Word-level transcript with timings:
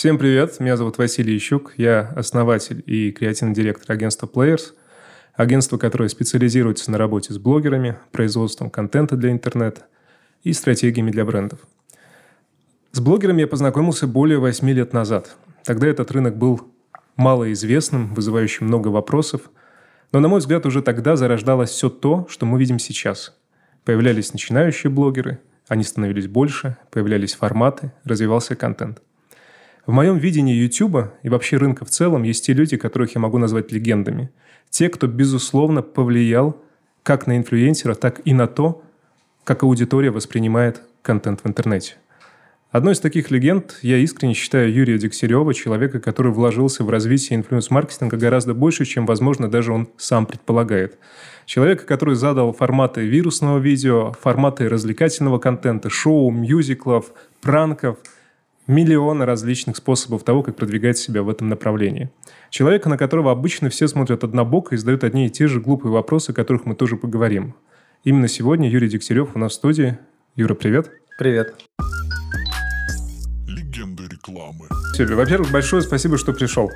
Всем 0.00 0.16
привет, 0.16 0.60
меня 0.60 0.78
зовут 0.78 0.96
Василий 0.96 1.36
Ищук, 1.36 1.74
я 1.76 2.14
основатель 2.16 2.82
и 2.86 3.10
креативный 3.12 3.54
директор 3.54 3.92
агентства 3.92 4.26
Players, 4.26 4.72
агентство, 5.34 5.76
которое 5.76 6.08
специализируется 6.08 6.90
на 6.90 6.96
работе 6.96 7.34
с 7.34 7.38
блогерами, 7.38 7.98
производством 8.10 8.70
контента 8.70 9.16
для 9.16 9.30
интернета 9.30 9.82
и 10.42 10.54
стратегиями 10.54 11.10
для 11.10 11.26
брендов. 11.26 11.58
С 12.92 13.00
блогерами 13.00 13.42
я 13.42 13.46
познакомился 13.46 14.06
более 14.06 14.38
8 14.38 14.70
лет 14.70 14.94
назад. 14.94 15.36
Тогда 15.64 15.88
этот 15.88 16.10
рынок 16.12 16.34
был 16.34 16.62
малоизвестным, 17.16 18.14
вызывающим 18.14 18.68
много 18.68 18.88
вопросов, 18.88 19.50
но, 20.12 20.20
на 20.20 20.28
мой 20.28 20.38
взгляд, 20.38 20.64
уже 20.64 20.80
тогда 20.80 21.14
зарождалось 21.16 21.68
все 21.68 21.90
то, 21.90 22.26
что 22.30 22.46
мы 22.46 22.58
видим 22.58 22.78
сейчас. 22.78 23.36
Появлялись 23.84 24.32
начинающие 24.32 24.90
блогеры, 24.90 25.40
они 25.68 25.84
становились 25.84 26.26
больше, 26.26 26.78
появлялись 26.90 27.34
форматы, 27.34 27.92
развивался 28.04 28.56
контент– 28.56 29.02
в 29.86 29.92
моем 29.92 30.18
видении 30.18 30.54
YouTube 30.54 31.12
и 31.22 31.28
вообще 31.28 31.56
рынка 31.56 31.84
в 31.84 31.90
целом 31.90 32.22
есть 32.22 32.44
те 32.44 32.52
люди, 32.52 32.76
которых 32.76 33.14
я 33.14 33.20
могу 33.20 33.38
назвать 33.38 33.72
легендами. 33.72 34.30
Те, 34.68 34.88
кто, 34.88 35.06
безусловно, 35.06 35.82
повлиял 35.82 36.62
как 37.02 37.26
на 37.26 37.36
инфлюенсера, 37.36 37.94
так 37.94 38.20
и 38.24 38.34
на 38.34 38.46
то, 38.46 38.82
как 39.44 39.62
аудитория 39.62 40.10
воспринимает 40.10 40.82
контент 41.02 41.40
в 41.42 41.48
интернете. 41.48 41.94
Одной 42.70 42.92
из 42.92 43.00
таких 43.00 43.32
легенд 43.32 43.78
я 43.82 43.96
искренне 43.96 44.34
считаю 44.34 44.72
Юрия 44.72 44.96
Дегтярева, 44.96 45.54
человека, 45.54 45.98
который 45.98 46.30
вложился 46.30 46.84
в 46.84 46.90
развитие 46.90 47.36
инфлюенс-маркетинга 47.40 48.16
гораздо 48.16 48.54
больше, 48.54 48.84
чем, 48.84 49.06
возможно, 49.06 49.50
даже 49.50 49.72
он 49.72 49.88
сам 49.96 50.24
предполагает. 50.24 50.96
Человека, 51.46 51.84
который 51.84 52.14
задал 52.14 52.52
форматы 52.52 53.00
вирусного 53.00 53.58
видео, 53.58 54.12
форматы 54.12 54.68
развлекательного 54.68 55.38
контента, 55.38 55.90
шоу, 55.90 56.30
мюзиклов, 56.30 57.12
пранков– 57.40 57.96
миллионы 58.70 59.26
различных 59.26 59.76
способов 59.76 60.22
того, 60.22 60.42
как 60.42 60.56
продвигать 60.56 60.96
себя 60.96 61.22
в 61.22 61.28
этом 61.28 61.48
направлении. 61.48 62.10
Человека, 62.50 62.88
на 62.88 62.96
которого 62.96 63.32
обычно 63.32 63.68
все 63.68 63.88
смотрят 63.88 64.24
однобоко 64.24 64.74
и 64.74 64.78
задают 64.78 65.04
одни 65.04 65.26
и 65.26 65.30
те 65.30 65.48
же 65.48 65.60
глупые 65.60 65.92
вопросы, 65.92 66.30
о 66.30 66.34
которых 66.34 66.64
мы 66.64 66.74
тоже 66.74 66.96
поговорим. 66.96 67.54
Именно 68.04 68.28
сегодня 68.28 68.70
Юрий 68.70 68.88
Дегтярев 68.88 69.34
у 69.34 69.38
нас 69.38 69.52
в 69.52 69.54
студии. 69.56 69.98
Юра, 70.36 70.54
привет. 70.54 70.90
Привет. 71.18 71.54
Легенда 73.46 74.04
рекламы. 74.04 74.68
Во-первых, 74.98 75.50
большое 75.50 75.82
спасибо, 75.82 76.16
что 76.16 76.32
пришел. 76.32 76.70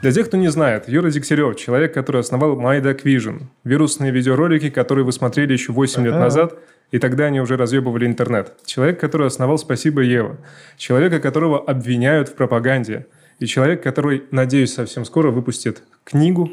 Для 0.00 0.12
тех, 0.12 0.28
кто 0.28 0.36
не 0.36 0.48
знает, 0.48 0.88
Юра 0.88 1.10
Дегтярев– 1.10 1.56
человек, 1.56 1.92
который 1.92 2.20
основал 2.20 2.56
MyDuck 2.56 3.02
Vision, 3.02 3.42
вирусные 3.64 4.12
видеоролики, 4.12 4.70
которые 4.70 5.04
вы 5.04 5.12
смотрели 5.12 5.52
еще 5.52 5.72
8 5.72 6.04
лет 6.04 6.14
назад– 6.14 6.54
и 6.90 6.98
тогда 6.98 7.26
они 7.26 7.40
уже 7.40 7.56
разъебывали 7.56 8.06
интернет. 8.06 8.54
Человек, 8.64 8.98
который 8.98 9.26
основал 9.26 9.58
«Спасибо, 9.58 10.00
Ева». 10.00 10.38
Человека, 10.76 11.20
которого 11.20 11.60
обвиняют 11.60 12.30
в 12.30 12.34
пропаганде. 12.34 13.06
И 13.38 13.46
человек, 13.46 13.82
который, 13.82 14.24
надеюсь, 14.30 14.72
совсем 14.72 15.04
скоро 15.04 15.30
выпустит 15.30 15.82
книгу, 16.04 16.50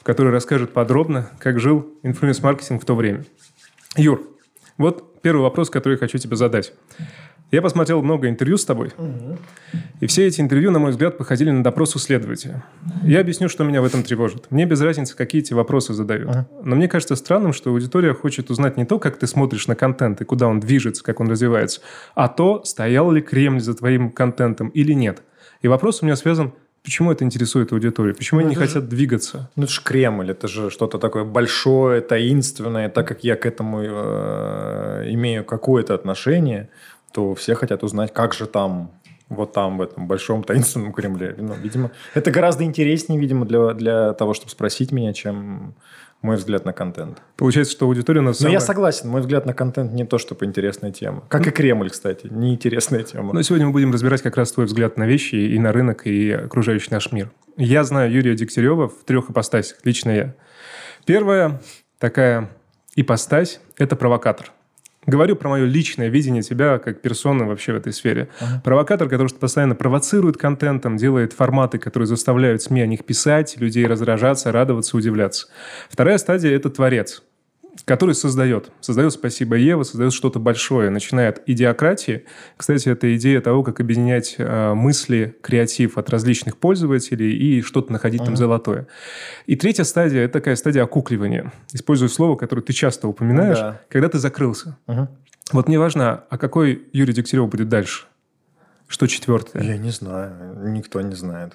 в 0.00 0.04
которой 0.04 0.32
расскажет 0.32 0.72
подробно, 0.72 1.30
как 1.38 1.60
жил 1.60 1.86
инфлюенс-маркетинг 2.02 2.82
в 2.82 2.86
то 2.86 2.94
время. 2.94 3.24
Юр, 3.96 4.22
вот 4.78 5.20
первый 5.20 5.42
вопрос, 5.42 5.68
который 5.70 5.94
я 5.94 5.98
хочу 5.98 6.18
тебе 6.18 6.36
задать. 6.36 6.72
Я 7.50 7.62
посмотрел 7.62 8.02
много 8.02 8.28
интервью 8.28 8.58
с 8.58 8.64
тобой, 8.66 8.92
угу. 8.98 9.38
и 10.00 10.06
все 10.06 10.26
эти 10.26 10.40
интервью, 10.40 10.70
на 10.70 10.78
мой 10.78 10.90
взгляд, 10.90 11.16
походили 11.16 11.50
на 11.50 11.62
допрос 11.62 11.96
у 11.96 11.98
следователя. 11.98 12.62
Я 13.02 13.20
объясню, 13.20 13.48
что 13.48 13.64
меня 13.64 13.80
в 13.80 13.86
этом 13.86 14.02
тревожит. 14.02 14.50
Мне 14.50 14.66
без 14.66 14.82
разницы, 14.82 15.16
какие 15.16 15.40
эти 15.40 15.54
вопросы 15.54 15.94
задают. 15.94 16.28
Угу. 16.28 16.46
Но 16.64 16.76
мне 16.76 16.88
кажется 16.88 17.16
странным, 17.16 17.54
что 17.54 17.70
аудитория 17.70 18.12
хочет 18.12 18.50
узнать 18.50 18.76
не 18.76 18.84
то, 18.84 18.98
как 18.98 19.18
ты 19.18 19.26
смотришь 19.26 19.66
на 19.66 19.74
контент 19.74 20.20
и 20.20 20.24
куда 20.24 20.46
он 20.46 20.60
движется, 20.60 21.02
как 21.02 21.20
он 21.20 21.30
развивается, 21.30 21.80
а 22.14 22.28
то, 22.28 22.64
стоял 22.64 23.10
ли 23.10 23.22
Кремль 23.22 23.60
за 23.60 23.72
твоим 23.74 24.10
контентом 24.10 24.68
или 24.68 24.92
нет. 24.92 25.22
И 25.62 25.68
вопрос 25.68 26.02
у 26.02 26.04
меня 26.04 26.16
связан 26.16 26.52
Почему 26.88 27.12
это 27.12 27.24
интересует 27.24 27.72
аудиторию? 27.72 28.14
Почему 28.14 28.40
ну, 28.40 28.46
они 28.46 28.54
не 28.54 28.58
хотят 28.58 28.84
же, 28.84 28.88
двигаться? 28.88 29.50
Ну, 29.56 29.64
это 29.64 29.72
же 29.72 29.82
Кремль, 29.82 30.30
это 30.30 30.48
же 30.48 30.70
что-то 30.70 30.98
такое 30.98 31.24
большое, 31.24 32.00
таинственное. 32.00 32.88
Так 32.88 33.06
как 33.06 33.24
я 33.24 33.36
к 33.36 33.44
этому 33.44 33.82
э, 33.82 35.04
имею 35.10 35.44
какое-то 35.44 35.94
отношение, 35.94 36.70
то 37.12 37.34
все 37.34 37.54
хотят 37.54 37.82
узнать, 37.82 38.12
как 38.12 38.34
же 38.34 38.46
там 38.46 38.92
вот 39.28 39.52
там, 39.52 39.78
в 39.78 39.82
этом 39.82 40.06
большом 40.06 40.42
таинственном 40.42 40.92
Кремле. 40.92 41.34
Ну, 41.38 41.54
видимо, 41.54 41.90
это 42.14 42.30
гораздо 42.30 42.64
интереснее, 42.64 43.20
видимо, 43.20 43.44
для, 43.44 43.74
для 43.74 44.12
того, 44.14 44.34
чтобы 44.34 44.50
спросить 44.50 44.90
меня, 44.90 45.12
чем 45.12 45.74
мой 46.22 46.36
взгляд 46.36 46.64
на 46.64 46.72
контент. 46.72 47.22
Получается, 47.36 47.72
что 47.72 47.86
аудитория 47.86 48.20
у 48.20 48.24
нас... 48.24 48.40
Но 48.40 48.44
самая... 48.44 48.54
я 48.54 48.60
согласен, 48.60 49.08
мой 49.08 49.20
взгляд 49.20 49.46
на 49.46 49.54
контент 49.54 49.92
не 49.92 50.04
то, 50.04 50.18
чтобы 50.18 50.46
интересная 50.46 50.90
тема. 50.90 51.22
Как 51.28 51.46
и 51.46 51.50
Кремль, 51.50 51.90
кстати, 51.90 52.26
неинтересная 52.28 53.04
тема. 53.04 53.32
Но 53.32 53.42
сегодня 53.42 53.66
мы 53.66 53.72
будем 53.72 53.92
разбирать 53.92 54.22
как 54.22 54.36
раз 54.36 54.50
твой 54.50 54.66
взгляд 54.66 54.96
на 54.96 55.06
вещи 55.06 55.36
и 55.36 55.58
на 55.58 55.72
рынок, 55.72 56.06
и 56.06 56.32
окружающий 56.32 56.88
наш 56.90 57.12
мир. 57.12 57.30
Я 57.56 57.84
знаю 57.84 58.10
Юрия 58.10 58.34
Дегтярева 58.34 58.88
в 58.88 59.04
трех 59.04 59.30
ипостасях, 59.30 59.78
лично 59.84 60.10
я. 60.10 60.34
Первая 61.04 61.60
такая 61.98 62.50
ипостась– 62.96 63.60
это 63.76 63.94
провокатор. 63.94 64.52
Говорю 65.08 65.36
про 65.36 65.48
мое 65.48 65.64
личное 65.64 66.08
видение 66.08 66.42
тебя 66.42 66.78
как 66.78 67.00
персоны 67.00 67.46
вообще 67.46 67.72
в 67.72 67.76
этой 67.76 67.94
сфере. 67.94 68.28
Ага. 68.40 68.60
Провокатор, 68.62 69.08
который 69.08 69.34
постоянно 69.34 69.74
провоцирует 69.74 70.36
контентом, 70.36 70.98
делает 70.98 71.32
форматы, 71.32 71.78
которые 71.78 72.06
заставляют 72.06 72.60
СМИ 72.60 72.82
о 72.82 72.86
них 72.86 73.06
писать, 73.06 73.56
людей 73.56 73.86
раздражаться, 73.86 74.52
радоваться, 74.52 74.98
удивляться. 74.98 75.46
Вторая 75.88 76.18
стадия– 76.18 76.50
это 76.54 76.68
творец 76.68 77.22
который 77.84 78.14
создает. 78.14 78.70
Создает 78.80 79.12
«Спасибо, 79.12 79.56
Ева», 79.56 79.82
создает 79.82 80.12
что-то 80.12 80.38
большое. 80.38 80.90
Начинает 80.90 81.42
идеократии. 81.46 82.24
Кстати, 82.56 82.88
это 82.88 83.14
идея 83.16 83.40
того, 83.40 83.62
как 83.62 83.80
объединять 83.80 84.34
э, 84.38 84.74
мысли, 84.74 85.36
креатив 85.42 85.98
от 85.98 86.10
различных 86.10 86.56
пользователей 86.56 87.32
и 87.36 87.62
что-то 87.62 87.92
находить 87.92 88.22
uh-huh. 88.22 88.26
там 88.26 88.36
золотое. 88.36 88.86
И 89.46 89.56
третья 89.56 89.84
стадия– 89.84 90.22
это 90.24 90.34
такая 90.34 90.56
стадия 90.56 90.82
окукливания. 90.82 91.52
Использую 91.72 92.08
слово, 92.08 92.36
которое 92.36 92.62
ты 92.62 92.72
часто 92.72 93.08
упоминаешь, 93.08 93.58
да. 93.58 93.80
когда 93.88 94.08
ты 94.08 94.18
закрылся. 94.18 94.76
Uh-huh. 94.86 95.08
Вот 95.52 95.68
мне 95.68 95.78
важно, 95.78 96.24
а 96.28 96.38
какой 96.38 96.86
Юрий 96.92 97.12
Дегтярев 97.14 97.48
будет 97.48 97.68
дальше? 97.68 98.04
Что 98.86 99.06
четвертое? 99.06 99.62
Я 99.62 99.76
не 99.76 99.90
знаю. 99.90 100.70
Никто 100.70 101.00
не 101.00 101.14
знает. 101.14 101.54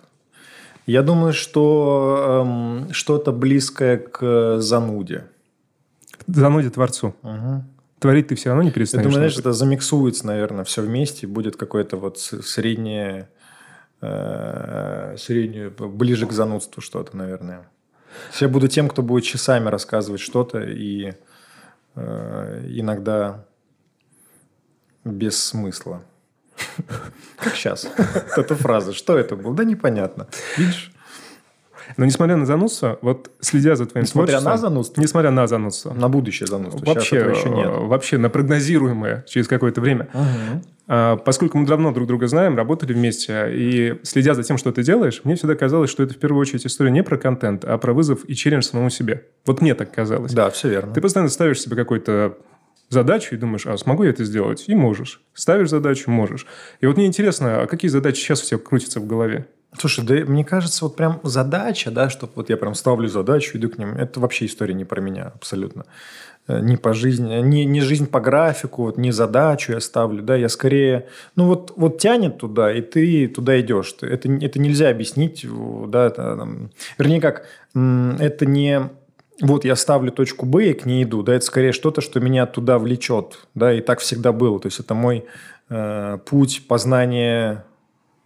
Я 0.85 1.01
думаю, 1.01 1.33
что 1.33 2.43
эм, 2.45 2.93
что-то 2.93 3.31
близкое 3.31 3.97
к 3.97 4.59
зануде 4.59 5.25
зануде 6.27 6.69
творцу. 6.69 7.15
Угу. 7.21 7.63
Творить 7.99 8.27
ты 8.27 8.35
все 8.35 8.49
равно 8.49 8.63
не 8.63 8.71
перестанешь. 8.71 9.05
Я 9.05 9.09
думаю, 9.09 9.29
знаешь, 9.29 9.37
это 9.37 9.53
замиксуется, 9.53 10.27
наверное, 10.27 10.63
все 10.63 10.81
вместе, 10.81 11.25
будет 11.25 11.55
какое-то 11.55 11.97
вот 11.97 12.19
среднее, 12.19 13.29
э, 14.01 15.15
среднее, 15.17 15.69
ближе 15.69 16.27
к 16.27 16.31
занудству 16.31 16.81
что-то, 16.81 17.15
наверное. 17.15 17.67
Я 18.39 18.49
буду 18.49 18.67
тем, 18.67 18.89
кто 18.89 19.01
будет 19.01 19.23
часами 19.23 19.69
рассказывать 19.69 20.21
что-то 20.21 20.59
и 20.61 21.13
э, 21.95 22.65
иногда 22.67 23.45
без 25.03 25.41
смысла. 25.41 26.03
Как 27.37 27.55
сейчас. 27.55 27.87
Эта 28.37 28.55
фраза. 28.55 28.93
Что 28.93 29.17
это 29.17 29.35
было? 29.35 29.55
Да 29.55 29.63
непонятно. 29.63 30.27
Видишь? 30.57 30.92
Но 31.97 32.05
несмотря 32.05 32.35
на 32.35 32.45
занудство, 32.45 32.99
вот 33.01 33.31
следя 33.39 33.75
за 33.75 33.85
твоим 33.85 34.03
несмотря 34.03 34.39
творчеством... 34.39 34.53
Несмотря 34.53 34.69
на 34.69 34.75
занудство? 34.75 35.01
Несмотря 35.01 35.31
на 35.31 35.47
занудство. 35.47 35.93
На 35.93 36.09
будущее 36.09 36.47
занудство. 36.47 36.85
Вообще, 36.85 37.17
еще 37.17 37.49
нет. 37.49 37.67
вообще 37.67 38.17
на 38.17 38.29
прогнозируемое 38.29 39.25
через 39.27 39.47
какое-то 39.47 39.81
время. 39.81 40.09
Угу. 40.13 41.19
поскольку 41.25 41.57
мы 41.57 41.65
давно 41.65 41.91
друг 41.91 42.07
друга 42.07 42.27
знаем, 42.27 42.57
работали 42.57 42.93
вместе, 42.93 43.49
и 43.51 43.99
следя 44.03 44.33
за 44.33 44.43
тем, 44.43 44.57
что 44.57 44.71
ты 44.71 44.83
делаешь, 44.83 45.21
мне 45.23 45.35
всегда 45.35 45.55
казалось, 45.55 45.89
что 45.89 46.03
это 46.03 46.13
в 46.13 46.17
первую 46.17 46.41
очередь 46.41 46.65
история 46.65 46.91
не 46.91 47.03
про 47.03 47.17
контент, 47.17 47.63
а 47.65 47.77
про 47.77 47.93
вызов 47.93 48.27
и 48.27 48.35
челлендж 48.35 48.63
самому 48.63 48.89
себе. 48.89 49.25
Вот 49.45 49.61
мне 49.61 49.75
так 49.75 49.91
казалось. 49.91 50.33
Да, 50.33 50.49
все 50.49 50.69
верно. 50.69 50.93
Ты 50.93 51.01
постоянно 51.01 51.29
ставишь 51.29 51.61
себе 51.61 51.75
какой-то 51.75 52.37
задачу 52.89 53.35
и 53.35 53.37
думаешь, 53.37 53.65
а 53.65 53.77
смогу 53.77 54.03
я 54.03 54.11
это 54.11 54.23
сделать? 54.23 54.65
И 54.67 54.75
можешь. 54.75 55.21
Ставишь 55.33 55.69
задачу, 55.69 56.09
можешь. 56.09 56.45
И 56.79 56.85
вот 56.85 56.95
мне 56.95 57.07
интересно, 57.07 57.63
а 57.63 57.67
какие 57.67 57.89
задачи 57.89 58.19
сейчас 58.19 58.43
у 58.43 58.45
тебя 58.45 58.59
крутятся 58.59 58.99
в 58.99 59.07
голове? 59.07 59.47
Слушай, 59.77 60.05
да 60.05 60.13
мне 60.25 60.43
кажется, 60.43 60.85
вот 60.85 60.95
прям 60.95 61.19
задача, 61.23 61.91
да, 61.91 62.09
что 62.09 62.29
вот 62.35 62.49
я 62.49 62.57
прям 62.57 62.75
ставлю 62.75 63.07
задачу, 63.07 63.57
иду 63.57 63.69
к 63.69 63.77
ним, 63.77 63.95
это 63.95 64.19
вообще 64.19 64.45
история 64.45 64.73
не 64.73 64.85
про 64.85 65.01
меня 65.01 65.31
абсолютно. 65.35 65.85
Э, 66.47 66.59
не 66.59 66.75
по 66.75 66.93
жизни, 66.93 67.39
не, 67.41 67.65
не 67.65 67.79
жизнь 67.81 68.07
по 68.07 68.19
графику, 68.19 68.83
вот 68.83 68.97
не 68.97 69.11
задачу 69.11 69.71
я 69.71 69.79
ставлю, 69.79 70.21
да, 70.21 70.35
я 70.35 70.49
скорее, 70.49 71.07
ну 71.35 71.47
вот, 71.47 71.73
вот 71.75 71.99
тянет 71.99 72.37
туда, 72.37 72.71
и 72.71 72.81
ты 72.81 73.27
туда 73.27 73.59
идешь. 73.61 73.95
Это, 74.01 74.29
это 74.29 74.59
нельзя 74.59 74.89
объяснить, 74.89 75.45
да, 75.87 76.07
это, 76.07 76.47
вернее 76.97 77.21
как, 77.21 77.45
это 77.73 78.45
не 78.45 78.89
вот 79.41 79.65
я 79.65 79.75
ставлю 79.75 80.11
точку 80.11 80.45
Б 80.45 80.71
и 80.71 80.73
к 80.73 80.85
ней 80.85 81.03
иду, 81.03 81.23
да, 81.23 81.33
это 81.33 81.45
скорее 81.45 81.71
что-то, 81.71 82.01
что 82.01 82.19
меня 82.19 82.45
туда 82.45 82.77
влечет, 82.77 83.47
да, 83.55 83.73
и 83.73 83.81
так 83.81 83.99
всегда 83.99 84.31
было. 84.31 84.59
То 84.59 84.67
есть 84.67 84.79
это 84.79 84.93
мой 84.93 85.25
э, 85.69 86.17
путь 86.25 86.63
познания 86.67 87.65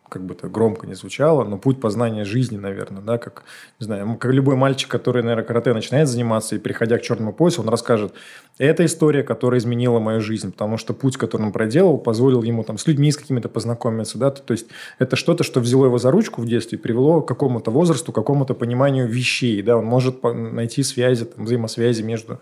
как 0.10 0.24
бы 0.24 0.34
это 0.34 0.48
громко 0.48 0.88
не 0.88 0.94
звучало, 0.94 1.44
но 1.44 1.58
путь 1.58 1.80
познания 1.80 2.26
жизни, 2.26 2.58
наверное, 2.58 3.02
да, 3.02 3.18
как, 3.18 3.44
не 3.80 3.86
знаю, 3.86 4.18
как 4.18 4.32
любой 4.32 4.56
мальчик, 4.56 4.90
который, 4.90 5.22
наверное, 5.22 5.44
карате 5.44 5.74
начинает 5.74 6.08
заниматься 6.08 6.56
и 6.56 6.60
приходя 6.60 6.98
к 6.98 7.02
черному 7.02 7.34
поясу, 7.34 7.62
он 7.62 7.70
расскажет, 7.70 8.14
это 8.58 8.86
история, 8.86 9.24
которая 9.24 9.60
изменила 9.60 10.00
мою 10.00 10.22
жизнь, 10.22 10.52
потому 10.52 10.78
что 10.78 10.94
путь, 10.94 11.18
который 11.18 11.44
он 11.44 11.52
проделал, 11.52 11.98
позволил 11.98 12.44
ему 12.44 12.64
там 12.64 12.78
с 12.78 12.88
людьми 12.88 13.12
с 13.12 13.18
какими-то 13.18 13.50
познакомиться, 13.50 14.18
да, 14.18 14.32
то 14.32 14.52
есть 14.52 14.68
это 15.00 15.16
что-то, 15.16 15.44
что 15.44 15.60
взяло 15.60 15.86
его 15.86 15.98
за 15.98 16.12
ручку 16.12 16.42
в 16.42 16.48
детстве 16.48 16.78
и 16.78 16.82
привело 16.82 17.22
к 17.22 17.28
какому-то 17.28 17.72
возрасту, 17.72 18.12
к 18.12 18.16
какому-то 18.16 18.54
пониманию 18.54 19.08
вещей, 19.08 19.62
да, 19.62 19.78
он 19.78 19.86
может 19.86 20.24
найти 20.24 20.84
связи, 20.84 21.26
там, 21.26 21.46
взаимосвязи 21.46 22.02
между 22.02 22.40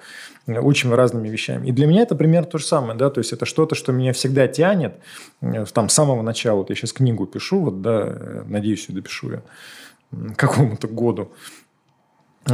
очень 0.48 0.94
разными 0.94 1.28
вещами. 1.28 1.68
И 1.68 1.72
для 1.72 1.88
меня 1.88 2.04
это 2.04 2.16
пример 2.16 2.46
то 2.46 2.58
же 2.58 2.66
самое, 2.66 2.98
да, 2.98 3.10
то 3.10 3.20
есть 3.20 3.34
это 3.34 3.46
что-то, 3.46 3.76
что 3.76 3.92
меня 3.92 4.14
всегда 4.14 4.48
тянет, 4.48 4.96
э, 5.42 5.66
там, 5.74 5.90
с 5.90 5.94
самого 5.94 6.22
начала, 6.22 6.58
вот 6.58 6.70
я 6.70 6.76
сейчас 6.76 6.94
книгу 6.94 7.26
пишу, 7.26 7.62
вот, 7.62 7.82
да, 7.82 8.04
э, 8.06 8.44
надеюсь, 8.48 8.88
ее 8.90 8.96
допишу 8.96 9.32
я 9.32 9.42
какому-то 10.36 10.88
году. 10.88 11.32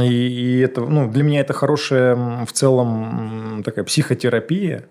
И, 0.00 0.04
и 0.04 0.58
это, 0.60 0.80
ну, 0.80 1.10
для 1.10 1.22
меня 1.22 1.40
это 1.40 1.52
хорошая 1.52 2.44
в 2.46 2.52
целом 2.52 3.62
такая 3.64 3.84
психотерапия. 3.84 4.86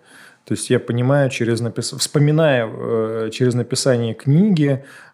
То 0.45 0.53
есть 0.53 0.69
я 0.69 0.79
понимаю 0.79 1.29
через 1.29 1.59
напис... 1.59 1.91
вспоминая 1.91 2.67
э, 2.67 3.29
через 3.31 3.55
написание 3.55 4.13
книги 4.13 4.83
Э, 4.83 5.10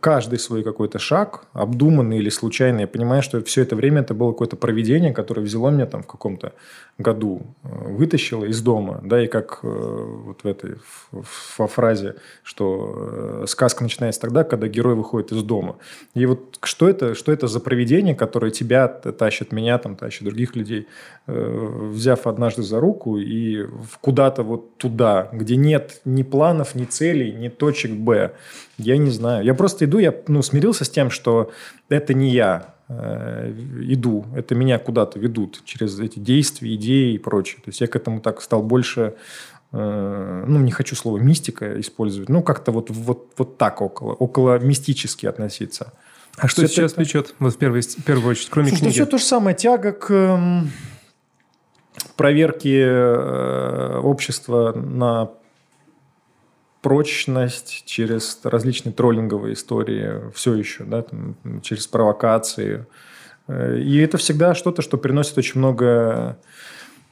каждый 0.00 0.38
свой 0.38 0.62
какой-то 0.62 0.98
шаг, 0.98 1.46
обдуманный 1.54 2.18
или 2.18 2.28
случайный, 2.28 2.82
я 2.82 2.86
понимаю, 2.86 3.22
что 3.22 3.42
все 3.42 3.62
это 3.62 3.74
время 3.74 4.02
это 4.02 4.12
было 4.12 4.32
какое-то 4.32 4.56
проведение, 4.56 5.14
которое 5.14 5.40
взяло 5.40 5.70
меня 5.70 5.86
там 5.86 6.02
в 6.02 6.06
каком-то 6.06 6.52
году, 6.98 7.42
э, 7.64 7.68
вытащило 7.68 8.44
из 8.44 8.60
дома, 8.60 9.00
да, 9.02 9.24
и 9.24 9.26
как 9.26 9.60
э, 9.62 9.66
вот 9.66 10.42
в 10.42 10.46
этой 10.46 10.76
во 11.58 11.66
фразе, 11.66 12.16
что 12.42 13.44
сказка 13.46 13.82
начинается 13.82 14.20
тогда, 14.20 14.44
когда 14.44 14.68
герой 14.68 14.94
выходит 14.94 15.32
из 15.32 15.42
дома. 15.42 15.76
И 16.14 16.26
вот 16.26 16.58
что 16.62 16.88
это, 16.88 17.14
что 17.14 17.32
это 17.32 17.46
за 17.46 17.60
проведение, 17.60 18.14
которое 18.14 18.50
тебя 18.50 18.88
тащит, 18.88 19.52
меня 19.52 19.78
там 19.78 19.96
тащит, 19.96 20.24
других 20.24 20.54
людей, 20.54 20.86
взяв 21.26 22.26
однажды 22.26 22.62
за 22.62 22.80
руку 22.80 23.18
и 23.18 23.66
куда-то 24.00 24.42
вот 24.42 24.76
туда, 24.76 25.28
где 25.32 25.56
нет 25.56 26.00
ни 26.04 26.22
планов, 26.22 26.74
ни 26.74 26.84
целей, 26.84 27.32
ни 27.32 27.48
точек 27.48 27.92
Б, 27.92 28.34
я 28.78 28.96
не 28.98 29.10
знаю. 29.10 29.44
Я 29.44 29.54
просто 29.54 29.84
иду, 29.84 29.98
я 29.98 30.14
ну, 30.28 30.42
смирился 30.42 30.84
с 30.84 30.90
тем, 30.90 31.10
что 31.10 31.50
это 31.88 32.14
не 32.14 32.30
я 32.30 32.74
э, 32.88 33.52
иду, 33.82 34.26
это 34.34 34.54
меня 34.54 34.78
куда-то 34.78 35.18
ведут 35.18 35.62
через 35.64 35.98
эти 35.98 36.18
действия, 36.18 36.74
идеи 36.74 37.14
и 37.14 37.18
прочее. 37.18 37.60
То 37.64 37.70
есть 37.70 37.80
я 37.80 37.86
к 37.86 37.96
этому 37.96 38.20
так 38.20 38.42
стал 38.42 38.62
больше, 38.62 39.14
э, 39.72 40.44
ну, 40.46 40.60
не 40.60 40.72
хочу 40.72 40.94
слово 40.94 41.18
мистика 41.18 41.80
использовать, 41.80 42.28
ну, 42.28 42.42
как-то 42.42 42.72
вот, 42.72 42.90
вот, 42.90 43.32
вот 43.36 43.58
так 43.58 43.80
около, 43.80 44.12
около 44.12 44.58
мистически 44.58 45.26
относиться. 45.26 45.92
А 46.36 46.48
что 46.48 46.66
сейчас 46.68 46.92
это... 46.92 47.00
влечет, 47.00 47.34
вот 47.38 47.54
в, 47.54 47.56
первой, 47.58 47.80
в 47.80 48.04
первую 48.04 48.32
очередь, 48.32 48.50
кроме 48.50 48.68
Слушай, 48.68 48.80
книги? 48.80 48.98
Ну, 48.98 49.04
все 49.04 49.10
то 49.10 49.18
же 49.18 49.24
самое, 49.24 49.56
тяга 49.56 49.92
к 49.92 50.10
эм, 50.10 50.70
проверке 52.16 52.82
э, 52.82 54.00
общества 54.02 54.72
на 54.74 55.30
прочность, 56.82 57.84
через 57.86 58.40
различные 58.42 58.92
троллинговые 58.92 59.54
истории, 59.54 60.30
все 60.34 60.54
еще, 60.54 60.84
да, 60.84 61.02
там, 61.02 61.36
через 61.62 61.86
провокации. 61.86 62.86
Э, 63.48 63.78
и 63.78 63.98
это 63.98 64.18
всегда 64.18 64.54
что-то, 64.54 64.82
что 64.82 64.98
приносит 64.98 65.38
очень 65.38 65.58
много 65.58 66.38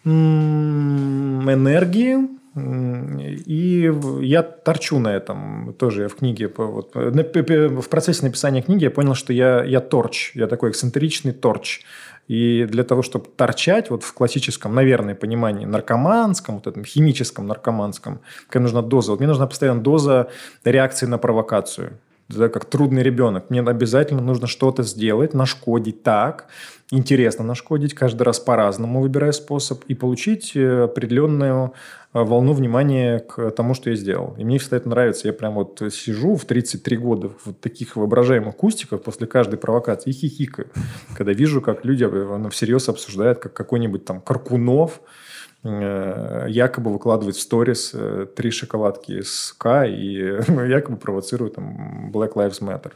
энергии, 0.05 2.19
и 2.55 3.93
я 4.21 4.43
торчу 4.43 4.99
на 5.01 5.09
этом 5.09 5.75
тоже. 5.75 6.03
Я 6.03 6.09
в 6.09 6.15
книге, 6.15 6.53
вот, 6.57 6.95
в 6.95 7.89
процессе 7.89 8.25
написания 8.25 8.63
книги 8.63 8.85
я 8.85 8.91
понял, 8.91 9.15
что 9.15 9.33
я, 9.33 9.65
я 9.65 9.81
торч. 9.81 10.31
Я 10.35 10.47
такой 10.47 10.71
эксцентричный 10.71 11.33
торч. 11.33 11.81
И 12.29 12.65
для 12.65 12.85
того, 12.85 13.03
чтобы 13.03 13.27
торчать 13.37 13.91
вот 13.91 14.03
в 14.03 14.15
классическом, 14.15 14.75
наверное, 14.75 15.15
понимании 15.15 15.67
наркоманском, 15.67 16.57
вот 16.57 16.67
этом 16.67 16.85
химическом 16.85 17.47
наркоманском, 17.47 18.21
какая 18.47 18.63
нужна 18.63 18.83
доза. 18.83 19.13
Вот 19.13 19.21
мне 19.21 19.29
нужна 19.29 19.47
постоянно 19.47 19.83
доза 19.83 20.31
реакции 20.65 21.07
на 21.07 21.19
провокацию. 21.19 21.99
Да, 22.29 22.49
как 22.49 22.65
трудный 22.65 23.03
ребенок. 23.03 23.51
Мне 23.51 23.61
обязательно 23.61 24.23
нужно 24.23 24.47
что-то 24.47 24.83
сделать, 24.83 25.35
нашкодить 25.35 26.03
так, 26.03 26.47
интересно 26.91 27.45
нашкодить, 27.45 27.95
каждый 27.95 28.23
раз 28.23 28.41
по-разному 28.41 29.03
выбирая 29.03 29.33
способ, 29.33 29.85
и 29.89 29.95
получить 29.95 30.57
э, 30.57 30.85
определенную 30.85 31.75
э, 32.15 32.23
волну 32.23 32.55
внимания 32.55 33.19
к 33.19 33.51
тому, 33.51 33.75
что 33.75 33.91
я 33.91 33.97
сделал. 33.97 34.35
И 34.39 34.45
мне 34.45 34.59
всегда 34.59 34.79
это 34.79 34.89
нравится. 34.89 35.27
Я 35.27 35.35
прям 35.35 35.55
вот 35.55 35.83
сижу 35.93 36.37
в 36.37 36.47
33 36.47 36.97
года 36.97 37.31
в 37.45 37.53
таких 37.53 37.97
воображаемых 37.97 38.57
кустиках 38.57 39.03
после 39.03 39.27
каждой 39.27 39.59
провокации 39.59 40.09
и 40.09 40.15
хихикаю, 40.15 40.69
когда 41.15 41.33
вижу, 41.35 41.61
как 41.61 41.85
люди 41.85 42.09
э, 42.11 42.49
всерьез 42.51 42.89
обсуждают, 42.89 43.39
как 43.39 43.53
какой-нибудь 43.53 44.07
там 44.07 44.23
Каркунов– 44.23 45.03
якобы 45.65 46.93
выкладывает 46.93 47.37
в 47.37 47.41
сторис 47.41 47.93
э, 47.95 48.27
три 48.37 48.51
шоколадки 48.51 49.23
с 49.23 49.55
К 49.57 49.87
и 49.87 50.39
ну, 50.49 50.65
якобы 50.65 50.99
провоцирует 50.99 51.55
там 51.55 52.11
Black 52.13 52.35
Lives 52.35 52.61
Matter. 52.61 52.93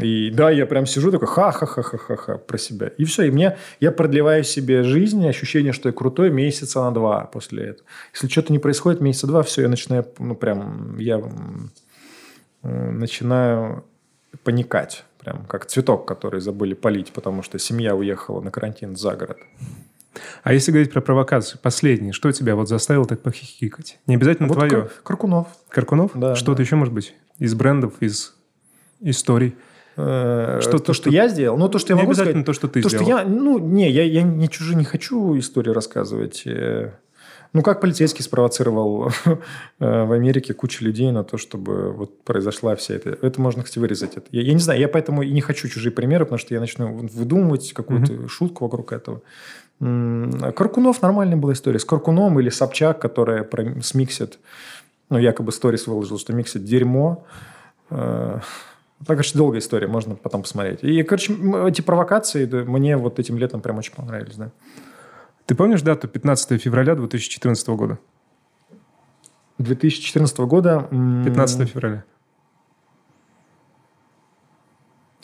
И 0.00 0.30
да, 0.30 0.50
я 0.50 0.66
прям 0.66 0.86
сижу 0.86 1.12
такой 1.12 1.28
ха-ха-ха-ха-ха 1.28 2.38
про 2.38 2.58
себя. 2.58 2.88
И 2.98 3.04
все, 3.04 3.24
и 3.24 3.30
мне, 3.30 3.56
я 3.78 3.92
продлеваю 3.92 4.42
себе 4.42 4.82
жизнь, 4.82 5.24
ощущение, 5.28 5.72
что 5.72 5.88
я 5.88 5.92
крутой 5.92 6.30
месяца 6.30 6.80
на 6.80 6.90
два 6.90 7.26
после 7.26 7.64
этого. 7.64 7.86
Если 8.12 8.26
что-то 8.26 8.52
не 8.52 8.58
происходит 8.58 9.00
месяца 9.00 9.28
два, 9.28 9.44
все, 9.44 9.62
я 9.62 9.68
начинаю, 9.68 10.04
ну 10.18 10.34
прям, 10.34 10.98
я 10.98 11.22
начинаю 12.62 13.84
паникать. 14.42 15.04
Прям 15.18 15.46
как 15.46 15.66
цветок, 15.66 16.08
который 16.08 16.40
забыли 16.40 16.74
полить, 16.74 17.12
потому 17.12 17.42
что 17.42 17.58
семья 17.58 17.94
уехала 17.94 18.40
на 18.40 18.50
карантин 18.50 18.96
за 18.96 19.14
город. 19.14 19.38
А 20.42 20.52
если 20.52 20.70
говорить 20.70 20.92
про 20.92 21.00
провокацию, 21.00 21.60
последний, 21.62 22.12
что 22.12 22.32
тебя 22.32 22.56
вот 22.56 22.68
заставило 22.68 23.06
так 23.06 23.20
похихикать? 23.22 23.98
Не 24.06 24.16
обязательно 24.16 24.48
вот 24.48 24.58
твое. 24.58 24.90
Каркунов. 25.02 25.48
Каркунов? 25.68 26.10
Да. 26.14 26.34
Что-то 26.34 26.58
да. 26.58 26.62
еще 26.62 26.76
может 26.76 26.94
быть? 26.94 27.14
Из 27.38 27.54
брендов, 27.54 27.94
из 28.00 28.34
историй? 29.00 29.54
Э, 29.96 30.58
что, 30.60 30.78
то, 30.78 30.92
что 30.92 31.10
я 31.10 31.28
сделал, 31.28 31.56
ну 31.56 31.68
то, 31.68 31.78
что 31.78 31.92
я 31.92 31.96
могу 31.96 32.10
обязательно 32.10 32.42
сказать, 32.42 32.46
то, 32.46 32.52
что 32.52 32.68
ты 32.68 32.82
то, 32.82 32.88
сделал. 32.88 33.04
Что 33.04 33.16
я, 33.16 33.24
ну, 33.24 33.58
не, 33.58 33.90
я, 33.90 34.02
я 34.02 34.22
не 34.22 34.48
чужие 34.48 34.76
не 34.76 34.84
хочу 34.84 35.38
истории 35.38 35.70
рассказывать. 35.70 36.42
Э, 36.46 36.92
ну, 37.54 37.62
как 37.62 37.80
полицейский 37.80 38.24
спровоцировал 38.24 39.12
э, 39.24 39.34
в 39.78 40.12
Америке 40.12 40.52
кучу 40.54 40.84
людей 40.84 41.12
на 41.12 41.22
то, 41.22 41.38
чтобы 41.38 41.92
вот 41.92 42.24
произошла 42.24 42.74
вся 42.74 42.94
эта... 42.94 43.16
Это 43.22 43.40
можно, 43.40 43.62
кстати, 43.62 43.78
вырезать. 43.78 44.16
Это. 44.16 44.26
Я, 44.32 44.42
я 44.42 44.52
не 44.52 44.58
знаю, 44.58 44.80
я 44.80 44.88
поэтому 44.88 45.22
и 45.22 45.30
не 45.30 45.40
хочу 45.40 45.68
чужие 45.68 45.92
примеры, 45.92 46.24
потому 46.24 46.38
что 46.38 46.52
я 46.52 46.58
начну 46.58 46.92
выдумывать 46.92 47.72
какую-то 47.72 48.12
mm-hmm. 48.12 48.28
шутку 48.28 48.64
вокруг 48.64 48.92
этого. 48.92 49.22
Каркунов 49.80 51.02
нормальная 51.02 51.36
была 51.36 51.52
история. 51.52 51.78
С 51.78 51.84
Каркуном 51.84 52.38
или 52.40 52.48
Собчак, 52.48 53.00
которая 53.00 53.42
про, 53.42 53.82
смиксит, 53.82 54.38
ну, 55.10 55.18
якобы 55.18 55.52
сторис 55.52 55.86
выложил, 55.86 56.18
что 56.18 56.32
миксит 56.32 56.64
дерьмо. 56.64 57.24
Э, 57.90 58.38
так, 59.00 59.16
конечно, 59.16 59.38
долгая 59.38 59.60
история, 59.60 59.86
можно 59.86 60.14
потом 60.14 60.42
посмотреть. 60.42 60.82
И, 60.82 61.02
короче, 61.02 61.34
эти 61.66 61.80
провокации 61.80 62.46
да, 62.46 62.58
мне 62.64 62.96
вот 62.96 63.18
этим 63.18 63.36
летом 63.36 63.60
прям 63.60 63.78
очень 63.78 63.94
понравились, 63.94 64.36
да. 64.36 64.50
Ты 65.46 65.54
помнишь 65.54 65.82
дату 65.82 66.08
15 66.08 66.62
февраля 66.62 66.94
2014 66.94 67.68
года? 67.68 67.98
2014 69.58 70.38
года... 70.38 70.88
15 70.90 71.68
февраля. 71.68 72.04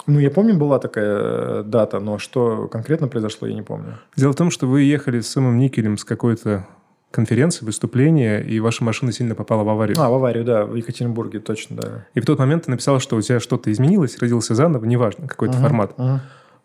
Ну, 0.06 0.18
я 0.18 0.30
помню, 0.30 0.56
была 0.56 0.78
такая 0.78 1.18
э, 1.18 1.62
дата, 1.64 2.00
но 2.00 2.18
что 2.18 2.68
конкретно 2.68 3.08
произошло, 3.08 3.48
я 3.48 3.54
не 3.54 3.62
помню. 3.62 3.98
Дело 4.16 4.32
в 4.32 4.36
том, 4.36 4.50
что 4.50 4.66
вы 4.66 4.82
ехали 4.82 5.20
с 5.20 5.28
самым 5.28 5.58
Никелем 5.58 5.98
с 5.98 6.04
какой-то 6.04 6.66
конференции, 7.10 7.64
выступления, 7.64 8.40
и 8.40 8.60
ваша 8.60 8.84
машина 8.84 9.12
сильно 9.12 9.34
попала 9.34 9.64
в 9.64 9.68
аварию. 9.68 9.96
А, 10.00 10.08
в 10.08 10.14
аварию, 10.14 10.44
да, 10.44 10.64
в 10.64 10.74
Екатеринбурге, 10.74 11.40
точно, 11.40 11.76
да. 11.76 12.06
И 12.14 12.20
в 12.20 12.24
тот 12.24 12.38
момент 12.38 12.64
ты 12.66 12.70
написал, 12.70 13.00
что 13.00 13.16
у 13.16 13.20
тебя 13.20 13.40
что-то 13.40 13.70
изменилось, 13.72 14.18
родился 14.18 14.54
заново, 14.54 14.84
неважно, 14.84 15.26
какой-то 15.26 15.58
uh-huh, 15.58 15.60
формат. 15.60 15.92
Uh-huh. 15.96 16.18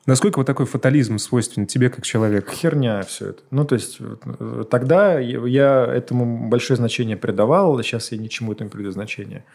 Насколько 0.06 0.38
вот 0.38 0.46
такой 0.46 0.68
фатализм 0.68 1.18
свойственен 1.18 1.66
тебе 1.66 1.90
как 1.90 2.06
человеку? 2.06 2.52
Херня 2.52 3.02
все 3.02 3.30
это. 3.30 3.42
Ну, 3.50 3.66
то 3.66 3.74
есть, 3.74 4.00
тогда 4.70 5.18
я 5.20 5.86
этому 5.86 6.48
большое 6.48 6.78
значение 6.78 7.18
придавал, 7.18 7.82
сейчас 7.82 8.12
я 8.12 8.20
ничему 8.20 8.54
этому 8.54 8.70
придаю 8.70 8.92
значение. 8.92 9.46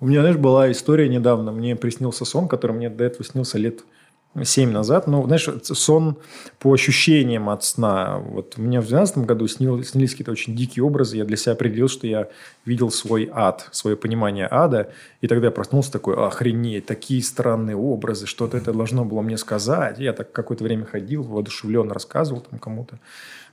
У 0.00 0.06
меня, 0.06 0.20
знаешь, 0.20 0.36
была 0.36 0.70
история 0.72 1.08
недавно, 1.08 1.52
мне 1.52 1.76
приснился 1.76 2.24
сон, 2.24 2.48
который 2.48 2.72
мне 2.72 2.90
до 2.90 3.04
этого 3.04 3.24
снился 3.24 3.56
лет 3.58 3.84
7 4.42 4.70
назад. 4.70 5.06
Ну, 5.08 5.24
знаешь, 5.26 5.48
сон 5.64 6.16
по 6.60 6.72
ощущениям 6.72 7.48
от 7.48 7.64
сна. 7.64 8.18
Вот 8.18 8.54
у 8.56 8.62
меня 8.62 8.80
в 8.80 8.86
2012 8.86 9.18
году 9.26 9.48
снил, 9.48 9.82
снились 9.82 10.12
какие-то 10.12 10.30
очень 10.30 10.54
дикие 10.54 10.84
образы. 10.84 11.16
Я 11.16 11.24
для 11.24 11.36
себя 11.36 11.52
определил, 11.52 11.88
что 11.88 12.06
я 12.06 12.28
видел 12.64 12.90
свой 12.90 13.28
ад, 13.32 13.68
свое 13.72 13.96
понимание 13.96 14.46
ада. 14.50 14.90
И 15.20 15.26
тогда 15.26 15.46
я 15.46 15.50
проснулся 15.50 15.90
такой, 15.90 16.14
охренеть, 16.14 16.86
такие 16.86 17.22
странные 17.22 17.76
образы, 17.76 18.26
что-то 18.26 18.56
это 18.56 18.72
должно 18.72 19.04
было 19.04 19.20
мне 19.22 19.36
сказать. 19.36 19.98
Я 19.98 20.12
так 20.12 20.30
какое-то 20.30 20.62
время 20.62 20.84
ходил, 20.84 21.24
воодушевленно 21.24 21.92
рассказывал 21.92 22.40
там 22.40 22.58
кому-то. 22.58 23.00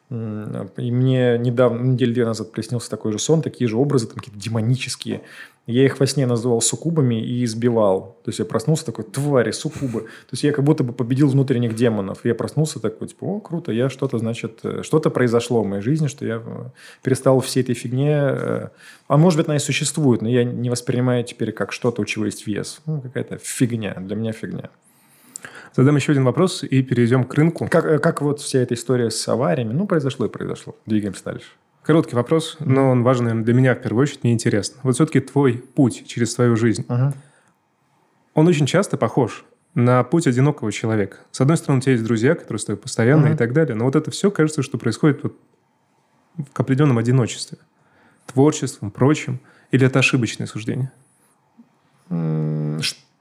И 0.10 0.92
мне 0.92 1.38
недавно, 1.38 1.82
неделю 1.82 2.14
две 2.14 2.26
назад 2.26 2.52
приснился 2.52 2.90
такой 2.90 3.12
же 3.12 3.20
сон, 3.20 3.42
такие 3.42 3.68
же 3.68 3.76
образы, 3.76 4.08
там 4.08 4.18
какие-то 4.18 4.40
демонические. 4.40 5.22
Я 5.68 5.84
их 5.84 6.00
во 6.00 6.08
сне 6.08 6.26
называл 6.26 6.62
суккубами 6.62 7.22
и 7.22 7.44
избивал. 7.44 8.18
То 8.24 8.30
есть 8.30 8.40
я 8.40 8.46
проснулся 8.46 8.86
такой, 8.86 9.04
твари, 9.04 9.52
суккубы. 9.52 10.02
То 10.02 10.32
есть 10.32 10.44
я 10.44 10.54
как 10.54 10.64
будто 10.64 10.86
бы 10.86 10.94
победил 10.94 11.28
внутренних 11.28 11.76
демонов. 11.76 12.20
Я 12.24 12.36
проснулся 12.36 12.80
такой, 12.80 13.10
типа, 13.10 13.26
о, 13.26 13.40
круто, 13.42 13.74
я 13.74 13.90
что-то, 13.90 14.18
значит, 14.18 14.62
э, 14.64 14.82
что-то 14.84 15.10
произошло 15.10 15.62
в 15.62 15.68
моей 15.68 15.82
жизни, 15.82 16.08
что 16.08 16.26
я 16.26 16.42
э, 16.44 16.70
перестал 17.04 17.42
всей 17.42 17.64
этой 17.64 17.76
фигне... 17.76 18.14
Э, 18.14 18.68
а 19.10 19.18
может 19.18 19.38
быть, 19.38 19.48
она 19.48 19.58
и 19.58 19.60
существует, 19.60 20.22
но 20.22 20.30
я 20.30 20.46
не 20.46 20.70
воспринимаю 20.70 21.26
теперь 21.26 21.52
как 21.52 21.74
что-то, 21.74 22.02
у 22.02 22.06
чего 22.06 22.26
есть 22.26 22.48
вес. 22.48 22.80
Ну, 22.86 23.02
какая-то 23.02 23.38
фигня, 23.38 23.94
для 24.00 24.16
меня 24.16 24.32
фигня. 24.32 24.70
Задам 25.76 25.98
еще 25.98 26.14
один 26.14 26.24
вопрос 26.24 26.64
и 26.64 26.82
перейдем 26.82 27.26
к 27.26 27.34
рынку. 27.36 27.68
Как, 27.70 28.02
как 28.02 28.22
вот 28.22 28.40
вся 28.40 28.60
эта 28.60 28.74
история 28.74 29.12
с 29.12 29.28
авариями? 29.28 29.74
Ну, 29.74 29.86
произошло 29.86 30.28
и 30.28 30.30
произошло. 30.30 30.78
Двигаемся 30.86 31.26
дальше. 31.26 31.50
Короткий 31.88 32.18
вопрос, 32.18 32.58
но 32.60 32.90
он 32.90 33.02
важный 33.04 33.28
наверное, 33.28 33.46
для 33.46 33.54
меня 33.54 33.74
в 33.74 33.82
первую 33.82 34.04
очередь, 34.04 34.22
мне 34.26 34.34
интересно. 34.34 34.78
Вот 34.84 34.96
все-таки 34.96 35.22
твой 35.22 35.54
путь 35.54 36.06
через 36.06 36.36
твою 36.36 36.58
жизнь, 36.58 36.86
uh-huh. 36.86 37.14
он 38.34 38.46
очень 38.46 38.66
часто 38.66 38.98
похож 38.98 39.46
на 39.74 40.04
путь 40.04 40.28
одинокого 40.28 40.70
человека. 40.74 41.20
С 41.32 41.40
одной 41.40 41.56
стороны, 41.56 41.78
у 41.78 41.82
тебя 41.82 41.94
есть 41.94 42.04
друзья, 42.04 42.36
которые 42.36 42.60
с 42.60 42.66
тобой 42.66 42.82
постоянно 42.82 43.28
uh-huh. 43.28 43.36
и 43.36 43.38
так 43.38 43.54
далее, 43.54 43.74
но 43.74 43.86
вот 43.86 43.96
это 43.96 44.12
все 44.12 44.30
кажется, 44.32 44.64
что 44.64 44.78
происходит 44.78 45.24
вот 45.24 45.38
в 46.36 46.60
определенном 46.60 46.98
одиночестве, 46.98 47.58
творчеством, 48.26 48.92
прочим, 48.92 49.40
или 49.72 49.88
это 49.88 50.00
ошибочное 50.00 50.46
суждение? 50.46 50.92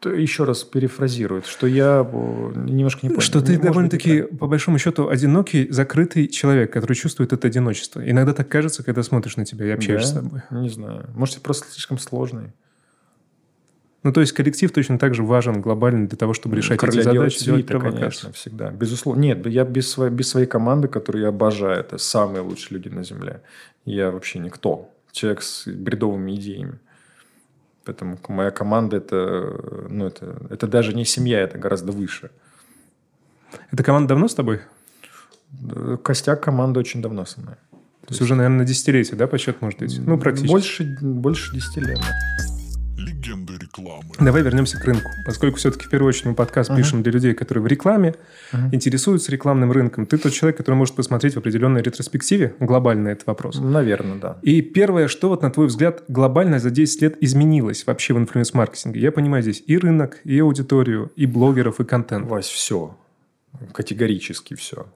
Еще 0.05 0.45
раз 0.45 0.63
перефразирует, 0.63 1.47
что 1.47 1.67
я 1.67 2.09
немножко 2.55 3.01
не 3.03 3.09
понял. 3.11 3.21
Что 3.21 3.41
ты 3.41 3.59
довольно-таки, 3.59 4.23
по 4.23 4.47
большому 4.47 4.79
счету, 4.79 5.09
одинокий, 5.09 5.69
закрытый 5.71 6.29
человек, 6.29 6.73
который 6.73 6.95
чувствует 6.95 7.33
это 7.33 7.49
одиночество. 7.49 8.09
Иногда 8.09 8.33
так 8.33 8.49
кажется, 8.49 8.85
когда 8.85 9.03
смотришь 9.03 9.37
на 9.37 9.45
тебя 9.45 9.67
и 9.67 9.71
общаешься 9.71 10.15
да? 10.15 10.21
с 10.21 10.25
тобой. 10.25 10.43
Не 10.51 10.69
знаю. 10.69 11.11
Может, 11.15 11.37
я 11.37 11.41
просто 11.41 11.71
слишком 11.71 11.99
сложный. 11.99 12.53
Ну, 14.07 14.13
то 14.13 14.21
есть 14.21 14.33
коллектив 14.33 14.71
точно 14.71 15.01
так 15.01 15.17
же 15.17 15.25
важен 15.25 15.61
глобально 15.61 16.07
для 16.07 16.17
того, 16.17 16.33
чтобы 16.33 16.55
решать 16.55 16.79
Короля 16.79 17.01
эти 17.01 17.05
задачи, 17.05 17.45
делать 17.45 17.67
свита, 17.67 17.81
конечно, 17.81 18.33
всегда. 18.33 18.71
Безусловно. 18.71 19.21
Нет, 19.21 19.45
я 19.49 19.65
без 19.65 19.91
своей, 19.91 20.13
без 20.13 20.29
своей 20.29 20.47
команды, 20.47 20.87
которую 20.87 21.23
я 21.23 21.31
обожаю, 21.31 21.81
это 21.81 21.99
самые 21.99 22.43
лучшие 22.43 22.79
люди 22.79 22.89
на 22.89 23.03
Земле. 23.03 23.43
Я 23.85 24.13
вообще 24.13 24.39
никто. 24.39 24.93
Человек 25.11 25.43
с 25.43 25.67
бредовыми 25.67 26.37
идеями. 26.37 26.79
Поэтому 27.87 28.19
моя 28.29 28.51
команда 28.51 28.97
это, 28.97 29.87
ну, 29.89 30.07
это, 30.07 30.37
это 30.51 30.67
даже 30.67 30.93
не 30.93 31.05
семья, 31.05 31.41
это 31.41 31.57
гораздо 31.57 31.93
выше. 31.93 32.31
Эта 33.71 33.85
команда 33.85 34.09
давно 34.09 34.27
с 34.27 34.35
тобой? 34.35 34.61
Костяк 36.03 36.43
команды 36.43 36.81
очень 36.81 37.01
давно 37.01 37.25
со 37.25 37.41
мной. 37.41 37.55
То, 38.01 38.09
То 38.09 38.13
есть 38.13 38.23
уже, 38.23 38.35
наверное, 38.35 38.59
на 38.59 38.65
десятилетие, 38.65 39.17
да, 39.17 39.29
по 39.29 39.39
счету 39.39 39.59
может 39.61 39.79
быть? 39.79 39.99
Ну, 39.99 40.19
практически. 40.19 40.51
Больше, 40.51 40.99
больше 41.01 41.55
десяти 41.55 41.81
лет. 41.81 41.99
Легенды 42.97 43.55
рекламы. 43.59 44.15
Давай 44.19 44.43
вернемся 44.43 44.79
к 44.79 44.85
рынку. 44.85 45.11
Поскольку 45.27 45.59
все-таки 45.59 45.85
в 45.87 45.91
первую 45.91 46.09
очередь 46.09 46.27
мы 46.27 46.35
подкаст 46.35 46.71
uh-huh. 46.71 46.77
пишем 46.77 47.03
для 47.03 47.13
людей, 47.13 47.35
которые 47.35 47.63
в 47.63 47.67
рекламе, 47.67 48.15
uh-huh. 48.53 48.71
интересуются 48.73 49.31
рекламным 49.31 49.71
рынком. 49.71 50.07
Ты 50.07 50.17
тот 50.17 50.33
человек, 50.33 50.57
который 50.57 50.77
может 50.77 50.95
посмотреть 50.95 51.35
в 51.35 51.39
определенной 51.39 51.83
ретроспективе 51.83 52.55
глобально 52.59 53.09
этот 53.09 53.27
вопрос. 53.27 53.59
Наверное, 53.61 54.19
да. 54.19 54.39
И 54.43 54.63
первое, 54.63 55.09
что 55.09 55.29
вот 55.29 55.43
на 55.43 55.51
твой 55.51 55.67
взгляд 55.67 56.05
глобально 56.09 56.59
за 56.59 56.71
10 56.71 57.03
лет 57.03 57.17
изменилось 57.21 57.87
вообще 57.87 58.15
в 58.15 58.19
инфлюенс-маркетинге? 58.19 59.01
Я 59.01 59.13
понимаю 59.13 59.43
здесь 59.43 59.63
и 59.67 59.77
рынок, 59.77 60.21
и 60.25 60.39
аудиторию, 60.39 61.13
и 61.17 61.27
блогеров, 61.27 61.81
и 61.81 61.85
контент. 61.85 62.27
Вась, 62.27 62.47
все. 62.47 62.97
Категорически 63.73 64.55
все. 64.55 64.87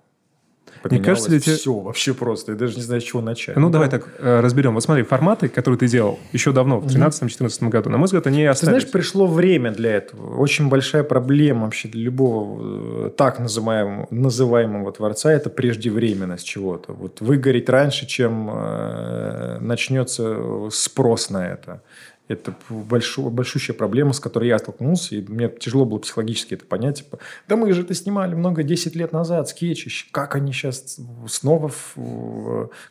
Не 0.89 0.99
кажется 1.01 1.31
ли 1.31 1.41
тебе... 1.41 1.57
все 1.57 1.75
вообще 1.75 2.15
просто. 2.15 2.53
Я 2.53 2.59
даже 2.59 2.77
не 2.77 2.83
знаю, 2.83 3.01
с 3.01 3.05
чего 3.05 3.21
начать. 3.21 3.57
Ну, 3.57 3.63
ну 3.63 3.71
давай 3.71 3.91
так 3.91 4.09
э, 4.19 4.41
разберем. 4.41 4.75
Вот 4.75 4.83
смотри, 4.83 5.03
форматы, 5.03 5.49
которые 5.49 5.79
ты 5.79 5.89
делал 5.89 6.19
еще 6.33 6.53
давно, 6.53 6.81
в 6.81 6.87
2013-2014 6.87 7.69
году, 7.69 7.91
на 7.91 7.99
мой 7.99 8.07
взгляд, 8.07 8.27
они 8.27 8.45
остались. 8.45 8.61
Ты 8.61 8.81
знаешь, 8.81 8.91
пришло 8.91 9.27
время 9.27 9.73
для 9.73 9.97
этого. 9.97 10.37
Очень 10.37 10.69
большая 10.69 11.03
проблема 11.03 11.65
вообще 11.65 11.89
для 11.89 12.03
любого 12.03 13.07
э, 13.07 13.11
так 13.11 13.39
называемого, 13.39 14.07
называемого 14.11 14.93
творца– 14.93 15.33
это 15.33 15.51
преждевременность 15.51 16.47
чего-то. 16.47 16.93
Вот 16.93 17.21
выгореть 17.21 17.69
раньше, 17.69 18.07
чем 18.07 18.51
э, 18.51 19.59
начнется 19.61 20.69
спрос 20.71 21.31
на 21.31 21.47
это. 21.47 21.83
Это 22.31 22.55
большую, 22.69 23.31
большущая 23.31 23.75
проблема, 23.77 24.13
с 24.13 24.21
которой 24.21 24.49
я 24.49 24.59
столкнулся, 24.59 25.17
и 25.17 25.21
мне 25.21 25.49
тяжело 25.49 25.85
было 25.85 25.99
психологически 25.99 26.55
это 26.55 26.65
понять. 26.65 26.99
Типа, 26.99 27.19
да 27.49 27.57
мы 27.57 27.73
же 27.73 27.83
это 27.83 27.93
снимали 27.93 28.37
много 28.37 28.63
10 28.63 28.95
лет 28.95 29.13
назад, 29.13 29.49
скетчи, 29.49 29.91
как 30.13 30.37
они 30.37 30.53
сейчас 30.53 31.01
снова... 31.27 31.73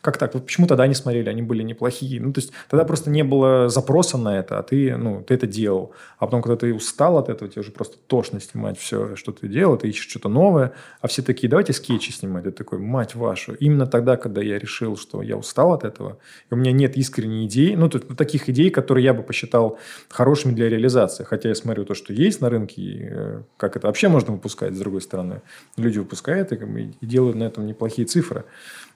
Как 0.01 0.17
так? 0.17 0.33
Вот 0.33 0.45
почему 0.45 0.67
тогда 0.67 0.83
они 0.83 0.93
смотрели, 0.93 1.29
они 1.29 1.41
были 1.41 1.63
неплохие? 1.63 2.19
Ну, 2.19 2.33
то 2.33 2.41
есть, 2.41 2.51
тогда 2.69 2.83
просто 2.83 3.09
не 3.09 3.23
было 3.23 3.69
запроса 3.69 4.17
на 4.17 4.37
это, 4.37 4.59
а 4.59 4.63
ты, 4.63 4.97
ну, 4.97 5.23
ты 5.23 5.35
это 5.35 5.47
делал. 5.47 5.93
А 6.17 6.25
потом, 6.25 6.41
когда 6.41 6.57
ты 6.57 6.73
устал 6.73 7.17
от 7.17 7.29
этого, 7.29 7.49
тебе 7.49 7.61
уже 7.61 7.71
просто 7.71 7.95
тошно 8.07 8.41
снимать 8.41 8.77
все, 8.77 9.15
что 9.15 9.31
ты 9.31 9.47
делал, 9.47 9.77
ты 9.77 9.87
ищешь 9.87 10.09
что-то 10.09 10.27
новое, 10.27 10.73
а 10.99 11.07
все 11.07 11.21
такие, 11.21 11.47
давайте 11.47 11.71
скетчи 11.71 12.11
снимать. 12.11 12.43
Ты 12.43 12.51
такой, 12.51 12.79
мать 12.79 13.15
вашу. 13.15 13.53
Именно 13.53 13.87
тогда, 13.87 14.17
когда 14.17 14.41
я 14.41 14.59
решил, 14.59 14.97
что 14.97 15.21
я 15.21 15.37
устал 15.37 15.71
от 15.71 15.85
этого, 15.85 16.17
и 16.51 16.53
у 16.53 16.57
меня 16.57 16.73
нет 16.73 16.97
искренней 16.97 17.45
идеи, 17.45 17.75
ну, 17.75 17.87
тут, 17.87 18.17
таких 18.17 18.49
идей, 18.49 18.69
которые 18.69 19.05
я 19.05 19.13
бы 19.13 19.28
посчитал 19.29 19.77
хорошими 20.09 20.53
для 20.53 20.69
реализации. 20.69 21.23
Хотя 21.23 21.49
я 21.49 21.55
смотрю 21.55 21.85
то, 21.85 21.93
что 21.93 22.13
есть 22.13 22.41
на 22.41 22.49
рынке, 22.49 22.81
и 22.81 23.07
э, 23.11 23.41
как 23.57 23.77
это 23.77 23.85
вообще 23.85 24.07
можно 24.07 24.33
выпускать, 24.33 24.73
с 24.73 24.79
другой 24.79 25.01
стороны. 25.01 25.41
Люди 25.77 25.99
выпускают 25.99 26.51
и, 26.51 26.57
делают 27.01 27.35
на 27.35 27.43
этом 27.43 27.67
неплохие 27.67 28.07
цифры. 28.07 28.45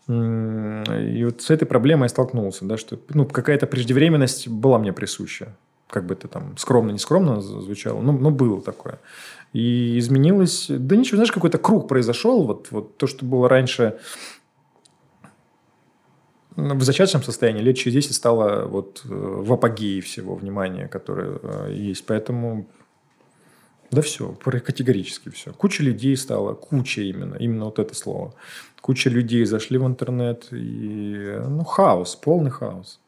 И 0.08 1.24
вот 1.24 1.42
с 1.44 1.52
этой 1.52 1.66
проблемой 1.66 2.06
я 2.06 2.10
столкнулся, 2.10 2.66
да, 2.66 2.78
что 2.78 3.00
ну, 3.10 3.28
какая-то 3.28 3.68
преждевременность 3.68 4.48
была 4.48 4.80
мне 4.80 4.92
присуща. 4.92 5.56
Как 5.88 6.06
бы 6.08 6.16
это 6.16 6.28
там 6.28 6.58
скромно, 6.58 6.90
не 6.92 6.98
скромно 6.98 7.40
звучало, 7.42 8.02
но, 8.02 8.12
но 8.12 8.32
было 8.32 8.60
такое. 8.60 8.98
И 9.54 10.00
изменилось... 10.00 10.66
Да 10.68 10.96
ничего, 10.96 11.18
знаешь, 11.18 11.32
какой-то 11.32 11.60
круг 11.60 11.88
произошел. 11.88 12.44
Вот, 12.48 12.70
вот 12.72 12.98
то, 12.98 13.06
что 13.06 13.24
было 13.24 13.48
раньше 13.48 14.00
в 16.56 16.84
зачаточном 16.84 17.24
состоянии 17.24 17.62
лет 17.62 17.78
через 17.78 17.94
10 17.94 18.16
стало 18.16 18.66
вот 18.66 19.02
э, 19.06 19.08
в 19.10 19.52
апогее 19.52 20.02
всего 20.02 20.36
внимания, 20.36 20.88
которое 20.88 21.40
э, 21.42 21.74
есть. 21.74 22.06
Поэтому 22.06 22.68
да 23.92 24.02
все, 24.02 24.30
категорически 24.34 25.30
все. 25.30 25.54
Куча 25.54 25.84
людей 25.84 26.18
стало, 26.18 26.54
куча 26.54 27.02
именно, 27.02 27.36
именно 27.36 27.66
вот 27.66 27.80
это 27.80 27.96
слово. 27.96 28.34
Куча 28.82 29.10
людей 29.10 29.46
зашли 29.46 29.78
в 29.78 29.86
интернет, 29.86 30.48
и 30.52 31.40
ну 31.48 31.64
хаос, 31.64 32.16
полный 32.16 32.52
хаос. 32.52 33.00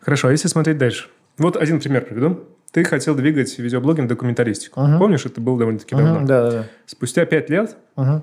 Хорошо, 0.00 0.28
а 0.28 0.30
если 0.30 0.48
смотреть 0.48 0.78
дальше? 0.78 1.08
Вот 1.36 1.56
один 1.56 1.80
пример 1.80 2.04
приведу. 2.04 2.44
Ты 2.70 2.84
хотел 2.84 3.14
двигать 3.14 3.58
видеоблогинг 3.58 4.08
документалистику. 4.08 4.80
Uh-huh. 4.80 4.98
Помнишь, 4.98 5.26
это 5.26 5.40
было 5.40 5.58
довольно-таки 5.58 5.94
uh-huh, 5.94 5.98
давно. 5.98 6.26
Да, 6.26 6.42
да, 6.42 6.50
да. 6.50 6.68
Спустя 6.86 7.26
пять 7.26 7.50
лет 7.50 7.76
uh-huh 7.96 8.22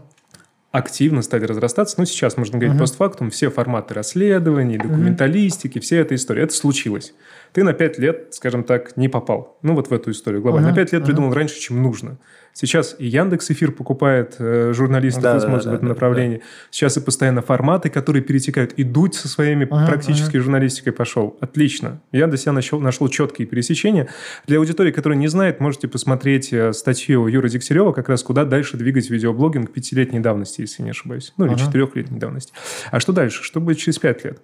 активно 0.72 1.22
стали 1.22 1.46
разрастаться. 1.46 1.96
Ну, 1.98 2.06
сейчас 2.06 2.38
можно 2.38 2.58
говорить 2.58 2.76
uh-huh. 2.76 2.82
постфактум. 2.82 3.32
Все 3.32 3.50
форматы 3.50 3.94
расследований, 3.94 4.78
документалистики, 4.78 5.78
uh-huh. 5.78 5.82
вся 5.82 5.98
эта 5.98 6.16
история. 6.16 6.44
Это 6.44 6.54
случилось. 6.54 7.14
Ты 7.54 7.64
на 7.64 7.74
пять 7.74 7.98
лет, 7.98 8.28
скажем 8.32 8.64
так, 8.64 8.96
не 8.98 9.10
попал. 9.10 9.58
Ну, 9.62 9.76
вот 9.76 9.90
в 9.90 9.94
эту 9.94 10.12
историю 10.12 10.42
глобально. 10.42 10.68
Uh-huh. 10.68 10.72
На 10.72 10.76
пять 10.76 10.92
лет 10.94 11.02
uh-huh. 11.02 11.06
придумал 11.06 11.34
раньше, 11.34 11.60
чем 11.60 11.82
нужно. 11.82 12.18
Сейчас 12.54 12.96
и 13.00 13.08
Яндекс 13.08 13.52
эфир 13.52 13.72
покупает 13.72 14.36
э, 14.40 14.74
журналистов 14.74 15.24
да, 15.24 15.40
да, 15.40 15.48
да, 15.48 15.56
в 15.56 15.60
этом 15.60 15.80
да, 15.82 15.88
направлении. 15.88 16.38
Да. 16.38 16.44
Сейчас 16.72 16.98
и 16.98 17.00
постоянно 17.00 17.42
форматы, 17.42 17.90
которые 17.90 18.22
перетекают. 18.22 18.74
И 18.74 18.84
Дудь 18.84 19.16
со 19.16 19.28
своими 19.28 19.68
ага, 19.70 19.88
практически 19.88 20.36
ага. 20.36 20.40
журналистикой 20.42 20.94
пошел. 20.94 21.38
Отлично. 21.40 22.02
Я 22.12 22.28
для 22.28 22.38
себя 22.38 22.52
нашел, 22.52 22.80
нашел 22.80 23.08
четкие 23.08 23.48
пересечения. 23.48 24.10
Для 24.48 24.58
аудитории, 24.58 24.92
которая 24.92 25.18
не 25.18 25.28
знает, 25.28 25.60
можете 25.60 25.88
посмотреть 25.88 26.52
э, 26.52 26.74
статью 26.74 27.28
Юры 27.28 27.50
Дегтярева, 27.50 27.92
как 27.94 28.10
раз 28.10 28.24
куда 28.24 28.46
дальше 28.46 28.78
двигать 28.78 29.10
видеоблогинг 29.10 29.72
пятилетней 29.72 30.20
давности, 30.20 30.62
если 30.62 30.84
не 30.84 30.90
ошибаюсь. 30.90 31.34
Ну, 31.38 31.46
или 31.46 31.54
ага. 31.54 31.62
четырехлетней 31.62 32.20
давности. 32.20 32.52
А 32.92 33.00
что 33.00 33.14
дальше? 33.14 33.44
Что 33.44 33.60
будет 33.62 33.78
через 33.78 34.00
пять 34.00 34.26
лет? 34.26 34.40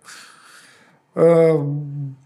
Э, 1.16 1.58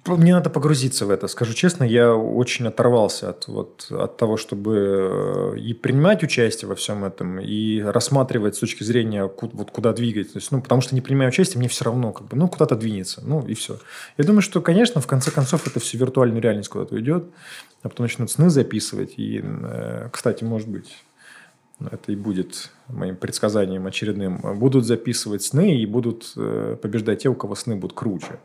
мне 0.08 0.34
надо 0.34 0.50
погрузиться 0.50 1.06
в 1.06 1.12
это. 1.12 1.28
Скажу 1.28 1.54
честно, 1.54 1.84
я 1.84 2.16
очень 2.16 2.68
оторвался 2.68 3.30
от, 3.30 3.48
вот, 3.48 3.88
от 3.92 4.18
того, 4.18 4.38
чтобы 4.38 5.54
э, 5.56 5.60
и 5.60 5.74
принимать 5.74 6.24
участие 6.24 6.68
во 6.68 6.76
всем 6.76 7.06
этом, 7.06 7.40
и 7.40 7.82
рассматривать 7.82 8.56
с 8.56 8.60
точки 8.60 8.84
зрения, 8.84 9.30
вот, 9.42 9.72
куда 9.72 9.94
двигать. 9.94 10.34
То 10.34 10.40
есть, 10.40 10.52
ну, 10.52 10.62
потому 10.62 10.82
что 10.82 10.96
не 10.96 11.02
принимаю 11.02 11.30
участие, 11.30 11.60
мне 11.60 11.70
все 11.70 11.86
равно, 11.86 12.12
как 12.12 12.28
бы, 12.28 12.38
ну, 12.38 12.48
куда-то 12.48 12.76
двинется. 12.76 13.22
Ну, 13.24 13.46
и 13.46 13.54
все. 13.54 13.78
Я 14.18 14.24
думаю, 14.24 14.42
что, 14.42 14.62
конечно, 14.62 15.02
в 15.02 15.08
конце 15.08 15.32
концов, 15.32 15.68
это 15.68 15.80
все 15.80 15.98
виртуальную 15.98 16.42
реальность 16.42 16.70
куда-то 16.70 16.96
уйдет, 16.96 17.26
а 17.84 17.90
потом 17.90 18.06
начнут 18.06 18.32
сны 18.32 18.50
записывать. 18.50 19.14
И, 19.18 19.42
э, 19.44 20.10
кстати, 20.12 20.44
может 20.44 20.68
быть, 20.68 20.98
это 21.80 22.12
и 22.12 22.16
будет 22.16 22.72
моим 22.88 23.16
предсказанием 23.16 23.86
очередным. 23.86 24.42
Будут 24.60 24.86
записывать 24.86 25.44
сны 25.44 25.78
и 25.80 25.86
будут 25.86 26.34
побеждать 26.82 27.24
те, 27.24 27.30
у 27.30 27.36
кого 27.36 27.56
сны 27.56 27.78
будут 27.78 27.96
круче. 27.96 28.40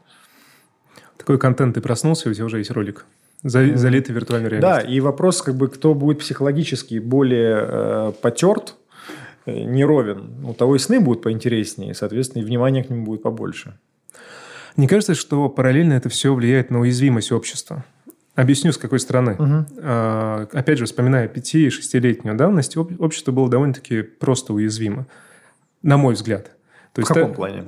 Такой 1.16 1.38
контент, 1.38 1.74
ты 1.74 1.80
проснулся, 1.80 2.28
и 2.28 2.32
у 2.32 2.34
тебя 2.34 2.46
уже 2.46 2.58
есть 2.58 2.70
ролик. 2.70 3.06
Залитый 3.42 4.14
виртуальной 4.14 4.48
реальностью. 4.48 4.86
Да, 4.86 4.92
и 4.92 5.00
вопрос, 5.00 5.42
как 5.42 5.54
бы, 5.54 5.68
кто 5.68 5.94
будет 5.94 6.20
психологически 6.20 6.98
более 6.98 7.58
э, 7.60 8.12
потерт, 8.22 8.76
не 9.46 9.84
ровен, 9.84 10.46
у 10.46 10.54
того 10.54 10.76
и 10.76 10.78
сны 10.78 11.00
будут 11.00 11.22
поинтереснее, 11.22 11.94
соответственно, 11.94 12.42
и 12.42 12.44
внимание 12.46 12.82
к 12.82 12.90
нему 12.90 13.04
будет 13.04 13.22
побольше. 13.22 13.78
Не 14.76 14.88
кажется, 14.88 15.14
что 15.14 15.48
параллельно 15.48 15.92
это 15.92 16.08
все 16.08 16.34
влияет 16.34 16.70
на 16.70 16.80
уязвимость 16.80 17.32
общества? 17.32 17.84
Объясню, 18.34 18.72
с 18.72 18.78
какой 18.78 18.98
стороны. 18.98 19.34
Угу. 19.34 19.66
А, 19.82 20.48
опять 20.52 20.78
же, 20.78 20.86
вспоминая 20.86 21.28
5-6-летнюю 21.28 22.36
давность, 22.36 22.76
общество 22.76 23.30
было 23.30 23.48
довольно-таки 23.48 24.02
просто 24.02 24.52
уязвимо, 24.52 25.06
на 25.82 25.96
мой 25.96 26.14
взгляд. 26.14 26.50
То 26.92 27.02
в 27.02 27.06
каком 27.06 27.34
плане? 27.34 27.64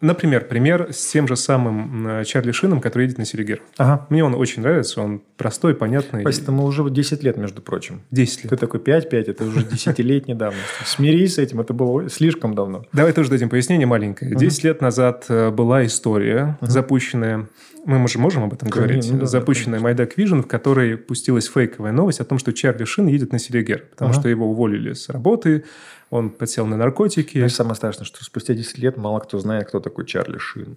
Например, 0.00 0.44
пример 0.46 0.88
с 0.92 1.10
тем 1.10 1.28
же 1.28 1.36
самым 1.36 2.24
Чарли 2.24 2.52
Шином, 2.52 2.80
который 2.80 3.02
едет 3.02 3.18
на 3.18 3.24
Селигер. 3.24 3.62
Ага. 3.76 4.06
Мне 4.08 4.24
он 4.24 4.34
очень 4.34 4.62
нравится, 4.62 5.02
он 5.02 5.22
простой, 5.36 5.74
понятный. 5.74 6.22
Спасибо, 6.22 6.52
мы 6.52 6.64
уже 6.64 6.88
10 6.88 7.22
лет, 7.22 7.36
между 7.36 7.60
прочим. 7.62 8.02
10 8.10 8.44
лет. 8.44 8.50
Ты 8.50 8.56
такой 8.56 8.80
5-5, 8.80 9.12
это 9.12 9.44
уже 9.44 9.62
десятилетний 9.64 10.34
давность. 10.34 10.64
Смирись 10.84 11.34
с 11.34 11.38
этим, 11.38 11.60
это 11.60 11.74
было 11.74 12.08
слишком 12.08 12.54
давно. 12.54 12.84
Давай 12.92 13.12
тоже 13.12 13.30
дадим 13.30 13.48
пояснение 13.48 13.86
маленькое. 13.86 14.34
10 14.34 14.64
лет 14.64 14.80
назад 14.80 15.26
э, 15.28 15.50
была 15.50 15.84
история, 15.84 16.58
запущенная 16.60 17.48
мы 17.84 18.08
же 18.08 18.18
можем 18.18 18.44
об 18.44 18.52
этом 18.52 18.68
говорить, 18.68 19.18
да, 19.18 19.26
запущенная 19.26 19.80
Майдак 19.80 20.18
Vision, 20.18 20.42
в 20.42 20.46
которой 20.46 20.96
пустилась 20.96 21.46
фейковая 21.46 21.92
новость 21.92 22.20
о 22.20 22.24
том, 22.24 22.38
что 22.38 22.52
Чарли 22.52 22.84
Шин 22.84 23.06
едет 23.06 23.32
на 23.32 23.38
Селигер, 23.38 23.86
потому 23.90 24.10
ага. 24.10 24.20
что 24.20 24.28
его 24.28 24.50
уволили 24.50 24.92
с 24.92 25.08
работы, 25.08 25.64
он 26.10 26.30
подсел 26.30 26.66
на 26.66 26.76
наркотики. 26.76 27.38
И 27.38 27.48
самое 27.48 27.76
страшное, 27.76 28.04
что 28.04 28.22
спустя 28.24 28.54
10 28.54 28.78
лет 28.78 28.96
мало 28.96 29.20
кто 29.20 29.38
знает, 29.38 29.68
кто 29.68 29.80
такой 29.80 30.06
Чарли 30.06 30.38
Шин. 30.38 30.76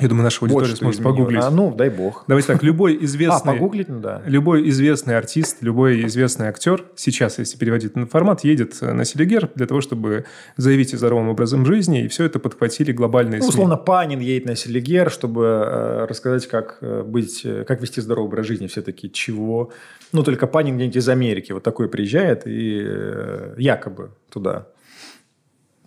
Я 0.00 0.08
думаю, 0.08 0.24
наша 0.24 0.44
аудитория 0.44 0.70
вот 0.70 0.78
сможет 0.78 1.02
погуглить. 1.02 1.42
А, 1.42 1.50
ну, 1.50 1.74
дай 1.74 1.90
бог. 1.90 2.24
Давайте 2.26 2.48
так, 2.48 2.62
любой 2.62 2.98
известный... 3.04 3.52
А, 3.52 3.54
погуглить, 3.54 3.88
ну 3.88 4.00
да. 4.00 4.22
Любой 4.26 4.68
известный 4.70 5.16
артист, 5.16 5.58
любой 5.60 6.06
известный 6.06 6.48
актер 6.48 6.84
сейчас, 6.96 7.38
если 7.38 7.58
переводить 7.58 7.96
на 7.96 8.06
формат, 8.06 8.44
едет 8.44 8.80
на 8.80 9.04
Селигер 9.04 9.50
для 9.54 9.66
того, 9.66 9.80
чтобы 9.80 10.24
заявить 10.56 10.94
о 10.94 10.96
здоровом 10.96 11.28
образом 11.28 11.66
жизни, 11.66 12.04
и 12.04 12.08
все 12.08 12.24
это 12.24 12.38
подхватили 12.38 12.92
глобальные 12.92 13.40
ну, 13.40 13.48
Условно, 13.48 13.76
Панин 13.76 14.20
едет 14.20 14.46
на 14.46 14.56
Селигер, 14.56 15.10
чтобы 15.10 15.44
э, 15.44 16.06
рассказать, 16.06 16.46
как 16.46 16.78
э, 16.80 17.02
быть, 17.02 17.42
э, 17.44 17.64
как 17.66 17.82
вести 17.82 18.00
здоровый 18.00 18.28
образ 18.28 18.46
жизни. 18.46 18.66
Все 18.66 18.82
таки 18.82 19.10
чего? 19.12 19.70
Ну, 20.12 20.22
только 20.22 20.46
Панин 20.46 20.76
где-нибудь 20.76 20.96
из 20.96 21.08
Америки 21.08 21.52
вот 21.52 21.62
такой 21.62 21.88
приезжает 21.88 22.46
и 22.46 22.80
э, 22.82 23.54
якобы 23.58 24.10
туда 24.30 24.66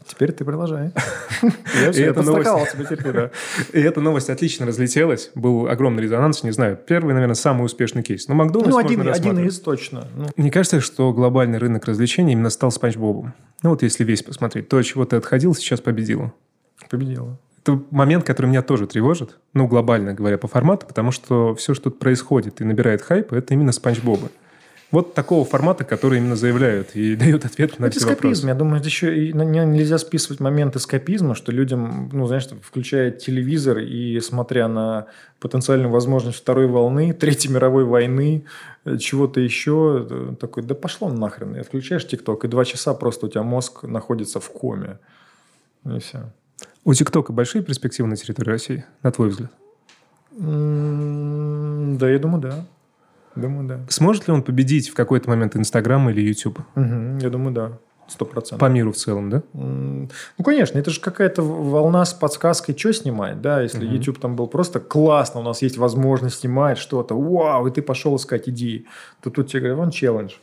Теперь 0.07 0.31
ты 0.31 0.43
продолжай. 0.45 0.91
Я 1.81 1.91
все, 1.91 2.05
это 2.05 2.22
новость... 2.24 2.50
тебя 2.72 3.31
И 3.74 3.81
эта 3.81 4.01
новость 4.01 4.29
отлично 4.29 4.65
разлетелась. 4.65 5.31
Был 5.36 5.67
огромный 5.67 6.03
резонанс, 6.03 6.43
не 6.43 6.51
знаю. 6.51 6.77
Первый, 6.77 7.13
наверное, 7.13 7.36
самый 7.36 7.65
успешный 7.65 8.03
кейс. 8.03 8.27
Но 8.27 8.36
Макдональдс 8.36 8.72
Ну, 8.72 8.77
один, 8.77 9.07
один 9.07 9.39
из 9.48 9.60
точно. 9.60 10.07
Ну. 10.15 10.27
Не 10.38 10.50
кажется, 10.51 10.81
что 10.81 11.13
глобальный 11.13 11.57
рынок 11.57 11.86
развлечений 11.86 12.33
именно 12.33 12.50
стал 12.50 12.72
Спанч 12.72 12.98
Бобом? 12.98 13.33
Ну, 13.62 13.72
вот 13.72 13.83
если 13.83 14.03
весь 14.03 14.24
посмотреть. 14.24 14.69
То, 14.69 14.77
от 14.77 14.86
чего 14.86 15.05
ты 15.05 15.15
отходил, 15.15 15.55
сейчас 15.55 15.79
победило. 15.79 16.33
Победило. 16.89 17.39
Это 17.62 17.81
момент, 17.91 18.25
который 18.25 18.48
меня 18.48 18.62
тоже 18.62 18.88
тревожит, 18.88 19.38
ну, 19.53 19.67
глобально 19.67 20.13
говоря, 20.13 20.38
по 20.38 20.50
формату, 20.50 20.86
потому 20.86 21.12
что 21.12 21.55
все, 21.55 21.74
что 21.74 21.86
тут 21.86 22.00
происходит 22.00 22.60
и 22.60 22.65
набирает 22.65 23.01
хайп, 23.01 23.31
это 23.31 23.53
именно 23.53 23.72
Спанч 23.72 24.01
Боба 24.01 24.29
вот 24.93 25.15
такого 25.15 25.43
формата, 25.43 25.83
который 25.83 26.19
именно 26.19 26.35
заявляют 26.35 26.91
и 26.93 27.15
дают 27.17 27.45
ответ 27.45 27.79
на 27.79 27.88
это 27.88 27.97
все 27.97 28.09
вопросы. 28.09 28.45
Я 28.45 28.53
думаю, 28.53 28.79
еще 28.81 29.27
и 29.27 29.33
нельзя 29.33 29.97
списывать 29.97 30.39
момент 30.39 30.75
эскапизма, 30.75 31.33
что 31.33 31.51
людям, 31.51 32.09
ну, 32.13 32.27
знаешь, 32.27 32.47
включая 32.62 33.09
телевизор 33.09 33.79
и 33.79 34.19
смотря 34.19 34.67
на 34.67 35.07
потенциальную 35.39 35.91
возможность 35.91 36.38
второй 36.38 36.67
волны, 36.67 37.12
Третьей 37.19 37.51
мировой 37.51 37.85
войны, 37.85 38.45
э, 38.85 38.97
чего-то 38.97 39.39
еще, 39.39 40.07
э, 40.07 40.35
такой, 40.39 40.62
да 40.62 40.75
пошло 40.75 41.09
нахрен. 41.09 41.55
И 41.55 41.63
включаешь 41.63 42.07
ТикТок, 42.07 42.45
и 42.45 42.47
два 42.47 42.63
часа 42.63 42.93
просто 42.93 43.25
у 43.25 43.29
тебя 43.29 43.41
мозг 43.41 43.81
находится 43.81 44.39
в 44.39 44.47
коме. 44.51 45.00
И 45.85 45.97
все. 45.97 46.31
У 46.85 46.93
ТикТока 46.93 47.33
большие 47.33 47.63
перспективы 47.63 48.09
на 48.09 48.15
территории 48.15 48.51
России, 48.51 48.85
на 49.01 49.12
твой 49.12 49.29
взгляд? 49.29 49.51
Да, 50.38 52.09
я 52.09 52.19
думаю, 52.19 52.41
да. 52.41 52.65
Думаю, 53.35 53.67
да. 53.67 53.79
Сможет 53.89 54.27
ли 54.27 54.33
он 54.33 54.43
победить 54.43 54.89
в 54.89 54.93
какой-то 54.93 55.29
момент 55.29 55.55
Инстаграм 55.55 56.09
или 56.09 56.21
YouTube? 56.21 56.59
Угу, 56.75 57.19
я 57.21 57.29
думаю, 57.29 57.53
да. 57.53 57.71
Сто 58.07 58.25
процентов. 58.25 58.59
По 58.59 58.65
миру 58.71 58.91
в 58.91 58.97
целом, 58.97 59.29
да? 59.29 59.43
Ну, 59.53 60.09
конечно, 60.43 60.77
это 60.77 60.91
же 60.91 60.99
какая-то 60.99 61.41
волна 61.41 62.03
с 62.03 62.13
подсказкой, 62.13 62.77
что 62.77 62.93
снимать, 62.93 63.41
да, 63.41 63.61
если 63.61 63.85
угу. 63.85 63.93
YouTube 63.93 64.19
там 64.19 64.35
был 64.35 64.47
просто 64.47 64.79
классно, 64.81 65.39
у 65.39 65.43
нас 65.43 65.61
есть 65.61 65.77
возможность 65.77 66.39
снимать 66.39 66.77
что-то, 66.77 67.15
вау, 67.15 67.65
и 67.67 67.71
ты 67.71 67.81
пошел 67.81 68.15
искать 68.17 68.49
идеи, 68.49 68.85
то 69.21 69.29
тут 69.29 69.47
тебе 69.47 69.61
говорят, 69.61 69.77
вон 69.79 69.91
челлендж. 69.91 70.33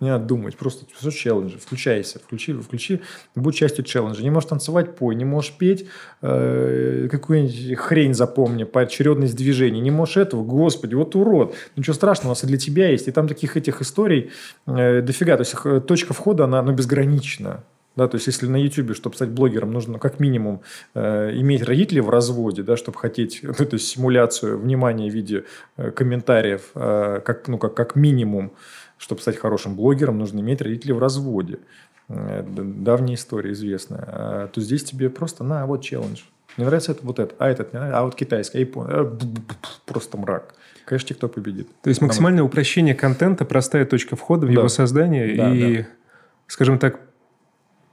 Не 0.00 0.10
надо 0.10 0.26
думать, 0.26 0.56
просто 0.56 0.86
все 0.96 1.10
челленджи, 1.10 1.58
включайся, 1.58 2.20
включи, 2.20 2.52
включи, 2.52 3.00
будь 3.34 3.56
частью 3.56 3.84
челленджа. 3.84 4.22
Не 4.22 4.30
можешь 4.30 4.48
танцевать, 4.48 4.94
пой, 4.94 5.16
не 5.16 5.24
можешь 5.24 5.52
петь, 5.58 5.86
э, 6.22 7.08
какую-нибудь 7.10 7.76
хрень 7.78 8.14
запомни, 8.14 8.62
поочередность 8.62 9.36
движений, 9.36 9.80
не 9.80 9.90
можешь 9.90 10.16
этого, 10.16 10.44
господи, 10.44 10.94
вот 10.94 11.16
урод. 11.16 11.54
Ничего 11.74 11.94
страшного, 11.94 12.28
у 12.28 12.32
нас 12.32 12.44
и 12.44 12.46
для 12.46 12.58
тебя 12.58 12.90
есть. 12.90 13.08
И 13.08 13.10
там 13.10 13.26
таких 13.26 13.56
этих 13.56 13.82
историй 13.82 14.30
э, 14.66 15.02
дофига. 15.02 15.36
То 15.36 15.42
есть 15.42 15.54
э, 15.64 15.80
точка 15.80 16.14
входа, 16.14 16.44
она, 16.44 16.60
она 16.60 16.72
безгранична. 16.72 17.64
Да, 17.98 18.06
то 18.06 18.14
есть, 18.14 18.28
если 18.28 18.46
на 18.46 18.54
YouTube, 18.54 18.94
чтобы 18.94 19.16
стать 19.16 19.30
блогером, 19.30 19.72
нужно 19.72 19.98
как 19.98 20.20
минимум 20.20 20.60
э, 20.94 21.32
иметь 21.34 21.64
родителей 21.64 22.00
в 22.00 22.10
разводе, 22.10 22.62
да, 22.62 22.76
чтобы 22.76 22.96
хотеть 22.96 23.40
ну, 23.42 23.50
эту 23.50 23.76
симуляцию 23.78 24.56
внимания 24.60 25.10
в 25.10 25.12
виде 25.12 25.46
э, 25.76 25.90
комментариев, 25.90 26.70
э, 26.76 27.20
как, 27.24 27.48
ну, 27.48 27.58
как, 27.58 27.74
как 27.74 27.96
минимум, 27.96 28.52
чтобы 28.98 29.20
стать 29.20 29.36
хорошим 29.36 29.74
блогером, 29.74 30.18
нужно 30.18 30.40
иметь 30.40 30.60
родителей 30.60 30.92
в 30.92 30.98
разводе. 30.98 31.60
Э, 32.08 32.44
давняя 32.46 33.14
история 33.16 33.52
известная. 33.52 34.04
А, 34.06 34.48
то 34.48 34.60
здесь 34.60 34.84
тебе 34.84 35.08
просто 35.08 35.44
на, 35.44 35.66
вот 35.66 35.82
челлендж. 35.82 36.22
Мне 36.56 36.66
нравится 36.66 36.92
это, 36.92 37.06
вот 37.06 37.18
это, 37.18 37.34
а 37.38 37.48
этот 37.48 37.72
не 37.72 37.78
нравится, 37.78 38.00
а 38.00 38.04
вот 38.04 38.14
китайский, 38.14 38.58
а 38.58 38.60
японский. 38.60 38.94
Э, 38.94 39.16
просто 39.86 40.18
мрак. 40.18 40.54
Конечно, 40.84 41.14
TikTok 41.14 41.28
победит. 41.28 41.68
То 41.82 41.88
есть 41.88 42.00
максимальное 42.00 42.40
Нам... 42.40 42.46
упрощение 42.46 42.94
контента, 42.94 43.44
простая 43.44 43.84
точка 43.84 44.16
входа 44.16 44.46
в 44.46 44.48
да. 44.48 44.54
его 44.54 44.68
создание 44.68 45.36
да, 45.36 45.54
и, 45.54 45.76
да. 45.82 45.88
скажем 46.46 46.78
так, 46.78 47.00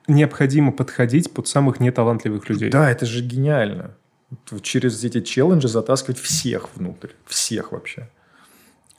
необходимо 0.07 0.71
подходить 0.71 1.31
под 1.31 1.47
самых 1.47 1.79
неталантливых 1.79 2.47
людей. 2.49 2.69
Да, 2.69 2.89
это 2.89 3.05
же 3.05 3.21
гениально. 3.21 3.95
Через 4.61 5.03
эти 5.03 5.21
челленджи 5.21 5.67
затаскивать 5.67 6.17
всех 6.17 6.75
внутрь. 6.75 7.09
Всех 7.25 7.73
вообще. 7.73 8.09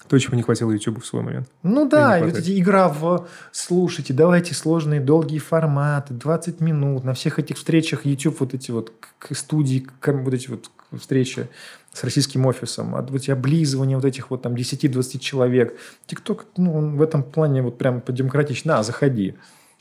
То, 0.09 0.19
чего 0.19 0.37
не 0.37 0.43
хватило 0.43 0.71
YouTube 0.71 1.03
в 1.03 1.07
свой 1.07 1.23
момент. 1.23 1.49
Ну 1.63 1.89
да, 1.89 2.19
и 2.19 2.23
вот 2.23 2.39
эти 2.39 2.59
игра 2.59 2.89
в 2.89 3.27
«слушайте, 3.53 4.13
давайте 4.13 4.55
сложные 4.55 5.01
долгие 5.01 5.39
форматы, 5.39 6.15
20 6.15 6.61
минут». 6.61 7.05
На 7.05 7.15
всех 7.15 7.39
этих 7.39 7.57
встречах 7.57 8.07
YouTube 8.07 8.41
вот 8.41 8.55
эти 8.55 8.71
вот 8.71 8.93
к 9.19 9.35
студии, 9.35 9.87
вот 10.05 10.35
эти 10.35 10.49
вот 10.49 10.71
встречи 10.99 11.49
с 11.93 12.05
российским 12.05 12.47
офисом, 12.47 12.93
вот 12.93 13.11
эти 13.15 13.31
облизывания 13.31 13.97
вот 13.97 14.05
этих 14.05 14.31
вот 14.31 14.43
там 14.43 14.55
10-20 14.55 15.19
человек. 15.19 15.79
ТикТок, 16.07 16.47
ну, 16.57 16.77
он 16.77 16.97
в 16.97 17.03
этом 17.03 17.23
плане 17.23 17.63
вот 17.63 17.79
прям 17.79 18.01
подемократичный. 18.01 18.75
На, 18.75 18.83
заходи. 18.83 19.35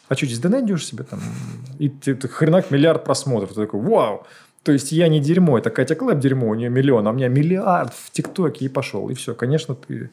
А 0.07 0.15
что, 0.15 0.27
здесь 0.27 0.39
да 0.39 0.49
найдешь 0.49 0.85
себе 0.85 1.03
там? 1.03 1.19
И 1.79 1.89
ты, 1.89 2.13
ты 2.15 2.27
хренак 2.27 2.69
миллиард 2.69 3.03
просмотров. 3.03 3.49
Ты 3.49 3.55
такой, 3.55 3.81
вау! 3.81 4.25
То 4.65 4.71
есть 4.71 4.91
я 4.91 5.07
не 5.09 5.19
дерьмо, 5.19 5.59
это 5.59 5.69
Катя 5.69 5.93
Клэп 5.93 6.17
дерьмо, 6.17 6.49
у 6.49 6.55
нее 6.55 6.71
миллион, 6.71 7.07
а 7.07 7.11
у 7.11 7.13
меня 7.13 7.27
миллиард 7.27 7.93
в 7.93 8.09
ТикТоке 8.09 8.65
и 8.65 8.67
пошел. 8.67 9.07
И 9.09 9.13
все, 9.13 9.35
конечно, 9.35 9.75
ты 9.75 10.09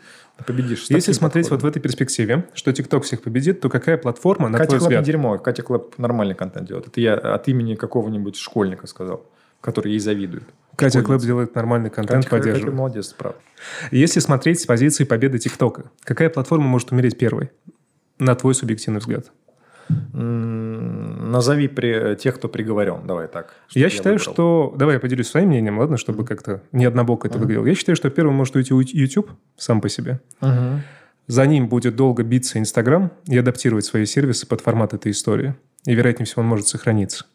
победишь. 0.47 0.85
Если 0.91 1.12
смотреть 1.12 1.47
подходом. 1.47 1.62
вот 1.62 1.69
в 1.69 1.71
этой 1.71 1.81
перспективе, 1.81 2.45
что 2.53 2.71
ТикТок 2.71 3.05
всех 3.05 3.23
победит, 3.23 3.61
то 3.61 3.71
какая 3.71 3.97
платформа, 3.97 4.51
на 4.51 4.59
Катя 4.59 4.69
твой 4.69 4.79
Клэп 4.81 4.88
взгляд? 4.88 5.01
не 5.01 5.07
дерьмо, 5.07 5.38
Катя 5.38 5.62
Клэп 5.62 5.97
нормальный 5.97 6.35
контент 6.35 6.69
делает. 6.69 6.87
Это 6.87 7.01
я 7.01 7.15
от 7.15 7.49
имени 7.49 7.77
какого-нибудь 7.77 8.37
школьника 8.37 8.87
сказал, 8.87 9.25
который 9.62 9.93
ей 9.93 10.01
завидует. 10.01 10.45
Катя 10.77 10.99
Школьница. 10.99 11.07
Клэп 11.07 11.21
делает 11.23 11.55
нормальный 11.55 11.88
контент, 11.88 12.25
Катя, 12.25 12.31
поддерживает. 12.37 12.65
Катя 12.65 12.77
молодец, 12.77 13.15
правда. 13.17 13.38
Если 13.91 14.21
смотреть 14.21 14.61
с 14.61 14.67
позиции 14.67 15.05
победы 15.05 15.38
ТикТока, 15.38 15.85
какая 16.05 16.29
платформа 16.29 16.67
может 16.67 16.93
умереть 16.93 17.17
первой, 17.17 17.51
на 18.19 18.35
твой 18.35 18.55
субъективный 18.55 19.01
взгляд? 19.01 19.33
Назови 20.12 21.68
при, 21.68 22.16
тех, 22.16 22.37
кто 22.37 22.48
приговорен. 22.48 23.07
Давай 23.07 23.28
так. 23.28 23.55
Я 23.70 23.88
считаю, 23.88 24.18
выбрал. 24.18 24.33
что... 24.33 24.74
Давай 24.76 24.94
я 24.94 25.00
поделюсь 25.00 25.28
своим 25.28 25.48
мнением, 25.48 25.78
ладно, 25.78 25.96
чтобы 25.96 26.22
mm-hmm. 26.22 26.26
как-то 26.26 26.62
не 26.72 26.85
однобоко 26.85 27.28
это 27.28 27.37
mm-hmm. 27.37 27.40
выглядело. 27.40 27.66
Я 27.66 27.74
считаю, 27.74 27.96
что 27.96 28.11
первым 28.11 28.35
может 28.35 28.55
уйти 28.57 28.74
YouTube 28.74 29.31
сам 29.57 29.81
по 29.81 29.88
себе. 29.88 30.20
Mm-hmm. 30.40 30.78
За 31.28 31.46
ним 31.46 31.68
будет 31.68 31.96
долго 31.96 32.22
биться 32.22 32.59
Инстаграм 32.59 33.11
и 33.26 33.38
адаптировать 33.38 33.85
свои 33.85 34.05
сервисы 34.07 34.46
под 34.46 34.61
формат 34.61 34.92
этой 34.92 35.12
истории. 35.12 35.55
И, 35.87 35.94
вероятнее 35.94 36.26
всего, 36.26 36.42
он 36.42 36.48
может 36.48 36.68
сохраниться. 36.68 37.26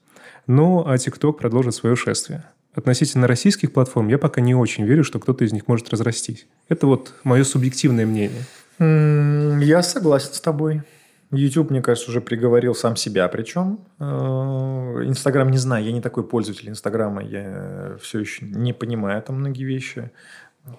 Ну, 0.45 0.85
а 0.85 0.95
TikTok 0.95 1.33
продолжит 1.33 1.75
свое 1.75 1.95
шествие. 1.95 2.43
Относительно 2.73 3.27
российских 3.27 3.73
платформ 3.73 4.07
я 4.07 4.17
пока 4.17 4.39
не 4.39 4.53
очень 4.53 4.85
верю, 4.85 5.03
что 5.03 5.19
кто-то 5.19 5.43
из 5.43 5.51
них 5.51 5.67
может 5.67 5.89
разрастись. 5.89 6.45
Это 6.69 6.85
вот 6.85 7.13
мое 7.23 7.43
субъективное 7.43 8.05
мнение. 8.05 8.43
Я 8.79 9.81
согласен 9.81 10.33
с 10.33 10.39
тобой. 10.39 10.83
YouTube, 11.31 11.71
мне 11.71 11.81
кажется, 11.81 12.09
уже 12.09 12.21
приговорил 12.21 12.73
сам 12.73 12.95
себя, 12.95 13.27
причем 13.27 13.79
э, 13.99 14.03
Инстаграм 14.05 15.49
не 15.49 15.57
знаю, 15.57 15.83
я 15.83 15.91
не 15.91 16.01
такой 16.01 16.23
пользователь 16.23 16.69
Инстаграма, 16.69 17.21
я 17.23 17.97
все 18.01 18.19
еще 18.19 18.45
не 18.45 18.73
понимаю 18.73 19.21
там 19.21 19.37
многие 19.37 19.65
вещи. 19.65 20.11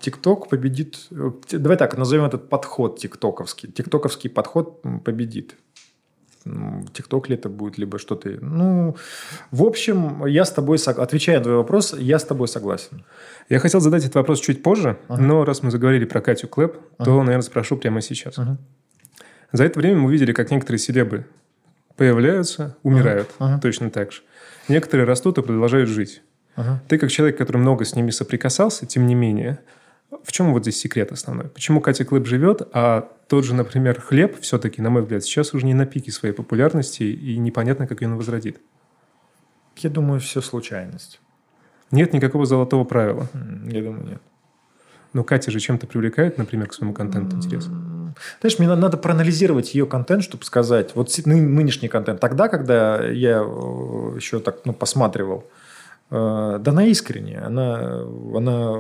ТикТок 0.01 0.49
победит, 0.49 1.09
давай 1.51 1.77
так, 1.77 1.97
назовем 1.97 2.25
этот 2.25 2.49
подход 2.49 2.99
тиктоковский. 2.99 3.71
Тиктоковский 3.71 4.31
подход 4.31 4.83
победит. 5.05 5.57
ТикТок 6.93 7.29
ли 7.29 7.35
это 7.35 7.49
будет, 7.49 7.79
либо 7.79 7.99
что-то. 7.99 8.39
Ну, 8.41 8.97
в 9.51 9.63
общем, 9.63 10.25
я 10.27 10.45
с 10.45 10.51
тобой, 10.51 10.79
отвечая 10.79 11.39
на 11.39 11.45
твой 11.45 11.57
вопрос, 11.57 11.95
я 11.99 12.19
с 12.19 12.25
тобой 12.25 12.49
согласен. 12.49 13.05
Я 13.49 13.59
хотел 13.59 13.81
задать 13.81 14.03
этот 14.03 14.15
вопрос 14.15 14.41
чуть 14.41 14.63
позже, 14.63 14.99
ага. 15.09 15.21
но 15.21 15.45
раз 15.45 15.63
мы 15.63 15.71
заговорили 15.71 16.05
про 16.05 16.21
Катю 16.21 16.49
Клэп, 16.49 16.77
ага. 16.99 17.05
то, 17.05 17.23
наверное, 17.23 17.43
спрошу 17.43 17.77
прямо 17.77 18.01
сейчас. 18.01 18.39
Ага. 18.39 18.59
За 19.53 19.65
это 19.65 19.79
время 19.79 20.01
мы 20.01 20.07
увидели, 20.09 20.33
как 20.33 20.51
некоторые 20.51 20.79
селебы 20.79 21.27
появляются, 21.97 22.77
умирают 22.83 23.31
ага. 23.39 23.61
точно 23.61 23.91
так 23.91 24.13
же. 24.13 24.23
Некоторые 24.69 25.07
растут 25.07 25.39
и 25.39 25.43
продолжают 25.43 25.89
жить. 25.89 26.23
Ага. 26.55 26.83
Ты, 26.89 26.99
как 26.99 27.11
человек, 27.11 27.39
который 27.39 27.59
много 27.59 27.85
с 27.85 27.95
ними 27.95 28.11
соприкасался, 28.11 28.87
тем 28.87 29.07
не 29.07 29.15
менее, 29.15 29.61
в 30.23 30.33
чем 30.33 30.53
вот 30.53 30.63
здесь 30.63 30.79
секрет 30.79 31.13
основной? 31.13 31.49
Почему 31.49 31.81
Катя 31.81 32.05
Клэп 32.05 32.27
живет, 32.27 32.63
а 32.73 33.11
тот 33.29 33.45
же, 33.45 33.55
например, 33.55 34.01
хлеб 34.01 34.41
все-таки, 34.41 34.83
на 34.83 34.91
мой 34.91 35.03
взгляд, 35.03 35.25
сейчас 35.25 35.55
уже 35.55 35.67
не 35.67 35.75
на 35.75 35.87
пике 35.87 36.13
своей 36.13 36.35
популярности 36.35 37.03
и 37.03 37.39
непонятно, 37.39 37.87
как 37.87 38.03
ее 38.03 38.09
он 38.09 38.17
возродит? 38.17 38.61
Я 39.77 39.91
думаю, 39.91 40.21
все 40.21 40.41
случайность. 40.41 41.21
Нет 41.91 42.13
никакого 42.13 42.47
золотого 42.47 42.85
правила? 42.85 43.29
Я 43.67 43.83
думаю, 43.83 44.05
нет. 44.05 44.23
Но 45.13 45.25
Катя 45.25 45.51
же 45.51 45.61
чем-то 45.61 45.87
привлекает, 45.87 46.37
например, 46.37 46.69
к 46.69 46.75
своему 46.75 46.93
контенту 46.93 47.37
интересно. 47.37 47.98
Знаешь, 48.41 48.59
мне 48.59 48.69
надо 48.75 48.97
проанализировать 48.97 49.75
ее 49.75 49.87
контент, 49.87 50.23
чтобы 50.23 50.45
сказать, 50.45 50.91
вот 50.95 51.11
нынешний 51.27 51.89
контент. 51.89 52.21
Тогда, 52.21 52.49
когда 52.49 53.05
я 53.07 53.43
э, 53.45 54.17
еще 54.17 54.41
так 54.41 54.61
ну, 54.65 54.73
посматривал, 54.73 55.45
Э, 56.11 56.59
да 56.61 56.71
она 56.71 56.85
искренняя, 56.85 57.47
она, 57.47 58.03
она, 58.35 58.77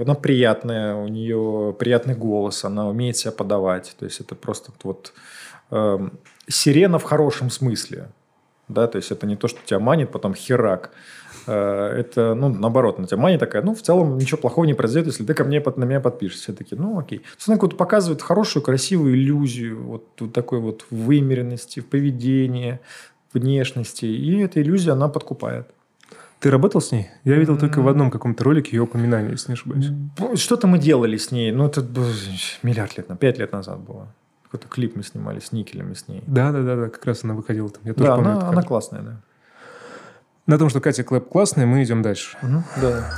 она 0.00 0.14
приятная, 0.14 0.94
у 0.94 1.08
нее 1.08 1.74
приятный 1.78 2.14
голос, 2.14 2.64
она 2.64 2.88
умеет 2.88 3.16
себя 3.16 3.32
подавать. 3.32 3.94
То 3.98 4.06
есть 4.06 4.20
это 4.20 4.34
просто 4.34 4.72
вот 4.82 5.12
э, 5.70 5.98
сирена 6.48 6.98
в 6.98 7.04
хорошем 7.04 7.50
смысле. 7.50 8.08
Да, 8.72 8.86
то 8.86 8.96
есть 8.96 9.10
это 9.10 9.26
не 9.26 9.36
то, 9.36 9.48
что 9.48 9.60
тебя 9.64 9.78
манит, 9.78 10.10
потом 10.10 10.34
херак. 10.34 10.90
Э, 11.46 11.94
это, 11.98 12.34
ну, 12.34 12.48
наоборот, 12.48 12.98
на 12.98 13.06
тебя 13.06 13.18
манит 13.18 13.40
такая, 13.40 13.62
ну, 13.62 13.74
в 13.74 13.82
целом 13.82 14.16
ничего 14.18 14.40
плохого 14.40 14.64
не 14.64 14.74
произойдет, 14.74 15.08
если 15.08 15.24
ты 15.24 15.34
ко 15.34 15.44
мне, 15.44 15.62
на 15.76 15.84
меня 15.84 16.00
подпишешься. 16.00 16.44
Все 16.44 16.52
такие, 16.52 16.80
ну, 16.80 16.98
окей. 16.98 17.18
То 17.18 17.24
есть 17.36 17.48
она 17.48 17.58
показывает 17.58 18.22
хорошую, 18.22 18.62
красивую 18.62 19.14
иллюзию 19.14 19.82
вот, 19.82 20.04
вот 20.20 20.32
такой 20.32 20.60
вот 20.60 20.86
вымеренности, 20.90 21.80
в 21.80 21.86
поведении, 21.86 22.80
внешности. 23.32 24.06
И 24.06 24.40
эта 24.40 24.60
иллюзия, 24.60 24.92
она 24.92 25.08
подкупает. 25.08 25.68
Ты 26.40 26.50
работал 26.50 26.80
с 26.80 26.90
ней? 26.90 27.08
Я 27.22 27.36
видел 27.36 27.56
только 27.56 27.80
в 27.82 27.88
одном 27.88 28.10
каком-то 28.10 28.42
ролике 28.42 28.76
ее 28.76 28.82
упоминание, 28.82 29.30
если 29.30 29.52
не 29.52 29.54
ошибаюсь. 29.54 29.90
Что-то 30.40 30.66
мы 30.66 30.78
делали 30.78 31.16
с 31.16 31.30
ней. 31.30 31.52
Ну, 31.52 31.66
это 31.66 31.82
миллиард 32.64 32.96
лет, 32.96 33.06
пять 33.20 33.38
лет 33.38 33.52
назад 33.52 33.78
было. 33.78 34.12
Какой-то 34.52 34.68
клип 34.68 34.96
мы 34.96 35.02
снимали 35.02 35.40
с 35.40 35.50
никелями 35.52 35.94
с 35.94 36.08
ней. 36.08 36.22
Да, 36.26 36.52
да, 36.52 36.60
да, 36.60 36.76
да, 36.76 36.88
как 36.90 37.06
раз 37.06 37.24
она 37.24 37.32
выходила 37.32 37.70
там. 37.70 37.80
Я 37.86 37.94
тоже 37.94 38.06
да, 38.06 38.16
помню, 38.16 38.30
она, 38.32 38.48
она 38.50 38.62
классная, 38.62 39.00
да. 39.00 39.20
На 40.46 40.58
том, 40.58 40.68
что 40.68 40.78
Катя 40.82 41.04
Клэп 41.04 41.26
классная, 41.26 41.64
мы 41.64 41.82
идем 41.82 42.02
дальше. 42.02 42.36
Угу, 42.42 42.62
да. 42.82 43.14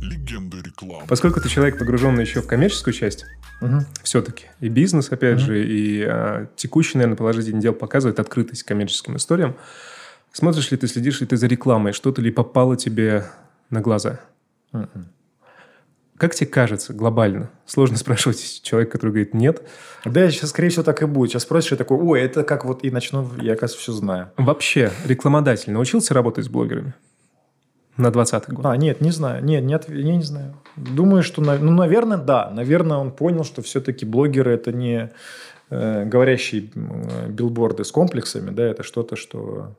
Легенда 0.00 0.58
рекламы. 0.58 1.08
Поскольку 1.08 1.40
ты 1.40 1.48
человек, 1.48 1.76
погруженный 1.76 2.22
еще 2.22 2.40
в 2.40 2.46
коммерческую 2.46 2.94
часть, 2.94 3.26
угу. 3.60 3.80
все-таки 4.04 4.44
и 4.60 4.68
бизнес, 4.68 5.10
опять 5.10 5.38
угу. 5.38 5.46
же, 5.46 5.66
и 5.66 6.04
а, 6.04 6.46
текущий, 6.54 6.98
наверное, 6.98 7.16
положительный 7.16 7.60
дел 7.60 7.72
показывает 7.72 8.20
открытость 8.20 8.62
коммерческим 8.62 9.16
историям. 9.16 9.56
Смотришь 10.30 10.70
ли 10.70 10.76
ты, 10.76 10.86
следишь 10.86 11.20
ли 11.20 11.26
ты 11.26 11.36
за 11.36 11.48
рекламой? 11.48 11.92
Что-то 11.92 12.22
ли 12.22 12.30
попало 12.30 12.76
тебе 12.76 13.24
на 13.70 13.80
глаза? 13.80 14.20
Mm-mm. 14.72 15.06
Как 16.18 16.34
тебе 16.34 16.46
кажется 16.46 16.92
глобально? 16.92 17.50
Сложно 17.66 17.96
спрашивать 17.98 18.62
человека, 18.62 18.92
который 18.92 19.10
говорит 19.10 19.34
«нет». 19.34 19.62
Да, 20.04 20.30
сейчас, 20.30 20.50
скорее 20.50 20.68
всего, 20.70 20.82
так 20.82 21.02
и 21.02 21.06
будет. 21.06 21.30
Сейчас 21.30 21.42
спросишь, 21.42 21.72
я 21.72 21.76
такой, 21.76 21.98
ой, 21.98 22.20
это 22.20 22.44
как 22.44 22.64
вот 22.64 22.84
и 22.84 22.90
начну, 22.90 23.28
я, 23.40 23.54
оказывается, 23.54 23.78
все 23.78 23.92
знаю. 23.92 24.30
Вообще, 24.36 24.90
рекламодатель 25.04 25.72
научился 25.72 26.14
работать 26.14 26.44
с 26.44 26.48
блогерами? 26.48 26.94
На 27.96 28.08
20-й 28.08 28.52
год. 28.52 28.66
А, 28.66 28.76
нет, 28.76 29.00
не 29.00 29.10
знаю. 29.10 29.42
Нет, 29.42 29.64
нет, 29.64 29.88
я 29.88 30.16
не 30.16 30.22
знаю. 30.22 30.54
Думаю, 30.76 31.22
что, 31.22 31.40
ну, 31.40 31.72
наверное, 31.72 32.18
да. 32.18 32.50
Наверное, 32.50 32.98
он 32.98 33.10
понял, 33.10 33.42
что 33.42 33.62
все-таки 33.62 34.04
блогеры– 34.04 34.52
это 34.54 34.70
не 34.70 35.10
э, 35.70 36.04
говорящие 36.04 36.70
билборды 37.28 37.84
с 37.84 37.90
комплексами, 37.90 38.50
да, 38.50 38.64
это 38.64 38.82
что-то, 38.82 39.16
что 39.16 39.74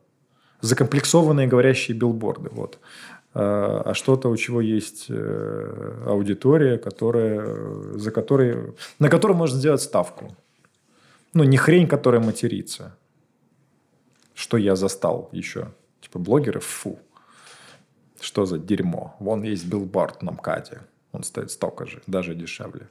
закомплексованные 0.60 1.46
говорящие 1.46 1.96
билборды. 1.96 2.50
Вот. 2.52 2.78
А, 3.34 3.82
а 3.84 3.94
что-то, 3.94 4.28
у 4.28 4.36
чего 4.36 4.60
есть 4.60 5.06
э, 5.08 6.02
аудитория, 6.06 6.78
которая, 6.78 7.94
за 7.94 8.10
которой, 8.10 8.74
на 8.98 9.08
которой 9.08 9.36
можно 9.36 9.58
сделать 9.58 9.82
ставку. 9.82 10.36
Ну, 11.34 11.44
не 11.44 11.56
хрень, 11.56 11.86
которая 11.86 12.20
матерится. 12.20 12.96
Что 14.34 14.56
я 14.56 14.76
застал 14.76 15.28
еще. 15.32 15.68
Типа 16.00 16.18
блогеры, 16.18 16.60
фу. 16.60 16.98
Что 18.20 18.46
за 18.46 18.58
дерьмо? 18.58 19.14
Вон 19.20 19.42
есть 19.42 19.66
билборд 19.66 20.22
на 20.22 20.32
МКАДе. 20.32 20.80
Он 21.12 21.22
стоит 21.22 21.50
столько 21.50 21.86
же, 21.86 22.02
даже 22.06 22.34
дешевле. 22.34 22.88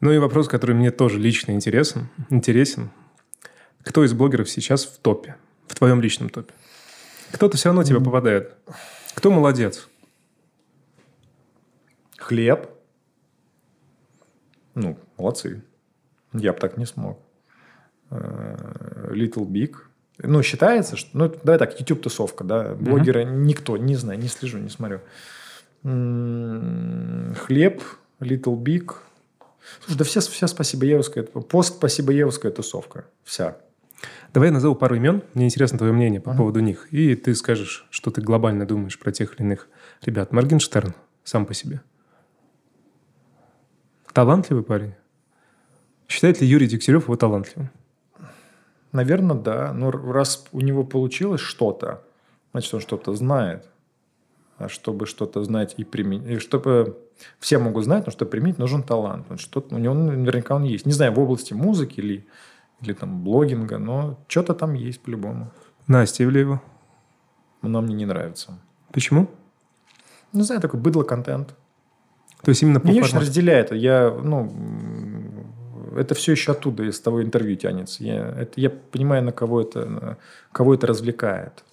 Ну 0.00 0.12
и 0.12 0.18
вопрос, 0.18 0.48
который 0.48 0.74
мне 0.74 0.90
тоже 0.90 1.18
лично 1.18 1.52
интересен. 1.52 2.08
интересен. 2.30 2.90
Кто 3.82 4.04
из 4.04 4.12
блогеров 4.12 4.48
сейчас 4.48 4.84
в 4.84 4.98
топе? 4.98 5.36
в 5.66 5.74
твоем 5.74 6.00
личном 6.00 6.28
топе? 6.28 6.54
Кто-то 7.34 7.56
все 7.56 7.68
равно 7.68 7.82
тебе 7.82 8.00
попадает. 8.00 8.54
Кто 9.16 9.32
молодец? 9.32 9.88
Хлеб. 12.16 12.70
Ну, 14.76 14.96
молодцы. 15.18 15.64
Я 16.32 16.52
бы 16.52 16.60
так 16.60 16.76
не 16.76 16.86
смог. 16.86 17.18
Э, 18.10 19.08
Little 19.10 19.46
Big. 19.46 19.74
Ну, 20.18 20.44
считается, 20.44 20.96
что... 20.96 21.10
Ну, 21.18 21.34
давай 21.42 21.58
так, 21.58 21.80
YouTube-тусовка, 21.80 22.44
да. 22.44 22.74
Блогеры 22.74 23.24
uh-huh. 23.24 23.34
никто, 23.34 23.76
не 23.76 23.96
знаю, 23.96 24.20
не 24.20 24.28
слежу, 24.28 24.58
не 24.58 24.70
смотрю. 24.70 25.00
Хлеб, 25.82 27.82
Little 28.20 28.56
Big. 28.56 28.94
Слушай, 29.80 29.98
да 29.98 30.04
вся, 30.04 30.20
вся 30.20 30.46
спасибо 30.46 30.84
Евская. 30.84 31.24
Пост 31.24 31.78
спасибо 31.78 32.12
Евская 32.12 32.52
тусовка. 32.52 33.06
Вся. 33.24 33.56
Давай 34.34 34.48
я 34.48 34.52
назову 34.52 34.74
пару 34.74 34.96
имен. 34.96 35.22
Мне 35.34 35.44
интересно 35.44 35.78
твое 35.78 35.92
мнение 35.92 36.20
по 36.20 36.30
uh-huh. 36.30 36.36
поводу 36.36 36.58
них. 36.58 36.92
И 36.92 37.14
ты 37.14 37.36
скажешь, 37.36 37.86
что 37.90 38.10
ты 38.10 38.20
глобально 38.20 38.66
думаешь 38.66 38.98
про 38.98 39.12
тех 39.12 39.32
или 39.34 39.46
иных 39.46 39.68
ребят. 40.02 40.32
Моргенштерн 40.32 40.92
сам 41.22 41.46
по 41.46 41.54
себе. 41.54 41.82
Талантливый 44.12 44.64
парень. 44.64 44.94
Считает 46.08 46.40
ли 46.40 46.48
Юрий 46.48 46.66
Дегтярев 46.66 47.04
его 47.04 47.14
талантливым? 47.14 47.70
Наверное, 48.90 49.36
да. 49.36 49.72
Но 49.72 49.92
раз 49.92 50.44
у 50.50 50.60
него 50.60 50.82
получилось 50.82 51.40
что-то, 51.40 52.02
значит, 52.50 52.74
он 52.74 52.80
что-то 52.80 53.14
знает. 53.14 53.68
А 54.58 54.68
чтобы 54.68 55.06
что-то 55.06 55.44
знать 55.44 55.74
и 55.76 55.84
применить, 55.84 56.28
и 56.28 56.38
чтобы 56.38 56.98
все 57.38 57.58
могут 57.58 57.84
знать, 57.84 58.06
но 58.06 58.10
чтобы 58.10 58.32
применить, 58.32 58.58
нужен 58.58 58.82
талант. 58.82 59.26
Что 59.36 59.64
у 59.70 59.78
него 59.78 59.94
наверняка 59.94 60.56
он 60.56 60.64
есть. 60.64 60.86
Не 60.86 60.92
знаю, 60.92 61.12
в 61.12 61.20
области 61.20 61.54
музыки 61.54 62.00
или 62.00 62.26
или 62.80 62.92
там 62.92 63.22
блогинга, 63.22 63.78
но 63.78 64.18
что-то 64.28 64.54
там 64.54 64.74
есть 64.74 65.00
по-любому. 65.00 65.50
Настя 65.86 66.24
Ивлеева? 66.24 66.62
Она 67.62 67.80
мне 67.80 67.94
не 67.94 68.06
нравится. 68.06 68.58
Почему? 68.92 69.28
Не 70.32 70.42
знаю, 70.42 70.60
такой 70.60 70.80
быдло-контент. 70.80 71.54
То 72.42 72.50
есть 72.50 72.62
именно 72.62 72.80
по 72.80 72.88
Меня 72.88 73.02
очень 73.02 73.18
разделяет. 73.18 73.72
Я, 73.72 74.10
ну, 74.10 74.52
это 75.96 76.14
все 76.14 76.32
еще 76.32 76.52
оттуда, 76.52 76.84
из 76.84 77.00
того 77.00 77.22
интервью 77.22 77.56
тянется. 77.56 78.04
Я, 78.04 78.34
это, 78.38 78.60
я 78.60 78.70
понимаю, 78.70 79.22
на 79.22 79.32
кого 79.32 79.62
это, 79.62 80.18
кого 80.52 80.74
это 80.74 80.86
развлекает. 80.86 81.64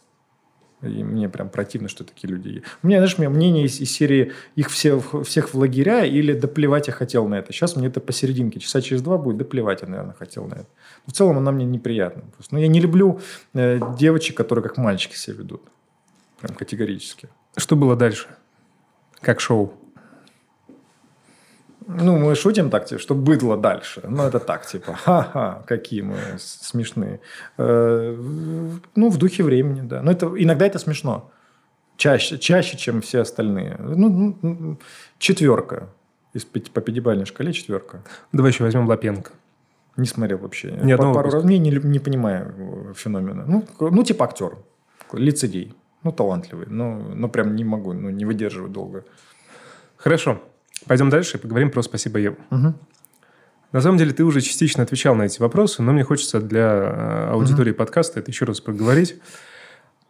И 0.81 1.03
мне 1.03 1.29
прям 1.29 1.49
противно, 1.49 1.89
что 1.89 2.03
такие 2.03 2.29
люди 2.29 2.47
есть. 2.47 2.65
У 2.81 2.87
меня, 2.87 2.97
знаешь, 2.97 3.15
у 3.17 3.21
меня 3.21 3.29
мнение 3.29 3.65
из, 3.65 3.79
из 3.79 3.91
серии 3.91 4.31
их 4.55 4.69
все, 4.69 4.99
всех 5.23 5.53
в 5.53 5.57
лагеря 5.57 6.05
или 6.05 6.33
да 6.33 6.47
плевать 6.47 6.87
я 6.87 6.93
хотел 6.93 7.27
на 7.27 7.35
это. 7.35 7.53
Сейчас 7.53 7.75
мне 7.75 7.87
это 7.87 7.99
посерединке. 7.99 8.59
Часа 8.59 8.81
через 8.81 9.01
два 9.01 9.17
будет, 9.17 9.37
да 9.37 9.45
плевать 9.45 9.81
я, 9.81 9.87
наверное, 9.87 10.15
хотел 10.15 10.45
на 10.45 10.55
это. 10.55 10.67
Но 11.05 11.11
в 11.11 11.13
целом 11.13 11.37
она 11.37 11.51
мне 11.51 11.65
неприятна. 11.65 12.23
Просто. 12.35 12.55
Но 12.55 12.61
я 12.61 12.67
не 12.67 12.79
люблю 12.79 13.19
э, 13.53 13.79
девочек, 13.97 14.35
которые 14.37 14.63
как 14.63 14.77
мальчики 14.77 15.15
себя 15.15 15.37
ведут. 15.37 15.61
Прям 16.39 16.55
категорически. 16.55 17.29
Что 17.55 17.75
было 17.75 17.95
дальше? 17.95 18.27
Как 19.19 19.39
шоу? 19.39 19.73
Ну, 21.87 22.17
мы 22.17 22.35
шутим 22.35 22.69
так, 22.69 22.85
типа, 22.85 23.01
что 23.01 23.15
быдло 23.15 23.57
дальше. 23.57 24.01
Ну, 24.07 24.23
это 24.23 24.39
так, 24.39 24.65
типа, 24.65 24.93
ха-ха, 24.93 25.63
какие 25.65 26.01
мы 26.01 26.17
смешные. 26.37 27.19
Э, 27.57 28.15
ну, 28.95 29.09
в 29.09 29.17
духе 29.17 29.43
времени, 29.43 29.81
да. 29.81 30.01
Но 30.01 30.11
это, 30.11 30.31
иногда 30.37 30.65
это 30.65 30.79
смешно. 30.79 31.31
Чаще, 31.97 32.37
чаще, 32.37 32.77
чем 32.77 33.01
все 33.01 33.21
остальные. 33.21 33.77
Ну, 33.79 34.37
ну, 34.41 34.77
четверка. 35.17 35.89
Из, 36.33 36.45
по 36.45 36.81
пятибалльной 36.81 37.25
шкале 37.25 37.51
четверка. 37.51 38.03
Давай 38.31 38.51
еще 38.51 38.63
возьмем 38.63 38.87
Лапенко. 38.87 39.31
Не 39.97 40.05
смотрел 40.05 40.37
вообще. 40.37 40.69
По, 40.97 41.13
пару 41.13 41.31
раз. 41.31 41.43
Не, 41.43 41.59
не, 41.59 41.71
не 41.71 41.99
понимаю 41.99 42.93
феномена. 42.95 43.45
Ну, 43.45 43.67
ну, 43.79 44.03
типа 44.03 44.25
актер. 44.25 44.57
Лицедей. 45.13 45.75
Ну, 46.03 46.11
талантливый. 46.11 46.67
Но, 46.69 46.97
но 46.97 47.27
прям 47.27 47.55
не 47.55 47.63
могу, 47.63 47.93
ну, 47.93 48.09
не 48.09 48.25
выдерживаю 48.25 48.69
долго. 48.69 49.03
Хорошо. 49.97 50.41
Пойдем 50.87 51.09
дальше 51.09 51.37
и 51.37 51.39
поговорим 51.39 51.71
про 51.71 51.81
«Спасибо, 51.81 52.19
Еву». 52.19 52.37
Угу. 52.49 52.73
На 53.71 53.81
самом 53.81 53.97
деле, 53.97 54.11
ты 54.11 54.23
уже 54.23 54.41
частично 54.41 54.83
отвечал 54.83 55.15
на 55.15 55.23
эти 55.23 55.39
вопросы, 55.39 55.81
но 55.81 55.93
мне 55.93 56.03
хочется 56.03 56.41
для 56.41 56.67
э, 56.67 57.29
аудитории 57.31 57.71
mm-hmm. 57.71 57.75
подкаста 57.75 58.19
это 58.19 58.29
еще 58.29 58.43
раз 58.43 58.59
проговорить. 58.59 59.15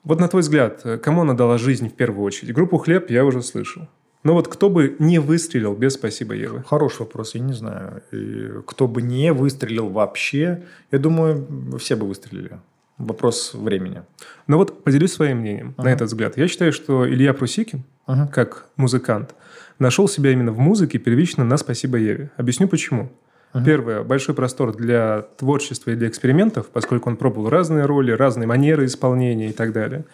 Вот 0.03 0.19
на 0.19 0.27
твой 0.27 0.41
взгляд, 0.41 0.83
кому 1.03 1.21
она 1.21 1.35
дала 1.35 1.59
жизнь 1.59 1.89
в 1.89 1.93
первую 1.93 2.23
очередь? 2.23 2.55
Группу 2.55 2.77
«Хлеб» 2.79 3.11
я 3.11 3.23
уже 3.23 3.43
слышал. 3.43 3.87
Но 4.23 4.33
вот 4.33 4.47
кто 4.47 4.69
бы 4.69 4.95
не 4.99 5.19
выстрелил 5.19 5.75
без 5.75 5.93
«Спасибо, 5.93 6.33
Евы»? 6.33 6.63
Хороший 6.67 7.01
вопрос, 7.01 7.35
я 7.35 7.41
не 7.41 7.53
знаю. 7.53 8.01
И 8.11 8.49
кто 8.65 8.87
бы 8.87 9.01
не 9.01 9.33
выстрелил 9.33 9.89
вообще, 9.89 10.63
я 10.91 10.99
думаю, 10.99 11.47
все 11.79 11.95
бы 11.95 12.07
выстрелили. 12.07 12.59
Вопрос 12.97 13.53
времени. 13.53 14.03
Но 14.45 14.57
вот 14.57 14.83
поделюсь 14.83 15.13
своим 15.13 15.37
мнением 15.37 15.73
uh-huh. 15.77 15.83
на 15.83 15.87
этот 15.89 16.07
взгляд. 16.07 16.37
Я 16.37 16.47
считаю, 16.47 16.71
что 16.71 17.09
Илья 17.09 17.33
Прусикин, 17.33 17.83
uh-huh. 18.05 18.27
как 18.27 18.67
музыкант, 18.75 19.33
нашел 19.81 20.07
себя 20.07 20.31
именно 20.31 20.51
в 20.51 20.59
музыке 20.59 20.97
первично 20.97 21.43
на 21.43 21.57
«Спасибо, 21.57 21.97
Еве». 21.97 22.31
Объясню 22.37 22.67
почему. 22.67 23.11
Uh-huh. 23.53 23.65
Первое, 23.65 24.03
большой 24.03 24.33
простор 24.33 24.73
для 24.75 25.23
творчества 25.37 25.91
и 25.91 25.95
для 25.95 26.07
экспериментов, 26.07 26.67
поскольку 26.67 27.09
он 27.09 27.17
пробовал 27.17 27.49
разные 27.49 27.85
роли, 27.85 28.11
разные 28.11 28.47
манеры 28.47 28.85
исполнения 28.85 29.49
и 29.49 29.53
так 29.53 29.73
далее. 29.73 30.05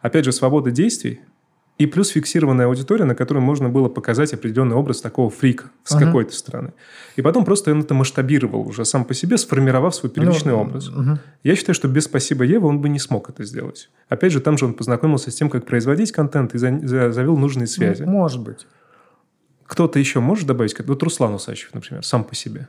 Опять 0.00 0.24
же, 0.24 0.32
свобода 0.32 0.70
действий, 0.70 1.20
и 1.78 1.84
плюс 1.84 2.08
фиксированная 2.08 2.66
аудитория, 2.66 3.04
на 3.04 3.14
которой 3.14 3.40
можно 3.40 3.68
было 3.68 3.90
показать 3.90 4.32
определенный 4.32 4.76
образ 4.76 5.02
такого 5.02 5.28
фрика 5.28 5.66
с 5.84 5.94
uh-huh. 5.94 6.06
какой-то 6.06 6.32
стороны. 6.32 6.72
И 7.16 7.22
потом 7.22 7.44
просто 7.44 7.70
он 7.70 7.80
это 7.80 7.92
масштабировал 7.92 8.66
уже 8.66 8.86
сам 8.86 9.04
по 9.04 9.12
себе, 9.12 9.36
сформировав 9.36 9.94
свой 9.94 10.10
первичный 10.10 10.52
ну, 10.52 10.60
образ. 10.60 10.88
Uh-huh. 10.88 11.18
Я 11.42 11.54
считаю, 11.54 11.74
что 11.74 11.88
без 11.88 12.04
«Спасибо, 12.04 12.44
Ева» 12.44 12.66
он 12.66 12.80
бы 12.80 12.88
не 12.88 12.98
смог 12.98 13.28
это 13.28 13.44
сделать. 13.44 13.90
Опять 14.08 14.32
же, 14.32 14.40
там 14.40 14.56
же 14.56 14.64
он 14.64 14.72
познакомился 14.72 15.30
с 15.30 15.34
тем, 15.34 15.50
как 15.50 15.66
производить 15.66 16.12
контент 16.12 16.54
и 16.54 16.58
за, 16.58 16.80
за, 16.82 17.12
завел 17.12 17.36
нужные 17.36 17.66
связи. 17.66 18.04
Может 18.04 18.40
быть. 18.40 18.66
Кто-то 19.66 19.98
еще 19.98 20.20
может 20.20 20.46
добавить? 20.46 20.78
Вот 20.86 21.02
Руслан 21.02 21.34
Усачев, 21.34 21.74
например, 21.74 22.04
сам 22.04 22.24
по 22.24 22.34
себе. 22.34 22.68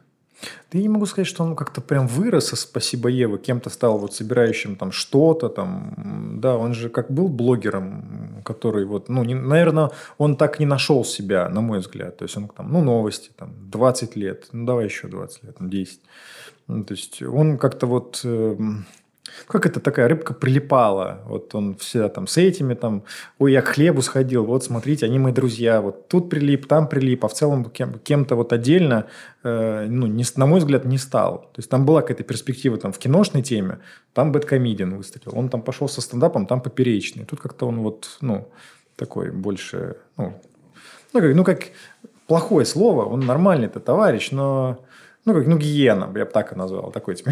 Да 0.72 0.78
я 0.78 0.82
не 0.82 0.90
могу 0.90 1.06
сказать, 1.06 1.28
что 1.28 1.44
он 1.44 1.56
как-то 1.56 1.82
прям 1.82 2.08
вырос, 2.08 2.50
спасибо 2.60 3.10
Еве, 3.10 3.38
кем-то 3.38 3.70
стал 3.70 3.98
вот 3.98 4.14
собирающим 4.14 4.76
там 4.76 4.92
что-то 4.92 5.50
там. 5.50 6.40
Да, 6.40 6.58
он 6.58 6.74
же 6.74 6.90
как 6.90 7.10
был 7.10 7.28
блогером, 7.28 8.44
который 8.46 8.86
вот, 8.86 9.10
ну, 9.10 9.24
не, 9.24 9.34
наверное, 9.34 9.90
он 10.18 10.36
так 10.36 10.60
не 10.60 10.66
нашел 10.66 11.04
себя, 11.04 11.50
на 11.50 11.62
мой 11.62 11.80
взгляд. 11.80 12.18
То 12.18 12.24
есть 12.24 12.38
он 12.38 12.50
там, 12.50 12.72
ну, 12.72 12.84
новости, 12.84 13.32
там, 13.36 13.54
20 13.72 14.16
лет, 14.16 14.48
ну, 14.52 14.66
давай 14.66 14.86
еще 14.86 15.08
20 15.08 15.44
лет, 15.44 15.58
там, 15.58 15.70
10. 15.70 16.02
Ну, 16.68 16.84
то 16.84 16.94
есть 16.94 17.22
он 17.22 17.58
как-то 17.58 17.88
вот... 17.88 18.22
Э, 18.24 18.56
как 19.48 19.66
это 19.66 19.80
такая 19.80 20.08
рыбка 20.08 20.34
прилипала. 20.34 21.22
Вот 21.26 21.54
он 21.56 21.76
все 21.76 22.10
там 22.10 22.28
с 22.28 22.38
этими 22.38 22.74
там, 22.74 23.04
ой, 23.40 23.54
я 23.54 23.62
к 23.62 23.68
хлебу 23.68 24.02
сходил, 24.02 24.46
вот 24.46 24.64
смотрите, 24.64 25.06
они 25.06 25.20
мои 25.20 25.34
друзья, 25.34 25.82
вот 25.82 26.08
тут 26.08 26.30
прилип, 26.30 26.68
там 26.68 26.88
прилип, 26.88 27.26
а 27.26 27.28
в 27.28 27.34
целом 27.34 27.66
кем, 27.66 28.00
кем-то 28.00 28.36
вот 28.36 28.54
отдельно, 28.54 29.08
э, 29.44 29.86
ну, 29.90 30.08
не, 30.08 30.24
на 30.36 30.46
мой 30.46 30.60
взгляд, 30.60 30.86
не 30.86 30.98
стал. 30.98 31.50
То 31.54 31.60
есть 31.60 31.70
там 31.70 31.86
была 31.86 32.02
какая-то 32.02 32.24
перспектива 32.24 32.78
там 32.78 32.92
в 32.92 32.98
киношной 32.98 33.44
теме, 33.44 33.80
там 34.14 34.32
бэткомедиан 34.32 34.96
выстрелил. 34.96 35.38
Он 35.38 35.50
там 35.50 35.62
пошел 35.62 35.88
со 35.88 36.02
стендапом, 36.02 36.46
там 36.46 36.62
поперечный. 36.62 37.26
Тут 37.26 37.40
как-то 37.40 37.68
он 37.68 37.80
вот, 37.82 38.18
ну, 38.22 38.50
такой 38.96 39.32
больше, 39.32 39.98
ну, 40.18 40.42
ну, 41.14 41.22
как, 41.22 41.36
ну, 41.36 41.44
как 41.44 41.68
плохое 42.28 42.66
слово, 42.66 43.06
он 43.06 43.22
нормальный-то 43.22 43.80
товарищ, 43.80 44.32
но 44.32 44.80
ну, 45.28 45.34
как, 45.34 45.46
ну, 45.46 45.58
гиена, 45.58 46.10
я 46.16 46.26
бы 46.26 46.32
так 46.32 46.54
и 46.54 46.56
назвал. 46.56 46.90
Такой, 46.92 47.16
типа, 47.16 47.32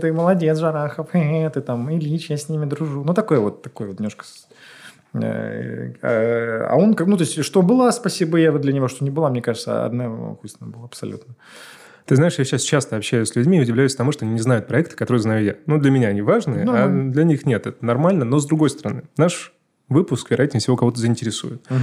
ты 0.00 0.10
молодец, 0.10 0.58
Жарахов, 0.58 1.10
ты 1.12 1.60
там, 1.60 1.94
Ильич, 1.94 2.30
я 2.30 2.38
с 2.38 2.48
ними 2.48 2.64
дружу. 2.64 3.04
Ну, 3.04 3.12
такой 3.12 3.38
вот, 3.38 3.62
такой 3.62 3.88
вот 3.88 3.98
немножко... 3.98 4.24
Э, 5.12 5.92
э, 6.00 6.66
а 6.66 6.76
он, 6.76 6.94
как, 6.94 7.08
ну, 7.08 7.18
то 7.18 7.24
есть, 7.24 7.44
что 7.44 7.60
было, 7.60 7.90
спасибо 7.90 8.38
Ева 8.38 8.58
для 8.58 8.72
него, 8.72 8.88
что 8.88 9.04
не 9.04 9.10
было, 9.10 9.28
мне 9.28 9.42
кажется, 9.42 9.84
одна 9.84 10.08
вкусно 10.32 10.66
было 10.66 10.86
абсолютно. 10.86 11.34
Ты 12.06 12.16
знаешь, 12.16 12.38
я 12.38 12.44
сейчас 12.46 12.62
часто 12.62 12.96
общаюсь 12.96 13.28
с 13.28 13.36
людьми 13.36 13.58
и 13.58 13.60
удивляюсь 13.60 13.94
тому, 13.94 14.12
что 14.12 14.24
они 14.24 14.32
не 14.32 14.40
знают 14.40 14.66
проекты, 14.66 14.96
которые 14.96 15.20
знаю 15.20 15.44
я. 15.44 15.56
Ну, 15.66 15.78
для 15.78 15.90
меня 15.90 16.08
они 16.08 16.22
важные, 16.22 16.64
ну, 16.64 16.72
а 16.74 16.88
для 16.88 17.24
них 17.24 17.44
нет. 17.44 17.66
Это 17.66 17.84
нормально, 17.84 18.24
но 18.24 18.38
с 18.38 18.46
другой 18.46 18.70
стороны, 18.70 19.02
наш 19.18 19.52
выпуск, 19.88 20.30
вероятнее 20.30 20.60
всего, 20.60 20.76
кого-то 20.76 20.98
заинтересует. 20.98 21.64
Угу. 21.70 21.78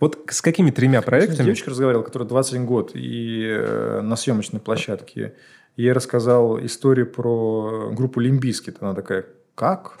Вот 0.00 0.24
с 0.30 0.42
какими 0.42 0.70
тремя 0.70 1.02
проектами... 1.02 1.36
С 1.36 1.44
девочкой 1.44 1.70
разговаривал, 1.70 2.04
которая 2.04 2.28
21 2.28 2.66
год, 2.66 2.90
и 2.94 3.46
э, 3.46 4.00
на 4.02 4.16
съемочной 4.16 4.60
площадке. 4.60 5.34
Я 5.76 5.94
рассказал 5.94 6.64
историю 6.64 7.06
про 7.06 7.90
группу 7.92 8.20
Limp 8.20 8.41
Bizkit. 8.41 8.78
Она 8.80 8.94
такая, 8.94 9.26
как? 9.54 9.98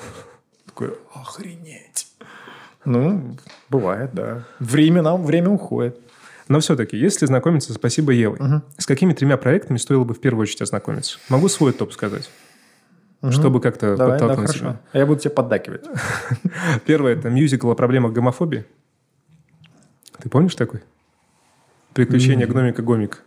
Такой, 0.66 0.94
охренеть. 1.14 2.08
Ну, 2.84 3.36
бывает, 3.68 4.10
да. 4.12 4.44
Время 4.58 5.02
нам, 5.02 5.24
время 5.24 5.50
уходит. 5.50 5.98
Но 6.48 6.60
все-таки, 6.60 6.96
если 6.96 7.26
знакомиться, 7.26 7.72
спасибо 7.72 8.12
Евой, 8.12 8.38
угу. 8.38 8.62
с 8.78 8.86
какими 8.86 9.12
тремя 9.12 9.36
проектами 9.36 9.78
стоило 9.78 10.04
бы 10.04 10.14
в 10.14 10.20
первую 10.20 10.42
очередь 10.42 10.62
ознакомиться? 10.62 11.18
Могу 11.28 11.48
свой 11.48 11.72
топ 11.72 11.92
сказать 11.92 12.30
угу. 13.22 13.32
чтобы 13.32 13.60
как-то 13.60 13.96
Давай, 13.96 14.18
подтолкнуть 14.18 14.48
да, 14.48 14.52
себя. 14.52 14.80
А 14.92 14.98
я 14.98 15.06
буду 15.06 15.20
тебе 15.20 15.30
поддакивать. 15.30 15.84
Первое– 16.86 17.12
это 17.16 17.30
мюзикл 17.30 17.70
о 17.70 17.74
проблемах 17.74 18.12
гомофобии. 18.12 18.64
Ты 20.22 20.28
помнишь 20.28 20.54
такой? 20.54 20.82
«Приключения 21.92 22.46
гномика-гомика». 22.46 23.18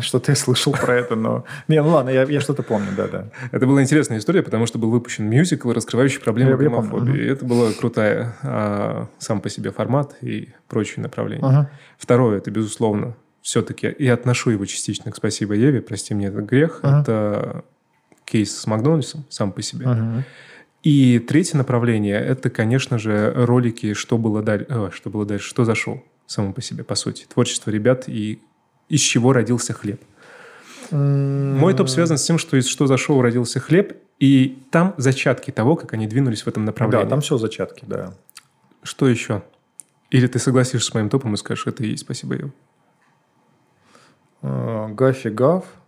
Что-то 0.00 0.32
я 0.32 0.36
слышал 0.36 0.72
про 0.72 0.96
это, 0.96 1.14
но... 1.14 1.44
Не, 1.68 1.80
ну 1.80 1.90
ладно, 1.90 2.10
я, 2.10 2.24
я 2.24 2.40
что-то 2.40 2.64
помню, 2.64 2.88
да-да. 2.96 3.26
Это 3.52 3.66
была 3.66 3.82
интересная 3.82 4.18
история, 4.18 4.42
потому 4.42 4.66
что 4.66 4.78
был 4.78 4.90
выпущен 4.90 5.26
мюзикл, 5.26 5.70
раскрывающий 5.70 6.20
проблемы 6.20 6.50
я, 6.50 6.56
гомофобии. 6.56 7.16
И 7.16 7.26
это 7.26 7.44
была 7.44 7.70
крутая 7.72 8.34
а, 8.42 9.06
сам 9.18 9.40
по 9.40 9.48
себе 9.48 9.70
формат 9.70 10.16
и 10.22 10.48
прочие 10.66 11.02
направления. 11.02 11.46
Угу. 11.46 11.68
Второе, 11.98 12.38
это, 12.38 12.50
безусловно, 12.50 13.14
все-таки, 13.42 13.94
я 13.98 14.14
отношу 14.14 14.50
его 14.50 14.64
частично 14.66 15.12
к 15.12 15.16
«Спасибо 15.16 15.54
Еве», 15.54 15.80
прости 15.80 16.14
мне 16.14 16.26
этот 16.26 16.46
грех, 16.46 16.80
угу. 16.82 16.92
это 16.92 17.64
кейс 18.30 18.56
с 18.56 18.66
Макдональдсом 18.66 19.24
сам 19.28 19.52
по 19.52 19.62
себе. 19.62 19.86
Uh-huh. 19.86 20.22
И 20.82 21.18
третье 21.18 21.58
направление– 21.58 22.18
это, 22.20 22.48
конечно 22.48 22.98
же, 22.98 23.32
ролики 23.34 23.92
«Что 23.92 24.16
было, 24.16 24.42
даль... 24.42 24.64
э, 24.68 24.90
что 24.92 25.10
было 25.10 25.26
дальше?», 25.26 25.48
«Что 25.48 25.64
зашел?» 25.64 26.02
само 26.26 26.52
по 26.52 26.62
себе, 26.62 26.84
по 26.84 26.94
сути. 26.94 27.26
Творчество 27.26 27.70
ребят 27.70 28.08
и 28.08 28.40
из 28.88 29.00
чего 29.00 29.32
родился 29.32 29.72
хлеб. 29.72 30.00
Mm-hmm. 30.90 31.54
Мой 31.58 31.74
топ 31.74 31.88
связан 31.88 32.18
с 32.18 32.24
тем, 32.24 32.38
что 32.38 32.56
из 32.56 32.66
«Что 32.66 32.86
зашел?» 32.86 33.20
родился 33.20 33.60
хлеб, 33.60 33.94
и 34.20 34.58
там 34.70 34.94
зачатки 34.96 35.50
того, 35.50 35.76
как 35.76 35.92
они 35.92 36.06
двинулись 36.06 36.42
в 36.42 36.48
этом 36.48 36.64
направлении. 36.64 37.04
Да, 37.04 37.10
там 37.10 37.20
все 37.20 37.36
зачатки, 37.36 37.84
да. 37.86 38.14
Что 38.82 39.08
еще? 39.08 39.42
Или 40.10 40.26
ты 40.28 40.38
согласишься 40.38 40.90
с 40.90 40.94
моим 40.94 41.08
топом 41.08 41.34
и 41.34 41.36
скажешь, 41.36 41.66
это 41.66 41.84
и 41.84 41.90
есть, 41.90 42.04
спасибо, 42.04 42.34
Ев. 42.34 42.50
Гафи 44.42 45.28
Гав– 45.28 45.64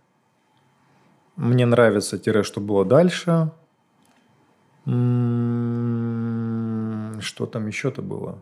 мне 1.35 1.65
нравится 1.65 2.17
тире, 2.17 2.43
что 2.43 2.61
было 2.61 2.85
дальше. 2.85 3.51
М-м-м, 4.85 6.13
что 7.21 7.45
там 7.45 7.67
еще-то 7.67 8.01
было? 8.01 8.37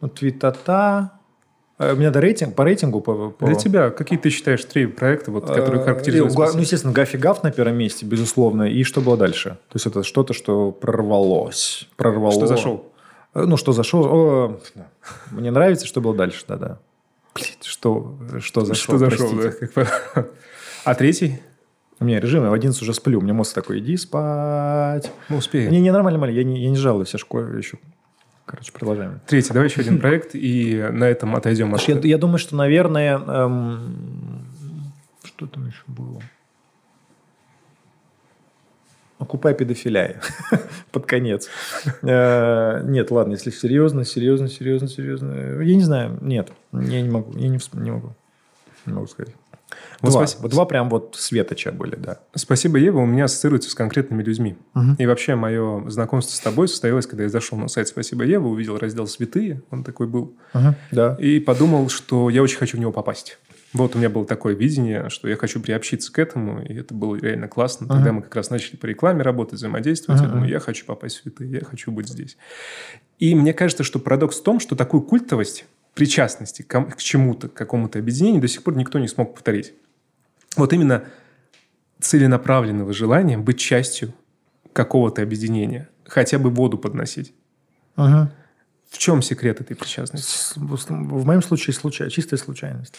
Ну, 0.00 0.08
твитата. 0.08 1.12
А, 1.78 1.92
у 1.94 1.96
меня 1.96 2.10
до 2.10 2.20
рейтинг, 2.20 2.54
по 2.54 2.64
рейтингу... 2.64 3.00
По, 3.00 3.30
по... 3.30 3.46
Для 3.46 3.54
тебя 3.56 3.90
какие 3.90 4.18
ты 4.18 4.30
считаешь 4.30 4.64
три 4.64 4.86
проекта, 4.86 5.30
вот, 5.32 5.46
которые 5.46 5.80
а, 5.80 5.84
характеризуют? 5.84 6.54
Ну, 6.54 6.60
естественно, 6.60 6.92
Гафи 6.92 7.16
Гаф 7.16 7.42
на 7.42 7.50
первом 7.50 7.76
месте, 7.76 8.06
безусловно. 8.06 8.64
И 8.64 8.84
что 8.84 9.00
было 9.00 9.16
дальше? 9.16 9.58
То 9.68 9.76
есть, 9.76 9.86
это 9.86 10.02
что-то, 10.02 10.34
что 10.34 10.70
прорвалось. 10.70 11.88
Прорвало. 11.96 12.32
Что 12.32 12.46
зашел? 12.46 12.92
Э, 13.34 13.44
ну, 13.44 13.56
что 13.56 13.72
зашел. 13.72 14.04
О, 14.04 14.60
мне 15.30 15.50
нравится, 15.50 15.86
что 15.86 16.00
было 16.00 16.14
дальше, 16.14 16.44
да-да. 16.46 16.78
Что, 17.62 18.14
что 18.40 18.64
зашел, 18.64 18.98
Что 18.98 19.10
зашел, 19.10 19.32
да. 19.34 20.26
А 20.84 20.94
третий? 20.94 21.40
У 22.02 22.04
меня 22.04 22.18
режим, 22.18 22.42
я 22.42 22.50
в 22.50 22.52
11 22.52 22.82
уже 22.82 22.94
сплю. 22.94 23.20
У 23.20 23.22
меня 23.22 23.32
мозг 23.32 23.54
такой, 23.54 23.78
иди 23.78 23.96
спать. 23.96 25.12
Ну, 25.28 25.36
успеем. 25.36 25.70
Не, 25.70 25.80
не 25.80 25.92
нормально, 25.92 26.18
нормально. 26.18 26.36
Я 26.36 26.42
не, 26.42 26.60
я 26.60 26.68
не 26.68 26.76
жалуюсь, 26.76 27.12
я 27.12 27.18
школе 27.20 27.56
еще. 27.56 27.78
Короче, 28.44 28.72
продолжаем. 28.72 29.20
Третий, 29.28 29.52
давай 29.52 29.68
еще 29.68 29.82
один 29.82 30.00
проект, 30.00 30.34
и 30.34 30.84
на 30.90 31.04
этом 31.04 31.36
отойдем 31.36 31.72
от... 31.72 31.80
Я, 31.82 31.96
я 31.98 32.18
думаю, 32.18 32.38
что, 32.38 32.56
наверное... 32.56 33.18
Эм, 33.18 34.44
что 35.22 35.46
там 35.46 35.68
еще 35.68 35.84
было? 35.86 36.20
Окупай 39.20 39.54
педофиляя. 39.54 40.20
Под 40.90 41.06
конец. 41.06 41.48
Э, 42.02 42.82
нет, 42.82 43.12
ладно, 43.12 43.34
если 43.34 43.50
серьезно, 43.50 44.04
серьезно, 44.04 44.48
серьезно, 44.48 44.88
серьезно. 44.88 45.62
Я 45.62 45.76
не 45.76 45.84
знаю. 45.84 46.18
Нет, 46.20 46.50
я 46.72 47.00
не 47.00 47.08
могу. 47.08 47.30
Я 47.38 47.46
не, 47.46 47.60
не 47.74 47.90
могу. 47.92 48.12
Не 48.86 48.92
могу 48.92 49.06
сказать. 49.06 49.36
Вот 50.02 50.10
два. 50.10 50.26
Спасибо. 50.26 50.48
два 50.48 50.64
прям 50.66 50.90
вот 50.90 51.16
светоча 51.18 51.72
были, 51.72 51.96
да. 51.96 52.18
Спасибо, 52.34 52.78
Ева, 52.78 52.98
у 52.98 53.06
меня 53.06 53.24
ассоциируется 53.24 53.70
с 53.70 53.74
конкретными 53.74 54.22
людьми. 54.22 54.56
Угу. 54.74 54.96
И 54.98 55.06
вообще 55.06 55.34
мое 55.34 55.88
знакомство 55.88 56.34
с 56.36 56.40
тобой 56.40 56.68
состоялось, 56.68 57.06
когда 57.06 57.24
я 57.24 57.28
зашел 57.28 57.58
на 57.58 57.68
сайт 57.68 57.88
Спасибо, 57.88 58.24
Ева, 58.24 58.48
увидел 58.48 58.76
раздел 58.76 59.06
«Святые», 59.06 59.62
он 59.70 59.84
такой 59.84 60.06
был, 60.06 60.36
угу, 60.52 60.74
да. 60.90 61.16
и 61.20 61.40
подумал, 61.40 61.88
что 61.88 62.28
я 62.28 62.42
очень 62.42 62.58
хочу 62.58 62.76
в 62.76 62.80
него 62.80 62.92
попасть. 62.92 63.38
Вот 63.72 63.94
у 63.94 63.98
меня 63.98 64.10
было 64.10 64.26
такое 64.26 64.54
видение, 64.54 65.08
что 65.08 65.28
я 65.28 65.36
хочу 65.36 65.60
приобщиться 65.60 66.12
к 66.12 66.18
этому, 66.18 66.62
и 66.62 66.74
это 66.74 66.92
было 66.92 67.16
реально 67.16 67.48
классно. 67.48 67.86
Uh-huh. 67.86 67.88
Тогда 67.88 68.12
мы 68.12 68.22
как 68.22 68.36
раз 68.36 68.50
начали 68.50 68.76
по 68.76 68.84
рекламе 68.84 69.22
работать, 69.22 69.54
взаимодействовать. 69.54 70.20
Uh-huh. 70.20 70.26
Я 70.26 70.30
думаю, 70.30 70.50
я 70.50 70.60
хочу 70.60 70.84
попасть 70.84 71.16
в 71.16 71.22
святые, 71.22 71.50
я 71.50 71.64
хочу 71.64 71.90
быть 71.90 72.08
здесь. 72.08 72.36
И 73.18 73.34
мне 73.34 73.54
кажется, 73.54 73.82
что 73.82 73.98
парадокс 73.98 74.40
в 74.40 74.42
том, 74.42 74.60
что 74.60 74.76
такую 74.76 75.02
культовость, 75.02 75.64
причастности 75.94 76.62
к 76.62 76.96
чему-то, 76.98 77.48
к 77.48 77.54
какому-то 77.54 77.98
объединению 77.98 78.42
до 78.42 78.48
сих 78.48 78.62
пор 78.62 78.76
никто 78.76 78.98
не 78.98 79.08
смог 79.08 79.34
повторить. 79.34 79.74
Вот 80.56 80.72
именно 80.72 81.04
целенаправленного 82.00 82.92
желания 82.92 83.38
быть 83.38 83.58
частью 83.58 84.12
какого-то 84.72 85.22
объединения, 85.22 85.88
хотя 86.06 86.38
бы 86.38 86.50
воду 86.50 86.78
подносить. 86.78 87.34
Угу. 87.96 88.28
В 88.90 88.98
чем 88.98 89.22
секрет 89.22 89.60
этой 89.60 89.74
причастности? 89.74 90.54
В 90.56 91.24
моем 91.24 91.42
случае 91.42 91.74
случай, 91.74 92.10
чистая 92.10 92.38
случайность. 92.38 92.94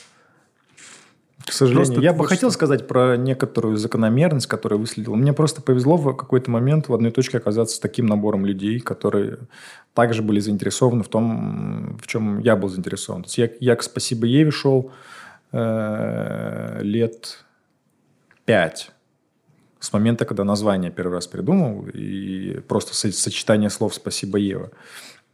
К 1.46 1.52
сожалению. 1.52 1.86
Просто 1.86 2.02
я 2.02 2.14
бы 2.14 2.26
хотел 2.26 2.52
сказать 2.52 2.88
про 2.88 3.18
некоторую 3.18 3.76
закономерность, 3.76 4.48
которая 4.48 4.80
выследила. 4.80 5.16
Мне 5.16 5.34
просто 5.34 5.62
повезло 5.62 5.98
в 5.98 6.16
какой-то 6.16 6.50
момент 6.50 6.88
в 6.88 6.94
одной 6.94 7.12
точке 7.12 7.38
оказаться 7.38 7.76
с 7.76 7.80
таким 7.80 8.06
набором 8.06 8.46
людей, 8.46 8.80
которые 8.80 9.40
также 9.94 10.22
были 10.22 10.40
заинтересованы 10.40 11.04
в 11.04 11.10
том, 11.10 11.98
в 12.02 12.08
чем 12.08 12.40
я 12.40 12.56
был 12.56 12.70
заинтересован. 12.70 13.24
То 13.24 13.28
есть 13.28 13.38
я, 13.38 13.50
я 13.60 13.76
к 13.76 13.84
«Спасибо 13.84 14.26
Еве» 14.26 14.52
шел 14.52 14.92
э, 15.54 16.80
лет 16.82 17.46
пять 18.46 18.92
с 19.80 19.94
момента, 19.94 20.26
когда 20.26 20.44
название 20.44 20.92
первый 20.92 21.14
раз 21.14 21.28
придумал, 21.28 21.86
и 21.94 22.60
просто 22.68 22.94
сочетание 22.96 23.70
слов 23.70 23.94
«Спасибо, 23.94 24.38
Ева». 24.38 24.72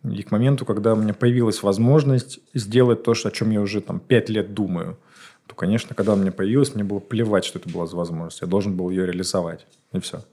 И 0.04 0.24
к 0.24 0.32
моменту, 0.32 0.66
когда 0.66 0.94
у 0.94 0.96
меня 0.96 1.14
появилась 1.14 1.62
возможность 1.62 2.40
сделать 2.54 3.04
то, 3.04 3.12
о 3.12 3.32
чем 3.32 3.52
я 3.52 3.62
уже 3.62 3.82
там 3.82 4.00
пять 4.00 4.30
лет 4.30 4.54
думаю, 4.54 4.98
то, 5.46 5.56
конечно, 5.56 5.94
когда 5.94 6.14
у 6.14 6.16
меня 6.16 6.32
появилась, 6.32 6.74
мне 6.74 6.84
было 6.84 7.00
плевать, 7.00 7.44
что 7.44 7.60
это 7.60 7.70
была 7.70 7.86
за 7.86 7.98
возможность. 7.98 8.42
Я 8.42 8.48
должен 8.48 8.78
был 8.78 8.90
ее 8.90 9.06
реализовать. 9.06 9.66
И 9.92 10.00
все. 10.00 10.24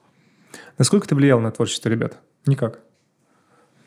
Насколько 0.78 1.08
ты 1.08 1.14
влиял 1.14 1.40
на 1.40 1.50
творчество 1.50 1.88
ребят? 1.88 2.18
Никак. 2.44 2.80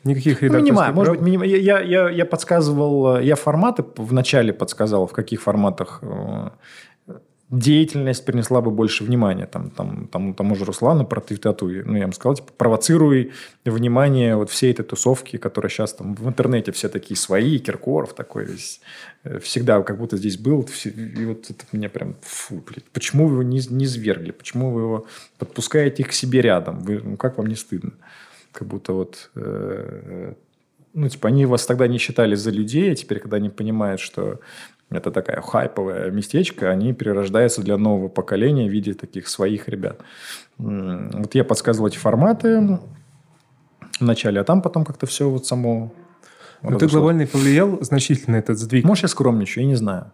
Никаких 0.04 0.42
редакторских... 0.42 0.52
Ну, 0.52 0.64
минимально. 0.64 0.94
Может 0.94 1.14
быть, 1.14 1.22
миним... 1.22 1.42
я, 1.42 1.80
я, 1.80 2.10
я 2.10 2.24
подсказывал... 2.24 3.20
Я 3.20 3.36
форматы 3.36 3.84
вначале 3.96 4.52
подсказал, 4.52 5.06
в 5.06 5.12
каких 5.12 5.42
форматах 5.42 6.00
э, 6.02 6.50
деятельность 7.50 8.24
принесла 8.24 8.60
бы 8.60 8.70
больше 8.70 9.02
внимания 9.04 9.46
там, 9.46 9.70
там, 9.70 10.06
там, 10.06 10.34
тому 10.34 10.54
же 10.54 10.64
Руслану 10.64 11.04
про 11.04 11.20
тату. 11.20 11.66
Ну, 11.66 11.96
я 11.96 12.02
ему 12.02 12.12
сказал, 12.12 12.36
типа, 12.36 12.52
провоцируй 12.56 13.32
внимание 13.64 14.36
вот 14.36 14.50
всей 14.50 14.70
этой 14.72 14.84
тусовки, 14.84 15.36
которая 15.36 15.68
сейчас 15.68 15.92
там 15.92 16.14
в 16.14 16.28
интернете 16.28 16.70
все 16.70 16.88
такие 16.88 17.16
свои, 17.16 17.58
Киркоров 17.58 18.14
такой 18.14 18.44
весь, 18.44 18.80
э, 19.24 19.40
всегда 19.40 19.82
как 19.82 19.98
будто 19.98 20.16
здесь 20.16 20.38
был. 20.38 20.66
И 20.84 21.24
вот 21.24 21.50
это 21.50 21.64
меня 21.72 21.88
прям, 21.88 22.16
фу, 22.22 22.62
блядь, 22.66 22.84
почему 22.92 23.26
вы 23.26 23.34
его 23.34 23.42
не, 23.42 23.60
не 23.68 23.86
свергли? 23.86 24.30
Почему 24.30 24.70
вы 24.70 24.80
его 24.82 25.06
подпускаете 25.38 26.04
к 26.04 26.12
себе 26.12 26.40
рядом? 26.40 26.80
Вы, 26.80 27.00
ну, 27.02 27.16
как 27.16 27.36
вам 27.36 27.48
не 27.48 27.56
стыдно? 27.56 27.92
Как 28.52 28.68
будто 28.68 28.92
вот... 28.92 29.30
Э, 29.34 30.34
ну, 30.92 31.08
типа, 31.08 31.28
они 31.28 31.46
вас 31.46 31.66
тогда 31.66 31.86
не 31.86 31.98
считали 31.98 32.34
за 32.34 32.50
людей, 32.50 32.92
а 32.92 32.94
теперь, 32.94 33.20
когда 33.20 33.36
они 33.36 33.48
понимают, 33.48 34.00
что 34.00 34.40
это 34.90 35.12
такая 35.12 35.40
хайповая 35.40 36.10
местечко, 36.10 36.68
они 36.68 36.92
перерождаются 36.92 37.62
для 37.62 37.76
нового 37.76 38.08
поколения 38.08 38.68
в 38.68 38.72
виде 38.72 38.94
таких 38.94 39.28
своих 39.28 39.68
ребят. 39.68 40.00
Вот 40.58 41.34
я 41.34 41.44
подсказывал 41.44 41.88
эти 41.88 41.96
форматы 41.96 42.80
вначале, 44.00 44.40
а 44.40 44.44
там 44.44 44.62
потом 44.62 44.84
как-то 44.84 45.06
все 45.06 45.28
вот 45.28 45.46
само 45.46 45.92
Но 46.62 46.78
ты 46.78 46.88
глобально 46.88 47.26
повлиял 47.26 47.78
значительно 47.82 48.36
этот 48.36 48.58
сдвиг? 48.58 48.84
Может, 48.84 49.02
я 49.02 49.08
скромничаю, 49.08 49.64
я 49.64 49.68
не 49.68 49.76
знаю. 49.76 50.10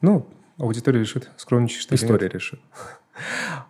Ну, 0.00 0.26
аудитория 0.58 1.00
решит, 1.00 1.30
скромничаешь 1.36 1.86
ты 1.86 1.94
История 1.96 2.28
решит. 2.28 2.60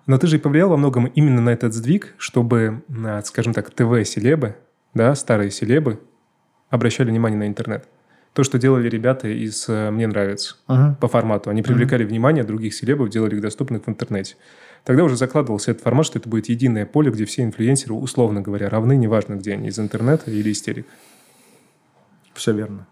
Но 0.07 0.19
ты 0.19 0.27
же 0.27 0.37
и 0.37 0.39
повлиял 0.39 0.69
во 0.69 0.77
многом 0.77 1.07
именно 1.07 1.41
на 1.41 1.51
этот 1.51 1.75
сдвиг, 1.75 2.15
чтобы, 2.19 2.83
скажем 3.25 3.53
так, 3.53 3.71
ТВ-селебы, 3.71 4.57
да, 4.95 5.15
старые 5.15 5.51
селебы, 5.51 6.01
обращали 6.71 7.11
внимание 7.11 7.39
на 7.39 7.47
интернет 7.47 7.89
то, 8.35 8.43
что 8.43 8.59
делали 8.59 8.89
ребята 8.89 9.29
из 9.29 9.69
э, 9.69 9.91
«Мне 9.91 10.09
нравится» 10.09 10.57
uh-huh. 10.69 10.97
по 10.97 11.07
формату. 11.07 11.51
Они 11.51 11.63
привлекали 11.63 12.05
uh-huh. 12.05 12.09
внимание 12.09 12.43
других 12.43 12.75
селебов, 12.75 13.09
делали 13.09 13.37
их 13.37 13.41
доступных 13.41 13.85
в 13.87 13.89
интернете. 13.89 14.35
Тогда 14.83 15.05
уже 15.05 15.17
закладывался 15.17 15.71
этот 15.71 15.85
формат, 15.85 16.05
что 16.05 16.19
это 16.19 16.29
будет 16.29 16.49
единое 16.49 16.85
поле, 16.85 17.13
где 17.13 17.25
все 17.25 17.45
инфлюенсеры, 17.45 17.95
условно 17.95 18.43
говоря, 18.43 18.69
равны, 18.69 18.97
неважно 18.97 19.35
где 19.35 19.53
они, 19.53 19.69
из 19.69 19.79
интернета 19.79 20.31
или 20.33 20.51
из 20.51 20.61
телек. 20.61 20.87
Все 22.35 22.53
верно. 22.53 22.89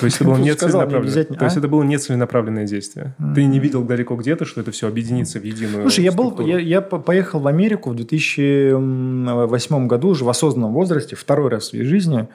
То 0.00 0.06
есть 0.06 0.16
это 0.16 0.24
было 0.24 0.36
нецеленаправленное. 0.36 1.24
То 1.24 1.44
есть 1.44 1.56
а? 1.56 1.58
это 1.60 1.68
было 1.68 1.82
нецеленаправленное 1.84 2.66
действие. 2.66 3.14
Ты 3.34 3.44
не 3.44 3.60
видел 3.60 3.84
далеко 3.84 4.16
где-то, 4.16 4.44
что 4.44 4.60
это 4.60 4.72
все 4.72 4.88
объединится 4.88 5.38
в 5.38 5.44
единую. 5.44 5.82
Слушай, 5.82 6.04
я 6.04 6.12
был, 6.12 6.40
я, 6.40 6.58
я 6.58 6.80
поехал 6.80 7.38
в 7.38 7.46
Америку 7.46 7.90
в 7.90 7.94
2008 7.94 9.86
году 9.86 10.08
уже 10.08 10.24
в 10.24 10.28
осознанном 10.28 10.72
возрасте, 10.72 11.14
второй 11.14 11.50
раз 11.50 11.64
в 11.64 11.66
своей 11.68 11.84
жизни. 11.84 12.22
Э, 12.22 12.26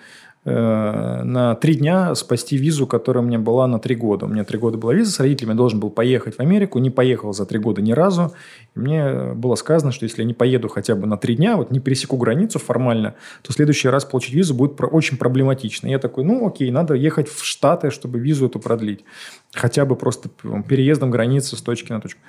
на 0.43 1.55
три 1.61 1.75
дня 1.75 2.15
спасти 2.15 2.57
визу, 2.57 2.87
которая 2.87 3.23
у 3.23 3.27
меня 3.27 3.37
была 3.37 3.67
на 3.67 3.79
три 3.79 3.95
года. 3.95 4.25
У 4.25 4.29
меня 4.29 4.43
три 4.43 4.57
года 4.57 4.77
была 4.77 4.93
виза, 4.93 5.11
с 5.11 5.19
родителями 5.19 5.51
я 5.51 5.57
должен 5.57 5.79
был 5.79 5.91
поехать 5.91 6.35
в 6.35 6.39
Америку, 6.39 6.79
не 6.79 6.89
поехал 6.89 7.31
за 7.31 7.45
три 7.45 7.59
года 7.59 7.81
ни 7.81 7.91
разу. 7.91 8.33
И 8.75 8.79
мне 8.79 9.33
было 9.35 9.53
сказано, 9.53 9.91
что 9.91 10.05
если 10.05 10.23
я 10.23 10.27
не 10.27 10.33
поеду 10.33 10.67
хотя 10.67 10.95
бы 10.95 11.05
на 11.05 11.17
три 11.17 11.35
дня, 11.35 11.57
вот 11.57 11.69
не 11.69 11.79
пересеку 11.79 12.17
границу 12.17 12.57
формально, 12.57 13.13
то 13.43 13.53
в 13.53 13.55
следующий 13.55 13.89
раз 13.89 14.03
получить 14.03 14.33
визу 14.33 14.55
будет 14.55 14.79
очень 14.81 15.17
проблематично. 15.17 15.87
И 15.87 15.91
я 15.91 15.99
такой, 15.99 16.23
ну 16.23 16.47
окей, 16.47 16.71
надо 16.71 16.95
ехать 16.95 17.29
в 17.29 17.45
Штаты, 17.45 17.91
чтобы 17.91 18.17
визу 18.17 18.47
эту 18.47 18.59
продлить. 18.59 19.05
Хотя 19.53 19.85
бы 19.85 19.95
просто 19.95 20.29
переездом 20.67 21.11
границы 21.11 21.55
с 21.55 21.61
точки 21.61 21.91
на 21.91 22.01
точку. 22.01 22.19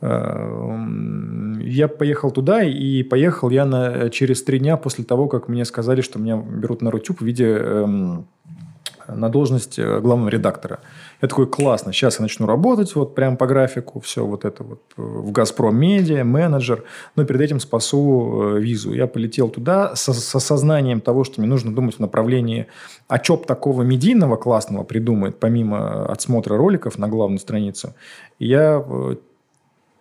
Э, 0.00 0.76
я 1.60 1.88
поехал 1.88 2.30
туда, 2.30 2.62
и 2.62 3.02
поехал 3.02 3.50
я 3.50 3.64
на, 3.64 4.10
через 4.10 4.42
три 4.42 4.58
дня 4.58 4.76
после 4.76 5.04
того, 5.04 5.28
как 5.28 5.48
мне 5.48 5.64
сказали, 5.64 6.00
что 6.00 6.18
меня 6.18 6.36
берут 6.36 6.82
на 6.82 6.90
Рутюб 6.90 7.20
в 7.20 7.24
виде 7.24 7.46
эм, 7.46 8.26
на 9.08 9.30
должность 9.30 9.78
э, 9.78 10.00
главного 10.00 10.28
редактора. 10.28 10.80
Я 11.22 11.28
такой, 11.28 11.46
классно, 11.46 11.92
сейчас 11.92 12.18
я 12.18 12.22
начну 12.22 12.46
работать 12.46 12.94
вот 12.94 13.14
прям 13.14 13.38
по 13.38 13.46
графику, 13.46 14.00
все 14.00 14.26
вот 14.26 14.44
это 14.44 14.64
вот 14.64 14.82
э, 14.98 15.02
в 15.02 15.32
«Газпром 15.32 15.74
Медиа», 15.74 16.24
менеджер, 16.24 16.84
но 17.16 17.24
перед 17.24 17.40
этим 17.40 17.58
спасу 17.58 18.56
визу. 18.58 18.92
Я 18.92 19.06
полетел 19.06 19.48
туда 19.48 19.96
со, 19.96 20.12
с 20.12 20.34
осознанием 20.34 21.00
того, 21.00 21.24
что 21.24 21.40
мне 21.40 21.48
нужно 21.48 21.74
думать 21.74 21.96
в 21.96 22.00
направлении, 22.00 22.66
а 23.08 23.22
что 23.22 23.38
такого 23.38 23.82
медийного 23.82 24.36
классного 24.36 24.84
придумает, 24.84 25.40
помимо 25.40 26.06
отсмотра 26.06 26.56
роликов 26.58 26.98
на 26.98 27.08
главную 27.08 27.38
страницу. 27.38 27.94
Я 28.38 28.84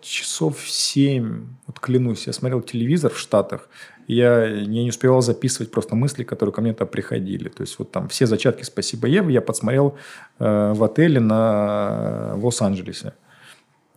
часов 0.05 0.59
семь, 0.67 1.47
вот 1.67 1.79
клянусь, 1.79 2.27
я 2.27 2.33
смотрел 2.33 2.61
телевизор 2.61 3.11
в 3.11 3.19
Штатах, 3.19 3.69
я, 4.07 4.45
я 4.45 4.65
не 4.65 4.89
успевал 4.89 5.21
записывать 5.21 5.71
просто 5.71 5.95
мысли, 5.95 6.23
которые 6.23 6.53
ко 6.53 6.61
мне 6.61 6.73
там 6.73 6.87
приходили. 6.87 7.49
То 7.49 7.61
есть 7.61 7.79
вот 7.79 7.91
там 7.91 8.07
все 8.07 8.27
зачатки 8.27 8.63
«Спасибо, 8.63 9.07
Ева» 9.07 9.29
я 9.29 9.41
подсмотрел 9.41 9.97
э, 10.39 10.73
в 10.73 10.83
отеле 10.83 11.19
на, 11.19 12.33
в 12.35 12.45
Лос-Анджелесе. 12.45 13.13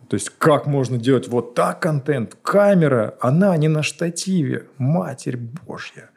То 0.09 0.15
есть 0.15 0.31
как 0.31 0.65
можно 0.65 0.97
делать 0.97 1.27
вот 1.27 1.53
так 1.53 1.79
контент? 1.79 2.35
Камера, 2.41 3.15
она 3.19 3.55
не 3.57 3.67
на 3.67 3.83
штативе. 3.83 4.65
Матерь 4.79 5.37
Божья. 5.37 6.09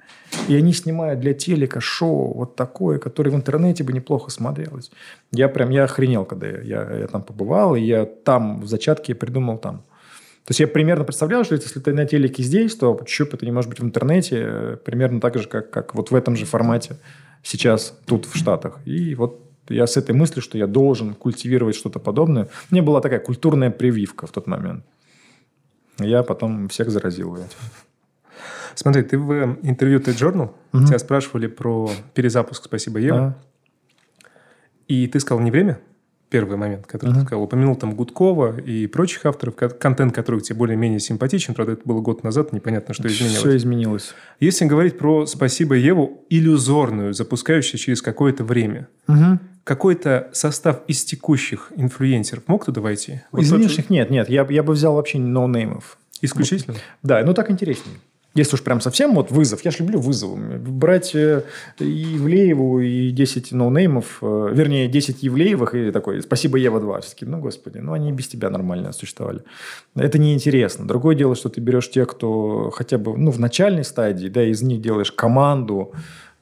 И 0.48 0.56
они 0.56 0.72
снимают 0.72 1.20
для 1.20 1.34
телека 1.34 1.80
шоу 1.80 2.34
вот 2.34 2.56
такое, 2.56 2.98
которое 2.98 3.30
в 3.30 3.34
интернете 3.34 3.84
бы 3.84 3.92
неплохо 3.92 4.30
смотрелось. 4.30 4.90
Я 5.30 5.48
прям, 5.48 5.70
я 5.70 5.84
охренел, 5.84 6.24
когда 6.24 6.46
я, 6.48 6.60
я, 6.60 6.98
я 6.98 7.06
там 7.06 7.22
побывал, 7.22 7.76
и 7.76 7.80
я 7.80 8.06
там 8.06 8.60
в 8.60 8.66
зачатке 8.66 9.14
придумал 9.14 9.58
там. 9.58 9.82
То 10.44 10.50
есть 10.50 10.60
я 10.60 10.66
примерно 10.66 11.04
представлял, 11.04 11.44
что 11.44 11.54
если 11.54 11.78
ты 11.78 11.92
на 11.92 12.04
телеке 12.04 12.42
здесь, 12.42 12.74
то 12.74 12.94
почему 12.94 13.28
это 13.32 13.46
не 13.46 13.52
может 13.52 13.70
быть 13.70 13.78
в 13.78 13.84
интернете, 13.84 14.42
э, 14.44 14.76
примерно 14.84 15.20
так 15.20 15.38
же, 15.38 15.46
как, 15.46 15.70
как 15.70 15.94
вот 15.94 16.10
в 16.10 16.14
этом 16.14 16.34
же 16.34 16.46
формате 16.46 16.96
сейчас 17.44 17.96
тут 18.06 18.26
в 18.26 18.36
Штатах. 18.36 18.80
И 18.84 19.14
вот 19.14 19.40
я 19.68 19.86
с 19.86 19.96
этой 19.96 20.14
мыслью, 20.14 20.42
что 20.42 20.58
я 20.58 20.66
должен 20.66 21.14
культивировать 21.14 21.76
что-то 21.76 22.00
подобное. 22.00 22.48
Мне 22.70 22.82
была 22.82 23.00
такая 23.00 23.20
культурная 23.20 23.70
прививка 23.70 24.26
в 24.26 24.32
тот 24.32 24.48
момент. 24.48 24.84
Я 26.00 26.24
потом 26.24 26.68
всех 26.68 26.90
заразил 26.90 27.36
этим. 27.36 27.58
Смотри, 28.74 29.02
ты 29.02 29.18
в 29.18 29.58
интервью 29.62 30.00
TED 30.00 30.14
Journal, 30.14 30.50
угу. 30.72 30.86
тебя 30.86 30.98
спрашивали 30.98 31.46
про 31.46 31.90
перезапуск 32.14 32.64
«Спасибо, 32.64 32.98
Ева». 32.98 33.18
А. 33.18 33.36
И 34.88 35.06
ты 35.06 35.20
сказал 35.20 35.40
не 35.40 35.50
время, 35.50 35.78
первый 36.32 36.56
момент, 36.56 36.86
который 36.86 37.10
uh-huh. 37.10 37.20
ты 37.20 37.26
сказал. 37.26 37.44
Упомянул 37.44 37.76
там 37.76 37.94
Гудкова 37.94 38.58
и 38.58 38.86
прочих 38.86 39.26
авторов, 39.26 39.54
контент 39.54 40.14
которых 40.14 40.42
тебе 40.42 40.56
более-менее 40.56 40.98
симпатичен. 40.98 41.54
Правда, 41.54 41.74
это 41.74 41.82
было 41.84 42.00
год 42.00 42.24
назад, 42.24 42.52
непонятно, 42.52 42.94
что 42.94 43.06
изменилось. 43.06 43.38
Все 43.38 43.56
изменилось. 43.56 44.14
Если 44.40 44.64
говорить 44.64 44.96
про 44.96 45.26
«Спасибо, 45.26 45.74
Еву», 45.74 46.24
иллюзорную, 46.30 47.12
запускающую 47.12 47.78
через 47.78 48.00
какое-то 48.00 48.44
время, 48.44 48.88
uh-huh. 49.06 49.38
какой-то 49.62 50.30
состав 50.32 50.80
из 50.88 51.04
текущих 51.04 51.70
инфлюенсеров 51.76 52.44
мог 52.48 52.64
туда 52.64 52.80
войти? 52.80 53.20
Вот 53.30 53.42
из 53.42 53.52
нынешних 53.52 53.90
нет, 53.90 54.10
нет. 54.10 54.30
Я, 54.30 54.46
я 54.48 54.62
бы 54.62 54.72
взял 54.72 54.94
вообще 54.94 55.18
ноунеймов. 55.18 55.98
Исключительно? 56.22 56.76
Да, 57.02 57.22
ну 57.24 57.34
так 57.34 57.50
интереснее. 57.50 57.96
Если 58.34 58.54
уж 58.54 58.62
прям 58.62 58.80
совсем 58.80 59.14
вот 59.14 59.30
вызов, 59.30 59.64
я 59.64 59.70
же 59.70 59.78
люблю 59.80 60.00
вызовы. 60.00 60.58
Брать 60.58 61.14
э, 61.14 61.44
и 61.78 62.16
Ивлееву, 62.16 62.80
и 62.80 63.10
10 63.10 63.52
ноунеймов, 63.52 64.18
э, 64.22 64.48
вернее, 64.52 64.88
10 64.88 65.22
Ивлеевых, 65.22 65.74
и 65.74 65.90
такой, 65.90 66.22
спасибо, 66.22 66.56
Ева 66.56 66.80
2. 66.80 67.00
Все-таки, 67.02 67.26
ну, 67.26 67.38
господи, 67.40 67.78
ну, 67.78 67.92
они 67.92 68.10
без 68.12 68.28
тебя 68.28 68.48
нормально 68.48 68.92
существовали. 68.92 69.42
Это 69.94 70.18
неинтересно. 70.18 70.86
Другое 70.86 71.14
дело, 71.14 71.34
что 71.34 71.50
ты 71.50 71.60
берешь 71.60 71.90
тех, 71.90 72.08
кто 72.08 72.70
хотя 72.70 72.96
бы, 72.96 73.16
ну, 73.18 73.30
в 73.30 73.38
начальной 73.38 73.84
стадии, 73.84 74.28
да, 74.28 74.42
из 74.42 74.62
них 74.62 74.80
делаешь 74.80 75.12
команду, 75.12 75.92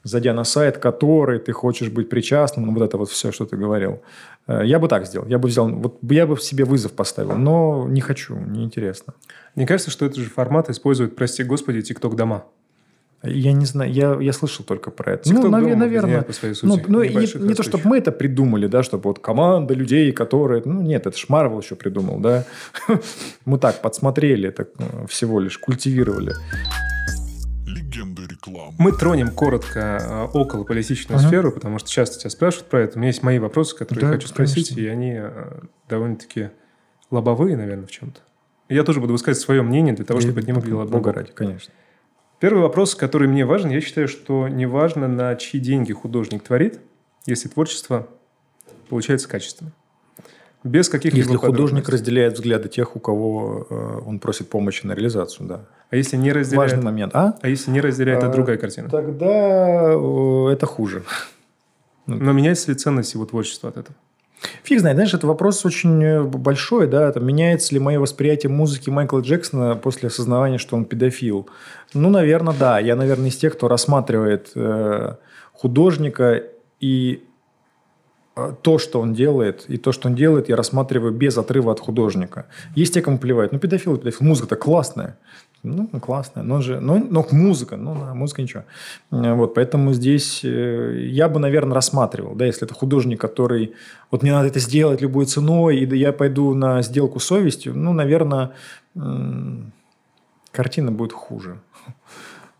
зайдя 0.03 0.33
на 0.33 0.43
сайт, 0.43 0.77
который 0.77 1.39
ты 1.39 1.51
хочешь 1.51 1.89
быть 1.89 2.09
причастным, 2.09 2.65
ну, 2.65 2.73
вот 2.73 2.83
это 2.83 2.97
вот 2.97 3.09
все, 3.09 3.31
что 3.31 3.45
ты 3.45 3.55
говорил. 3.57 4.01
Э, 4.47 4.61
я 4.65 4.79
бы 4.79 4.87
так 4.87 5.05
сделал. 5.05 5.27
Я 5.27 5.37
бы 5.37 5.47
взял, 5.47 5.69
вот 5.69 5.99
я 6.09 6.25
бы 6.25 6.37
себе 6.37 6.65
вызов 6.65 6.93
поставил, 6.93 7.35
но 7.35 7.87
не 7.87 8.01
хочу, 8.01 8.35
неинтересно. 8.35 9.13
Мне 9.55 9.67
кажется, 9.67 9.91
что 9.91 10.05
этот 10.05 10.17
же 10.17 10.29
формат 10.29 10.69
использует, 10.69 11.15
прости 11.15 11.43
господи, 11.43 11.81
ТикТок 11.81 12.15
дома. 12.15 12.45
Я 13.23 13.51
не 13.51 13.65
знаю, 13.65 13.91
я, 13.91 14.17
я 14.19 14.33
слышал 14.33 14.65
только 14.65 14.89
про 14.89 15.13
это. 15.13 15.29
TikTok 15.29 15.43
ну, 15.43 15.49
навер- 15.49 15.75
наверное. 15.75 16.23
По 16.23 16.33
своей 16.33 16.55
сути, 16.55 16.65
ну, 16.65 16.81
ну 16.87 17.03
не, 17.03 17.47
не 17.47 17.53
то, 17.53 17.61
чтобы 17.61 17.87
мы 17.87 17.99
это 17.99 18.11
придумали, 18.11 18.65
да, 18.65 18.81
чтобы 18.81 19.03
вот 19.09 19.19
команда 19.19 19.75
людей, 19.75 20.11
которые... 20.11 20.63
Ну, 20.65 20.81
нет, 20.81 21.05
это 21.05 21.15
ж 21.15 21.25
Марвел 21.29 21.59
еще 21.59 21.75
придумал, 21.75 22.19
да. 22.19 22.45
Мы 23.45 23.59
так 23.59 23.81
подсмотрели, 23.81 24.49
так 24.49 24.69
ну, 24.79 25.05
всего 25.05 25.39
лишь 25.39 25.59
культивировали. 25.59 26.33
Мы 28.77 28.91
тронем 28.91 29.31
коротко 29.31 29.79
э, 29.79 30.37
около 30.37 30.63
политическую 30.63 31.17
ага. 31.17 31.27
сферу, 31.27 31.51
потому 31.51 31.79
что 31.79 31.89
часто 31.89 32.19
тебя 32.19 32.29
спрашивают 32.29 32.69
про 32.69 32.81
это. 32.81 32.97
У 32.97 32.99
меня 32.99 33.07
есть 33.07 33.23
мои 33.23 33.39
вопросы, 33.39 33.75
которые 33.75 34.01
да, 34.01 34.07
я 34.07 34.13
хочу 34.15 34.27
спросить, 34.27 34.69
конечно. 34.69 34.87
и 34.87 34.91
они 34.91 35.13
э, 35.17 35.59
довольно-таки 35.89 36.49
лобовые, 37.09 37.57
наверное, 37.57 37.87
в 37.87 37.91
чем-то. 37.91 38.21
Я 38.69 38.83
тоже 38.83 39.01
буду 39.01 39.13
высказывать 39.13 39.43
свое 39.43 39.61
мнение 39.61 39.93
для 39.93 40.05
того, 40.05 40.21
чтобы 40.21 40.39
это 40.39 40.47
не 40.47 40.53
выглядело 40.53 40.85
Бога 40.85 41.11
ради, 41.11 41.31
конечно. 41.31 41.73
Первый 42.39 42.61
вопрос, 42.61 42.95
который 42.95 43.27
мне 43.27 43.45
важен, 43.45 43.69
я 43.69 43.81
считаю, 43.81 44.07
что 44.07 44.47
не 44.47 44.65
важно, 44.65 45.07
на 45.07 45.35
чьи 45.35 45.59
деньги 45.59 45.93
художник 45.93 46.41
творит, 46.43 46.79
если 47.25 47.49
творчество 47.49 48.07
получается 48.89 49.27
качественно. 49.27 49.73
Без 50.63 50.89
каких-либо 50.89 51.33
Если 51.33 51.37
художник 51.37 51.89
разделяет 51.89 52.33
взгляды 52.33 52.69
тех, 52.69 52.95
у 52.95 52.99
кого 52.99 53.67
э, 53.69 53.99
он 54.05 54.19
просит 54.19 54.49
помощи 54.49 54.85
на 54.85 54.93
реализацию, 54.93 55.47
да. 55.47 55.65
А 55.91 55.95
если 55.95 56.17
не 56.17 56.31
разделяет... 56.31 56.71
Важный 56.71 56.83
момент. 56.83 57.15
А? 57.15 57.35
А 57.41 57.47
если 57.47 57.69
не 57.69 57.81
разделяет, 57.81 58.19
это 58.19 58.29
а, 58.29 58.33
другая 58.33 58.57
картина? 58.57 58.89
Тогда 58.89 59.91
это 60.51 60.65
хуже. 60.65 61.03
Но 62.07 62.31
меняется 62.31 62.71
ли 62.71 62.77
ценность 62.77 63.13
его 63.13 63.25
творчества 63.25 63.69
от 63.69 63.77
этого? 63.77 63.95
Фиг 64.63 64.79
знает, 64.79 64.97
знаешь, 64.97 65.13
это 65.13 65.27
вопрос 65.27 65.65
очень 65.65 66.03
э, 66.03 66.23
большой, 66.23 66.87
да, 66.87 67.09
это 67.09 67.19
меняется 67.19 67.73
ли 67.75 67.79
мое 67.79 67.99
восприятие 67.99 68.49
музыки 68.51 68.89
Майкла 68.89 69.19
Джексона 69.19 69.75
после 69.75 70.07
осознавания, 70.07 70.57
что 70.57 70.75
он 70.75 70.85
педофил. 70.85 71.47
Ну, 71.93 72.09
наверное, 72.09 72.55
да. 72.57 72.79
Я, 72.79 72.95
наверное, 72.95 73.29
из 73.29 73.37
тех, 73.37 73.53
кто 73.53 73.67
рассматривает 73.67 74.51
э, 74.55 75.15
художника 75.53 76.43
и 76.79 77.23
э, 78.35 78.53
то, 78.63 78.79
что 78.79 78.99
он 78.99 79.13
делает, 79.13 79.65
и 79.67 79.77
то, 79.77 79.91
что 79.91 80.07
он 80.09 80.15
делает, 80.15 80.49
я 80.49 80.55
рассматриваю 80.55 81.13
без 81.13 81.37
отрыва 81.37 81.71
от 81.71 81.79
художника. 81.79 82.47
Есть 82.75 82.95
те, 82.95 83.01
кому 83.01 83.19
плевать. 83.19 83.51
Ну, 83.51 83.59
педофил, 83.59 83.97
педофил. 83.97 84.25
Музыка-то 84.25 84.55
классная. 84.55 85.19
Ну, 85.63 85.87
классно. 85.99 86.41
Но 86.41 86.61
же, 86.61 86.79
но, 86.79 86.97
но 86.97 87.25
музыка, 87.31 87.77
ну, 87.77 87.93
да, 87.93 88.13
музыка 88.13 88.41
ничего. 88.41 88.63
Вот, 89.11 89.53
поэтому 89.53 89.93
здесь 89.93 90.41
э, 90.43 91.05
я 91.07 91.29
бы, 91.29 91.39
наверное, 91.39 91.75
рассматривал, 91.75 92.33
да, 92.33 92.45
если 92.45 92.65
это 92.65 92.73
художник, 92.73 93.21
который, 93.21 93.73
вот 94.09 94.23
мне 94.23 94.31
надо 94.31 94.47
это 94.47 94.59
сделать 94.59 95.01
любой 95.01 95.25
ценой, 95.25 95.77
и 95.77 95.97
я 95.97 96.13
пойду 96.13 96.55
на 96.55 96.81
сделку 96.81 97.19
с 97.19 97.25
совестью, 97.25 97.75
ну, 97.75 97.93
наверное, 97.93 98.51
картина 100.51 100.91
будет 100.91 101.13
хуже. 101.13 101.59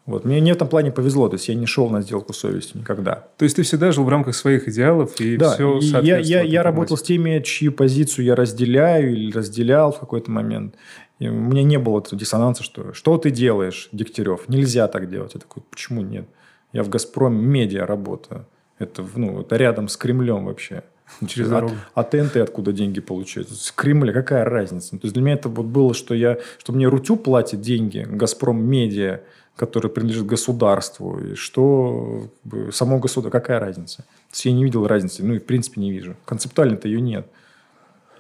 Вот. 0.07 0.25
Мне 0.25 0.41
не 0.41 0.51
в 0.51 0.55
этом 0.55 0.67
плане 0.67 0.91
повезло, 0.91 1.29
то 1.29 1.35
есть 1.35 1.47
я 1.47 1.55
не 1.55 1.67
шел 1.67 1.89
на 1.89 2.01
сделку 2.01 2.33
совестью 2.33 2.81
никогда. 2.81 3.27
То 3.37 3.45
есть 3.45 3.55
ты 3.55 3.61
всегда 3.61 3.91
жил 3.91 4.03
в 4.03 4.09
рамках 4.09 4.35
своих 4.35 4.67
идеалов 4.67 5.19
и 5.21 5.37
да, 5.37 5.53
все 5.53 5.77
и 5.77 5.85
я, 5.85 6.17
я, 6.17 6.41
я 6.41 6.63
работал 6.63 6.97
с 6.97 7.03
теми, 7.03 7.39
чью 7.39 7.71
позицию 7.71 8.25
я 8.25 8.35
разделяю 8.35 9.13
или 9.13 9.31
разделял 9.31 9.91
в 9.91 9.99
какой-то 9.99 10.31
момент. 10.31 10.75
И 11.21 11.29
у 11.29 11.33
меня 11.33 11.61
не 11.61 11.77
было 11.77 11.99
этого 11.99 12.19
диссонанса, 12.19 12.63
что 12.63 12.93
что 12.93 13.15
ты 13.19 13.29
делаешь, 13.29 13.89
Дегтярев? 13.91 14.49
Нельзя 14.49 14.87
так 14.87 15.07
делать. 15.07 15.35
Я 15.35 15.39
такой, 15.39 15.61
почему 15.69 16.01
нет? 16.01 16.25
Я 16.73 16.81
в 16.81 16.89
«Газпром» 16.89 17.35
медиа 17.35 17.85
работаю. 17.85 18.47
Это, 18.79 19.05
ну, 19.15 19.41
это 19.41 19.55
рядом 19.55 19.87
с 19.87 19.97
Кремлем 19.97 20.45
вообще. 20.45 20.83
Через 21.27 21.49
дорогу. 21.49 21.75
А, 21.93 22.01
а 22.01 22.03
ТНТ 22.05 22.37
откуда 22.37 22.71
деньги 22.71 23.01
получают? 23.01 23.51
С 23.51 23.71
Кремля 23.71 24.13
какая 24.13 24.45
разница? 24.45 24.89
Ну, 24.93 24.99
то 24.99 25.05
есть 25.05 25.13
для 25.13 25.21
меня 25.21 25.35
это 25.35 25.47
вот 25.47 25.67
было, 25.67 25.93
что 25.93 26.15
я, 26.15 26.39
что 26.57 26.73
мне 26.73 26.87
Рутю 26.87 27.17
платит 27.17 27.61
деньги, 27.61 28.03
Газпром 28.09 28.59
Медиа, 28.59 29.21
который 29.55 29.91
принадлежит 29.91 30.25
государству, 30.25 31.19
и 31.19 31.35
что 31.35 32.31
само 32.71 32.97
государство, 32.97 33.29
какая 33.29 33.59
разница? 33.59 33.97
То 33.97 34.33
есть 34.33 34.45
я 34.45 34.53
не 34.53 34.63
видел 34.63 34.87
разницы, 34.87 35.23
ну 35.23 35.35
и 35.35 35.39
в 35.39 35.45
принципе 35.45 35.81
не 35.81 35.91
вижу. 35.91 36.15
Концептуально-то 36.25 36.87
ее 36.87 36.99
нет. 36.99 37.27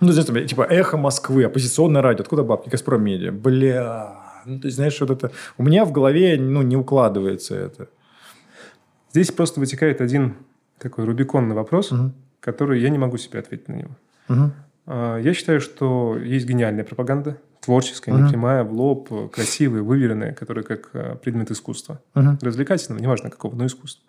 Ну, 0.01 0.11
знаешь, 0.11 0.49
типа 0.49 0.63
эхо 0.63 0.97
Москвы, 0.97 1.43
оппозиционное 1.45 2.01
радио. 2.01 2.23
Откуда 2.23 2.43
бабки? 2.43 2.69
Газпром 2.69 3.03
Медиа. 3.03 3.31
Бля. 3.31 4.15
Ну, 4.45 4.59
ты 4.59 4.71
знаешь, 4.71 4.99
вот 4.99 5.11
это... 5.11 5.31
У 5.57 5.63
меня 5.63 5.85
в 5.85 5.91
голове 5.91 6.37
ну, 6.39 6.63
не 6.63 6.75
укладывается 6.75 7.55
это. 7.55 7.87
Здесь 9.11 9.31
просто 9.31 9.59
вытекает 9.59 10.01
один 10.01 10.35
такой 10.79 11.05
рубиконный 11.05 11.53
вопрос, 11.53 11.91
угу. 11.91 12.11
который 12.39 12.81
я 12.81 12.89
не 12.89 12.97
могу 12.97 13.17
себе 13.17 13.39
ответить 13.39 13.67
на 13.67 13.73
него. 13.73 13.91
Угу. 14.29 14.51
Я 14.87 15.33
считаю, 15.35 15.61
что 15.61 16.17
есть 16.17 16.47
гениальная 16.47 16.83
пропаганда, 16.83 17.37
творческая, 17.61 18.15
угу. 18.15 18.23
непрямая, 18.23 18.63
в 18.63 18.73
лоб, 18.73 19.31
красивая, 19.31 19.83
выверенная, 19.83 20.33
которая 20.33 20.63
как 20.63 20.89
а, 20.93 21.15
предмет 21.15 21.51
искусства. 21.51 22.01
Угу. 22.15 22.39
Развлекательного, 22.41 22.99
неважно 22.99 23.29
какого, 23.29 23.55
но 23.55 23.67
искусства. 23.67 24.03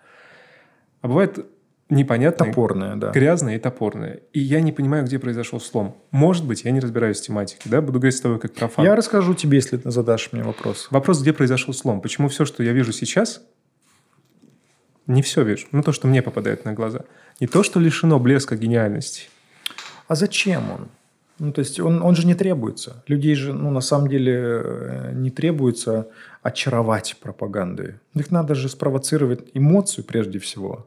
А 1.02 1.08
бывает 1.08 1.44
непонятное, 1.96 2.48
топорное, 2.48 2.96
да. 2.96 3.10
грязное 3.10 3.56
и 3.56 3.58
топорное. 3.58 4.20
И 4.32 4.40
я 4.40 4.60
не 4.60 4.72
понимаю, 4.72 5.04
где 5.04 5.18
произошел 5.18 5.60
слом. 5.60 5.96
Может 6.10 6.46
быть, 6.46 6.64
я 6.64 6.70
не 6.70 6.80
разбираюсь 6.80 7.20
в 7.20 7.24
тематике, 7.24 7.68
да, 7.68 7.80
буду 7.80 7.98
говорить 7.98 8.16
с 8.16 8.20
тобой 8.20 8.38
как 8.38 8.52
профан. 8.52 8.84
Я 8.84 8.96
расскажу 8.96 9.34
тебе, 9.34 9.56
если 9.58 9.76
ты 9.76 9.90
задашь 9.90 10.30
мне 10.32 10.42
вопрос. 10.42 10.88
Вопрос, 10.90 11.22
где 11.22 11.32
произошел 11.32 11.74
слом? 11.74 12.00
Почему 12.00 12.28
все, 12.28 12.44
что 12.44 12.62
я 12.62 12.72
вижу 12.72 12.92
сейчас, 12.92 13.42
не 15.06 15.22
все 15.22 15.42
вижу, 15.42 15.66
ну 15.72 15.82
то, 15.82 15.92
что 15.92 16.06
мне 16.06 16.22
попадает 16.22 16.64
на 16.64 16.72
глаза. 16.72 17.00
Не 17.40 17.46
то, 17.46 17.62
что 17.62 17.80
лишено 17.80 18.18
блеска 18.18 18.56
гениальности. 18.56 19.28
А 20.08 20.14
зачем 20.14 20.70
он? 20.70 20.88
Ну, 21.38 21.52
то 21.52 21.60
есть 21.60 21.80
он, 21.80 22.02
он 22.02 22.14
же 22.14 22.26
не 22.26 22.34
требуется. 22.34 23.02
Людей 23.08 23.34
же, 23.34 23.52
ну, 23.52 23.70
на 23.70 23.80
самом 23.80 24.08
деле, 24.08 24.32
э, 24.34 25.12
не 25.14 25.30
требуется 25.30 26.08
очаровать 26.42 27.16
пропагандой. 27.20 27.94
Их 28.14 28.30
надо 28.30 28.54
же 28.54 28.68
спровоцировать 28.68 29.50
эмоцию 29.54 30.04
прежде 30.04 30.38
всего. 30.38 30.86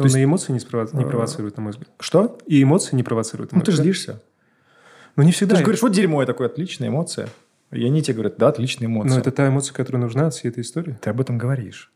Но 0.00 0.06
есть... 0.06 0.16
на 0.16 0.24
эмоции 0.24 0.52
не, 0.52 0.60
спрово... 0.60 0.88
не 0.92 1.04
провоцирует, 1.04 1.56
на 1.56 1.62
мой 1.62 1.72
взгляд. 1.72 1.90
Что? 1.98 2.38
И 2.46 2.62
эмоции 2.62 2.96
не 2.96 3.02
провоцируют. 3.02 3.52
Ну, 3.52 3.60
ты 3.60 3.72
же 3.72 3.78
злишься. 3.78 4.22
Ну, 5.16 5.22
не 5.22 5.32
всегда. 5.32 5.54
Ты 5.54 5.58
же 5.58 5.64
говоришь, 5.64 5.82
вот 5.82 5.92
дерьмо, 5.92 6.22
я 6.22 6.26
такой, 6.26 6.46
отличная 6.46 6.88
эмоция. 6.88 7.28
И 7.70 7.84
они 7.84 8.02
тебе 8.02 8.14
говорят, 8.14 8.34
да, 8.38 8.48
отличная 8.48 8.88
эмоция. 8.88 9.14
Но 9.14 9.20
это 9.20 9.30
та 9.30 9.48
эмоция, 9.48 9.74
которая 9.74 10.02
нужна 10.02 10.26
от 10.28 10.34
всей 10.34 10.48
этой 10.48 10.62
истории. 10.62 10.98
Ты 11.00 11.10
об 11.10 11.20
этом 11.20 11.38
говоришь. 11.38 11.92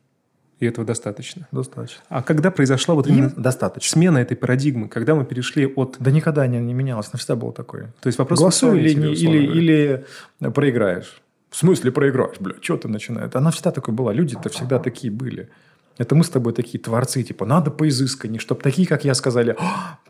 И 0.61 0.67
этого 0.67 0.87
достаточно. 0.87 1.49
Достаточно. 1.51 2.03
А 2.09 2.23
когда 2.23 2.51
произошла 2.51 2.95
вот 2.95 3.07
именно 3.09 3.31
достаточно. 3.37 3.91
смена 3.91 4.19
этой 4.19 4.37
парадигмы, 4.37 4.89
когда 4.89 5.15
мы 5.15 5.25
перешли 5.25 5.67
от... 5.67 5.97
Да 5.99 6.11
никогда 6.11 6.47
не, 6.47 6.61
не 6.61 6.75
менялось, 6.75 7.13
навсегда 7.13 7.35
было 7.35 7.53
такое. 7.53 7.93
То 8.01 8.07
есть 8.07 8.19
вопрос... 8.19 8.39
Голосуй 8.39 8.81
или, 8.81 8.95
не, 8.95 9.15
или, 9.15 10.05
или 10.39 10.51
проиграешь. 10.51 11.21
В 11.51 11.57
смысле 11.57 11.91
проиграешь? 11.91 12.37
Бля, 12.39 12.55
что 12.61 12.77
ты 12.77 12.89
начинаешь? 12.89 13.31
Она 13.35 13.51
всегда 13.51 13.73
такой 13.73 13.95
была. 13.95 14.13
Люди-то 14.13 14.49
всегда 14.49 14.79
такие 14.79 15.13
были. 15.13 15.51
Это 15.97 16.15
мы 16.15 16.25
с 16.25 16.29
тобой 16.29 16.53
такие 16.53 16.83
творцы, 16.83 17.23
типа, 17.23 17.47
надо 17.47 17.71
поизысканнее, 17.71 18.41
чтобы 18.41 18.63
такие, 18.63 18.87
как 18.89 19.05
я, 19.05 19.15
сказали, 19.15 19.57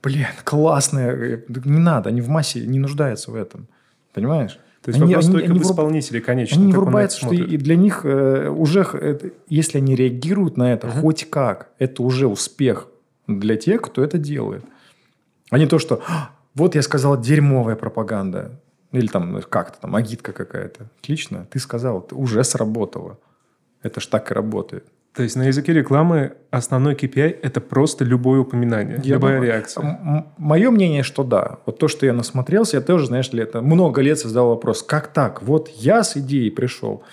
блин, 0.02 0.26
классные. 0.44 1.44
Не 1.48 1.78
надо, 1.78 2.08
они 2.08 2.20
в 2.20 2.28
массе 2.28 2.66
не 2.66 2.78
нуждаются 2.78 3.30
в 3.30 3.34
этом. 3.34 3.66
Понимаешь? 4.14 4.58
То 4.82 4.90
есть 4.90 5.00
они, 5.00 5.14
вопрос 5.14 5.24
они, 5.24 5.32
только 5.32 5.50
они 5.50 5.58
в 5.58 5.62
исполнителе, 5.62 6.20
конечно. 6.20 6.56
Они 6.56 6.66
не 6.66 6.72
врубаются, 6.72 7.18
что 7.18 7.32
и 7.32 7.56
для 7.56 7.76
них 7.76 8.04
э, 8.04 8.48
уже, 8.48 8.80
это, 8.80 9.30
если 9.48 9.78
они 9.78 9.94
реагируют 9.94 10.56
на 10.56 10.72
это 10.72 10.86
uh-huh. 10.86 11.00
хоть 11.00 11.28
как, 11.30 11.70
это 11.78 12.02
уже 12.02 12.26
успех 12.26 12.88
для 13.26 13.56
тех, 13.56 13.80
кто 13.80 14.04
это 14.04 14.18
делает. 14.18 14.64
А 15.50 15.58
не 15.58 15.66
то, 15.66 15.78
что 15.78 16.02
вот 16.54 16.74
я 16.74 16.82
сказал 16.82 17.20
дерьмовая 17.20 17.76
пропаганда. 17.76 18.60
Или 18.92 19.08
там 19.08 19.42
как-то 19.48 19.80
там 19.80 19.96
агитка 19.96 20.32
какая-то. 20.32 20.86
Отлично, 21.00 21.46
ты 21.50 21.58
сказал, 21.58 22.00
это 22.00 22.14
уже 22.14 22.44
сработало. 22.44 23.18
Это 23.82 24.00
ж 24.00 24.06
так 24.06 24.30
и 24.30 24.34
работает. 24.34 24.86
То 25.14 25.22
есть 25.22 25.36
на 25.36 25.44
языке 25.44 25.72
рекламы 25.72 26.32
основной 26.50 26.94
KPI– 26.94 27.38
это 27.42 27.60
просто 27.60 28.04
любое 28.04 28.40
упоминание, 28.40 29.00
я 29.04 29.14
любая 29.14 29.36
думаю, 29.36 29.52
реакция. 29.52 30.26
Мое 30.38 30.70
мнение, 30.70 31.04
что 31.04 31.22
да. 31.22 31.58
Вот 31.66 31.78
то, 31.78 31.86
что 31.86 32.04
я 32.04 32.12
насмотрелся, 32.12 32.78
я 32.78 32.82
тоже, 32.82 33.06
знаешь 33.06 33.32
ли, 33.32 33.42
это 33.42 33.62
много 33.62 34.02
лет 34.02 34.18
создал 34.18 34.48
вопрос, 34.48 34.82
как 34.82 35.08
так? 35.08 35.42
Вот 35.42 35.68
я 35.68 36.02
с 36.02 36.16
идеей 36.16 36.50
пришел, 36.50 37.04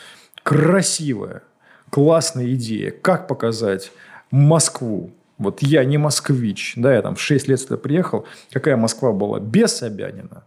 красивая, 0.41 1.43
классная 1.91 2.51
идея, 2.53 2.89
как 2.89 3.27
показать 3.27 3.91
Москву, 4.31 5.11
вот 5.37 5.61
я 5.61 5.83
не 5.83 5.97
москвич, 5.97 6.73
да, 6.75 6.93
я 6.93 7.01
там 7.01 7.15
в 7.15 7.21
6 7.21 7.47
лет 7.47 7.59
сюда 7.59 7.77
приехал. 7.77 8.25
Какая 8.51 8.77
Москва 8.77 9.11
была 9.11 9.39
без 9.39 9.75
Собянина? 9.75 10.43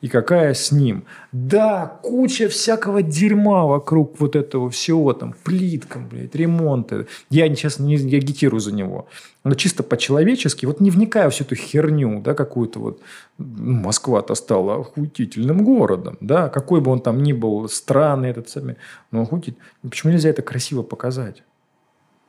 И 0.00 0.08
какая 0.08 0.54
с 0.54 0.72
ним. 0.72 1.04
Да, 1.32 1.98
куча 2.02 2.48
всякого 2.48 3.02
дерьма 3.02 3.66
вокруг 3.66 4.18
вот 4.20 4.36
этого 4.36 4.70
всего, 4.70 5.12
там, 5.12 5.34
плиткам, 5.44 6.08
блядь, 6.08 6.34
ремонты. 6.34 7.06
Я 7.28 7.48
сейчас 7.54 7.78
не 7.78 7.96
я 7.96 8.18
агитирую 8.18 8.60
за 8.60 8.72
него. 8.72 9.06
Но 9.44 9.54
чисто 9.54 9.82
по-человечески, 9.82 10.66
вот 10.66 10.80
не 10.80 10.90
вникая 10.90 11.28
в 11.28 11.32
всю 11.32 11.44
эту 11.44 11.54
херню, 11.54 12.20
да, 12.20 12.34
какую-то 12.34 12.78
вот, 12.78 13.00
ну, 13.38 13.72
Москва-то 13.72 14.34
стала 14.34 14.76
охуительным 14.76 15.64
городом, 15.64 16.18
да, 16.20 16.48
какой 16.48 16.80
бы 16.80 16.90
он 16.90 17.00
там 17.00 17.22
ни 17.22 17.32
был 17.32 17.68
странный 17.68 18.30
этот 18.30 18.48
самый, 18.48 18.76
но 19.10 19.22
охуительный. 19.22 19.58
Почему 19.82 20.12
нельзя 20.12 20.30
это 20.30 20.42
красиво 20.42 20.82
показать? 20.82 21.42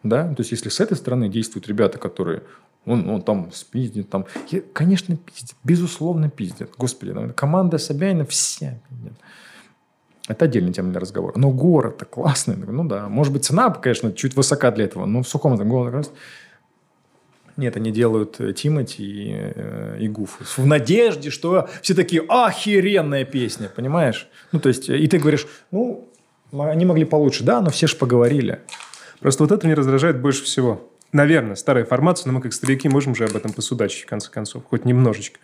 Да? 0.03 0.33
То 0.33 0.41
есть, 0.41 0.51
если 0.51 0.69
с 0.69 0.79
этой 0.79 0.97
стороны 0.97 1.29
действуют 1.29 1.67
ребята, 1.67 1.97
которые 1.99 2.41
он, 2.85 3.09
он 3.09 3.21
там 3.21 3.51
спиздит, 3.51 4.09
там. 4.09 4.25
Я, 4.49 4.61
конечно, 4.73 5.15
пиздит. 5.15 5.55
Безусловно, 5.63 6.29
пиздит. 6.29 6.71
Господи, 6.77 7.13
там, 7.13 7.31
команда 7.31 7.77
Собянина 7.77 8.25
все 8.25 8.81
пиздит. 8.89 9.13
Это 10.27 10.45
отдельная 10.45 10.73
тема 10.73 10.91
для 10.91 10.99
разговора. 10.99 11.33
Но 11.35 11.51
город-то 11.51 12.05
классный. 12.05 12.55
Ну 12.55 12.83
да. 12.85 13.09
Может 13.09 13.33
быть, 13.33 13.45
цена, 13.45 13.69
конечно, 13.69 14.13
чуть 14.13 14.35
высока 14.35 14.71
для 14.71 14.85
этого. 14.85 15.05
Но 15.05 15.23
в 15.23 15.27
сухом 15.27 15.57
там 15.57 15.67
городе 15.69 16.09
нет, 17.57 17.75
они 17.75 17.91
делают 17.91 18.39
э, 18.39 18.53
Тимати 18.53 19.03
и, 19.03 19.33
э, 19.33 19.97
и 19.99 20.07
Гуф. 20.07 20.57
В 20.57 20.65
надежде, 20.65 21.29
что 21.29 21.69
все 21.81 21.93
такие, 21.93 22.23
охеренная 22.27 23.25
песня, 23.25 23.69
понимаешь? 23.73 24.27
Ну, 24.51 24.59
то 24.59 24.69
есть, 24.69 24.89
и 24.89 25.07
ты 25.07 25.19
говоришь, 25.19 25.47
ну, 25.69 26.09
они 26.51 26.85
могли 26.85 27.05
получше, 27.05 27.43
да, 27.43 27.61
но 27.61 27.69
все 27.69 27.87
же 27.87 27.95
поговорили. 27.97 28.61
Просто 29.19 29.43
вот 29.43 29.51
это 29.51 29.67
меня 29.67 29.75
раздражает 29.75 30.21
больше 30.21 30.43
всего. 30.43 30.90
Наверное, 31.13 31.55
старая 31.55 31.83
формация, 31.83 32.29
но 32.29 32.37
мы 32.37 32.41
как 32.41 32.53
старики 32.53 32.87
можем 32.87 33.15
же 33.15 33.25
об 33.25 33.35
этом 33.35 33.51
посудачить, 33.51 34.03
в 34.03 34.05
конце 34.07 34.29
концов, 34.31 34.63
хоть 34.69 34.85
немножечко. 34.85 35.39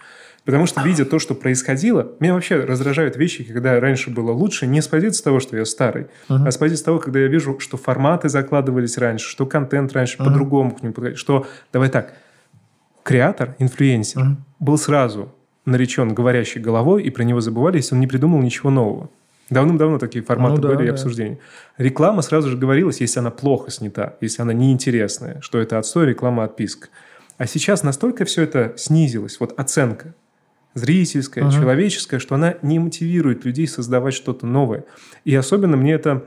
Потому 0.46 0.66
что, 0.66 0.82
видя 0.82 1.04
то, 1.04 1.20
что 1.20 1.36
происходило, 1.36 2.14
меня 2.22 2.34
вообще 2.34 2.56
раздражают 2.56 3.18
вещи, 3.18 3.44
когда 3.44 3.78
раньше 3.82 4.10
было 4.10 4.32
лучше, 4.32 4.66
не 4.66 4.82
с 4.82 4.88
позиции 4.88 5.22
того, 5.22 5.42
что 5.42 5.58
я 5.58 5.66
старый, 5.66 6.08
uh-huh. 6.30 6.48
а 6.48 6.52
с 6.52 6.58
позиции 6.58 6.86
того, 6.86 7.00
когда 7.00 7.20
я 7.20 7.28
вижу, 7.28 7.60
что 7.60 7.76
форматы 7.76 8.30
закладывались 8.30 8.98
раньше, 8.98 9.28
что 9.28 9.46
контент 9.46 9.92
раньше 9.92 10.18
uh-huh. 10.18 10.24
по-другому 10.24 10.72
к 10.74 10.82
нему 10.82 10.94
подходил, 10.94 11.18
что, 11.18 11.46
давай 11.74 11.90
так, 11.90 12.14
креатор, 13.04 13.56
инфлюенсер 13.60 14.22
uh-huh. 14.22 14.36
был 14.60 14.78
сразу 14.78 15.36
наречен 15.66 16.14
говорящей 16.14 16.62
головой, 16.62 17.04
и 17.04 17.10
про 17.10 17.24
него 17.24 17.42
забывали, 17.42 17.76
если 17.76 17.96
он 17.96 18.00
не 18.00 18.08
придумал 18.08 18.42
ничего 18.42 18.70
нового. 18.70 19.10
Давным-давно 19.50 19.98
такие 19.98 20.24
форматы 20.24 20.62
ну, 20.62 20.62
да, 20.62 20.76
были 20.76 20.84
и 20.84 20.88
да. 20.88 20.94
обсуждения. 20.94 21.40
Реклама 21.78 22.22
сразу 22.22 22.50
же 22.50 22.58
говорилась, 22.58 23.00
если 23.00 23.20
она 23.20 23.32
плохо 23.32 23.72
снята, 23.72 24.16
если 24.20 24.42
она 24.42 24.54
неинтересная, 24.54 25.40
что 25.42 25.60
это 25.60 25.78
отстой, 25.78 26.08
реклама, 26.08 26.44
отписка. 26.44 26.90
А 27.38 27.48
сейчас 27.48 27.84
настолько 27.84 28.26
все 28.26 28.44
это 28.44 28.74
снизилось, 28.78 29.40
вот 29.40 29.58
оценка 29.58 30.14
зрительская, 30.74 31.46
uh-huh. 31.46 31.52
человеческая, 31.52 32.20
что 32.20 32.36
она 32.36 32.56
не 32.62 32.80
мотивирует 32.80 33.46
людей 33.46 33.68
создавать 33.68 34.14
что-то 34.14 34.46
новое. 34.46 34.86
И 35.26 35.34
особенно 35.34 35.76
мне 35.76 35.94
это 35.94 36.26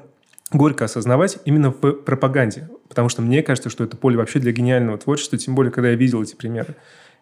горько 0.52 0.86
осознавать 0.86 1.38
именно 1.44 1.70
в 1.70 1.92
пропаганде, 1.92 2.68
потому 2.88 3.08
что 3.08 3.22
мне 3.22 3.42
кажется, 3.42 3.70
что 3.70 3.84
это 3.84 3.96
поле 3.96 4.16
вообще 4.16 4.40
для 4.40 4.52
гениального 4.52 4.98
творчества, 4.98 5.38
тем 5.38 5.54
более, 5.54 5.70
когда 5.70 5.90
я 5.90 5.94
видел 5.94 6.22
эти 6.22 6.34
примеры. 6.34 6.74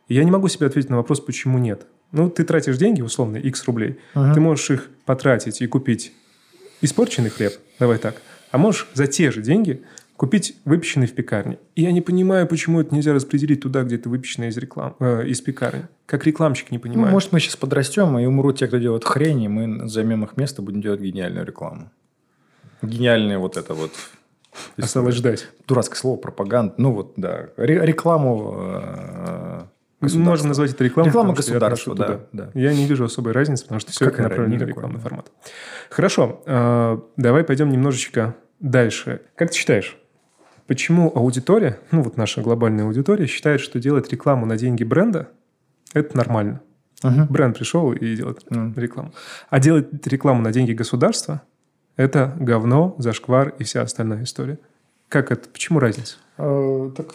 И 0.08 0.14
я 0.14 0.24
не 0.24 0.30
могу 0.30 0.48
себе 0.48 0.66
ответить 0.66 0.90
на 0.90 0.96
вопрос, 0.96 1.20
почему 1.20 1.58
нет. 1.58 1.86
Ну, 2.12 2.30
ты 2.30 2.44
тратишь 2.44 2.78
деньги, 2.78 3.02
условно, 3.02 3.36
x 3.36 3.64
рублей. 3.64 3.98
Ага. 4.14 4.34
Ты 4.34 4.40
можешь 4.40 4.70
их 4.70 4.90
потратить 5.04 5.60
и 5.60 5.66
купить 5.66 6.12
испорченный 6.80 7.30
хлеб, 7.30 7.52
давай 7.78 7.98
так. 7.98 8.22
А 8.50 8.58
можешь 8.58 8.88
за 8.94 9.06
те 9.06 9.30
же 9.30 9.42
деньги 9.42 9.82
купить 10.16 10.56
выпеченный 10.64 11.06
в 11.06 11.14
пекарне. 11.14 11.58
И 11.76 11.82
я 11.82 11.92
не 11.92 12.00
понимаю, 12.00 12.46
почему 12.46 12.80
это 12.80 12.94
нельзя 12.94 13.12
распределить 13.12 13.60
туда, 13.60 13.84
где 13.84 13.96
это 13.96 14.08
выпечено 14.08 14.48
из, 14.48 14.56
реклам, 14.56 14.96
э, 14.98 15.28
из 15.28 15.40
пекарни. 15.40 15.86
Как 16.06 16.26
рекламщик 16.26 16.70
не 16.70 16.78
понимаю. 16.78 17.06
Ну, 17.06 17.12
может, 17.12 17.32
мы 17.32 17.40
сейчас 17.40 17.56
подрастем, 17.56 18.18
и 18.18 18.24
умрут 18.24 18.58
те, 18.58 18.66
кто 18.66 18.78
делает 18.78 19.04
хрень, 19.04 19.42
и 19.42 19.48
мы 19.48 19.88
займем 19.88 20.24
их 20.24 20.36
место, 20.36 20.60
будем 20.60 20.80
делать 20.80 21.00
гениальную 21.00 21.46
рекламу. 21.46 21.90
Гениальное 22.82 23.38
вот 23.38 23.56
это 23.56 23.74
вот. 23.74 23.92
Осталось 24.76 25.14
ждать. 25.14 25.48
Дурацкое 25.68 25.96
слово, 25.96 26.16
пропаганда. 26.16 26.74
Ну 26.78 26.92
вот, 26.92 27.12
да. 27.16 27.50
Рекламу 27.56 29.68
Можем 30.00 30.48
назвать 30.48 30.72
это 30.72 30.84
рекламой. 30.84 31.08
Реклама 31.08 31.34
государства, 31.34 31.94
да, 31.94 32.20
да. 32.32 32.50
Я 32.54 32.72
не 32.72 32.86
вижу 32.86 33.04
особой 33.04 33.32
разницы, 33.32 33.64
потому 33.64 33.80
что 33.80 33.90
все 33.90 34.04
Какая 34.04 34.26
это 34.26 34.30
направлено 34.30 34.64
на 34.64 34.68
рекламный 34.68 35.00
формат. 35.00 35.32
Хорошо, 35.90 36.42
э, 36.46 36.98
давай 37.16 37.42
пойдем 37.42 37.70
немножечко 37.70 38.36
дальше. 38.60 39.22
Как 39.34 39.50
ты 39.50 39.56
считаешь, 39.56 39.98
почему 40.66 41.10
аудитория, 41.14 41.80
ну 41.90 42.02
вот 42.02 42.16
наша 42.16 42.42
глобальная 42.42 42.84
аудитория, 42.84 43.26
считает, 43.26 43.60
что 43.60 43.80
делать 43.80 44.10
рекламу 44.10 44.46
на 44.46 44.56
деньги 44.56 44.84
бренда– 44.84 45.28
это 45.94 46.16
нормально? 46.16 46.60
Угу. 47.02 47.26
Бренд 47.30 47.56
пришел 47.56 47.92
и 47.92 48.16
делает 48.16 48.44
угу. 48.50 48.72
рекламу. 48.76 49.12
А 49.50 49.58
делать 49.58 50.06
рекламу 50.06 50.42
на 50.42 50.52
деньги 50.52 50.72
государства– 50.72 51.42
это 51.96 52.36
говно, 52.38 52.94
зашквар 52.98 53.48
и 53.58 53.64
вся 53.64 53.82
остальная 53.82 54.22
история. 54.22 54.60
Как 55.08 55.32
это? 55.32 55.48
Почему 55.48 55.80
разница? 55.80 56.18
Э, 56.38 56.90
так 56.96 57.14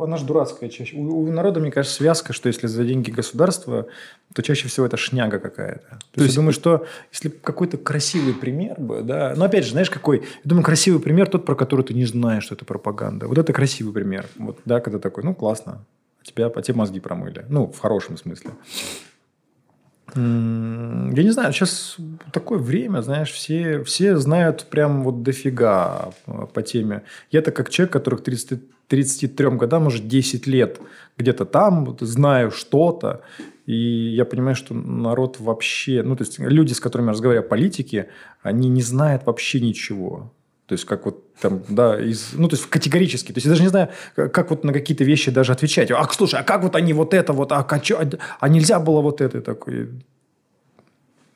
она 0.00 0.16
же 0.16 0.24
дурацкая 0.24 0.68
чаще. 0.68 0.96
У, 0.96 1.24
у 1.24 1.32
народа, 1.32 1.58
мне 1.58 1.72
кажется, 1.72 1.96
связка, 1.96 2.32
что 2.32 2.46
если 2.46 2.68
за 2.68 2.84
деньги 2.84 3.10
государства, 3.10 3.86
то 4.32 4.42
чаще 4.42 4.68
всего 4.68 4.86
это 4.86 4.96
шняга 4.96 5.40
какая-то. 5.40 5.88
То, 5.88 5.98
то 6.12 6.22
есть, 6.22 6.34
я 6.34 6.36
думаю, 6.36 6.52
что 6.52 6.86
если 7.12 7.30
какой-то 7.30 7.78
красивый 7.78 8.32
пример 8.32 8.78
бы, 8.78 9.02
да, 9.02 9.34
но 9.36 9.46
опять 9.46 9.64
же, 9.64 9.72
знаешь, 9.72 9.90
какой? 9.90 10.20
Я 10.20 10.48
думаю, 10.48 10.64
красивый 10.64 11.00
пример 11.00 11.28
тот, 11.28 11.44
про 11.44 11.56
который 11.56 11.84
ты 11.84 11.94
не 11.94 12.04
знаешь, 12.04 12.44
что 12.44 12.54
это 12.54 12.64
пропаганда. 12.64 13.26
Вот 13.26 13.38
это 13.38 13.52
красивый 13.52 13.92
пример. 13.92 14.26
Вот, 14.36 14.58
да, 14.64 14.80
когда 14.80 15.00
такой, 15.00 15.24
ну, 15.24 15.34
классно, 15.34 15.84
тебя, 16.22 16.46
а 16.46 16.62
тебе 16.62 16.76
мозги 16.76 17.00
промыли. 17.00 17.44
Ну, 17.48 17.66
в 17.66 17.80
хорошем 17.80 18.16
смысле. 18.16 18.52
Я 20.16 21.22
не 21.22 21.30
знаю, 21.30 21.52
сейчас 21.52 21.96
такое 22.32 22.58
время, 22.58 23.02
знаешь, 23.02 23.32
все, 23.32 23.82
все 23.82 24.16
знают 24.16 24.66
прям 24.70 25.02
вот 25.02 25.22
дофига 25.22 26.12
по 26.52 26.62
теме. 26.62 27.02
Я-то 27.32 27.50
как 27.50 27.70
человек, 27.70 27.92
которых 27.92 28.22
30, 28.22 28.60
33 28.86 29.50
годам, 29.50 29.84
может, 29.84 30.06
10 30.06 30.46
лет 30.46 30.80
где-то 31.18 31.44
там, 31.44 31.84
вот, 31.84 32.00
знаю 32.00 32.50
что-то, 32.50 33.22
и 33.66 33.74
я 33.74 34.24
понимаю, 34.24 34.54
что 34.54 34.74
народ 34.74 35.40
вообще, 35.40 36.02
ну, 36.02 36.16
то 36.16 36.22
есть 36.22 36.38
люди, 36.38 36.72
с 36.72 36.80
которыми 36.80 37.08
я 37.08 37.12
разговариваю, 37.12 37.48
политики, 37.48 38.08
они 38.42 38.68
не 38.68 38.82
знают 38.82 39.26
вообще 39.26 39.60
ничего. 39.60 40.32
То 40.66 40.72
есть, 40.72 40.86
как 40.86 41.04
вот 41.04 41.34
там, 41.34 41.62
да, 41.68 42.00
из, 42.00 42.30
ну, 42.32 42.48
то 42.48 42.56
есть, 42.56 42.66
категорически. 42.70 43.32
То 43.32 43.36
есть, 43.36 43.44
я 43.44 43.50
даже 43.50 43.62
не 43.62 43.68
знаю, 43.68 43.90
как 44.14 44.50
вот 44.50 44.64
на 44.64 44.72
какие-то 44.72 45.04
вещи 45.04 45.30
даже 45.30 45.52
отвечать. 45.52 45.90
А, 45.90 46.08
слушай, 46.10 46.40
а 46.40 46.42
как 46.42 46.62
вот 46.62 46.74
они 46.74 46.94
вот 46.94 47.12
это 47.12 47.34
вот, 47.34 47.52
а, 47.52 47.58
а, 47.58 48.10
а 48.40 48.48
нельзя 48.48 48.80
было 48.80 49.00
вот 49.02 49.20
это? 49.20 49.42
такой, 49.42 49.90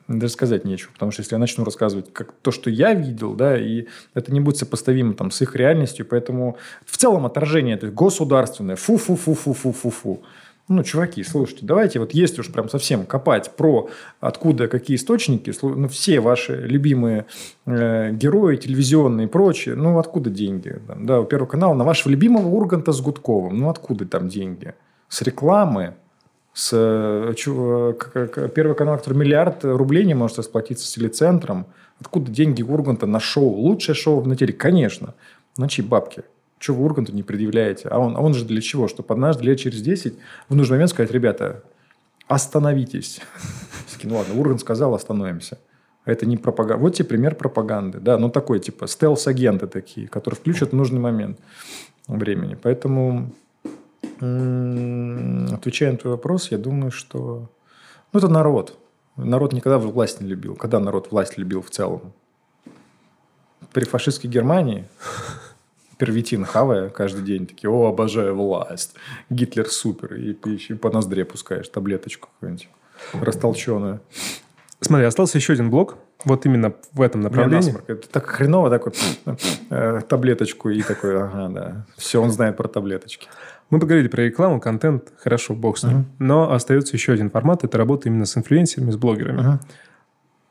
даже 0.07 0.33
сказать 0.33 0.65
нечего. 0.65 0.91
Потому 0.93 1.11
что 1.11 1.21
если 1.21 1.35
я 1.35 1.39
начну 1.39 1.63
рассказывать 1.63 2.11
как 2.11 2.31
то, 2.41 2.51
что 2.51 2.69
я 2.69 2.93
видел, 2.93 3.35
да, 3.35 3.57
и 3.57 3.85
это 4.15 4.33
не 4.33 4.39
будет 4.39 4.57
сопоставимо 4.57 5.13
там, 5.13 5.31
с 5.31 5.41
их 5.41 5.55
реальностью, 5.55 6.05
поэтому 6.05 6.57
в 6.85 6.97
целом 6.97 7.25
отражение 7.25 7.75
это 7.75 7.91
государственное, 7.91 8.75
фу-фу-фу-фу-фу-фу-фу. 8.75 10.23
Ну, 10.69 10.83
чуваки, 10.83 11.23
слушайте, 11.23 11.65
давайте 11.65 11.97
вот 11.97 12.11
если 12.13 12.41
уж 12.41 12.51
прям 12.51 12.69
совсем 12.69 13.07
копать 13.07 13.49
про 13.55 13.89
откуда 14.19 14.67
какие 14.67 14.97
источники, 14.97 15.51
ну, 15.63 15.87
все 15.87 16.19
ваши 16.19 16.57
любимые 16.57 17.25
э, 17.65 18.11
герои 18.11 18.55
телевизионные 18.55 19.25
и 19.25 19.29
прочее, 19.29 19.73
ну, 19.73 19.97
откуда 19.97 20.29
деньги? 20.29 20.79
Там, 20.85 21.07
да, 21.07 21.21
у 21.21 21.25
Первого 21.25 21.49
канала 21.49 21.73
на 21.73 21.83
вашего 21.83 22.11
любимого 22.11 22.47
Урганта 22.49 22.91
с 22.91 23.01
Гудковым, 23.01 23.57
ну, 23.57 23.69
откуда 23.69 24.05
там 24.05 24.29
деньги? 24.29 24.75
С 25.07 25.23
рекламы? 25.23 25.95
С, 26.53 26.69
э, 26.71 27.33
э, 27.33 28.49
Первый 28.53 28.75
канал, 28.75 28.97
который 28.97 29.17
миллиард 29.17 29.65
рублей 29.65 30.05
не 30.05 30.13
может 30.13 30.37
расплатиться 30.37 30.85
с 30.85 30.91
телецентром. 30.91 31.65
Откуда 31.99 32.31
деньги 32.31 32.61
Урганта 32.61 33.07
на 33.07 33.19
шоу? 33.19 33.55
Лучшее 33.55 33.95
шоу 33.95 34.23
на 34.23 34.35
теле? 34.35 34.53
Конечно. 34.53 35.15
На 35.57 35.67
чьи 35.67 35.83
бабки? 35.83 36.25
Чего 36.59 36.77
вы 36.77 36.85
Урганту 36.85 37.13
не 37.13 37.23
предъявляете? 37.23 37.87
А 37.87 37.99
он, 37.99 38.15
а 38.17 38.19
он 38.19 38.33
же 38.33 38.45
для 38.45 38.61
чего? 38.61 38.87
Чтобы 38.87 39.13
однажды 39.13 39.45
лет 39.45 39.59
через 39.59 39.81
10 39.81 40.15
в 40.49 40.55
нужный 40.55 40.75
момент 40.75 40.91
сказать, 40.91 41.11
ребята, 41.11 41.63
остановитесь. 42.27 43.21
Ну 44.01 44.15
ладно, 44.15 44.39
Ургант 44.39 44.61
сказал, 44.61 44.95
остановимся. 44.95 45.57
Это 46.05 46.25
не 46.25 46.37
пропаганда. 46.37 46.81
Вот 46.81 46.95
тебе 46.95 47.09
пример 47.09 47.35
пропаганды. 47.35 47.99
Да, 47.99 48.17
ну 48.17 48.29
такой 48.29 48.59
типа 48.59 48.87
стелс-агенты 48.87 49.67
такие, 49.67 50.07
которые 50.07 50.37
включат 50.37 50.71
в 50.71 50.75
нужный 50.75 51.01
момент 51.01 51.37
времени. 52.07 52.55
Поэтому, 52.55 53.33
отвечая 54.21 55.91
на 55.91 55.97
твой 55.97 56.13
вопрос, 56.13 56.49
я 56.51 56.57
думаю, 56.57 56.91
что... 56.91 57.49
Ну, 58.13 58.19
это 58.19 58.29
народ. 58.29 58.79
Народ 59.17 59.51
никогда 59.51 59.77
власть 59.77 60.21
не 60.21 60.27
любил. 60.27 60.55
Когда 60.55 60.79
народ 60.79 61.11
власть 61.11 61.37
любил 61.37 61.61
в 61.61 61.69
целом? 61.69 62.13
При 63.73 63.83
фашистской 63.83 64.29
Германии 64.29 64.85
первитин 65.99 66.45
хавая 66.45 66.89
каждый 66.89 67.23
день, 67.23 67.45
такие, 67.45 67.69
о, 67.69 67.87
обожаю 67.87 68.35
власть, 68.35 68.95
Гитлер 69.29 69.67
супер, 69.67 70.15
и 70.15 70.33
ты 70.33 70.51
еще 70.51 70.75
по 70.75 70.89
ноздре 70.89 71.25
пускаешь 71.25 71.67
таблеточку 71.69 72.29
какую-нибудь 72.33 72.69
растолченную. 73.21 73.99
Смотри, 74.81 75.05
остался 75.05 75.37
еще 75.37 75.53
один 75.53 75.69
блок, 75.69 75.97
вот 76.23 76.45
именно 76.45 76.73
в 76.93 77.01
этом 77.01 77.21
направлении. 77.21 77.75
Это 77.87 78.09
так 78.09 78.25
хреново, 78.27 78.69
такой 78.69 78.93
э, 79.69 80.01
таблеточку 80.07 80.69
и 80.69 80.81
такой, 80.81 81.21
ага, 81.21 81.49
да, 81.49 81.85
все 81.97 82.21
он 82.21 82.31
знает 82.31 82.55
про 82.55 82.69
таблеточки. 82.69 83.27
Мы 83.69 83.79
поговорили 83.79 84.07
про 84.07 84.23
рекламу, 84.23 84.59
контент, 84.59 85.11
хорошо, 85.17 85.53
бог 85.53 85.77
с 85.77 85.83
ним. 85.83 85.99
Uh-huh. 85.99 86.05
Но 86.19 86.53
остается 86.53 86.95
еще 86.95 87.13
один 87.13 87.29
формат, 87.29 87.63
это 87.63 87.77
работа 87.77 88.09
именно 88.09 88.25
с 88.25 88.35
инфлюенсерами, 88.35 88.89
с 88.89 88.95
блогерами. 88.95 89.41
Uh-huh. 89.41 89.59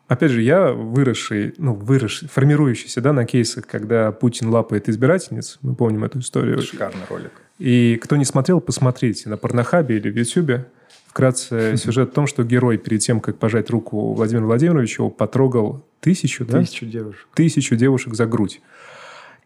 Опять 0.09 0.31
же, 0.31 0.41
я 0.41 0.73
выросший, 0.73 1.55
ну, 1.59 1.75
выросший, 1.75 2.29
формирующийся, 2.29 3.03
да, 3.03 3.13
на 3.13 3.27
кейсах, 3.27 3.67
когда 3.67 4.11
Путин 4.11 4.49
лапает 4.49 4.89
избирательниц. 4.89 5.59
Мы 5.61 5.75
помним 5.75 6.03
эту 6.05 6.21
историю. 6.21 6.63
Шикарный 6.63 7.03
ролик. 7.11 7.31
И 7.59 8.01
кто 8.03 8.17
не 8.17 8.25
смотрел, 8.25 8.63
посмотрите 8.63 9.29
на 9.29 9.37
Порнохабе 9.37 9.99
или 9.99 10.11
в 10.11 10.17
Ютьюбе. 10.17 10.67
Вкратце 11.09 11.77
сюжет 11.77 12.11
в 12.11 12.13
том, 12.15 12.27
что 12.27 12.43
герой 12.43 12.79
перед 12.79 13.01
тем, 13.01 13.21
как 13.21 13.39
пожать 13.39 13.69
руку 13.69 14.15
Владимиру 14.15 14.47
Владимировичу, 14.47 15.11
потрогал 15.11 15.85
тысячу, 16.01 16.47
да? 16.47 16.61
Тысячу 16.61 16.87
девушек. 16.87 17.29
Тысячу 17.35 17.77
девушек 17.77 18.15
за 18.15 18.25
грудь. 18.25 18.63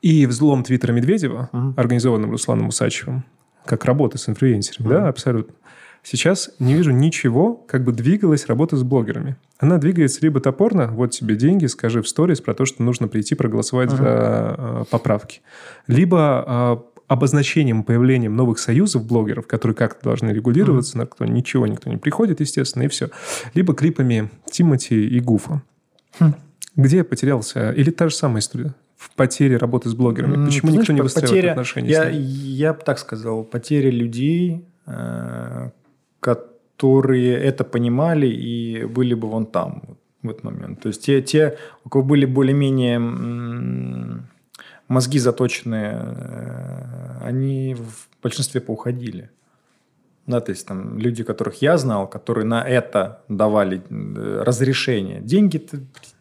И 0.01 0.27
взлом 0.27 0.63
Твиттера 0.63 0.93
Медведева, 0.93 1.51
uh-huh. 1.53 1.75
организованным 1.77 2.31
Русланом 2.31 2.69
Усачевым, 2.69 3.25
как 3.65 3.85
работа 3.85 4.19
с 4.19 4.29
инфлюенсерами, 4.29 4.87
uh-huh. 4.87 4.91
да, 4.91 5.09
абсолютно. 5.09 5.55
Сейчас 6.03 6.51
не 6.59 6.75
вижу 6.75 6.91
ничего, 6.91 7.55
как 7.55 7.85
бы 7.85 7.93
двигалась 7.93 8.47
работа 8.47 8.77
с 8.77 8.83
блогерами. 8.83 9.37
Она 9.59 9.79
двигается 9.79 10.21
либо 10.23 10.41
топорно, 10.41 10.89
вот 10.89 11.13
тебе 11.13 11.37
деньги, 11.37 11.67
скажи 11.67 12.03
в 12.03 12.09
сторис 12.09 12.41
про 12.41 12.55
то, 12.55 12.65
что 12.65 12.83
нужно 12.83 13.07
прийти 13.07 13.37
проголосовать 13.37 13.91
uh-huh. 13.91 13.97
за 13.97 14.57
э, 14.59 14.85
поправки. 14.91 15.43
Либо 15.87 16.83
э, 16.89 17.03
обозначением, 17.07 17.85
появлением 17.85 18.35
новых 18.35 18.59
союзов 18.59 19.07
блогеров, 19.07 19.47
которые 19.47 19.77
как-то 19.77 20.03
должны 20.03 20.31
регулироваться, 20.31 20.97
mm-hmm. 20.97 21.01
на 21.01 21.07
кто 21.07 21.25
ничего 21.25 21.67
никто 21.67 21.89
не 21.89 21.99
приходит, 21.99 22.41
естественно, 22.41 22.83
и 22.83 22.89
все. 22.89 23.11
Либо 23.55 23.75
клипами 23.75 24.31
Тимати 24.51 25.07
и 25.07 25.21
Гуфа. 25.21 25.63
Mm. 26.19 26.35
Где 26.75 27.05
потерялся? 27.05 27.71
Или 27.73 27.91
та 27.91 28.09
же 28.09 28.15
самая 28.15 28.41
история? 28.41 28.75
в 29.03 29.11
потере 29.17 29.57
работы 29.57 29.89
с 29.89 29.95
блогерами? 29.95 30.45
Почему 30.45 30.71
Ты 30.71 30.77
никто 30.79 30.85
знаешь, 30.85 30.89
не 30.89 31.03
выстраивает 31.03 31.35
потеря, 31.35 31.51
отношения 31.51 31.91
я, 31.91 32.05
с 32.05 32.13
ними? 32.13 32.23
Я 32.23 32.73
бы 32.73 32.81
так 32.85 33.01
сказал, 33.01 33.43
потеря 33.43 33.91
людей, 33.91 34.65
э, 34.87 35.71
которые 36.23 37.35
это 37.35 37.64
понимали 37.64 38.27
и 38.29 38.85
были 38.85 39.14
бы 39.14 39.29
вон 39.29 39.47
там 39.47 39.83
в 40.23 40.31
этот 40.31 40.45
момент. 40.45 40.81
То 40.81 40.89
есть 40.89 41.05
те, 41.05 41.20
те 41.20 41.59
у 41.85 41.89
кого 41.89 42.05
были 42.05 42.27
более-менее 42.27 42.99
мозги 44.89 45.18
заточенные, 45.18 45.93
э, 45.93 47.27
они 47.29 47.75
в 47.75 48.09
большинстве 48.23 48.61
поуходили. 48.61 49.31
Да, 50.27 50.41
то 50.41 50.53
есть 50.53 50.66
там 50.68 50.99
люди, 50.99 51.25
которых 51.25 51.62
я 51.62 51.77
знал, 51.77 52.07
которые 52.07 52.45
на 52.45 52.62
это 52.62 53.25
давали 53.29 53.83
э, 53.91 54.43
разрешение. 54.47 55.20
Деньги, 55.20 55.61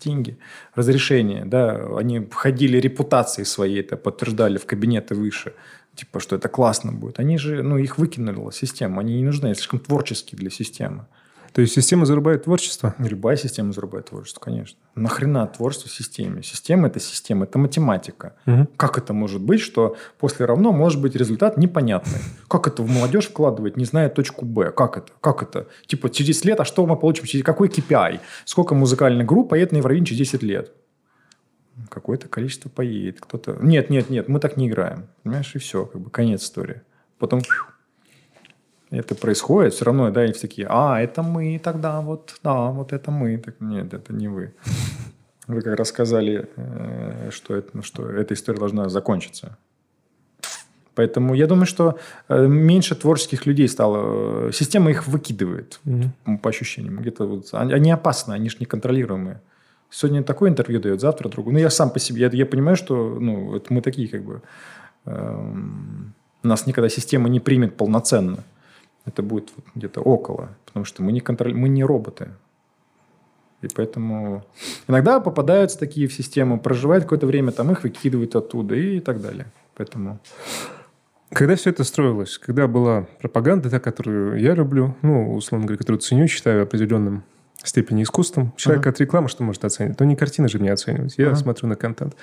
деньги, 0.04 0.38
разрешение, 0.76 1.45
да, 1.45 1.97
они 1.97 2.20
входили 2.20 2.78
репутацией 2.78 3.45
своей, 3.45 3.82
это 3.82 3.97
подтверждали 3.97 4.58
в 4.58 4.66
кабинеты 4.66 5.14
выше, 5.14 5.54
типа, 5.96 6.20
что 6.20 6.36
это 6.36 6.48
классно 6.50 6.92
будет. 6.92 7.20
Они 7.20 7.38
же, 7.38 7.64
ну, 7.64 7.78
их 7.78 7.98
выкинули 7.98 8.52
система, 8.52 9.02
они 9.02 9.18
не 9.18 9.26
нужны, 9.26 9.48
они 9.48 9.56
слишком 9.56 9.80
творческие 9.80 10.38
для 10.38 10.50
системы. 10.50 11.06
То 11.54 11.62
есть 11.62 11.74
система 11.74 12.06
зарубает 12.06 12.46
творчество? 12.46 12.96
Любая 12.98 13.36
система 13.36 13.74
зарубает 13.74 14.06
творчество, 14.06 14.39
конечно. 14.39 14.78
Нахрена 14.96 15.46
творчество 15.48 15.89
в 15.89 15.92
системе? 15.94 16.44
Система– 16.44 16.88
это 16.89 17.00
система, 17.00 17.44
это 17.44 17.60
математика. 17.60 18.36
Угу. 18.46 18.68
Как 18.78 18.98
это 18.98 19.14
может 19.14 19.42
быть, 19.42 19.60
что 19.60 19.98
после 20.18 20.46
равно 20.46 20.72
может 20.72 21.02
быть 21.02 21.16
результат 21.16 21.58
непонятный? 21.58 22.20
Как 22.48 22.68
это 22.68 22.84
в 22.84 22.89
молодежь 22.89 23.28
вкладывать, 23.28 23.76
не 23.76 23.84
зная 23.84 24.10
точку 24.10 24.46
Б? 24.46 24.72
Как 24.72 24.98
это? 24.98 25.12
Как 25.20 25.44
это? 25.44 25.68
Типа 25.88 26.10
через 26.10 26.46
лет, 26.46 26.60
а 26.62 26.66
что 26.66 26.86
мы 26.86 26.96
получим? 26.96 27.26
Через 27.26 27.44
какой 27.44 27.68
KPI? 27.68 28.22
Сколько 28.46 28.74
музыкальных 28.74 29.28
групп 29.28 29.50
поедет 29.50 29.74
на 29.74 29.78
Евровидение 29.78 30.08
через 30.08 30.30
10 30.30 30.44
лет? 30.44 30.72
Какое-то 31.90 32.28
количество 32.28 32.70
поедет. 32.70 33.20
Кто-то... 33.22 33.58
Нет, 33.62 33.90
нет, 33.90 34.10
нет, 34.10 34.28
мы 34.28 34.40
так 34.40 34.58
не 34.58 34.68
играем. 34.68 35.08
Понимаешь, 35.24 35.56
и 35.56 35.60
все. 35.60 35.86
Как 35.86 36.02
бы 36.02 36.10
конец 36.10 36.44
истории. 36.44 36.82
Потом 37.18 37.42
это 38.92 39.16
происходит, 39.16 39.74
все 39.74 39.86
равно, 39.86 40.12
да, 40.12 40.26
и 40.26 40.34
все 40.34 40.42
такие, 40.42 40.68
а, 40.70 41.00
это 41.00 41.24
мы 41.24 41.60
тогда, 41.64 42.02
вот, 42.02 42.36
да, 42.44 42.72
вот 42.72 42.92
это 42.92 43.10
мы. 43.10 43.38
Так, 43.38 43.56
нет, 43.62 43.94
это 43.94 44.14
не 44.14 44.28
вы. 44.28 44.54
Вы 45.48 45.62
как 45.62 45.80
раз 45.80 45.90
сказали, 45.90 46.50
э, 46.56 47.30
что, 47.32 47.56
это, 47.56 47.70
ну, 47.74 47.84
что 47.84 48.10
эта 48.10 48.34
история 48.34 48.60
должна 48.60 48.90
закончиться. 48.90 49.58
Поэтому 50.94 51.34
я 51.34 51.48
думаю, 51.48 51.66
что 51.66 51.98
э, 52.28 52.48
меньше 52.48 52.96
творческих 52.96 53.46
людей 53.46 53.68
стало. 53.68 54.50
Э, 54.50 54.52
система 54.54 54.92
их 54.92 55.08
выкидывает, 55.08 55.80
mm-hmm. 55.86 56.38
по 56.40 56.50
ощущениям. 56.50 56.98
Где-то 56.98 57.26
вот, 57.26 57.50
они 57.54 57.92
опасны, 57.92 58.34
они 58.34 58.50
же 58.50 58.58
неконтролируемые. 58.60 59.42
Сегодня 59.92 60.24
такое 60.24 60.50
интервью 60.50 60.80
дает, 60.80 61.02
завтра 61.02 61.30
другое. 61.30 61.54
Ну, 61.54 61.60
я 61.60 61.70
сам 61.70 61.92
по 61.92 62.00
себе, 62.00 62.22
я, 62.22 62.30
я 62.30 62.46
понимаю, 62.48 62.76
что 62.78 63.18
ну, 63.20 63.56
это 63.56 63.72
мы 63.72 63.82
такие 63.82 64.08
как 64.08 64.24
бы... 64.24 64.42
Эм, 65.06 66.14
нас 66.42 66.66
никогда 66.66 66.89
система 66.89 67.30
не 67.30 67.39
примет 67.39 67.78
полноценно 67.78 68.44
это 69.06 69.24
будет 69.24 69.52
где-то 69.76 70.02
около, 70.02 70.50
потому 70.66 70.86
что 70.86 71.04
мы 71.04 71.12
не, 71.12 71.20
контроль... 71.20 71.54
мы 71.54 71.70
не 71.70 71.84
роботы. 71.84 72.30
И 73.62 73.68
поэтому 73.76 74.44
иногда 74.88 75.20
попадаются 75.20 75.78
такие 75.78 76.08
в 76.08 76.14
систему, 76.14 76.60
проживают 76.60 77.04
какое-то 77.04 77.28
время, 77.28 77.52
там 77.52 77.72
их 77.72 77.84
выкидывают 77.84 78.36
оттуда 78.36 78.76
и 78.76 79.00
так 79.00 79.22
далее. 79.22 79.46
Поэтому... 79.76 80.20
Когда 81.30 81.56
все 81.56 81.70
это 81.70 81.84
строилось, 81.84 82.38
когда 82.38 82.68
была 82.68 83.08
пропаганда, 83.22 83.70
та, 83.70 83.80
которую 83.80 84.39
я 84.39 84.54
люблю, 84.54 84.96
ну, 85.02 85.34
условно 85.34 85.66
говоря, 85.66 85.78
которую 85.78 86.02
ценю, 86.02 86.28
считаю 86.28 86.64
определенным 86.64 87.24
степени 87.64 88.03
искусством. 88.03 88.53
Человек 88.57 88.86
uh-huh. 88.86 88.89
от 88.89 88.99
рекламы 88.99 89.30
что 89.30 89.43
может 89.43 89.64
оценить? 89.66 89.97
То 89.97 90.05
не 90.05 90.16
картины 90.16 90.49
же 90.49 90.59
мне 90.59 90.72
оценивать. 90.72 91.16
Я 91.18 91.28
uh-huh. 91.28 91.36
смотрю 91.36 91.70
на 91.70 91.76
контент. 91.76 92.16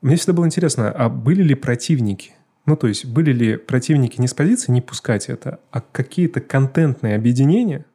Мне 0.00 0.16
всегда 0.16 0.34
было 0.34 0.46
интересно, 0.46 0.90
а 0.90 1.08
были 1.08 1.42
ли 1.42 1.54
противники 1.54 2.32
ну, 2.68 2.76
то 2.76 2.86
есть 2.86 3.06
были 3.06 3.32
ли 3.32 3.56
противники 3.56 4.20
не 4.20 4.28
с 4.28 4.34
позиции 4.34 4.70
не 4.70 4.82
пускать 4.82 5.30
это, 5.30 5.58
а 5.70 5.80
какие-то 5.80 6.42
контентные 6.42 7.16
объединения, 7.16 7.86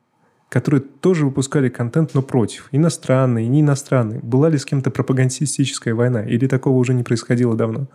которые 0.49 0.81
тоже 0.81 1.25
выпускали 1.25 1.69
контент, 1.69 2.15
но 2.15 2.23
против. 2.23 2.69
Иностранный, 2.71 3.45
не 3.45 3.61
иностранный. 3.61 4.17
Была 4.17 4.49
ли 4.49 4.57
с 4.57 4.65
кем-то 4.65 4.89
пропагандистическая 4.89 5.93
война? 5.93 6.23
Или 6.23 6.47
такого 6.47 6.75
уже 6.75 6.95
не 6.95 7.03
происходило 7.03 7.55
давно? 7.55 7.85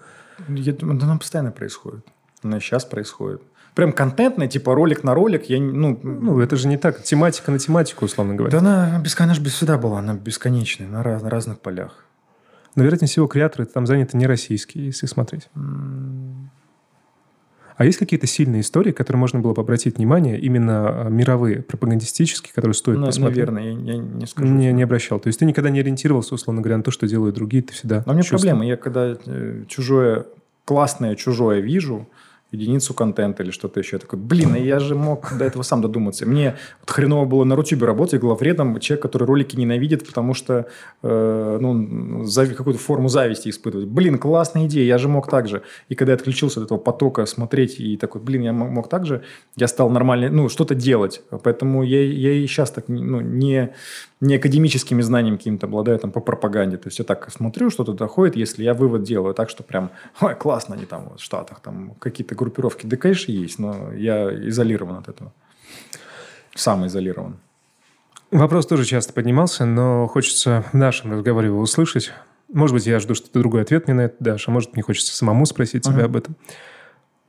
Я 0.46 0.72
думаю, 0.72 1.00
да 1.00 1.06
она 1.06 1.18
постоянно 1.18 1.50
происходит. 1.50 2.06
Она 2.44 2.60
сейчас 2.60 2.84
происходит. 2.84 3.42
Прям 3.78 3.92
контентная, 3.92 4.48
типа 4.48 4.74
ролик 4.74 5.04
на 5.04 5.14
ролик, 5.14 5.44
я, 5.44 5.60
ну... 5.60 5.96
Ну, 6.02 6.40
это 6.40 6.56
же 6.56 6.66
не 6.66 6.76
так. 6.76 7.00
Тематика 7.04 7.52
на 7.52 7.60
тематику, 7.60 8.06
условно 8.06 8.34
говоря. 8.34 8.50
Да 8.50 8.58
она, 8.58 8.96
она 8.96 9.34
всегда 9.34 9.78
была, 9.78 10.00
она 10.00 10.14
бесконечная, 10.14 10.88
на, 10.88 11.04
раз, 11.04 11.22
на 11.22 11.30
разных 11.30 11.60
полях. 11.60 12.04
Но, 12.74 12.82
вероятнее 12.82 13.08
всего, 13.08 13.28
креаторы 13.28 13.66
там 13.66 13.86
заняты 13.86 14.16
не 14.16 14.26
российские, 14.26 14.86
если 14.86 15.06
смотреть. 15.06 15.48
А 17.76 17.84
есть 17.84 17.98
какие-то 17.98 18.26
сильные 18.26 18.62
истории, 18.62 18.90
которые 18.90 19.20
можно 19.20 19.38
было 19.38 19.54
бы 19.54 19.62
обратить 19.62 19.98
внимание, 19.98 20.40
именно 20.40 21.06
а, 21.06 21.08
мировые, 21.08 21.62
пропагандистические, 21.62 22.52
которые 22.52 22.74
стоит 22.74 22.98
ну, 22.98 23.06
посмотреть? 23.06 23.48
Наверное, 23.48 23.62
я, 23.62 23.92
я 23.92 23.98
не 23.98 24.26
скажу. 24.26 24.52
Не, 24.52 24.72
не 24.72 24.82
обращал. 24.82 25.20
То 25.20 25.28
есть 25.28 25.38
ты 25.38 25.44
никогда 25.44 25.70
не 25.70 25.78
ориентировался, 25.78 26.34
условно 26.34 26.62
говоря, 26.62 26.78
на 26.78 26.82
то, 26.82 26.90
что 26.90 27.06
делают 27.06 27.36
другие, 27.36 27.62
ты 27.62 27.74
всегда 27.74 28.02
Но 28.06 28.12
у 28.12 28.16
меня 28.16 28.24
проблема. 28.28 28.66
Я 28.66 28.76
когда 28.76 29.16
э, 29.24 29.64
чужое, 29.68 30.26
классное 30.64 31.14
чужое 31.14 31.60
вижу, 31.60 32.08
единицу 32.50 32.94
контента 32.94 33.42
или 33.42 33.50
что-то 33.50 33.80
еще. 33.80 33.96
Я 33.96 34.00
такой, 34.00 34.18
блин, 34.18 34.54
а 34.54 34.58
я 34.58 34.78
же 34.78 34.94
мог 34.94 35.36
до 35.36 35.44
этого 35.44 35.62
сам 35.62 35.82
додуматься. 35.82 36.26
Мне 36.26 36.56
вот 36.80 36.90
хреново 36.90 37.26
было 37.26 37.44
на 37.44 37.56
Рутюбе 37.56 37.86
работать, 37.86 38.20
главредом, 38.20 38.78
человек, 38.80 39.02
который 39.02 39.24
ролики 39.24 39.56
ненавидит, 39.56 40.06
потому 40.06 40.32
что 40.32 40.66
э, 41.02 41.58
ну, 41.60 42.24
зави, 42.24 42.54
какую-то 42.54 42.80
форму 42.80 43.08
зависти 43.08 43.50
испытывает. 43.50 43.88
Блин, 43.88 44.18
классная 44.18 44.66
идея, 44.66 44.86
я 44.86 44.98
же 44.98 45.08
мог 45.08 45.28
так 45.28 45.46
же. 45.46 45.62
И 45.88 45.94
когда 45.94 46.12
я 46.12 46.16
отключился 46.16 46.60
от 46.60 46.66
этого 46.66 46.78
потока 46.78 47.26
смотреть 47.26 47.80
и 47.80 47.96
такой, 47.96 48.22
блин, 48.22 48.42
я 48.42 48.52
мог, 48.52 48.88
так 48.88 49.04
же, 49.04 49.22
я 49.56 49.68
стал 49.68 49.90
нормально, 49.90 50.30
ну, 50.30 50.48
что-то 50.48 50.74
делать. 50.74 51.20
Поэтому 51.42 51.82
я, 51.82 52.02
я 52.02 52.32
и 52.32 52.46
сейчас 52.46 52.70
так 52.70 52.88
ну, 52.88 53.20
не, 53.20 53.74
не 54.20 54.36
академическими 54.36 55.02
знаниями 55.02 55.36
какими-то 55.36 55.66
обладаю 55.66 55.98
там 55.98 56.12
по 56.12 56.20
пропаганде. 56.20 56.78
То 56.78 56.88
есть 56.88 56.98
я 56.98 57.04
так 57.04 57.30
смотрю, 57.30 57.68
что-то 57.68 57.92
доходит, 57.92 58.36
если 58.36 58.64
я 58.64 58.72
вывод 58.72 59.02
делаю 59.02 59.34
так, 59.34 59.50
что 59.50 59.62
прям, 59.62 59.90
ой, 60.20 60.34
классно 60.34 60.74
они 60.74 60.86
там 60.86 61.12
в 61.16 61.22
Штатах, 61.22 61.60
там 61.60 61.94
какие-то 61.98 62.34
группировки. 62.38 62.86
Да, 62.86 62.96
конечно, 62.96 63.32
есть, 63.32 63.58
но 63.58 63.92
я 63.92 64.28
изолирован 64.48 64.96
от 64.96 65.08
этого. 65.08 65.32
Сам 66.54 66.86
изолирован. 66.86 67.36
Вопрос 68.30 68.66
тоже 68.66 68.84
часто 68.84 69.12
поднимался, 69.12 69.64
но 69.64 70.06
хочется 70.06 70.64
в 70.72 70.76
нашем 70.76 71.12
разговоре 71.12 71.48
его 71.48 71.60
услышать. 71.60 72.12
Может 72.52 72.74
быть, 72.74 72.86
я 72.86 73.00
жду, 73.00 73.14
что 73.14 73.30
ты 73.30 73.38
другой 73.38 73.62
ответ 73.62 73.86
мне 73.86 73.94
на 73.94 74.00
это 74.02 74.16
дашь, 74.20 74.48
а 74.48 74.50
может, 74.50 74.74
мне 74.74 74.82
хочется 74.82 75.14
самому 75.14 75.46
спросить 75.46 75.86
uh-huh. 75.86 75.92
тебя 75.92 76.04
об 76.04 76.16
этом. 76.16 76.36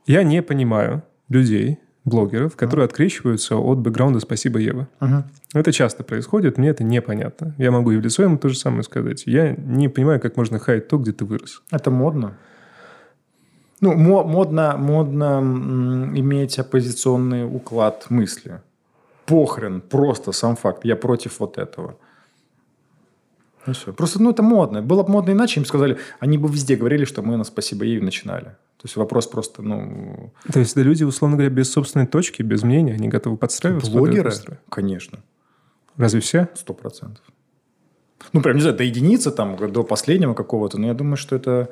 Я 0.06 0.22
не 0.22 0.42
понимаю 0.42 1.02
людей, 1.28 1.78
блогеров, 2.04 2.56
которые 2.56 2.84
uh-huh. 2.84 2.90
открещиваются 2.90 3.56
от 3.56 3.78
бэкграунда 3.78 4.20
«Спасибо, 4.20 4.58
Ева». 4.58 4.88
Uh-huh. 5.00 5.22
Это 5.54 5.72
часто 5.72 6.04
происходит, 6.04 6.58
мне 6.58 6.68
это 6.68 6.84
непонятно. 6.84 7.54
Я 7.58 7.70
могу 7.70 7.92
и 7.92 7.96
в 7.96 8.00
лицо 8.00 8.22
ему 8.22 8.38
то 8.38 8.48
же 8.48 8.58
самое 8.58 8.82
сказать. 8.82 9.24
Я 9.26 9.54
не 9.56 9.88
понимаю, 9.88 10.20
как 10.20 10.36
можно 10.36 10.58
хаять 10.58 10.88
то, 10.88 10.98
где 10.98 11.12
ты 11.12 11.24
вырос. 11.24 11.62
Это 11.70 11.90
модно. 11.90 12.36
Ну, 13.80 13.94
модно, 13.94 14.76
модно 14.76 15.40
иметь 16.14 16.58
оппозиционный 16.58 17.44
уклад 17.44 18.06
мысли. 18.10 18.60
Похрен, 19.26 19.80
просто 19.80 20.32
сам 20.32 20.56
факт. 20.56 20.84
Я 20.84 20.96
против 20.96 21.40
вот 21.40 21.56
этого. 21.56 21.96
Ну 23.66 23.72
все. 23.72 23.92
Просто, 23.92 24.22
ну, 24.22 24.30
это 24.30 24.42
модно. 24.42 24.82
Было 24.82 25.02
бы 25.02 25.10
модно 25.10 25.32
иначе, 25.32 25.60
им 25.60 25.66
сказали, 25.66 25.98
они 26.18 26.38
бы 26.38 26.48
везде 26.48 26.76
говорили, 26.76 27.04
что 27.04 27.22
мы 27.22 27.36
на 27.36 27.44
«Спасибо, 27.44 27.84
Еве» 27.84 28.02
начинали. 28.02 28.56
То 28.76 28.86
есть 28.86 28.96
вопрос 28.96 29.26
просто, 29.26 29.62
ну... 29.62 30.32
То 30.50 30.60
есть 30.60 30.72
это 30.72 30.80
люди, 30.80 31.04
условно 31.04 31.36
говоря, 31.36 31.54
без 31.54 31.70
собственной 31.70 32.06
точки, 32.06 32.42
без 32.42 32.62
мнения, 32.62 32.94
они 32.94 33.08
готовы 33.08 33.36
подстраиваться? 33.36 33.90
Блогеры? 33.90 34.32
Конечно. 34.70 35.18
Разве 35.96 36.20
все? 36.20 36.48
Сто 36.54 36.72
процентов. 36.72 37.22
Ну, 38.32 38.42
прям, 38.42 38.56
не 38.56 38.62
знаю, 38.62 38.76
до 38.76 38.84
единицы, 38.84 39.30
там, 39.30 39.56
до 39.72 39.82
последнего 39.82 40.34
какого-то, 40.34 40.78
но 40.78 40.86
я 40.86 40.94
думаю, 40.94 41.16
что 41.16 41.36
это, 41.36 41.68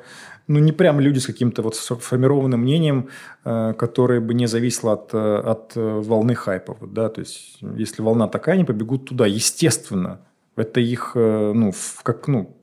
ну, 0.47 0.59
не 0.59 0.71
прям 0.71 0.99
люди 0.99 1.19
с 1.19 1.25
каким-то 1.25 1.61
вот 1.61 1.75
сформированным 1.75 2.59
мнением, 2.61 3.09
э, 3.45 3.73
которое 3.73 4.19
бы 4.19 4.33
не 4.33 4.47
зависело 4.47 4.93
от, 4.93 5.13
э, 5.13 5.51
от 5.51 5.75
волны 5.75 6.35
хайпа, 6.35 6.75
вот, 6.79 6.93
да, 6.93 7.09
то 7.09 7.21
есть, 7.21 7.59
если 7.77 8.01
волна 8.01 8.27
такая, 8.27 8.55
они 8.55 8.65
побегут 8.65 9.09
туда, 9.09 9.25
естественно. 9.27 10.19
Это 10.55 10.79
их, 10.79 11.11
э, 11.15 11.53
ну, 11.53 11.71
как, 12.03 12.27
ну, 12.27 12.55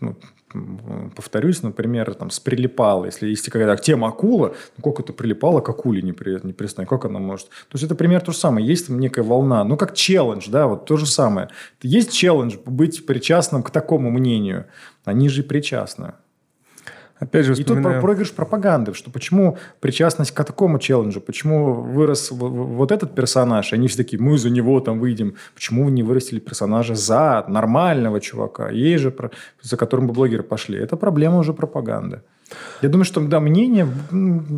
ну 0.00 0.16
повторюсь, 1.14 1.62
например, 1.62 2.14
там, 2.14 2.30
с 2.30 2.40
прилипала. 2.40 3.06
Если 3.06 3.28
есть 3.28 3.48
какая-то 3.48 3.82
тема 3.82 4.08
акула, 4.08 4.54
ну, 4.76 4.90
как 4.90 5.00
это 5.00 5.12
прилипало 5.12 5.60
к 5.60 5.68
акуле 5.68 6.02
не, 6.02 6.12
при, 6.12 6.44
не 6.44 6.52
пристанет? 6.52 6.88
Как 6.88 7.04
она 7.04 7.18
может? 7.18 7.48
То 7.48 7.74
есть, 7.74 7.84
это 7.84 7.94
пример 7.94 8.20
то 8.20 8.32
же 8.32 8.38
самое. 8.38 8.66
Есть 8.66 8.88
там 8.88 8.98
некая 8.98 9.22
волна. 9.22 9.64
Ну, 9.64 9.76
как 9.76 9.94
челлендж, 9.94 10.48
да, 10.50 10.66
вот 10.66 10.86
то 10.86 10.96
же 10.96 11.06
самое. 11.06 11.48
Есть 11.82 12.12
челлендж 12.12 12.56
быть 12.64 13.06
причастным 13.06 13.62
к 13.62 13.70
такому 13.70 14.10
мнению. 14.10 14.66
Они 15.04 15.28
же 15.28 15.42
причастны. 15.42 16.14
Опять 17.20 17.46
же, 17.46 17.54
вспоминаю... 17.54 17.90
И 17.90 17.94
тут 17.94 18.02
проигрыш 18.02 18.32
пропаганды, 18.32 18.94
что 18.94 19.10
почему 19.10 19.58
причастность 19.80 20.30
к 20.32 20.44
такому 20.44 20.78
челленджу, 20.78 21.20
почему 21.20 21.74
вырос 21.74 22.30
вот 22.30 22.92
этот 22.92 23.14
персонаж, 23.14 23.72
и 23.72 23.76
они 23.76 23.88
все 23.88 23.96
такие, 23.96 24.22
мы 24.22 24.38
за 24.38 24.50
него 24.50 24.80
там 24.80 25.00
выйдем. 25.00 25.34
Почему 25.54 25.84
вы 25.84 25.90
не 25.90 26.02
вырастили 26.02 26.38
персонажа 26.38 26.94
за 26.94 27.44
нормального 27.48 28.20
чувака, 28.20 28.70
ей 28.70 28.96
же, 28.98 29.12
за 29.62 29.76
которым 29.76 30.06
бы 30.06 30.12
блогеры 30.12 30.42
пошли? 30.42 30.78
Это 30.78 30.96
проблема 30.96 31.38
уже 31.38 31.52
пропаганды. 31.52 32.20
Я 32.82 32.88
думаю, 32.88 33.04
что 33.04 33.20
да, 33.20 33.40
мнение... 33.40 33.86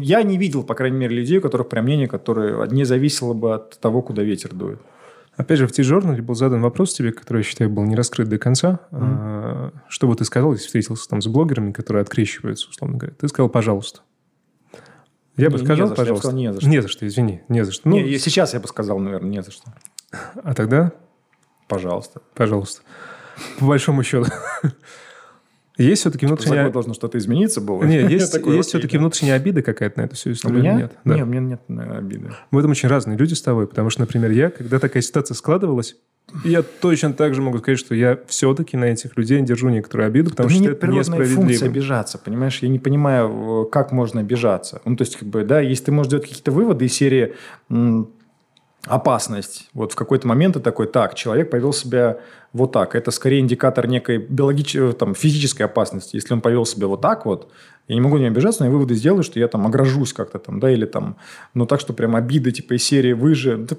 Я 0.00 0.22
не 0.22 0.36
видел, 0.36 0.62
по 0.62 0.74
крайней 0.74 0.98
мере, 0.98 1.16
людей, 1.16 1.38
у 1.38 1.40
которых 1.40 1.68
прям 1.68 1.84
мнение, 1.84 2.08
которое 2.08 2.66
не 2.68 2.84
зависело 2.84 3.34
бы 3.34 3.54
от 3.54 3.80
того, 3.80 4.02
куда 4.02 4.22
ветер 4.22 4.54
дует. 4.54 4.78
Опять 5.40 5.58
же, 5.58 5.66
в 5.66 5.72
T-журнале 5.72 6.20
был 6.20 6.34
задан 6.34 6.60
вопрос 6.60 6.92
тебе, 6.92 7.12
который, 7.12 7.38
я 7.38 7.42
считаю, 7.44 7.70
был 7.70 7.82
не 7.84 7.96
раскрыт 7.96 8.28
до 8.28 8.36
конца. 8.36 8.80
Mm-hmm. 8.90 9.72
Что 9.88 10.06
бы 10.06 10.14
ты 10.14 10.26
сказал, 10.26 10.52
если 10.52 10.66
встретился 10.66 11.08
там 11.08 11.22
с 11.22 11.28
блогерами, 11.28 11.72
которые 11.72 12.02
открещиваются, 12.02 12.68
условно 12.68 12.98
говоря? 12.98 13.16
Ты 13.18 13.26
сказал 13.26 13.48
«пожалуйста». 13.48 14.00
Я 15.38 15.46
не, 15.46 15.52
бы 15.52 15.58
сказал, 15.58 15.88
не 15.88 15.94
пожалуйста. 15.94 16.02
Я 16.02 16.16
сказал, 16.16 16.36
не 16.36 16.52
за 16.52 16.60
что. 16.60 16.68
Не 16.68 16.82
за 16.82 16.88
что, 16.88 17.06
извини, 17.06 17.40
не 17.48 17.64
за 17.64 17.72
что. 17.72 17.88
Ну, 17.88 17.96
не, 17.96 18.18
сейчас 18.18 18.52
я 18.52 18.60
бы 18.60 18.68
сказал, 18.68 18.98
наверное, 18.98 19.30
не 19.30 19.42
за 19.42 19.50
что. 19.50 19.72
А 20.10 20.52
тогда? 20.52 20.92
Пожалуйста. 21.68 22.20
Пожалуйста. 22.34 22.82
По 23.58 23.64
большому 23.64 24.02
счету. 24.02 24.30
Есть 25.78 26.02
все-таки 26.02 26.26
внутренняя... 26.26 26.64
Что, 26.64 26.72
должно 26.72 26.94
что-то 26.94 27.18
измениться 27.18 27.60
было? 27.60 27.84
Нет, 27.84 28.10
есть, 28.10 28.32
такой, 28.32 28.56
есть 28.56 28.68
все-таки 28.68 28.98
внутренняя 28.98 29.36
обида 29.36 29.62
какая-то 29.62 30.00
на 30.00 30.04
эту 30.04 30.16
всю 30.16 30.32
историю? 30.32 30.60
У 30.60 30.62
меня? 30.62 30.74
Нет, 30.74 30.92
да. 31.04 31.14
нет, 31.14 31.24
у 31.24 31.26
меня 31.26 31.40
нет 31.40 31.60
обиды. 31.96 32.32
Мы 32.50 32.60
этом 32.60 32.72
очень 32.72 32.88
разные 32.88 33.16
люди 33.16 33.34
с 33.34 33.42
тобой, 33.42 33.66
потому 33.66 33.90
что, 33.90 34.00
например, 34.00 34.30
я, 34.30 34.50
когда 34.50 34.78
такая 34.78 35.02
ситуация 35.02 35.34
складывалась, 35.34 35.96
я 36.44 36.62
точно 36.62 37.12
так 37.12 37.34
же 37.34 37.42
могу 37.42 37.58
сказать, 37.58 37.78
что 37.78 37.94
я 37.94 38.18
все-таки 38.28 38.76
на 38.76 38.84
этих 38.84 39.16
людей 39.16 39.40
держу 39.42 39.68
некоторую 39.68 40.06
обиду, 40.06 40.30
потому 40.30 40.48
да 40.48 40.54
что 40.54 40.70
это 40.70 40.86
несправедливо. 40.86 41.42
функция 41.42 41.68
обижаться, 41.68 42.18
понимаешь? 42.18 42.58
Я 42.62 42.68
не 42.68 42.78
понимаю, 42.78 43.68
как 43.70 43.90
можно 43.90 44.20
обижаться. 44.20 44.80
Ну, 44.84 44.96
то 44.96 45.02
есть, 45.02 45.16
как 45.16 45.28
бы, 45.28 45.44
да, 45.44 45.60
если 45.60 45.86
ты 45.86 45.92
можешь 45.92 46.10
делать 46.10 46.28
какие-то 46.28 46.52
выводы 46.52 46.84
из 46.84 46.92
серии 46.92 47.34
опасность. 48.86 49.68
Вот 49.74 49.92
в 49.92 49.94
какой-то 49.94 50.26
момент 50.26 50.54
ты 50.54 50.60
такой, 50.60 50.86
так, 50.86 51.14
человек 51.14 51.50
повел 51.50 51.72
себя 51.72 52.18
вот 52.52 52.72
так. 52.72 52.94
Это 52.94 53.10
скорее 53.10 53.40
индикатор 53.40 53.86
некой 53.86 54.18
биологической, 54.18 54.92
там, 54.92 55.14
физической 55.14 55.62
опасности. 55.62 56.16
Если 56.16 56.32
он 56.34 56.40
повел 56.40 56.66
себя 56.66 56.86
вот 56.86 57.00
так 57.00 57.26
вот, 57.26 57.50
я 57.90 57.94
не 57.94 58.00
могу 58.00 58.18
не 58.18 58.26
обижаться, 58.26 58.62
но 58.62 58.66
я 58.66 58.72
выводы 58.72 58.94
сделаю, 58.94 59.24
что 59.24 59.40
я 59.40 59.48
там 59.48 59.66
огражусь 59.66 60.12
как-то 60.12 60.38
там, 60.38 60.60
да, 60.60 60.70
или 60.70 60.86
там, 60.86 61.16
ну 61.54 61.66
так, 61.66 61.80
что 61.80 61.92
прям 61.92 62.14
обиды 62.14 62.52
типа 62.52 62.74
из 62.74 62.84
серии 62.84 63.14
«Вы 63.14 63.34
же...» 63.34 63.56
да, 63.56 63.76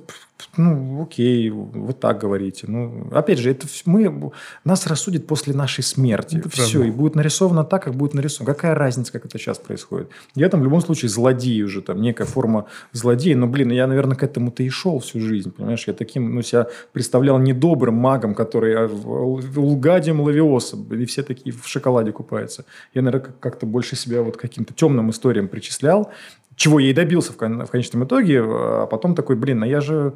Ну, 0.58 1.04
окей, 1.04 1.50
вот 1.50 2.02
так 2.02 2.20
говорите. 2.20 2.66
Ну, 2.68 3.08
опять 3.14 3.40
же, 3.40 3.50
это 3.50 3.68
мы... 3.86 4.32
Нас 4.66 4.86
рассудит 4.88 5.28
после 5.28 5.54
нашей 5.54 5.84
смерти. 5.84 6.38
Это 6.38 6.50
Все, 6.50 6.80
правда. 6.80 6.88
и 6.88 6.92
будет 6.92 7.16
нарисовано 7.16 7.64
так, 7.64 7.84
как 7.84 7.96
будет 7.96 8.14
нарисовано. 8.14 8.54
Какая 8.54 8.76
разница, 8.76 9.14
как 9.14 9.26
это 9.26 9.38
сейчас 9.38 9.60
происходит? 9.60 10.10
Я 10.36 10.50
там 10.50 10.60
в 10.60 10.64
любом 10.64 10.82
случае 10.82 11.08
злодей 11.08 11.64
уже, 11.64 11.82
там 11.82 12.02
некая 12.02 12.26
форма 12.26 12.66
злодея, 12.92 13.38
но, 13.38 13.48
блин, 13.48 13.72
я, 13.72 13.88
наверное, 13.88 14.18
к 14.18 14.24
этому-то 14.24 14.62
и 14.64 14.70
шел 14.70 15.00
всю 15.00 15.22
жизнь, 15.22 15.52
понимаешь? 15.52 15.86
Я 15.88 15.94
таким, 15.94 16.36
ну, 16.36 16.42
себя 16.42 16.68
представлял 16.92 17.40
недобрым 17.40 17.96
магом, 17.96 18.36
который 18.36 18.61
а, 18.64 18.88
лгадием 18.88 20.22
лавиосом, 20.22 20.84
и 20.94 21.06
все 21.06 21.24
такие 21.24 21.56
в 21.56 21.68
шоколаде 21.68 22.12
купаются. 22.12 22.66
Я, 22.94 23.02
наверное, 23.02 23.34
как-то 23.40 23.66
больше 23.66 23.96
себя 23.96 24.22
вот 24.22 24.38
каким-то 24.38 24.74
темным 24.74 25.10
историям 25.10 25.48
причислял, 25.48 26.12
чего 26.56 26.80
я 26.80 26.90
и 26.90 26.94
добился 26.94 27.34
в, 27.34 27.38
кон- 27.38 27.66
в 27.66 27.70
конечном 27.70 28.06
итоге, 28.06 28.42
а 28.44 28.86
потом 28.88 29.16
такой, 29.16 29.36
блин, 29.36 29.64
а 29.64 29.68
я 29.68 29.82
же, 29.82 30.14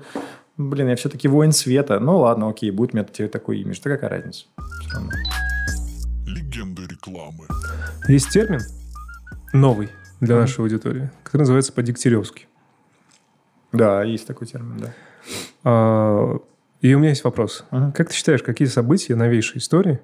блин, 0.58 0.90
я 0.90 0.96
все-таки 0.96 1.28
воин 1.28 1.52
света. 1.52 2.00
Ну 2.00 2.20
ладно, 2.20 2.50
окей, 2.50 2.72
будет 2.72 2.94
у 2.94 2.98
меня 2.98 3.28
такой 3.28 3.60
имидж. 3.60 3.80
Да 3.84 3.90
какая 3.90 4.10
разница? 4.10 4.46
Легенды 6.26 6.84
рекламы. 6.84 7.48
Есть 8.08 8.30
термин 8.30 8.60
новый 9.54 9.90
для 10.20 10.36
mm-hmm. 10.36 10.40
нашей 10.40 10.60
аудитории, 10.62 11.10
который 11.24 11.42
называется 11.42 11.74
по-дегтяревски. 11.74 12.48
Да, 13.72 14.04
есть 14.04 14.28
такой 14.28 14.48
термин, 14.48 14.78
да. 14.78 14.94
А, 15.64 16.40
и 16.82 16.94
у 16.94 17.00
меня 17.00 17.10
есть 17.10 17.24
вопрос. 17.24 17.66
Uh-huh. 17.72 17.92
Как 17.94 18.10
ты 18.10 18.16
считаешь, 18.16 18.44
какие 18.44 18.68
события 18.68 19.16
новейшей 19.16 19.60
истории 19.60 20.00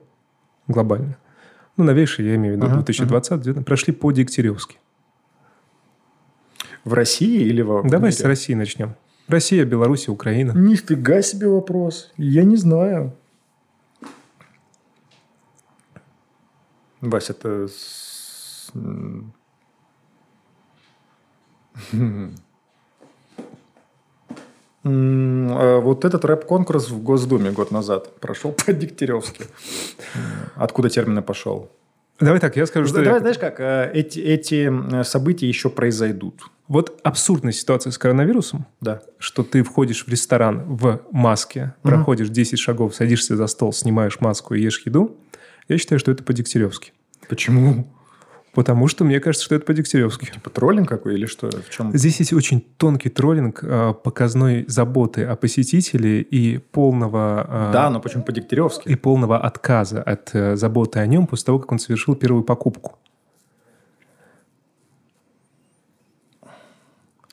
глобально– 0.68 1.18
ну, 1.78 1.86
новейшие, 1.86 2.30
я 2.30 2.36
имею 2.36 2.56
в 2.56 2.58
виду, 2.58 2.68
uh-huh, 2.68 2.84
2020, 2.84 3.32
uh-huh. 3.32 3.64
прошли 3.64 3.94
по 3.94 4.12
Дегтяревски. 4.12 4.78
В 6.84 6.94
России 6.94 7.42
или 7.42 7.62
в 7.62 7.88
Давай 7.88 8.12
с 8.12 8.22
России 8.22 8.54
начнем. 8.54 8.96
Россия, 9.28 9.66
Беларусь, 9.66 10.10
Украина. 10.10 10.52
Нифига 10.52 11.22
себе 11.22 11.48
вопрос. 11.48 12.12
Я 12.18 12.44
не 12.44 12.58
знаю. 12.58 13.16
Вася, 17.00 17.34
это... 17.34 17.68
А 24.84 25.80
вот 25.80 26.06
этот 26.06 26.26
рэп-конкурс 26.26 26.90
в 26.90 27.04
Госдуме 27.04 27.52
год 27.52 27.72
назад 27.72 28.20
прошел 28.20 28.52
по 28.66 28.74
Дегтяревски. 28.74 29.46
Откуда 30.56 30.90
термин 30.90 31.22
пошел? 31.22 31.70
Давай 32.20 32.40
так, 32.40 32.56
я 32.56 32.66
скажу, 32.66 32.88
что... 32.88 32.98
Давай, 32.98 33.14
я... 33.14 33.20
знаешь 33.20 33.40
как, 33.40 33.60
э, 33.60 33.92
эти, 33.94 34.20
эти 34.20 35.04
события 35.04 35.48
еще 35.48 35.70
произойдут. 35.70 36.44
Вот 36.68 37.00
абсурдная 37.04 37.52
ситуация 37.52 37.92
с 37.92 37.98
коронавирусом, 37.98 38.68
да. 38.80 39.02
что 39.18 39.44
ты 39.44 39.64
входишь 39.64 40.06
в 40.06 40.08
ресторан 40.08 40.64
в 40.68 41.02
маске, 41.12 41.74
угу. 41.84 41.90
проходишь 41.90 42.30
10 42.30 42.60
шагов, 42.60 42.96
садишься 42.96 43.36
за 43.36 43.48
стол, 43.48 43.74
снимаешь 43.74 44.20
маску 44.20 44.54
и 44.54 44.62
ешь 44.62 44.82
еду, 44.86 45.18
я 45.68 45.78
считаю, 45.78 46.00
что 46.00 46.12
это 46.12 46.24
по-дегтяревски. 46.24 46.94
Почему? 47.28 47.88
Потому 48.54 48.88
что 48.88 49.06
мне 49.06 49.20
кажется, 49.20 49.46
что 49.46 49.56
это 49.56 49.66
по-дегтяревски. 49.66 50.26
Типа 50.26 50.50
троллинг 50.50 50.90
какой 50.90 51.14
или 51.14 51.26
что? 51.26 51.50
В 51.50 51.70
чем? 51.70 51.96
Здесь 51.96 52.20
есть 52.20 52.34
очень 52.34 52.62
тонкий 52.62 53.10
троллинг 53.10 53.64
э, 53.64 53.94
показной 54.04 54.66
заботы 54.68 55.24
о 55.24 55.36
посетителе 55.36 56.22
и 56.22 56.58
полного... 56.58 57.48
Э, 57.48 57.74
да, 57.74 57.90
но 57.90 58.02
почему 58.02 58.24
по-дегтяревски? 58.24 58.90
И 58.90 58.96
полного 58.96 59.38
отказа 59.38 60.02
от 60.04 60.32
э, 60.34 60.56
заботы 60.58 61.00
о 61.00 61.08
нем 61.08 61.28
после 61.28 61.46
того, 61.46 61.60
как 61.60 61.72
он 61.72 61.80
совершил 61.80 62.16
первую 62.16 62.44
покупку. 62.44 62.98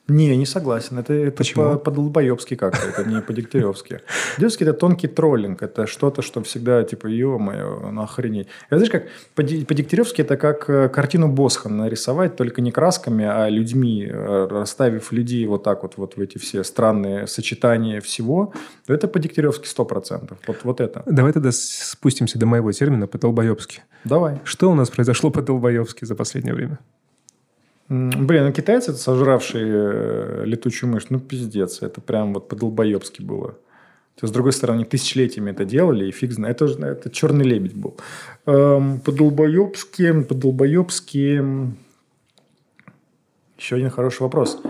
Не, 0.09 0.35
не 0.37 0.45
согласен. 0.45 0.99
Это, 0.99 1.13
это 1.13 1.37
Почему? 1.37 1.77
по, 1.77 1.91
долбоебски 1.91 2.55
как-то, 2.55 2.87
это 2.87 3.09
не 3.09 3.21
по-дегтяревски. 3.21 4.01
Дегтяревский– 4.31 4.65
это 4.67 4.73
тонкий 4.73 5.07
троллинг, 5.07 5.61
это 5.61 5.87
что-то, 5.87 6.21
что 6.21 6.41
всегда 6.41 6.83
типа, 6.83 7.07
ё-моё, 7.07 7.89
ну 7.91 8.01
охренеть. 8.01 8.47
Я 8.71 8.77
знаешь, 8.77 8.91
как 8.91 9.03
по-дегтяревски 9.35 10.21
это 10.21 10.37
как 10.37 10.69
э, 10.69 10.89
картину 10.89 11.27
Босха 11.27 11.69
нарисовать, 11.69 12.35
только 12.35 12.61
не 12.61 12.71
красками, 12.71 13.25
а 13.25 13.49
людьми, 13.49 14.07
э, 14.09 14.47
расставив 14.49 15.11
людей 15.11 15.45
вот 15.45 15.63
так 15.63 15.83
вот, 15.83 15.93
вот 15.97 16.17
в 16.17 16.21
эти 16.21 16.37
все 16.37 16.63
странные 16.63 17.27
сочетания 17.27 18.01
всего. 18.01 18.53
Это 18.87 19.07
по-дегтяревски 19.07 19.67
сто 19.67 19.85
процентов. 19.85 20.37
Вот, 20.47 20.57
вот 20.63 20.81
это. 20.81 21.03
Давай 21.05 21.33
тогда 21.33 21.51
спустимся 21.51 22.39
до 22.39 22.45
моего 22.45 22.71
термина 22.71 23.07
по-долбоебски. 23.07 23.83
Давай. 24.03 24.39
Что 24.43 24.71
у 24.71 24.75
нас 24.75 24.89
произошло 24.89 25.29
по-долбоебски 25.29 26.05
за 26.05 26.15
последнее 26.15 26.55
время? 26.55 26.79
Блин, 27.89 28.45
ну 28.45 28.51
китайцы, 28.51 28.91
это 28.91 28.99
сожравшие 28.99 29.65
э, 29.67 30.43
летучую 30.45 30.91
мышь, 30.91 31.09
ну 31.09 31.19
пиздец, 31.19 31.81
это 31.81 32.01
прям 32.01 32.35
вот 32.35 32.47
по-долбоебски 32.47 33.23
было. 33.23 33.53
То 34.19 34.25
есть, 34.25 34.31
с 34.31 34.33
другой 34.33 34.53
стороны, 34.53 34.85
тысячелетиями 34.85 35.51
это 35.51 35.65
делали, 35.65 36.05
и 36.05 36.11
фиг 36.11 36.31
знает. 36.31 36.61
Это, 36.61 36.85
это 36.85 37.09
черный 37.09 37.45
лебедь 37.45 37.73
был. 37.73 37.97
Эм, 38.45 38.99
по-долбоебски, 38.99 40.21
по-долбоебски... 40.23 41.43
Еще 43.57 43.75
один 43.75 43.89
хороший 43.89 44.21
вопрос. 44.21 44.61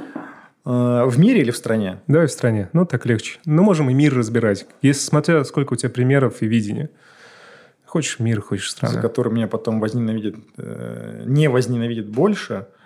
Э, 0.66 1.04
в 1.06 1.20
мире 1.20 1.42
или 1.42 1.52
в 1.52 1.58
стране? 1.58 2.00
Давай 2.08 2.28
в 2.28 2.32
стране. 2.32 2.70
Ну, 2.74 2.86
так 2.86 3.06
легче. 3.06 3.40
Ну, 3.44 3.64
можем 3.64 3.90
и 3.90 3.94
мир 3.94 4.16
разбирать. 4.16 4.66
Если 4.82 5.02
смотря, 5.02 5.44
сколько 5.44 5.74
у 5.74 5.76
тебя 5.76 5.90
примеров 5.90 6.42
и 6.42 6.46
видения. 6.46 6.90
Хочешь 7.86 8.20
мир, 8.20 8.40
хочешь 8.42 8.70
страну. 8.70 8.94
За 8.94 9.02
который 9.02 9.34
меня 9.34 9.48
потом 9.48 9.80
возненавидят, 9.80 10.36
э, 10.58 11.24
не 11.26 11.50
возненавидят 11.50 12.08
больше– 12.08 12.68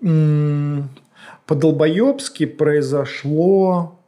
по-долбоебски 0.00 2.46
произошло... 2.46 4.00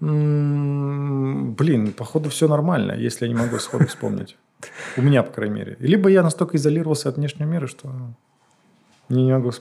Блин, 0.00 1.92
походу 1.92 2.30
все 2.30 2.48
нормально, 2.48 2.92
если 2.92 3.26
я 3.26 3.32
не 3.32 3.38
могу 3.38 3.58
сходу 3.58 3.86
вспомнить. 3.86 4.36
У 4.96 5.02
меня, 5.02 5.22
по 5.22 5.32
крайней 5.32 5.54
мере. 5.54 5.76
Либо 5.78 6.08
я 6.08 6.22
настолько 6.22 6.56
изолировался 6.56 7.10
от 7.10 7.16
внешнего 7.16 7.48
мира, 7.48 7.66
что 7.66 7.92
не 9.10 9.32
могу... 9.32 9.52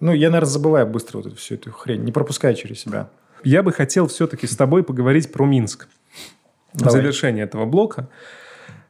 Ну, 0.00 0.12
я, 0.12 0.28
наверное, 0.28 0.50
забываю 0.50 0.86
быстро 0.86 1.18
вот 1.18 1.26
эту, 1.26 1.36
всю 1.36 1.54
эту 1.54 1.72
хрень, 1.72 2.02
не 2.02 2.12
пропуская 2.12 2.54
через 2.54 2.80
себя. 2.80 3.08
Я 3.44 3.62
бы 3.62 3.72
хотел 3.72 4.08
все-таки 4.08 4.46
с 4.46 4.56
тобой 4.56 4.82
поговорить 4.82 5.32
про 5.32 5.46
Минск. 5.46 5.88
Давай. 6.74 6.88
В 6.88 6.92
завершение 6.92 7.44
этого 7.44 7.64
блока. 7.64 8.08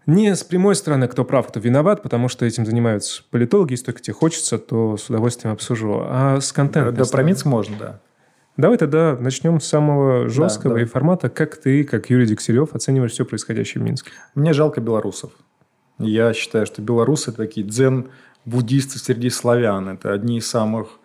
Не 0.08 0.34
с 0.34 0.42
прямой 0.42 0.74
стороны, 0.74 1.06
кто 1.06 1.22
прав, 1.22 1.48
кто 1.48 1.60
виноват, 1.60 2.02
потому 2.02 2.28
что 2.28 2.46
этим 2.46 2.64
занимаются 2.64 3.22
политологи, 3.30 3.72
если 3.72 3.84
только 3.84 4.00
тебе 4.00 4.14
хочется, 4.14 4.56
то 4.56 4.96
с 4.96 5.10
удовольствием 5.10 5.52
обсужу. 5.52 6.00
А 6.02 6.40
с 6.40 6.50
контентом. 6.50 6.94
Да, 6.94 7.04
про 7.04 7.22
МИЦ 7.22 7.44
можно, 7.44 7.76
да. 7.78 8.00
Давай 8.56 8.78
тогда 8.78 9.18
начнем 9.20 9.60
с 9.60 9.66
самого 9.66 10.30
жесткого 10.30 10.76
да, 10.76 10.80
и 10.80 10.84
формата. 10.86 11.28
Как 11.28 11.58
ты, 11.58 11.84
как 11.84 12.08
Юрий 12.08 12.24
Дегтярев, 12.24 12.74
оцениваешь 12.74 13.12
все 13.12 13.26
происходящее 13.26 13.82
в 13.82 13.84
Минске? 13.84 14.12
Мне 14.34 14.54
жалко 14.54 14.80
белорусов. 14.80 15.30
Я 15.98 16.32
считаю, 16.32 16.64
что 16.64 16.80
белорусы– 16.80 17.28
это 17.32 17.42
такие 17.42 17.66
дзен-буддисты 17.66 18.98
среди 18.98 19.28
славян. 19.28 19.90
Это 19.90 20.14
одни 20.14 20.38
из 20.38 20.48
самых 20.48 20.97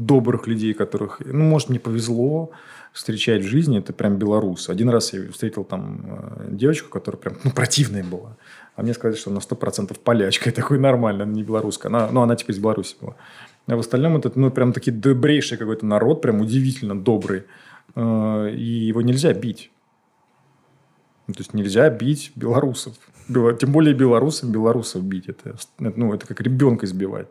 добрых 0.00 0.46
людей, 0.46 0.72
которых, 0.72 1.20
ну, 1.24 1.44
может, 1.44 1.68
мне 1.68 1.78
повезло, 1.78 2.50
встречать 2.92 3.42
в 3.44 3.46
жизни, 3.46 3.78
это 3.78 3.92
прям 3.92 4.16
белорусы. 4.16 4.70
Один 4.70 4.88
раз 4.88 5.12
я 5.12 5.30
встретил 5.30 5.64
там 5.64 6.00
э, 6.04 6.48
девочку, 6.50 6.88
которая 6.88 7.20
прям 7.20 7.36
ну, 7.44 7.52
противная 7.52 8.02
была. 8.02 8.36
А 8.74 8.82
мне 8.82 8.94
сказали, 8.94 9.16
что 9.16 9.30
она 9.30 9.40
сто 9.40 9.54
процентов 9.54 10.00
полячка. 10.00 10.50
Я 10.50 10.56
такой 10.56 10.78
нормально, 10.78 11.24
она 11.24 11.32
не 11.32 11.42
белоруска. 11.42 11.88
Она, 11.88 12.08
ну, 12.10 12.22
она 12.22 12.34
типа 12.34 12.50
из 12.50 12.58
Беларуси 12.58 12.96
была. 13.00 13.14
А 13.66 13.76
в 13.76 13.78
остальном 13.78 14.16
это, 14.16 14.32
ну, 14.34 14.50
прям 14.50 14.72
такие 14.72 14.92
добрейший 14.92 15.58
какой-то 15.58 15.86
народ, 15.86 16.22
прям 16.22 16.40
удивительно 16.40 16.98
добрый. 16.98 17.44
Э, 17.94 18.50
и 18.52 18.64
его 18.64 19.02
нельзя 19.02 19.32
бить. 19.32 19.70
Ну, 21.28 21.34
то 21.34 21.40
есть 21.40 21.54
нельзя 21.54 21.88
бить 21.90 22.32
белорусов. 22.34 22.94
Тем 23.28 23.70
более 23.70 23.94
белорусам 23.94 24.50
белорусов 24.50 25.04
бить. 25.04 25.28
Это, 25.28 25.54
ну, 25.78 26.12
это 26.12 26.26
как 26.26 26.40
ребенка 26.40 26.86
избивать. 26.86 27.28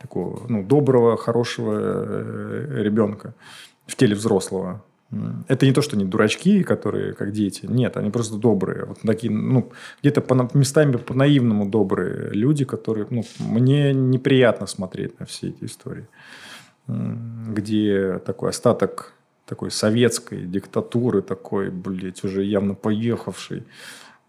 Такого 0.00 0.46
ну, 0.48 0.64
доброго, 0.64 1.16
хорошего 1.16 1.74
э, 1.76 2.82
ребенка 2.82 3.34
в 3.86 3.96
теле 3.96 4.14
взрослого. 4.14 4.82
Это 5.48 5.66
не 5.66 5.72
то, 5.72 5.82
что 5.82 5.96
они 5.96 6.04
дурачки, 6.04 6.62
которые 6.62 7.14
как 7.14 7.32
дети. 7.32 7.66
Нет, 7.66 7.96
они 7.96 8.10
просто 8.10 8.36
добрые. 8.36 8.84
Вот 8.84 9.00
такие, 9.00 9.32
ну, 9.32 9.72
где-то 10.00 10.20
по 10.20 10.48
местами 10.54 10.96
по-наивному 10.96 11.68
добрые 11.68 12.30
люди, 12.30 12.64
которые, 12.64 13.06
ну, 13.10 13.24
мне 13.40 13.92
неприятно 13.92 14.66
смотреть 14.66 15.18
на 15.18 15.26
все 15.26 15.48
эти 15.48 15.64
истории, 15.64 16.06
где 16.86 18.20
такой 18.24 18.50
остаток 18.50 19.14
такой 19.50 19.72
советской 19.72 20.46
диктатуры, 20.46 21.22
такой, 21.22 21.70
блядь, 21.70 22.22
уже 22.22 22.44
явно 22.44 22.74
поехавший, 22.74 23.64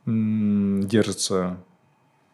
держится, 0.07 1.57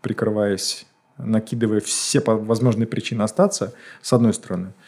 прикрываясь, 0.01 0.88
накидывая 1.18 1.80
все 1.80 2.22
возможные 2.26 2.88
причины 2.88 3.22
остаться, 3.24 3.74
с 4.01 4.13
одной 4.13 4.34
стороны– 4.34 4.74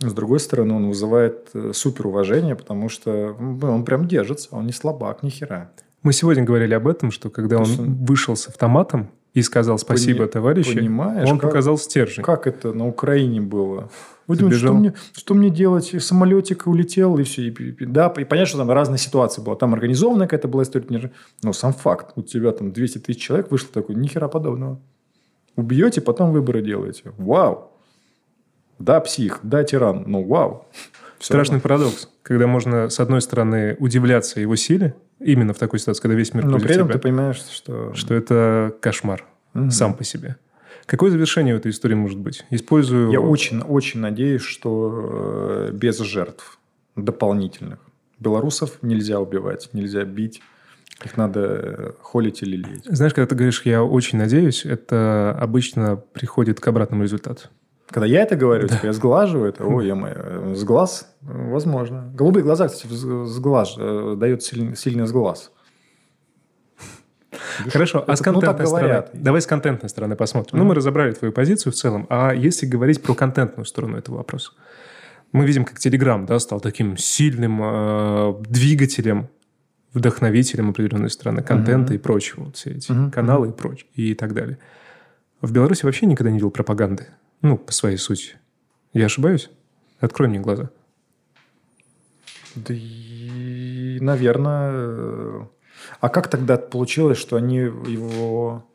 с 0.00 0.14
другой 0.14 0.40
стороны, 0.40 0.74
он 0.74 0.88
вызывает 0.88 1.50
э, 1.52 1.72
супер 1.74 2.06
уважение, 2.06 2.56
потому 2.56 2.88
что 2.88 3.36
ну, 3.38 3.70
он 3.70 3.84
прям 3.84 4.08
держится, 4.08 4.48
он 4.52 4.66
не 4.66 4.72
слабак, 4.72 5.22
ни 5.22 5.28
хера. 5.28 5.72
Мы 6.02 6.14
сегодня 6.14 6.42
говорили 6.42 6.72
об 6.72 6.88
этом, 6.88 7.10
что 7.10 7.28
когда 7.28 7.58
он 7.58 7.66
что... 7.66 7.82
вышел 7.82 8.34
с 8.34 8.48
автоматом 8.48 9.10
и 9.34 9.42
сказал 9.42 9.76
спасибо, 9.76 10.20
Пони... 10.20 10.28
товарищи, 10.28 10.74
Понимаешь, 10.74 11.28
он 11.28 11.38
как... 11.38 11.50
показал 11.50 11.76
стержень. 11.76 12.24
Как 12.24 12.46
это 12.46 12.72
на 12.72 12.88
Украине 12.88 13.42
было? 13.42 13.90
Вы 14.26 14.36
думаете, 14.36 14.58
что 14.58 14.72
мне, 14.72 14.94
что 15.14 15.34
мне 15.34 15.50
делать? 15.50 15.94
Самолетик 16.02 16.66
улетел, 16.66 17.18
и 17.18 17.22
все. 17.24 17.48
И, 17.48 17.84
да, 17.84 18.06
и 18.16 18.24
понятно, 18.24 18.46
что 18.46 18.58
там 18.58 18.70
разные 18.70 18.98
ситуации 18.98 19.42
была. 19.42 19.56
Там 19.56 19.74
организованная 19.74 20.28
какая-то 20.28 20.48
была 20.48 20.62
история. 20.62 21.12
Но 21.42 21.52
сам 21.52 21.74
факт. 21.74 22.12
У 22.16 22.22
тебя 22.22 22.52
там 22.52 22.72
200 22.72 22.98
тысяч 22.98 23.20
человек 23.20 23.50
вышло 23.50 23.68
такой, 23.70 23.96
ни 23.96 24.06
хера 24.06 24.28
подобного. 24.28 24.80
Убьете, 25.56 26.00
потом 26.00 26.32
выборы 26.32 26.62
делаете. 26.62 27.12
Вау! 27.18 27.70
Да, 28.78 29.00
псих, 29.00 29.40
да, 29.42 29.62
тиран, 29.62 30.04
ну 30.06 30.24
вау. 30.26 30.66
Страшный 31.18 31.56
равно. 31.56 31.62
парадокс, 31.62 32.08
когда 32.22 32.46
можно, 32.46 32.88
с 32.88 32.98
одной 32.98 33.20
стороны, 33.20 33.76
удивляться 33.78 34.40
его 34.40 34.56
силе, 34.56 34.94
именно 35.18 35.52
в 35.52 35.58
такой 35.58 35.78
ситуации, 35.78 36.00
когда 36.00 36.14
весь 36.14 36.32
мир 36.32 36.46
Но 36.46 36.58
при 36.58 36.72
этом 36.72 36.86
тебя, 36.86 36.94
ты 36.94 36.98
понимаешь, 36.98 37.42
что... 37.52 37.92
Что 37.94 38.14
это 38.14 38.74
кошмар 38.80 39.26
угу. 39.54 39.70
сам 39.70 39.94
по 39.94 40.02
себе. 40.02 40.36
Какое 40.86 41.10
завершение 41.10 41.54
в 41.54 41.58
этой 41.58 41.70
истории 41.70 41.94
может 41.94 42.18
быть? 42.18 42.44
Использую... 42.50 43.10
Я 43.10 43.20
очень, 43.20 43.60
очень 43.60 44.00
надеюсь, 44.00 44.42
что 44.42 45.68
э, 45.68 45.72
без 45.72 45.98
жертв 45.98 46.58
дополнительных. 46.96 47.78
Белорусов 48.18 48.78
нельзя 48.82 49.20
убивать, 49.20 49.70
нельзя 49.72 50.04
бить. 50.04 50.40
Их 51.04 51.16
надо 51.16 51.40
э, 51.40 51.92
холить 52.02 52.42
или 52.42 52.56
лелеять. 52.56 52.84
Знаешь, 52.84 53.14
когда 53.14 53.26
ты 53.26 53.34
говоришь 53.34 53.62
«я 53.64 53.82
очень 53.82 54.18
надеюсь», 54.18 54.66
это 54.66 55.36
обычно 55.40 55.96
приходит 55.96 56.60
к 56.60 56.68
обратному 56.68 57.02
результату. 57.02 57.48
Когда 57.88 58.06
я 58.06 58.22
это 58.22 58.36
говорю, 58.36 58.68
да. 58.68 58.74
типа, 58.74 58.86
я 58.86 58.92
сглаживаю 58.92 59.48
это, 59.48 59.64
ой, 59.64 59.86
я 59.86 59.94
мой, 59.94 60.54
сглаз, 60.54 61.12
возможно. 61.22 62.10
Голубые 62.14 62.44
глаза, 62.44 62.68
кстати, 62.68 62.92
сглаж, 62.92 63.74
э, 63.78 64.14
дает 64.16 64.42
сильный, 64.42 64.76
сильный 64.76 65.06
сглаз. 65.06 65.50
Хорошо, 67.68 68.04
а 68.06 68.16
с 68.16 68.20
ну, 68.20 68.24
контентной 68.32 68.64
ну, 68.64 68.70
стороны? 68.70 69.04
Давай 69.12 69.40
с 69.40 69.46
контентной 69.46 69.88
стороны 69.88 70.16
посмотрим. 70.16 70.56
Mm-hmm. 70.56 70.62
Ну, 70.62 70.68
мы 70.68 70.74
разобрали 70.74 71.12
твою 71.12 71.32
позицию 71.32 71.72
в 71.72 71.76
целом. 71.76 72.06
А 72.10 72.32
если 72.32 72.66
говорить 72.66 73.02
про 73.02 73.14
контентную 73.14 73.64
сторону 73.64 73.96
этого 73.96 74.18
вопроса? 74.18 74.52
Мы 75.32 75.46
видим, 75.46 75.64
как 75.64 75.78
Telegram 75.78 76.26
да, 76.26 76.38
стал 76.40 76.60
таким 76.60 76.96
сильным 76.96 77.60
э, 77.62 78.34
двигателем, 78.48 79.28
вдохновителем 79.92 80.70
определенной 80.70 81.10
страны 81.10 81.42
контента 81.42 81.92
mm-hmm. 81.92 81.96
и 81.96 82.00
прочего. 82.00 82.44
Вот 82.44 82.56
все 82.56 82.70
эти 82.70 82.90
mm-hmm. 82.90 83.10
каналы 83.10 83.48
и 83.48 83.52
прочее, 83.52 83.88
и 83.94 84.14
так 84.14 84.34
далее. 84.34 84.58
В 85.40 85.52
Беларуси 85.52 85.84
вообще 85.84 86.06
никогда 86.06 86.30
не 86.30 86.36
видел 86.36 86.50
пропаганды. 86.50 87.08
Ну, 87.42 87.56
по 87.56 87.72
своей 87.72 87.96
сути. 87.96 88.36
Я 88.92 89.06
ошибаюсь? 89.06 89.50
Открой 89.98 90.28
мне 90.28 90.40
глаза. 90.40 90.70
Да 92.54 92.74
и, 92.74 93.98
наверное... 94.00 95.48
А 96.00 96.08
как 96.08 96.28
тогда 96.28 96.56
получилось, 96.56 97.18
что 97.18 97.36
они 97.36 97.56
его... 97.56 98.66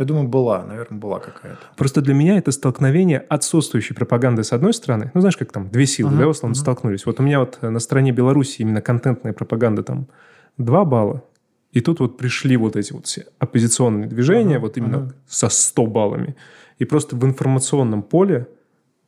Я 0.00 0.06
думаю, 0.06 0.28
была, 0.28 0.64
наверное, 0.64 0.98
была 0.98 1.20
какая-то. 1.20 1.60
Просто 1.76 2.00
для 2.00 2.14
меня 2.14 2.38
это 2.38 2.52
столкновение 2.52 3.18
отсутствующей 3.18 3.94
пропаганды 3.94 4.42
с 4.42 4.52
одной 4.54 4.72
стороны. 4.72 5.10
Ну, 5.12 5.20
знаешь, 5.20 5.36
как 5.36 5.52
там 5.52 5.68
две 5.68 5.84
силы, 5.84 6.12
uh-huh, 6.12 6.18
да, 6.18 6.28
условно, 6.28 6.54
uh-huh. 6.54 6.58
столкнулись. 6.58 7.04
Вот 7.04 7.20
у 7.20 7.22
меня 7.22 7.40
вот 7.40 7.58
на 7.60 7.78
стороне 7.80 8.10
Беларуси 8.10 8.62
именно 8.62 8.80
контентная 8.80 9.34
пропаганда 9.34 9.82
там 9.82 10.06
2 10.56 10.84
балла, 10.86 11.22
и 11.72 11.82
тут 11.82 12.00
вот 12.00 12.16
пришли 12.16 12.56
вот 12.56 12.76
эти 12.76 12.94
вот 12.94 13.08
все 13.08 13.26
оппозиционные 13.38 14.08
движения, 14.08 14.56
ага, 14.56 14.62
вот 14.62 14.78
именно 14.78 14.96
ага. 14.96 15.14
со 15.28 15.50
100 15.50 15.86
баллами. 15.86 16.34
И 16.78 16.86
просто 16.86 17.14
в 17.14 17.22
информационном 17.26 18.02
поле 18.02 18.48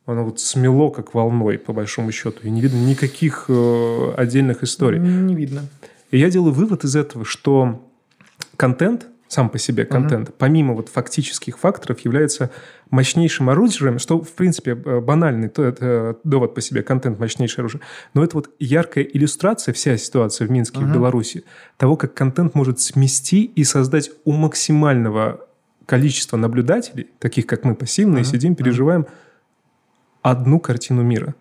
оно 0.05 0.25
вот 0.25 0.39
смело 0.39 0.91
как 0.91 1.15
волной, 1.15 1.57
по 1.57 1.73
большому 1.73 2.11
счету. 2.11 2.37
И 2.43 2.51
не 2.51 2.61
видно 2.61 2.77
никаких 2.77 3.45
э, 3.47 4.13
отдельных 4.15 4.61
историй. 4.61 4.99
Не 4.99 5.33
видно. 5.33 5.63
И 6.11 6.19
я 6.19 6.29
делаю 6.29 6.53
вывод 6.53 6.83
из 6.83 6.95
этого, 6.95 7.25
что 7.25 7.81
контент 8.57 9.07
сам 9.33 9.49
по 9.49 9.57
себе 9.57 9.85
контент, 9.85 10.29
uh-huh. 10.29 10.35
помимо 10.37 10.73
вот 10.73 10.89
фактических 10.89 11.57
факторов, 11.57 11.99
является 12.01 12.51
мощнейшим 12.91 13.49
оружием, 13.49 13.97
что, 13.97 14.21
в 14.21 14.31
принципе, 14.33 14.71
э, 14.71 14.99
банальный 14.99 15.49
то, 15.49 15.63
это 15.63 16.17
довод 16.23 16.53
по 16.53 16.61
себе, 16.61 16.83
контент– 16.83 17.19
мощнейшее 17.19 17.63
оружие. 17.63 17.81
Но 18.13 18.23
это 18.23 18.37
вот 18.37 18.51
яркая 18.59 19.03
иллюстрация, 19.03 19.73
вся 19.73 19.97
ситуация 19.97 20.47
в 20.47 20.51
Минске 20.51 20.79
uh-huh. 20.79 20.89
в 20.89 20.93
Беларуси, 20.93 21.43
того, 21.77 21.97
как 21.97 22.13
контент 22.13 22.53
может 22.53 22.79
смести 22.79 23.43
и 23.43 23.63
создать 23.63 24.11
у 24.23 24.31
максимального 24.31 25.47
количества 25.87 26.37
наблюдателей, 26.37 27.07
таких 27.19 27.47
как 27.47 27.63
мы, 27.63 27.75
пассивные, 27.75 28.23
uh-huh. 28.23 28.31
сидим, 28.31 28.55
переживаем 28.55 29.01
uh-huh. 29.01 29.09
одну 30.21 30.59
картину 30.59 31.01
мира. 31.01 31.33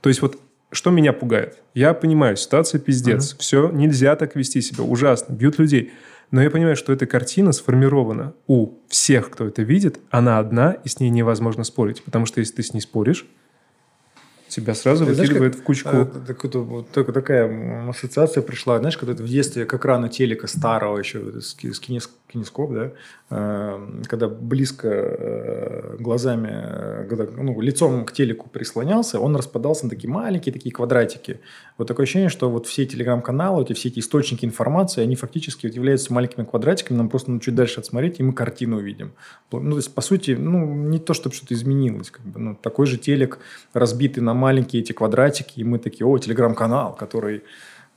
То 0.00 0.08
есть 0.08 0.22
вот 0.22 0.38
что 0.72 0.90
меня 0.90 1.12
пугает? 1.12 1.58
Я 1.74 1.92
понимаю, 1.92 2.36
ситуация 2.36 2.80
пиздец, 2.80 3.34
uh-huh. 3.34 3.40
все, 3.40 3.70
нельзя 3.70 4.16
так 4.16 4.34
вести 4.36 4.62
себя, 4.62 4.84
ужасно, 4.84 5.34
бьют 5.34 5.58
людей– 5.58 5.92
но 6.30 6.42
я 6.42 6.50
понимаю, 6.50 6.76
что 6.76 6.92
эта 6.92 7.06
картина 7.06 7.52
сформирована 7.52 8.34
у 8.46 8.74
всех, 8.88 9.30
кто 9.30 9.46
это 9.46 9.62
видит, 9.62 10.00
она 10.10 10.38
одна, 10.38 10.72
и 10.72 10.88
с 10.88 11.00
ней 11.00 11.10
невозможно 11.10 11.64
спорить. 11.64 12.02
Потому 12.02 12.26
что 12.26 12.40
если 12.40 12.54
ты 12.54 12.62
с 12.62 12.74
ней 12.74 12.80
споришь, 12.80 13.26
тебя 14.48 14.74
сразу 14.74 15.04
ты 15.04 15.12
выкидывает 15.12 15.52
знаешь, 15.52 15.62
в 15.62 15.66
кучку. 15.66 15.88
А, 15.92 16.04
так, 16.04 16.44
вот, 16.54 16.88
так, 16.90 17.12
такая 17.12 17.88
ассоциация 17.88 18.42
пришла, 18.42 18.78
знаешь, 18.78 18.96
когда 18.96 19.12
в 19.12 19.26
детстве, 19.26 19.66
как 19.66 19.84
рано 19.84 20.08
телека 20.08 20.46
старого 20.46 20.98
еще, 20.98 21.40
с 21.40 21.54
кинескоп, 21.54 22.72
да, 22.72 22.92
когда 23.28 24.28
близко 24.28 24.88
э, 24.88 25.96
глазами, 25.98 26.48
э, 26.52 27.06
когда, 27.08 27.26
ну, 27.26 27.60
лицом 27.60 28.04
к 28.04 28.12
телеку 28.12 28.48
прислонялся, 28.48 29.18
он 29.18 29.34
распадался 29.34 29.84
на 29.84 29.90
такие 29.90 30.08
маленькие 30.08 30.52
такие 30.52 30.72
квадратики. 30.72 31.40
Вот 31.76 31.88
такое 31.88 32.04
ощущение, 32.04 32.28
что 32.28 32.48
вот 32.48 32.68
все 32.68 32.86
телеграм-каналы, 32.86 33.64
эти, 33.64 33.72
все 33.72 33.88
эти 33.88 33.98
источники 33.98 34.44
информации, 34.44 35.02
они 35.02 35.16
фактически 35.16 35.66
вот 35.66 35.74
являются 35.74 36.12
маленькими 36.12 36.44
квадратиками, 36.44 36.98
нам 36.98 37.08
просто 37.08 37.32
ну, 37.32 37.40
чуть 37.40 37.56
дальше 37.56 37.80
отсмотреть, 37.80 38.20
и 38.20 38.22
мы 38.22 38.32
картину 38.32 38.76
увидим. 38.76 39.12
Ну, 39.50 39.70
то 39.72 39.76
есть, 39.76 39.92
по 39.92 40.02
сути, 40.02 40.30
ну, 40.38 40.64
не 40.74 41.00
то, 41.00 41.12
чтобы 41.12 41.34
что-то 41.34 41.54
изменилось. 41.54 42.12
Как 42.12 42.24
бы, 42.24 42.38
ну, 42.38 42.54
такой 42.54 42.86
же 42.86 42.96
телек, 42.96 43.40
разбитый 43.72 44.22
на 44.22 44.34
маленькие 44.34 44.82
эти 44.82 44.92
квадратики, 44.92 45.58
и 45.58 45.64
мы 45.64 45.80
такие, 45.80 46.06
о, 46.06 46.16
телеграм-канал, 46.18 46.94
который 46.94 47.42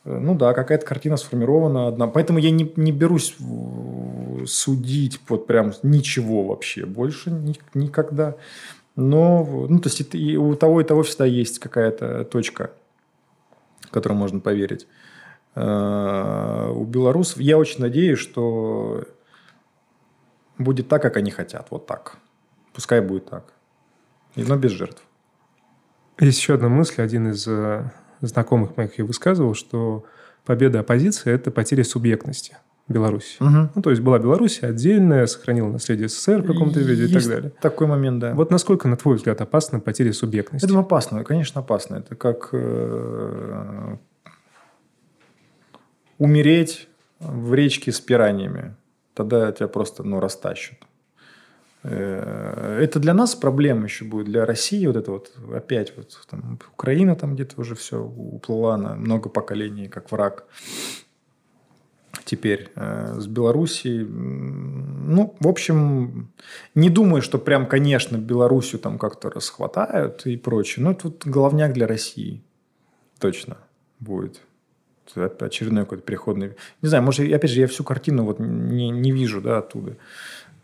ну 0.05 0.35
да, 0.35 0.53
какая-то 0.53 0.85
картина 0.85 1.17
сформирована 1.17 1.87
одна. 1.87 2.07
Поэтому 2.07 2.39
я 2.39 2.51
не, 2.51 2.71
не 2.75 2.91
берусь 2.91 3.35
судить 4.45 5.19
вот 5.27 5.47
прям 5.47 5.73
ничего 5.83 6.43
вообще 6.43 6.85
больше 6.85 7.31
ни, 7.31 7.59
никогда. 7.73 8.35
Но, 8.95 9.45
ну, 9.69 9.79
то 9.79 9.89
есть, 9.89 10.13
и 10.13 10.37
у 10.37 10.55
того 10.55 10.81
и 10.81 10.83
того 10.83 11.03
всегда 11.03 11.25
есть 11.25 11.59
какая-то 11.59 12.25
точка, 12.25 12.71
которую 13.91 14.17
можно 14.17 14.39
поверить. 14.39 14.87
э, 15.55 16.71
у 16.73 16.85
белорусов. 16.85 17.39
Я 17.39 17.57
очень 17.57 17.81
надеюсь, 17.81 18.19
что 18.19 19.05
будет 20.57 20.87
так, 20.87 21.01
как 21.01 21.17
они 21.17 21.31
хотят. 21.31 21.67
Вот 21.69 21.87
так. 21.87 22.17
Пускай 22.73 23.01
будет 23.01 23.29
так. 23.29 23.53
Но 24.35 24.55
без 24.57 24.71
жертв. 24.71 25.03
Есть 26.19 26.39
еще 26.39 26.55
одна 26.55 26.69
мысль. 26.69 27.01
Один 27.01 27.31
из 27.31 27.47
э, 27.47 27.89
знакомых 28.21 28.77
моих 28.77 28.97
ее 28.99 29.05
высказывал, 29.05 29.53
что 29.53 30.05
победа 30.45 30.81
оппозиции– 30.81 31.31
это 31.33 31.51
потеря 31.51 31.83
субъектности– 31.83 32.57
Беларусь. 32.89 33.37
Угу. 33.39 33.69
Ну, 33.75 33.81
то 33.83 33.91
есть 33.91 34.01
была 34.01 34.17
Беларусь 34.17 34.63
отдельная, 34.63 35.27
сохранила 35.27 35.69
наследие 35.69 36.09
СССР 36.09 36.41
в 36.41 36.47
каком-то 36.47 36.79
виде 36.79 37.05
и 37.05 37.13
так 37.13 37.23
далее. 37.23 37.51
такой 37.61 37.85
момент, 37.85 38.19
да. 38.19 38.33
Вот 38.33 38.49
насколько, 38.49 38.87
на 38.87 38.97
твой 38.97 39.15
взгляд, 39.15 39.39
опасна 39.41 39.79
потеря 39.79 40.11
субъектности? 40.11 40.65
Я 40.65 40.69
думаю, 40.69 40.85
опасно. 40.85 41.23
Конечно, 41.23 41.61
опасно. 41.61 41.97
Это 41.97 42.15
как 42.15 42.49
э, 42.51 43.97
умереть 46.17 46.89
в 47.19 47.53
речке 47.53 47.91
с 47.91 47.99
пираниями. 47.99 48.75
Тогда 49.13 49.51
тебя 49.51 49.67
просто 49.67 50.01
ну, 50.03 50.19
растащат. 50.19 50.79
Э, 51.83 52.79
это 52.81 52.99
для 52.99 53.13
нас 53.13 53.35
проблема 53.35 53.85
еще 53.85 54.05
будет, 54.05 54.25
для 54.27 54.45
России 54.45 54.85
вот 54.85 54.95
это 54.95 55.11
вот 55.11 55.31
опять 55.53 55.93
вот 55.95 56.19
там, 56.29 56.59
Украина 56.73 57.15
там 57.15 57.35
где-то 57.35 57.61
уже 57.61 57.75
все 57.75 58.01
уплыла 58.01 58.77
на 58.77 58.95
много 58.95 59.29
поколений 59.29 59.87
как 59.87 60.11
враг 60.11 60.45
теперь 62.25 62.69
э, 62.75 63.15
с 63.19 63.27
Белоруссией. 63.27 64.05
Ну, 64.05 65.35
в 65.39 65.47
общем, 65.47 66.31
не 66.75 66.89
думаю, 66.89 67.21
что 67.21 67.39
прям, 67.39 67.65
конечно, 67.65 68.17
Белоруссию 68.17 68.79
там 68.79 68.99
как-то 68.99 69.31
расхватают 69.31 70.25
и 70.25 70.37
прочее. 70.37 70.85
Но 70.85 70.93
тут 70.93 71.25
головняк 71.25 71.73
для 71.73 71.87
России 71.87 72.43
точно 73.19 73.57
будет. 73.99 74.41
Очередной 75.15 75.85
какой-то 75.85 76.03
переходный... 76.03 76.55
Не 76.83 76.89
знаю, 76.89 77.03
может, 77.03 77.31
опять 77.33 77.49
же, 77.49 77.61
я 77.61 77.67
всю 77.67 77.83
картину 77.83 78.25
вот 78.25 78.39
не, 78.39 78.91
не 78.91 79.11
вижу, 79.11 79.41
да, 79.41 79.57
оттуда. 79.57 79.97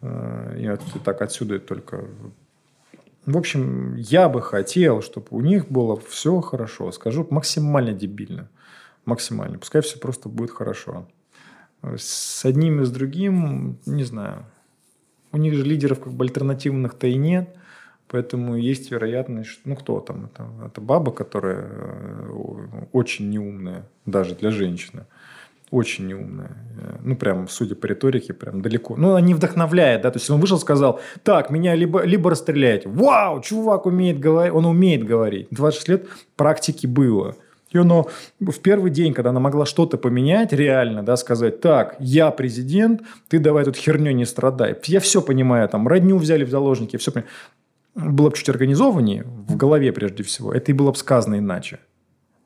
Э, 0.02 0.56
я 0.58 0.78
так 1.04 1.22
отсюда 1.22 1.60
только... 1.60 2.06
В 3.26 3.38
общем, 3.38 3.96
я 3.96 4.30
бы 4.30 4.42
хотел, 4.42 5.02
чтобы 5.02 5.28
у 5.32 5.42
них 5.42 5.68
было 5.68 6.00
все 6.00 6.42
хорошо. 6.42 6.92
Скажу 6.92 7.28
максимально 7.30 7.94
дебильно. 7.94 8.50
Максимально. 9.06 9.58
Пускай 9.58 9.82
все 9.82 9.98
просто 9.98 10.30
будет 10.30 10.52
хорошо. 10.52 11.08
С 11.82 12.46
одним 12.46 12.82
и 12.82 12.86
с 12.86 12.92
другим, 12.92 13.80
не 13.86 14.04
знаю. 14.04 14.46
У 15.32 15.38
них 15.38 15.54
же 15.54 15.64
лидеров 15.64 16.00
как 16.00 16.14
бы 16.14 16.26
альтернативных-то 16.26 17.08
и 17.08 17.16
нет. 17.16 17.56
Поэтому 18.08 18.56
есть 18.56 18.92
вероятность, 18.92 19.50
что... 19.50 19.70
Ну, 19.70 19.76
кто 19.76 20.00
там? 20.00 20.26
Это, 20.26 20.48
это 20.68 20.80
баба, 20.80 21.12
которая 21.12 21.68
э, 21.68 22.86
очень 22.92 23.30
неумная, 23.30 23.88
даже 24.06 24.36
для 24.36 24.52
женщины. 24.52 25.06
Очень 25.72 26.08
неумная. 26.08 26.58
Ну, 27.04 27.16
прям, 27.16 27.48
судя 27.48 27.76
по 27.76 27.88
риторике, 27.88 28.34
прям 28.34 28.62
далеко. 28.62 28.96
Ну, 28.96 29.12
она 29.12 29.22
не 29.22 29.34
вдохновляет, 29.34 30.02
да. 30.02 30.12
То 30.12 30.18
есть, 30.18 30.30
он 30.30 30.40
вышел 30.40 30.60
сказал, 30.60 31.00
так, 31.24 31.50
меня 31.50 31.76
либо, 31.76 32.04
либо 32.04 32.30
расстреляйте. 32.30 32.88
Вау, 32.90 33.42
чувак 33.42 33.86
умеет 33.86 34.20
говорить. 34.20 34.54
Он 34.54 34.66
умеет 34.66 35.04
говорить. 35.04 35.48
26 35.52 35.90
лет 35.90 36.08
практики 36.36 36.86
было. 36.86 37.36
И 37.72 37.78
оно 37.78 38.08
в 38.40 38.60
первый 38.62 38.90
день, 38.90 39.14
когда 39.14 39.32
она 39.32 39.42
могла 39.42 39.66
что-то 39.66 39.98
поменять, 39.98 40.54
реально, 40.54 41.04
да, 41.04 41.18
сказать, 41.18 41.60
так, 41.60 41.98
я 42.00 42.32
президент, 42.32 43.02
ты 43.28 43.38
давай 43.38 43.66
тут 43.66 43.76
херню 43.76 44.12
не 44.12 44.26
страдай. 44.26 44.78
Я 44.86 45.02
все 45.02 45.22
понимаю, 45.22 45.68
там, 45.68 45.86
родню 45.88 46.18
взяли 46.18 46.46
в 46.46 46.50
заложники, 46.50 46.96
все 46.96 47.12
понимаю. 47.12 47.32
Было 47.96 48.30
бы 48.30 48.38
чуть 48.38 48.48
организованнее, 48.50 49.24
в 49.26 49.58
голове 49.58 49.92
прежде 49.92 50.24
всего, 50.24 50.54
это 50.54 50.72
и 50.72 50.74
было 50.74 50.92
бы 50.92 50.98
сказано 50.98 51.38
иначе. 51.40 51.80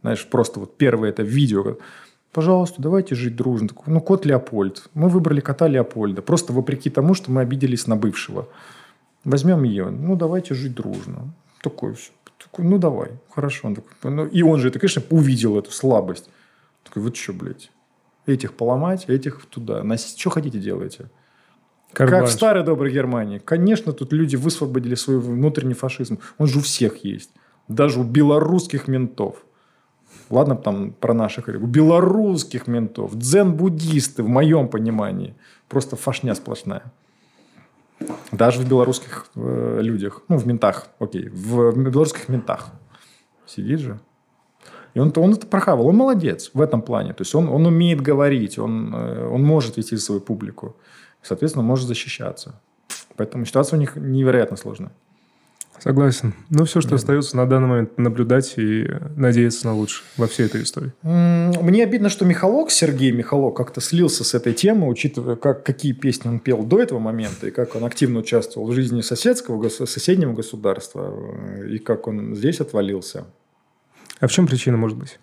Знаешь, 0.02 0.26
просто 0.26 0.60
вот 0.62 0.78
первое 0.78 1.10
это 1.10 1.22
видео, 1.22 1.78
пожалуйста, 2.32 2.82
давайте 2.82 3.16
жить 3.16 3.36
дружно. 3.36 3.70
Ну, 3.86 4.02
кот 4.02 4.26
Леопольд. 4.26 4.90
Мы 4.94 5.10
выбрали 5.10 5.40
кота 5.40 5.68
Леопольда. 5.68 6.22
Просто 6.22 6.54
вопреки 6.54 6.90
тому, 6.90 7.14
что 7.14 7.32
мы 7.32 7.42
обиделись 7.42 7.88
на 7.88 7.96
бывшего. 7.96 8.48
Возьмем 9.24 9.64
ее. 9.64 9.90
Ну, 9.90 10.16
давайте 10.16 10.54
жить 10.54 10.76
дружно. 10.76 11.34
Такое 11.62 11.94
все. 11.94 12.12
Такой, 12.38 12.66
ну 12.66 12.78
давай, 12.78 13.12
хорошо. 13.30 13.68
Он 13.68 13.76
такой, 13.76 13.92
ну, 14.04 14.26
и 14.26 14.42
он 14.42 14.60
же, 14.60 14.70
это, 14.70 14.80
конечно, 14.80 15.04
увидел 15.10 15.60
эту 15.60 15.72
слабость. 15.72 16.30
Такой, 16.84 17.04
вот 17.04 17.18
что, 17.18 17.34
блядь, 17.34 17.70
этих 18.26 18.54
поломать, 18.54 19.10
этих 19.10 19.46
туда. 19.46 19.84
Нас, 19.84 20.16
что 20.18 20.30
хотите 20.30 20.58
делаете? 20.60 21.10
Как, 21.92 22.10
как 22.10 22.28
в 22.28 22.32
старой 22.32 22.64
доброй 22.64 22.92
Германии. 22.92 23.40
Конечно, 23.40 23.94
тут 23.94 24.14
люди 24.14 24.36
высвободили 24.36 24.96
свой 24.96 25.20
внутренний 25.20 25.74
фашизм. 25.74 26.20
Он 26.38 26.48
же 26.48 26.60
у 26.60 26.62
всех 26.62 27.04
есть. 27.04 27.32
Даже 27.68 28.00
у 28.00 28.04
белорусских 28.04 28.88
ментов. 28.88 29.44
Ладно, 30.30 30.56
там 30.56 30.92
про 30.92 31.14
наших. 31.14 31.48
У 31.48 31.66
белорусских 31.66 32.68
ментов. 32.68 33.16
Дзен-буддисты, 33.16 34.24
в 34.24 34.30
моем 34.30 34.68
понимании. 34.68 35.36
Просто 35.68 35.96
фашня 35.96 36.36
сплошная. 36.36 36.84
Даже 38.32 38.62
в 38.62 38.70
белорусских 38.70 39.28
э, 39.36 39.80
людях, 39.82 40.22
ну, 40.30 40.38
в 40.38 40.48
ментах, 40.48 40.88
окей, 41.00 41.30
в 41.30 41.74
белорусских 41.76 42.30
ментах 42.30 42.70
сидит 43.46 43.80
же. 43.80 44.00
И 44.94 45.00
он, 45.00 45.12
он 45.16 45.34
это 45.34 45.48
прохавал. 45.48 45.88
Он 45.88 45.96
молодец 45.96 46.52
в 46.54 46.62
этом 46.62 46.82
плане. 46.82 47.14
То 47.14 47.24
есть, 47.24 47.36
он, 47.36 47.50
он 47.50 47.66
умеет 47.66 48.02
говорить, 48.02 48.58
он, 48.60 48.94
э, 48.96 49.28
он 49.28 49.44
может 49.44 49.78
вести 49.78 49.98
свою 49.98 50.22
публику. 50.22 50.76
Соответственно, 51.22 51.64
может 51.64 51.88
защищаться. 51.88 52.62
Поэтому 53.16 53.46
ситуация 53.46 53.78
у 53.78 53.80
них 53.80 53.96
невероятно 53.96 54.58
сложная. 54.58 54.92
Согласен. 55.82 56.34
Ну, 56.50 56.66
все, 56.66 56.82
что 56.82 56.92
да. 56.92 56.96
остается 56.98 57.38
на 57.38 57.46
данный 57.46 57.68
момент, 57.68 57.98
наблюдать 57.98 58.54
и 58.58 58.88
надеяться 59.16 59.68
на 59.68 59.76
лучшее 59.76 60.06
во 60.18 60.28
всей 60.28 60.46
этой 60.46 60.64
истории. 60.64 60.92
Мне 61.04 61.84
обидно, 61.84 62.10
что 62.10 62.26
Михалок, 62.26 62.72
Сергей 62.72 63.12
Михалок, 63.12 63.56
как-то 63.56 63.82
слился 63.82 64.24
с 64.24 64.34
этой 64.34 64.54
темы, 64.54 64.88
учитывая, 64.88 65.36
как, 65.36 65.64
какие 65.64 65.94
песни 65.94 66.30
он 66.30 66.40
пел 66.40 66.64
до 66.64 66.82
этого 66.82 67.00
момента, 67.00 67.48
и 67.48 67.52
как 67.52 67.76
он 67.76 67.86
активно 67.86 68.20
участвовал 68.20 68.68
в 68.68 68.74
жизни 68.74 69.02
соседского, 69.02 69.70
соседнего 69.70 70.34
государства, 70.34 71.14
и 71.68 71.78
как 71.78 72.08
он 72.08 72.36
здесь 72.36 72.60
отвалился. 72.60 73.26
А 74.20 74.28
в 74.28 74.32
чем 74.32 74.48
причина 74.48 74.78
может 74.78 74.98
быть? 74.98 75.20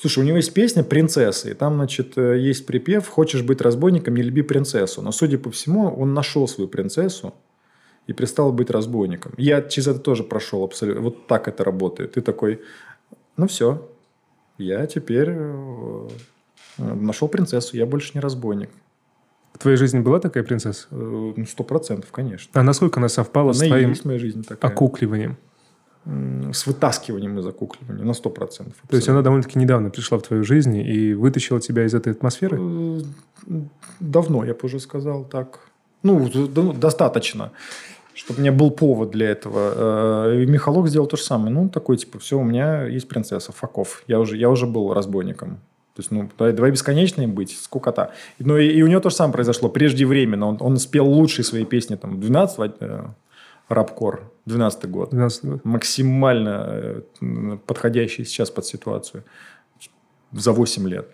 Слушай, 0.00 0.20
у 0.20 0.22
него 0.22 0.36
есть 0.36 0.54
песня 0.54 0.84
«Принцесса», 0.84 1.50
и 1.50 1.54
там, 1.54 1.74
значит, 1.74 2.16
э, 2.16 2.38
есть 2.38 2.66
припев 2.66 3.08
«Хочешь 3.08 3.42
быть 3.42 3.60
разбойником, 3.60 4.14
не 4.14 4.22
люби 4.22 4.42
принцессу». 4.42 5.02
Но, 5.02 5.10
судя 5.10 5.38
по 5.38 5.50
всему, 5.50 5.88
он 5.88 6.14
нашел 6.14 6.46
свою 6.46 6.68
принцессу, 6.68 7.34
и 8.08 8.12
перестал 8.14 8.52
быть 8.52 8.70
разбойником. 8.70 9.32
Я 9.36 9.62
через 9.62 9.86
это 9.86 10.00
тоже 10.00 10.24
прошел 10.24 10.64
абсолютно. 10.64 11.02
Вот 11.02 11.26
так 11.26 11.46
это 11.46 11.62
работает. 11.62 12.12
Ты 12.12 12.22
такой, 12.22 12.62
ну 13.36 13.46
все, 13.46 13.86
я 14.56 14.86
теперь 14.86 15.28
э, 15.30 16.08
нашел 16.78 17.28
принцессу, 17.28 17.76
я 17.76 17.84
больше 17.84 18.12
не 18.14 18.20
разбойник. 18.20 18.70
В 19.52 19.58
твоей 19.58 19.76
жизни 19.76 20.00
была 20.00 20.20
такая 20.20 20.42
принцесса? 20.42 20.88
Э, 20.90 21.32
ну, 21.36 21.46
сто 21.46 21.64
процентов, 21.64 22.10
конечно. 22.10 22.50
А 22.54 22.62
насколько 22.62 22.98
она 22.98 23.10
совпала 23.10 23.50
она 23.50 23.54
с 23.54 23.58
твоим 23.58 23.94
моя 24.04 24.18
жизнь 24.18 24.42
такая. 24.42 24.70
окукливанием? 24.70 25.36
С 26.06 26.66
вытаскиванием 26.66 27.38
из 27.38 27.46
окукливания, 27.46 28.02
на 28.02 28.14
сто 28.14 28.30
процентов. 28.30 28.76
То 28.88 28.96
есть 28.96 29.08
она 29.10 29.20
довольно-таки 29.20 29.58
недавно 29.58 29.90
пришла 29.90 30.18
в 30.18 30.22
твою 30.22 30.44
жизнь 30.44 30.76
и 30.76 31.12
вытащила 31.12 31.60
тебя 31.60 31.84
из 31.84 31.92
этой 31.92 32.12
атмосферы? 32.12 32.58
Э, 32.58 33.00
давно, 34.00 34.46
я 34.46 34.54
бы 34.54 34.60
уже 34.62 34.80
сказал 34.80 35.26
так. 35.26 35.60
Ну, 36.02 36.26
достаточно 36.72 37.52
чтобы 38.18 38.38
у 38.38 38.40
меня 38.40 38.52
был 38.52 38.70
повод 38.72 39.10
для 39.10 39.30
этого. 39.30 40.26
Э, 40.26 40.42
и 40.42 40.46
Михалок 40.46 40.88
сделал 40.88 41.06
то 41.06 41.16
же 41.16 41.22
самое. 41.22 41.54
Ну, 41.54 41.68
такой, 41.68 41.96
типа, 41.96 42.18
все, 42.18 42.36
у 42.36 42.42
меня 42.42 42.82
есть 42.82 43.06
принцесса, 43.08 43.52
факов. 43.52 44.02
Я 44.08 44.18
уже, 44.18 44.36
я 44.36 44.50
уже 44.50 44.66
был 44.66 44.92
разбойником. 44.92 45.60
То 45.94 46.00
есть, 46.00 46.10
ну, 46.10 46.28
давай, 46.36 46.52
давай 46.52 46.70
бесконечным 46.72 47.32
быть, 47.32 47.56
скукота. 47.56 48.10
Но 48.40 48.58
и, 48.58 48.68
и 48.68 48.82
у 48.82 48.88
него 48.88 49.00
то 49.00 49.10
же 49.10 49.14
самое 49.14 49.34
произошло. 49.34 49.68
Преждевременно. 49.68 50.48
Он, 50.48 50.56
он 50.60 50.76
спел 50.78 51.06
лучшие 51.06 51.44
свои 51.44 51.64
песни, 51.64 51.94
там, 51.94 52.20
12 52.20 52.72
э, 52.80 53.04
рабкор, 53.68 54.32
12 54.46 54.90
год. 54.90 55.10
12 55.10 55.44
год. 55.44 55.64
Максимально 55.64 56.64
э, 57.22 57.58
подходящий 57.66 58.24
сейчас 58.24 58.50
под 58.50 58.66
ситуацию. 58.66 59.22
За 60.32 60.52
8 60.52 60.88
лет. 60.88 61.06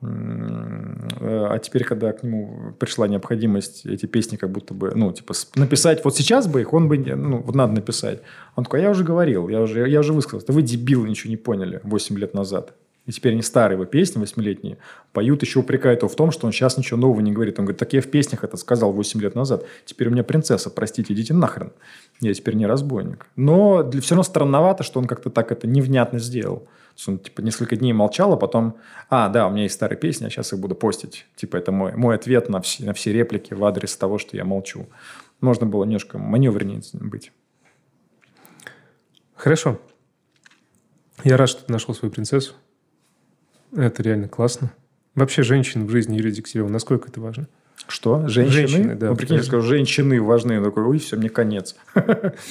А 0.00 1.58
теперь, 1.58 1.82
когда 1.82 2.12
к 2.12 2.22
нему 2.22 2.72
пришла 2.78 3.08
необходимость 3.08 3.84
эти 3.84 4.06
песни 4.06 4.36
как 4.36 4.50
будто 4.50 4.72
бы, 4.72 4.92
ну, 4.94 5.12
типа, 5.12 5.34
написать 5.56 6.04
вот 6.04 6.16
сейчас 6.16 6.46
бы 6.46 6.60
их, 6.60 6.72
он 6.72 6.88
бы, 6.88 6.98
ну, 6.98 7.38
вот 7.38 7.54
надо 7.56 7.72
написать. 7.72 8.20
Он 8.54 8.64
такой, 8.64 8.80
а 8.80 8.82
я 8.84 8.90
уже 8.90 9.02
говорил, 9.02 9.48
я 9.48 9.60
уже, 9.60 9.88
я 9.88 10.00
уже 10.00 10.12
высказался. 10.12 10.52
Вы 10.52 10.62
дебилы, 10.62 11.08
ничего 11.08 11.30
не 11.30 11.36
поняли 11.36 11.80
8 11.82 12.16
лет 12.16 12.32
назад. 12.32 12.74
И 13.06 13.12
теперь 13.12 13.32
они 13.32 13.42
старые 13.42 13.76
его 13.76 13.86
песни, 13.86 14.20
восьмилетние, 14.20 14.76
поют, 15.12 15.42
еще 15.42 15.60
упрекают 15.60 16.00
его 16.00 16.10
в 16.10 16.14
том, 16.14 16.30
что 16.30 16.46
он 16.46 16.52
сейчас 16.52 16.76
ничего 16.76 17.00
нового 17.00 17.20
не 17.20 17.32
говорит. 17.32 17.58
Он 17.58 17.64
говорит, 17.64 17.80
так 17.80 17.94
я 17.94 18.02
в 18.02 18.06
песнях 18.06 18.44
это 18.44 18.58
сказал 18.58 18.92
8 18.92 19.20
лет 19.20 19.34
назад. 19.34 19.64
Теперь 19.86 20.08
у 20.08 20.10
меня 20.10 20.22
принцесса, 20.22 20.68
простите, 20.68 21.14
идите 21.14 21.32
нахрен. 21.32 21.72
Я 22.20 22.34
теперь 22.34 22.54
не 22.54 22.66
разбойник. 22.66 23.26
Но 23.34 23.82
для, 23.82 24.02
все 24.02 24.14
равно 24.14 24.24
странновато, 24.24 24.84
что 24.84 25.00
он 25.00 25.06
как-то 25.06 25.30
так 25.30 25.50
это 25.50 25.66
невнятно 25.66 26.18
сделал 26.18 26.68
есть 26.98 27.08
он 27.08 27.18
типа 27.20 27.42
несколько 27.42 27.76
дней 27.76 27.92
молчал, 27.92 28.32
а 28.32 28.36
потом, 28.36 28.76
а, 29.08 29.28
да, 29.28 29.46
у 29.46 29.50
меня 29.50 29.62
есть 29.62 29.76
старые 29.76 29.96
песни, 29.96 30.26
а 30.26 30.30
сейчас 30.30 30.52
их 30.52 30.58
буду 30.58 30.74
постить. 30.74 31.26
Типа 31.36 31.56
это 31.56 31.70
мой, 31.70 31.94
мой 31.94 32.16
ответ 32.16 32.48
на 32.48 32.60
все, 32.60 32.84
на 32.84 32.92
все 32.92 33.12
реплики 33.12 33.54
в 33.54 33.64
адрес 33.64 33.96
того, 33.96 34.18
что 34.18 34.36
я 34.36 34.44
молчу. 34.44 34.88
Можно 35.40 35.66
было 35.66 35.84
немножко 35.84 36.18
маневреннее 36.18 36.82
быть. 36.94 37.30
Хорошо. 39.36 39.80
Я 41.22 41.36
рад, 41.36 41.48
что 41.48 41.64
ты 41.64 41.72
нашел 41.72 41.94
свою 41.94 42.10
принцессу. 42.10 42.54
Это 43.76 44.02
реально 44.02 44.28
классно. 44.28 44.72
Вообще 45.14 45.44
женщин 45.44 45.86
в 45.86 45.90
жизни 45.90 46.16
Юрия 46.16 46.32
Дегтярева, 46.32 46.68
насколько 46.68 47.10
это 47.10 47.20
важно? 47.20 47.48
Что? 47.88 48.28
Женщины? 48.28 48.68
Женщины, 48.68 48.94
да. 48.94 49.08
Ну, 49.10 49.16
прикинь, 49.16 49.36
я 49.36 49.42
скажу, 49.42 49.66
женщины 49.66 50.20
важны. 50.20 50.52
Я 50.52 50.62
такой, 50.62 50.84
ой, 50.84 50.98
все, 50.98 51.16
мне 51.16 51.28
конец. 51.30 51.74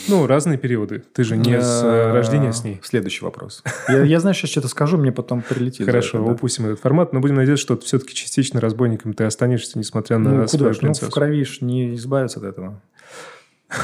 Ну, 0.08 0.26
разные 0.26 0.58
периоды. 0.58 1.04
Ты 1.14 1.24
же 1.24 1.38
не 1.38 1.62
с 1.62 1.82
э, 1.84 2.12
рождения 2.12 2.52
с 2.52 2.64
ней. 2.64 2.80
Следующий 2.84 3.24
вопрос. 3.24 3.64
Я, 3.88 4.20
знаю, 4.20 4.34
сейчас 4.34 4.50
что-то 4.50 4.68
скажу, 4.68 4.98
мне 4.98 5.12
потом 5.12 5.42
прилетит. 5.42 5.86
Хорошо, 5.86 6.24
упустим 6.26 6.66
этот 6.66 6.80
формат, 6.80 7.14
но 7.14 7.20
будем 7.20 7.36
надеяться, 7.36 7.62
что 7.62 7.78
все-таки 7.78 8.14
частично 8.16 8.60
разбойником 8.60 9.14
ты 9.14 9.26
останешься, 9.26 9.78
несмотря 9.78 10.18
на 10.18 10.32
Ну, 10.32 10.48
свою 10.48 10.66
куда 10.66 10.74
ж? 10.74 10.76
Ну, 10.76 10.78
в 10.78 10.80
принцессу. 10.80 11.12
крови 11.12 11.46
не 11.62 11.96
избавиться 11.96 12.40
от 12.40 12.46
этого. 12.46 12.82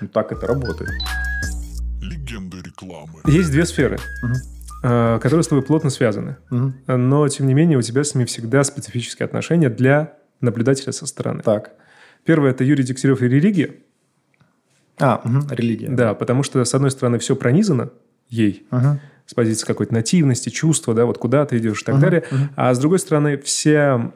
Ну, 0.00 0.08
так 0.08 0.32
это 0.32 0.46
работает. 0.46 0.90
Легенды 2.00 2.56
рекламы. 2.62 3.20
Есть 3.26 3.50
две 3.50 3.66
сферы, 3.66 3.98
Мгм. 4.22 4.34
Э, 4.82 5.18
которые 5.20 5.42
с 5.42 5.48
тобой 5.48 5.62
плотно 5.64 5.90
связаны. 5.90 6.36
Мгм. 6.50 6.74
Но, 6.86 7.28
тем 7.28 7.46
не 7.46 7.54
менее, 7.54 7.78
у 7.78 7.82
тебя 7.82 8.04
с 8.04 8.14
ними 8.14 8.24
всегда 8.26 8.64
специфические 8.64 9.24
отношения 9.26 9.68
для 9.70 10.14
наблюдателя 10.40 10.92
со 10.92 11.06
стороны. 11.06 11.42
Так. 11.42 11.72
Первое– 12.24 12.50
это 12.52 12.64
Юрий 12.64 12.84
Дегтярев 12.84 13.22
и 13.22 13.28
религия. 13.28 13.74
А, 14.98 15.20
мгм, 15.24 15.46
религия. 15.50 15.88
Да, 15.88 16.14
потому 16.14 16.42
что, 16.42 16.62
с 16.64 16.74
одной 16.74 16.90
стороны, 16.90 17.18
все 17.18 17.34
пронизано 17.34 17.90
ей, 18.28 18.66
Мгм. 18.70 19.00
с 19.26 19.34
позиции 19.34 19.66
какой-то 19.66 19.94
нативности, 19.94 20.50
чувства, 20.50 20.94
да, 20.94 21.06
вот 21.06 21.18
куда 21.18 21.46
ты 21.46 21.56
идешь 21.58 21.82
и 21.82 21.84
так 21.84 21.94
Мгм, 21.96 22.02
далее. 22.02 22.24
мгм. 22.30 22.50
А 22.56 22.74
с 22.74 22.78
другой 22.78 22.98
стороны, 22.98 23.38
все 23.38 24.12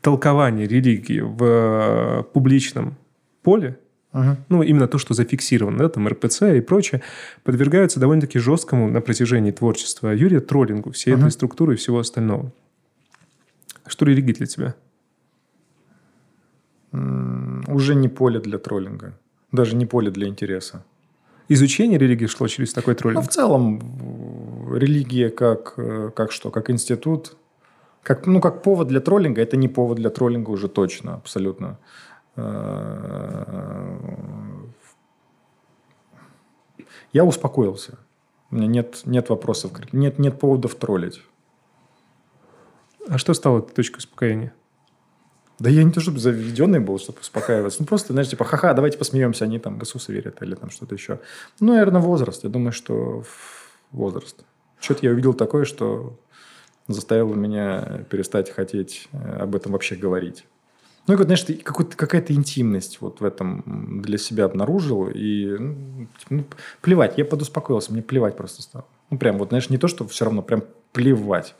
толкования 0.00 0.66
религии 0.66 1.20
в 1.20 1.42
э, 1.44 2.22
публичном 2.32 2.96
поле, 3.42 3.78
Ну, 4.12 4.62
именно 4.62 4.88
то, 4.88 4.98
что 4.98 5.14
зафиксировано, 5.14 5.78
да, 5.78 5.88
там 5.88 6.06
РПЦ 6.06 6.42
и 6.56 6.60
прочее, 6.60 7.00
подвергаются 7.44 7.98
довольно-таки 8.00 8.38
жесткому 8.38 8.88
на 8.90 9.00
протяжении 9.00 9.52
творчества 9.52 10.14
Юрия 10.14 10.40
троллингу 10.40 10.90
всей 10.90 11.12
Мгм. 11.14 11.22
этой 11.26 11.32
структуры 11.32 11.72
и 11.74 11.76
всего 11.76 11.98
остального. 11.98 12.52
Что 13.86 14.04
религия 14.04 14.34
для 14.34 14.46
тебя? 14.46 14.74
М, 16.92 17.64
Уже 17.68 17.94
не 17.94 18.08
поле 18.08 18.38
для 18.40 18.58
троллинга. 18.58 19.12
Даже 19.50 19.76
не 19.76 19.86
поле 19.86 20.10
для 20.10 20.26
интереса. 20.28 20.84
Изучение 21.48 21.98
религии 21.98 22.26
шло 22.26 22.48
через 22.48 22.72
такой 22.72 22.94
Ну, 22.94 22.98
троллинг? 22.98 23.24
в 23.24 23.28
целом, 23.28 23.80
религия 24.74 25.30
как, 25.30 25.74
э, 25.76 26.10
как 26.14 26.32
что? 26.32 26.50
Как 26.50 26.70
институт? 26.70 27.36
Как, 28.02 28.26
ну, 28.26 28.40
как 28.40 28.62
повод 28.62 28.88
для 28.88 29.00
троллинга, 29.00 29.40
это 29.42 29.56
не 29.56 29.68
повод 29.68 29.96
для 29.98 30.10
троллинга 30.10 30.50
уже 30.50 30.68
точно, 30.68 31.14
абсолютно. 31.14 31.78
Э, 32.36 34.22
Я 37.12 37.24
успокоился. 37.24 37.98
У 38.50 38.56
меня 38.56 38.66
нет, 38.66 39.02
нет 39.04 39.28
вопросов, 39.28 39.72
нет, 39.92 40.18
нет 40.18 40.38
поводов 40.38 40.74
троллить. 40.74 41.22
А 43.08 43.18
что 43.18 43.34
стало 43.34 43.58
этой 43.58 43.74
точкой 43.74 43.98
успокоения? 43.98 44.54
Да 45.58 45.70
я 45.70 45.84
не 45.84 45.92
то, 45.92 46.00
чтобы 46.00 46.18
заведенный 46.18 46.80
был, 46.80 46.98
чтобы 46.98 47.20
успокаиваться. 47.20 47.80
Ну, 47.80 47.86
просто, 47.86 48.12
знаешь, 48.12 48.28
типа, 48.28 48.44
ха-ха, 48.44 48.74
давайте 48.74 48.98
посмеемся, 48.98 49.44
они 49.44 49.58
там 49.58 49.78
в 49.78 49.82
Иисуса 49.82 50.12
верят 50.12 50.42
или 50.42 50.54
там 50.54 50.70
что-то 50.70 50.94
еще. 50.94 51.20
Ну, 51.60 51.72
наверное, 51.72 52.00
возраст. 52.00 52.44
Я 52.44 52.50
думаю, 52.50 52.72
что 52.72 53.24
возраст. 53.90 54.44
Что-то 54.80 55.06
я 55.06 55.12
увидел 55.12 55.34
такое, 55.34 55.64
что 55.64 56.18
заставило 56.88 57.34
меня 57.34 58.04
перестать 58.10 58.50
хотеть 58.50 59.08
э, 59.12 59.38
об 59.40 59.54
этом 59.54 59.72
вообще 59.72 59.94
говорить. 59.94 60.44
Ну, 61.06 61.14
и 61.14 61.16
вот, 61.16 61.24
знаешь, 61.24 61.42
ты 61.42 61.54
какая-то 61.54 62.32
интимность 62.32 63.00
вот 63.00 63.20
в 63.20 63.24
этом 63.24 64.02
для 64.02 64.18
себя 64.18 64.44
обнаружил. 64.44 65.08
И 65.08 65.46
ну, 65.46 66.06
типа, 66.18 66.34
ну, 66.34 66.44
плевать, 66.80 67.18
я 67.18 67.24
подуспокоился, 67.24 67.92
мне 67.92 68.02
плевать 68.02 68.36
просто 68.36 68.62
стало. 68.62 68.84
Ну, 69.10 69.18
прям 69.18 69.38
вот, 69.38 69.48
знаешь, 69.48 69.68
не 69.68 69.78
то, 69.78 69.88
что 69.88 70.06
все 70.06 70.24
равно, 70.24 70.42
прям 70.42 70.62
плевать. 70.92 71.54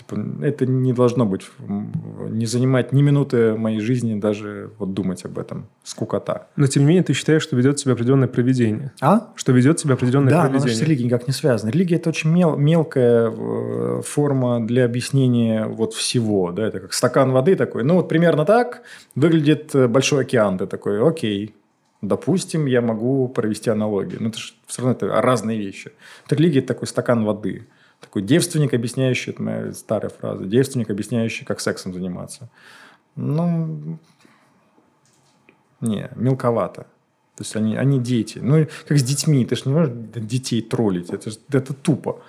Типа, 0.00 0.18
это 0.42 0.64
не 0.64 0.94
должно 0.94 1.26
быть, 1.26 1.42
не 1.58 2.46
занимать 2.46 2.90
ни 2.94 3.02
минуты 3.02 3.54
моей 3.54 3.80
жизни 3.80 4.18
даже 4.18 4.70
вот 4.78 4.94
думать 4.94 5.26
об 5.26 5.38
этом. 5.38 5.66
Скукота. 5.84 6.46
Но, 6.56 6.66
тем 6.66 6.84
не 6.84 6.88
менее, 6.88 7.02
ты 7.02 7.12
считаешь, 7.12 7.42
что 7.42 7.54
ведет 7.54 7.78
себя 7.78 7.92
определенное 7.92 8.26
проведение? 8.28 8.92
А? 9.02 9.28
Что 9.34 9.52
ведет 9.52 9.78
себя 9.78 9.94
определенное 9.94 10.30
Да, 10.30 10.44
но 10.44 10.48
она 10.48 10.52
же 10.54 10.58
с 10.60 10.62
проведение? 10.62 10.86
религией 10.86 11.06
никак 11.06 11.26
не 11.26 11.34
связана. 11.34 11.70
Религия– 11.70 11.96
это 11.96 12.08
очень 12.08 12.30
мел- 12.30 12.56
мелкая 12.56 13.30
э, 13.30 14.00
форма 14.02 14.66
для 14.66 14.86
объяснения 14.86 15.66
вот 15.66 15.92
всего. 15.92 16.50
Да? 16.52 16.66
Это 16.66 16.80
как 16.80 16.94
стакан 16.94 17.32
воды 17.32 17.56
такой. 17.56 17.84
Ну, 17.84 17.96
вот 17.96 18.08
примерно 18.08 18.46
так 18.46 18.82
выглядит 19.14 19.74
э, 19.74 19.86
большой 19.86 20.22
океан. 20.22 20.56
Ты 20.56 20.66
такой, 20.66 21.06
окей, 21.06 21.54
допустим, 22.00 22.64
я 22.64 22.80
могу 22.80 23.28
провести 23.28 23.68
аналогию. 23.68 24.22
Но 24.22 24.30
это 24.30 24.38
же 24.38 24.54
все 24.66 24.80
равно 24.80 24.92
это 24.96 25.20
разные 25.20 25.58
вещи. 25.58 25.92
Религия– 26.30 26.58
это 26.60 26.68
такой 26.68 26.88
стакан 26.88 27.24
воды. 27.24 27.66
Такой 28.00 28.22
девственник, 28.22 28.74
объясняющий, 28.74 29.32
это 29.32 29.42
моя 29.42 29.72
старая 29.72 30.10
фраза, 30.10 30.44
девственник, 30.44 30.90
объясняющий, 30.90 31.44
как 31.44 31.60
сексом 31.60 31.92
заниматься. 31.92 32.50
Ну, 33.14 33.98
не, 35.80 36.10
мелковато. 36.16 36.82
То 37.36 37.42
есть 37.42 37.56
они, 37.56 37.76
они 37.76 37.98
дети. 37.98 38.38
Ну, 38.42 38.66
как 38.86 38.98
с 38.98 39.02
детьми. 39.02 39.44
Ты 39.46 39.56
же 39.56 39.62
не 39.66 39.72
можешь 39.72 39.92
детей 39.94 40.60
троллить. 40.62 41.10
Это, 41.10 41.30
это 41.50 41.72
тупо. 41.72 42.22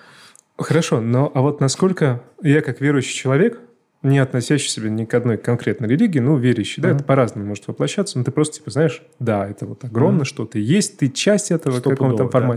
Хорошо, 0.56 1.00
но 1.00 1.30
а 1.34 1.40
вот 1.40 1.60
насколько 1.60 2.22
я, 2.42 2.62
как 2.62 2.80
верующий 2.80 3.14
человек, 3.14 3.60
не 4.02 4.18
относящий 4.18 4.68
себя 4.68 4.90
ни 4.90 5.04
к 5.04 5.14
одной 5.14 5.36
конкретной 5.36 5.88
религии, 5.88 6.18
ну, 6.18 6.36
верующий, 6.36 6.82
да, 6.82 6.88
Мгм. 6.88 6.96
это 6.96 7.04
по-разному 7.04 7.46
может 7.46 7.68
воплощаться, 7.68 8.18
но 8.18 8.24
ты 8.24 8.30
просто, 8.32 8.56
типа, 8.56 8.70
знаешь, 8.70 9.02
да, 9.18 9.48
это 9.48 9.64
вот 9.66 9.84
огромно, 9.84 10.18
Мгм. 10.18 10.24
что 10.24 10.44
ты 10.44 10.58
есть, 10.60 10.98
ты 10.98 11.08
часть 11.08 11.50
этого 11.50 11.74
в 11.74 11.78
Стопудово, 11.78 12.10
каком-то 12.10 12.28
там 12.28 12.42
да. 12.42 12.48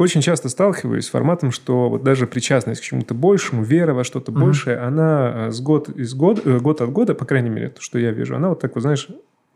Очень 0.00 0.22
часто 0.22 0.48
сталкиваюсь 0.48 1.04
с 1.04 1.10
форматом, 1.10 1.52
что 1.52 1.90
вот 1.90 2.02
даже 2.02 2.26
причастность 2.26 2.80
к 2.80 2.84
чему-то 2.84 3.12
большему, 3.12 3.62
вера 3.62 3.92
во 3.92 4.02
что-то 4.02 4.32
Мгм. 4.32 4.40
большее, 4.40 4.78
она 4.78 5.48
э, 5.48 5.50
с 5.50 5.60
год, 5.60 5.90
из 5.90 6.14
год, 6.14 6.40
э, 6.46 6.58
год 6.58 6.80
от 6.80 6.90
года, 6.90 7.14
по 7.14 7.26
крайней 7.26 7.50
мере, 7.50 7.68
то, 7.68 7.82
что 7.82 7.98
я 7.98 8.10
вижу, 8.10 8.34
она 8.34 8.48
вот 8.48 8.60
так, 8.60 8.74
вот, 8.76 8.80
знаешь, 8.80 9.08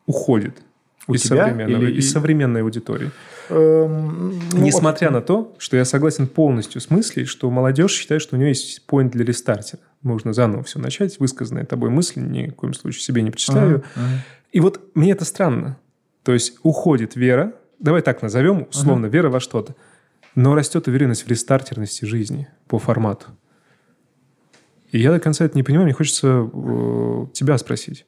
уходит 0.05 0.55
У 1.09 1.15
из, 1.15 1.23
тебя 1.23 1.47
современного, 1.47 1.83
или- 1.85 1.97
из 1.97 2.13
современной 2.13 2.61
аудитории. 2.61 3.11
Эм, 3.49 4.39
ну, 4.53 4.59
Несмотря 4.59 5.11
на 5.11 5.23
то, 5.23 5.55
что 5.57 5.79
я 5.79 5.87
согласен 5.87 6.27
полностью 6.27 6.83
с 6.83 6.91
мыслью, 6.91 7.27
что 7.27 7.51
молодежь 7.51 7.93
считает, 7.93 8.21
что 8.21 8.37
у 8.37 8.39
нее 8.39 8.49
есть 8.51 8.85
поинт 8.87 9.13
для 9.13 9.25
рестартера. 9.25 9.81
Можно 10.03 10.35
заново 10.35 10.63
все 10.63 10.79
начать, 10.79 11.19
высказанные 11.21 11.65
тобой 11.65 11.89
мысли, 11.89 12.21
ни 12.21 12.51
в 12.51 12.55
коем 12.55 12.75
случае 12.75 13.01
себе 13.01 13.23
не 13.23 13.31
причитаю. 13.31 13.77
Ага, 13.77 13.85
ага. 13.97 14.25
И 14.53 14.61
вот 14.61 14.83
мне 14.95 15.13
это 15.13 15.25
странно. 15.25 15.79
То 16.23 16.35
есть 16.35 16.59
уходит 16.63 17.17
вера, 17.17 17.55
давай 17.79 18.03
так 18.03 18.21
назовем, 18.21 18.67
условно, 18.69 19.07
вера 19.07 19.31
во 19.31 19.41
что-то, 19.41 19.75
но 20.35 20.55
растет 20.55 20.89
уверенность 20.89 21.25
в 21.25 21.29
рестартерности 21.29 22.05
жизни 22.05 22.49
по 22.67 22.79
формату. 22.79 23.27
И 24.91 24.99
я 24.99 25.11
до 25.11 25.21
конца 25.21 25.45
это 25.45 25.57
не 25.57 25.63
понимаю, 25.63 25.87
мне 25.87 25.95
хочется 25.95 26.49
э, 26.53 27.27
тебя 27.33 27.59
спросить. 27.59 28.07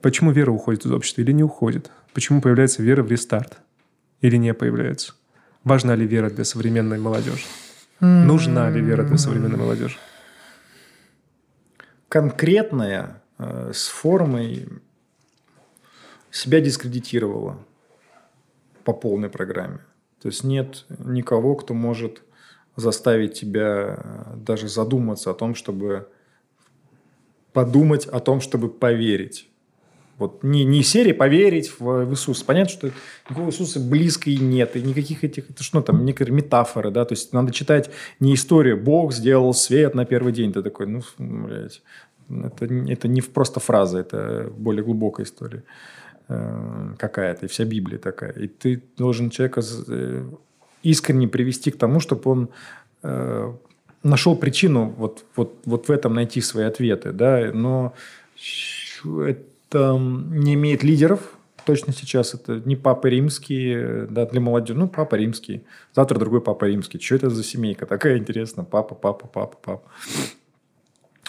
Почему 0.00 0.32
вера 0.32 0.50
уходит 0.50 0.86
из 0.86 0.92
общества 0.92 1.20
или 1.20 1.32
не 1.32 1.42
уходит? 1.42 1.90
Почему 2.14 2.40
появляется 2.40 2.82
вера 2.82 3.02
в 3.02 3.10
рестарт 3.10 3.58
или 4.20 4.36
не 4.36 4.54
появляется? 4.54 5.14
Важна 5.64 5.94
ли 5.94 6.06
вера 6.06 6.30
для 6.30 6.44
современной 6.44 6.98
молодежи? 6.98 7.44
Нужна 8.00 8.68
ли 8.70 8.80
вера 8.80 9.04
для 9.04 9.16
современной 9.16 9.58
молодежи? 9.58 9.96
конкретная 12.12 13.22
э, 13.38 13.70
с 13.72 13.88
формой 13.88 14.68
себя 16.30 16.60
дискредитировала 16.60 17.58
по 18.84 18.92
полной 18.92 19.30
программе. 19.30 19.78
То 20.22 20.28
есть 20.28 20.44
нет 20.44 20.84
никого, 20.98 21.56
кто 21.56 21.74
может 21.74 22.22
заставить 22.76 23.34
тебя 23.34 23.98
э, 23.98 24.36
даже 24.36 24.68
задуматься 24.68 25.30
о 25.30 25.34
том, 25.34 25.54
чтобы 25.54 26.08
подумать 27.52 28.06
о 28.06 28.20
том, 28.20 28.40
чтобы 28.40 28.68
поверить. 28.68 29.48
Вот 30.18 30.44
не, 30.44 30.64
не 30.64 30.82
серия 30.82 31.14
поверить 31.14 31.72
в, 31.78 32.04
в 32.04 32.12
Иисуса. 32.12 32.44
Понятно, 32.44 32.72
что 32.72 32.90
никакого 33.28 33.48
Иисуса 33.48 33.80
близко 33.80 34.30
и 34.30 34.36
нет. 34.36 34.76
И 34.76 34.82
никаких 34.82 35.24
этих... 35.24 35.50
Это 35.50 35.64
что 35.64 35.80
там? 35.80 36.04
Некоторые 36.04 36.36
метафоры, 36.36 36.90
да? 36.90 37.04
То 37.04 37.14
есть 37.14 37.32
надо 37.32 37.52
читать 37.52 37.90
не 38.20 38.34
историю. 38.34 38.80
Бог 38.80 39.12
сделал 39.12 39.52
свет 39.52 39.94
на 39.94 40.04
первый 40.04 40.32
день. 40.32 40.52
Ты 40.52 40.62
такой, 40.62 40.86
ну, 40.86 41.02
блядь. 41.18 41.82
Это, 42.28 42.66
это 42.66 43.08
не 43.08 43.20
просто 43.20 43.58
фраза, 43.58 43.98
это 43.98 44.50
более 44.56 44.84
глубокая 44.84 45.26
история 45.26 45.64
э, 46.11 46.11
какая-то. 46.26 47.46
И 47.46 47.48
вся 47.48 47.64
Библия 47.64 47.98
такая. 47.98 48.32
И 48.32 48.46
ты 48.46 48.82
должен 48.96 49.30
человека 49.30 49.62
э, 49.88 50.24
искренне 50.82 51.28
привести 51.28 51.70
к 51.70 51.78
тому, 51.78 52.00
чтобы 52.00 52.30
он 52.30 52.48
э, 53.02 53.52
нашел 54.02 54.36
причину 54.36 54.94
вот, 54.96 55.24
вот, 55.36 55.54
вот 55.64 55.88
в 55.88 55.90
этом 55.90 56.14
найти 56.14 56.40
свои 56.40 56.64
ответы. 56.64 57.12
Да? 57.12 57.50
Но 57.52 57.94
это 59.04 59.98
не 59.98 60.54
имеет 60.54 60.82
лидеров. 60.82 61.20
Точно 61.64 61.92
сейчас 61.92 62.34
это 62.34 62.60
не 62.64 62.74
папы 62.74 63.10
римские, 63.10 64.06
да, 64.10 64.26
для 64.26 64.40
молодежи. 64.40 64.76
Ну, 64.76 64.88
папа 64.88 65.14
римский. 65.14 65.64
Завтра 65.94 66.18
другой 66.18 66.40
папа 66.40 66.64
римский. 66.64 66.98
Что 66.98 67.14
это 67.14 67.30
за 67.30 67.44
семейка? 67.44 67.86
Такая 67.86 68.18
интересная. 68.18 68.64
Папа, 68.64 68.96
папа, 68.96 69.28
папа, 69.28 69.56
папа. 69.62 69.82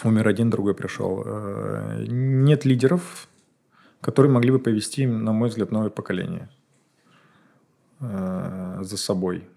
Умер 0.02 0.26
один, 0.26 0.50
другой 0.50 0.74
пришел. 0.74 1.22
Э, 1.24 2.04
Нет 2.08 2.64
лидеров, 2.64 3.28
которые 4.04 4.30
могли 4.30 4.50
бы 4.50 4.58
повести, 4.58 5.06
на 5.06 5.32
мой 5.32 5.48
взгляд, 5.48 5.72
новое 5.72 5.88
поколение 5.88 6.50
э, 8.00 8.78
за 8.82 8.96
собой. 8.98 9.48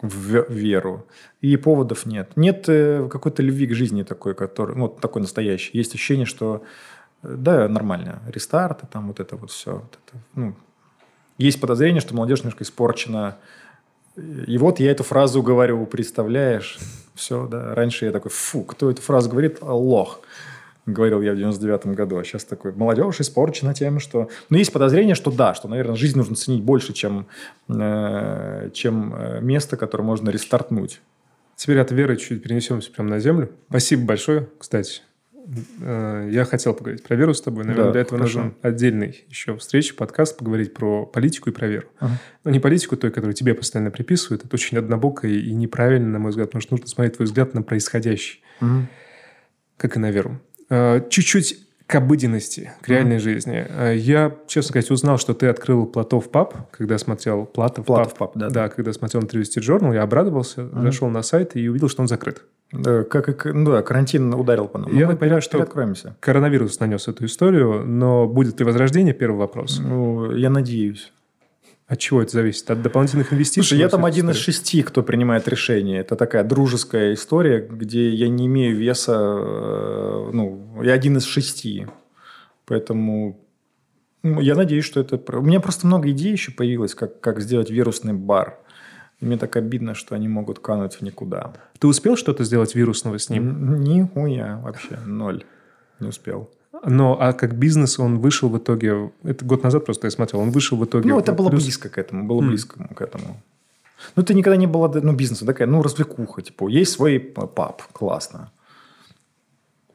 в 0.00 0.48
веру. 0.48 1.06
И 1.40 1.56
поводов 1.56 2.06
нет. 2.06 2.36
Нет 2.36 2.68
э, 2.68 3.08
какой-то 3.10 3.42
любви 3.42 3.66
к 3.66 3.74
жизни 3.74 4.04
такой, 4.04 4.34
который, 4.34 4.76
ну, 4.76 4.88
такой 4.88 5.22
настоящий. 5.22 5.76
Есть 5.78 5.94
ощущение, 5.94 6.26
что 6.26 6.62
э, 7.22 7.34
да, 7.36 7.68
нормально, 7.68 8.22
рестарты, 8.26 8.86
там 8.86 9.08
вот 9.08 9.18
это 9.18 9.36
вот 9.36 9.50
все. 9.50 9.72
Вот 9.72 9.98
это, 10.06 10.22
ну, 10.34 10.54
есть 11.38 11.60
подозрение, 11.60 12.00
что 12.00 12.14
молодежь 12.14 12.40
немножко 12.40 12.62
испорчена. 12.62 13.38
И 14.46 14.56
вот 14.58 14.78
я 14.78 14.92
эту 14.92 15.02
фразу 15.02 15.42
говорю, 15.42 15.84
представляешь? 15.86 16.78
Все, 17.14 17.48
да. 17.48 17.74
Раньше 17.74 18.04
я 18.04 18.12
такой, 18.12 18.30
фу, 18.30 18.62
кто 18.62 18.90
эту 18.90 19.02
фразу 19.02 19.30
говорит? 19.30 19.58
Лох 19.62 20.20
говорил 20.86 21.22
я 21.22 21.32
в 21.32 21.36
99-м 21.36 21.94
году, 21.94 22.18
а 22.18 22.24
сейчас 22.24 22.44
такой, 22.44 22.72
молодежь 22.72 23.20
испорчена 23.20 23.74
тем, 23.74 24.00
что... 24.00 24.28
Но 24.50 24.58
есть 24.58 24.72
подозрение, 24.72 25.14
что 25.14 25.30
да, 25.30 25.54
что, 25.54 25.68
наверное, 25.68 25.96
жизнь 25.96 26.16
нужно 26.16 26.36
ценить 26.36 26.62
больше, 26.62 26.92
чем, 26.92 27.26
э, 27.68 28.70
чем 28.72 29.14
э, 29.14 29.40
место, 29.40 29.76
которое 29.76 30.04
можно 30.04 30.30
рестартнуть. 30.30 31.00
Теперь 31.56 31.78
от 31.78 31.92
веры 31.92 32.16
чуть 32.16 32.42
перенесемся 32.42 32.90
прямо 32.90 33.10
на 33.10 33.20
землю. 33.20 33.50
Спасибо 33.68 34.04
большое, 34.04 34.48
кстати. 34.58 35.02
Э, 35.80 36.28
я 36.30 36.44
хотел 36.44 36.74
поговорить 36.74 37.02
про 37.02 37.16
веру 37.16 37.34
с 37.34 37.40
тобой. 37.40 37.64
Наверное, 37.64 37.86
да, 37.86 37.92
для 37.92 38.00
этого 38.00 38.18
хорошо. 38.18 38.38
нужен 38.38 38.54
отдельный 38.62 39.24
еще 39.28 39.56
встреча, 39.56 39.94
подкаст, 39.94 40.36
поговорить 40.36 40.74
про 40.74 41.06
политику 41.06 41.50
и 41.50 41.52
про 41.52 41.66
веру. 41.66 41.88
Ага. 41.98 42.18
Но 42.44 42.50
не 42.50 42.60
политику 42.60 42.96
той, 42.96 43.10
которую 43.10 43.34
тебе 43.34 43.54
постоянно 43.54 43.90
приписывают. 43.90 44.44
Это 44.44 44.54
очень 44.54 44.78
однобоко 44.78 45.28
и 45.28 45.52
неправильно, 45.52 46.08
на 46.08 46.18
мой 46.18 46.30
взгляд, 46.30 46.48
потому 46.48 46.62
что 46.62 46.74
нужно 46.74 46.86
смотреть 46.88 47.16
твой 47.16 47.26
взгляд 47.26 47.54
на 47.54 47.62
происходящее. 47.62 48.42
Ага. 48.60 48.86
Как 49.76 49.96
и 49.96 49.98
на 49.98 50.10
веру. 50.10 50.40
Э, 50.70 51.00
чуть-чуть 51.08 51.60
к 51.86 51.94
обыденности, 51.96 52.72
к 52.80 52.88
реальной 52.88 53.16
mm-hmm. 53.16 53.20
жизни. 53.20 53.66
Э, 53.68 53.94
я, 53.96 54.34
честно 54.46 54.70
сказать, 54.70 54.90
узнал, 54.90 55.18
что 55.18 55.34
ты 55.34 55.48
открыл 55.48 55.86
Платов 55.86 56.30
паб, 56.30 56.70
когда 56.70 56.96
смотрел 56.98 57.44
Платов, 57.44 57.84
Платов 57.84 58.14
паб, 58.14 58.32
да, 58.34 58.48
да. 58.48 58.54
Да, 58.54 58.68
когда 58.68 58.92
смотрел 58.92 59.22
интервью 59.22 59.44
Street 59.44 59.62
Journal, 59.62 59.94
я 59.94 60.02
обрадовался, 60.02 60.62
mm-hmm. 60.62 60.82
зашел 60.82 61.08
на 61.08 61.22
сайт 61.22 61.56
и 61.56 61.68
увидел, 61.68 61.88
что 61.88 62.02
он 62.02 62.08
закрыт. 62.08 62.42
Да, 62.72 63.04
как, 63.04 63.44
ну 63.44 63.70
да, 63.70 63.82
карантин 63.82 64.32
ударил 64.34 64.66
по 64.66 64.78
нам. 64.78 64.96
Я 64.96 65.08
ну, 65.08 65.16
понимаю, 65.16 65.42
что 65.42 65.62
откроемся. 65.62 66.16
коронавирус 66.20 66.80
нанес 66.80 67.06
эту 67.06 67.26
историю, 67.26 67.84
но 67.84 68.26
будет 68.26 68.58
ли 68.58 68.64
возрождение, 68.64 69.14
первый 69.14 69.36
вопрос. 69.36 69.78
Ну, 69.78 70.32
я 70.32 70.50
надеюсь. 70.50 71.12
От 71.86 71.98
чего 71.98 72.22
это 72.22 72.32
зависит? 72.32 72.70
От 72.70 72.80
дополнительных 72.80 73.32
инвестиций? 73.32 73.62
Слушай, 73.62 73.80
я 73.80 73.88
там 73.88 74.04
один 74.06 74.30
из 74.30 74.36
шести, 74.36 74.82
кто 74.82 75.02
принимает 75.02 75.46
решение. 75.48 76.00
Это 76.00 76.16
такая 76.16 76.42
дружеская 76.42 77.12
история, 77.12 77.60
где 77.60 78.08
я 78.10 78.28
не 78.28 78.46
имею 78.46 78.74
веса, 78.76 79.12
э, 79.14 80.30
ну, 80.32 80.82
я 80.82 80.94
один 80.94 81.18
из 81.18 81.24
шести. 81.24 81.86
Поэтому 82.64 83.38
ну, 84.22 84.40
я 84.40 84.54
надеюсь, 84.54 84.86
что 84.86 85.00
это... 85.00 85.20
У 85.36 85.42
меня 85.42 85.60
просто 85.60 85.86
много 85.86 86.10
идей 86.10 86.32
еще 86.32 86.50
появилось, 86.52 86.94
как, 86.94 87.20
как 87.20 87.40
сделать 87.40 87.68
вирусный 87.68 88.14
бар. 88.14 88.58
И 89.20 89.26
мне 89.26 89.36
так 89.36 89.54
обидно, 89.56 89.94
что 89.94 90.14
они 90.14 90.28
могут 90.28 90.60
кануть 90.60 90.94
в 90.94 91.02
никуда. 91.02 91.52
Ты 91.78 91.86
успел 91.86 92.16
что-то 92.16 92.42
сделать 92.44 92.74
вирусного 92.74 93.18
с 93.18 93.28
ним? 93.28 93.82
Нихуя 93.82 94.58
вообще, 94.64 94.98
ноль. 95.04 95.44
Не 96.00 96.08
успел. 96.08 96.50
Но 96.86 97.20
а 97.20 97.32
как 97.32 97.56
бизнес 97.56 97.98
он 97.98 98.18
вышел 98.18 98.48
в 98.48 98.58
итоге... 98.58 99.12
Это 99.22 99.44
год 99.44 99.62
назад 99.62 99.84
просто 99.84 100.06
я 100.06 100.10
смотрел. 100.10 100.42
Он 100.42 100.50
вышел 100.50 100.76
в 100.76 100.84
итоге... 100.84 101.08
Ну, 101.08 101.18
это 101.18 101.32
было 101.32 101.48
плюс... 101.48 101.64
близко 101.64 101.88
к 101.88 101.98
этому. 101.98 102.26
Было 102.26 102.42
mm. 102.42 102.48
близко 102.48 102.88
к 102.94 103.00
этому. 103.00 103.40
Ну, 104.16 104.22
это 104.22 104.34
никогда 104.34 104.56
не 104.56 104.66
было 104.66 104.88
ну, 105.02 105.14
бизнеса. 105.14 105.46
Такая, 105.46 105.66
ну, 105.66 105.82
развлекуха. 105.82 106.42
Типа, 106.42 106.68
есть 106.68 106.92
свой 106.92 107.18
паб. 107.18 107.82
Классно. 107.92 108.50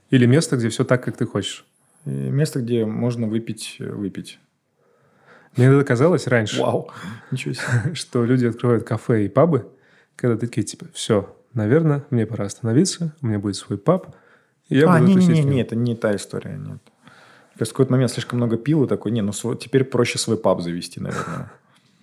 Или 0.10 0.26
место, 0.26 0.58
где 0.58 0.70
все 0.70 0.84
так, 0.84 1.04
как 1.04 1.18
ты 1.18 1.26
хочешь. 1.26 1.66
И 2.06 2.10
место, 2.10 2.62
где 2.62 2.86
можно 2.86 3.28
выпить, 3.28 3.78
выпить. 3.80 4.40
Мне 5.56 5.68
это 5.68 5.84
казалось 5.84 6.28
раньше. 6.28 6.62
Вау. 6.62 6.90
Ничего 7.32 7.54
себе. 7.54 7.66
Что 7.94 8.26
люди 8.26 8.46
открывают 8.46 8.84
кафе 8.84 9.26
и 9.26 9.30
пабы, 9.30 9.68
когда 10.16 10.38
такие, 10.38 10.64
типа, 10.64 10.88
все, 10.94 11.36
наверное, 11.54 12.06
мне 12.10 12.26
пора 12.26 12.46
остановиться, 12.46 13.16
у 13.22 13.28
меня 13.28 13.40
будет 13.40 13.56
свой 13.58 13.78
паб– 13.78 14.16
я 14.70 14.94
а, 14.94 15.00
не-не-не, 15.00 15.62
это 15.62 15.76
не 15.76 15.96
та 15.96 16.16
история, 16.16 16.58
нет. 16.58 16.80
Есть 17.60 17.72
в 17.72 17.74
какой-то 17.74 17.92
момент 17.92 18.12
слишком 18.12 18.38
много 18.38 18.58
пил 18.58 18.86
и 18.86 18.88
такой, 18.88 19.12
не, 19.12 19.22
ну 19.22 19.34
свой, 19.34 19.58
теперь 19.58 19.84
проще 19.84 20.18
свой 20.18 20.38
паб 20.38 20.62
завести, 20.62 21.00
наверное. 21.00 21.52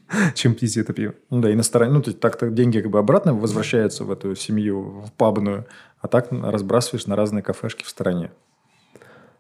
Чем 0.35 0.55
пить 0.55 0.77
это 0.77 0.93
пиво. 0.93 1.15
Ну 1.31 1.41
да, 1.41 1.51
и 1.51 1.55
на 1.55 1.63
стороне, 1.63 1.93
ну 1.93 2.03
так-то 2.03 2.51
деньги 2.51 2.81
как 2.81 2.91
бы 2.91 2.99
обратно 2.99 3.35
возвращаются 3.35 4.05
в 4.05 4.11
эту 4.11 4.35
семью, 4.37 5.03
в 5.07 5.13
пабную, 5.13 5.67
а 6.01 6.09
так 6.09 6.29
разбрасываешь 6.31 7.07
на 7.07 7.17
разные 7.17 7.43
кафешки 7.43 7.85
в 7.85 7.89
стороне. 7.89 8.31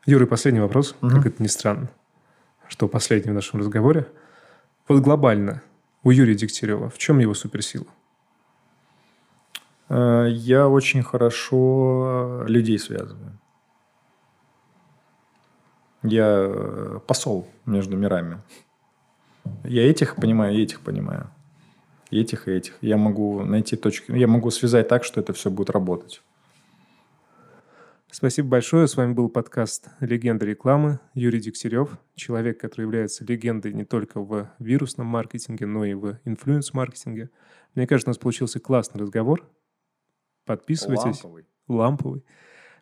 Юра, 0.06 0.26
последний 0.26 0.60
вопрос, 0.60 0.94
угу. 1.02 1.10
как 1.10 1.26
это 1.26 1.42
ни 1.42 1.48
странно, 1.48 1.90
что 2.68 2.88
последний 2.88 3.32
в 3.32 3.34
нашем 3.34 3.60
разговоре. 3.60 4.06
Вот 4.88 5.00
глобально 5.00 5.62
у 6.02 6.10
Юрия 6.10 6.34
Дегтярева 6.34 6.88
в 6.88 6.98
чем 6.98 7.18
его 7.18 7.34
суперсила? 7.34 7.86
Э, 9.88 10.26
я 10.28 10.68
очень 10.68 11.02
хорошо 11.02 12.44
людей 12.46 12.78
связываю. 12.78 13.38
Я 16.02 16.46
э, 16.48 17.00
посол 17.06 17.48
между 17.64 17.96
мирами. 17.96 18.38
Я 19.64 19.88
этих 19.88 20.16
понимаю, 20.16 20.54
и 20.54 20.62
этих 20.62 20.80
понимаю. 20.80 21.30
И 22.10 22.20
этих, 22.20 22.46
и 22.48 22.52
этих. 22.52 22.78
Я 22.80 22.96
могу 22.96 23.42
найти 23.42 23.76
точки. 23.76 24.12
Я 24.12 24.28
могу 24.28 24.50
связать 24.50 24.88
так, 24.88 25.04
что 25.04 25.20
это 25.20 25.32
все 25.32 25.50
будет 25.50 25.70
работать. 25.70 26.22
Спасибо 28.10 28.48
большое. 28.48 28.86
С 28.86 28.96
вами 28.96 29.12
был 29.12 29.28
подкаст 29.28 29.88
«Легенда 30.00 30.46
рекламы». 30.46 31.00
Юрий 31.14 31.40
Дегтярев, 31.40 31.98
человек, 32.14 32.60
который 32.60 32.82
является 32.82 33.24
легендой 33.24 33.72
не 33.72 33.84
только 33.84 34.20
в 34.20 34.48
вирусном 34.58 35.08
маркетинге, 35.08 35.66
но 35.66 35.84
и 35.84 35.94
в 35.94 36.18
инфлюенс-маркетинге. 36.24 37.30
Мне 37.74 37.86
кажется, 37.86 38.08
у 38.08 38.12
нас 38.12 38.18
получился 38.18 38.60
классный 38.60 39.02
разговор. 39.02 39.46
Подписывайтесь. 40.46 41.22
Ламповый. 41.22 41.46
Ламповый. 41.68 42.24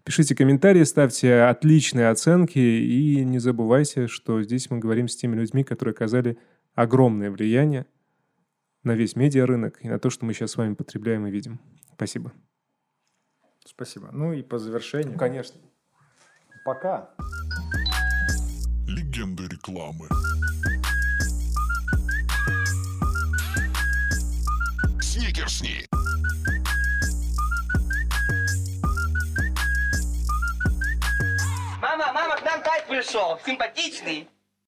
Пишите 0.04 0.36
комментарии, 0.36 0.82
ставьте 0.84 1.40
отличные 1.40 2.10
оценки 2.10 2.58
и 2.58 3.24
не 3.24 3.38
забывайте, 3.38 4.06
что 4.06 4.42
здесь 4.42 4.70
мы 4.70 4.78
говорим 4.78 5.08
с 5.08 5.16
теми 5.16 5.34
людьми, 5.34 5.64
которые 5.64 5.94
оказали 5.94 6.38
огромное 6.74 7.30
влияние 7.30 7.86
на 8.82 8.92
весь 8.92 9.16
медиарынок 9.16 9.82
и 9.82 9.88
на 9.88 9.98
то, 9.98 10.10
что 10.10 10.26
мы 10.26 10.34
сейчас 10.34 10.52
с 10.52 10.56
вами 10.58 10.74
потребляем 10.74 11.26
и 11.26 11.30
видим. 11.30 11.58
Спасибо. 11.94 12.32
Спасибо. 13.64 14.10
Ну 14.12 14.34
и 14.34 14.42
по 14.42 14.58
завершению. 14.58 15.18
конечно. 15.18 15.58
Пока. 16.66 17.10
Легенда 18.86 19.44
рекламы. 19.44 20.08
Сникерсни. 25.00 25.86
Нам 32.54 32.62
пришел, 32.88 33.40
симпатичный. 33.44 34.28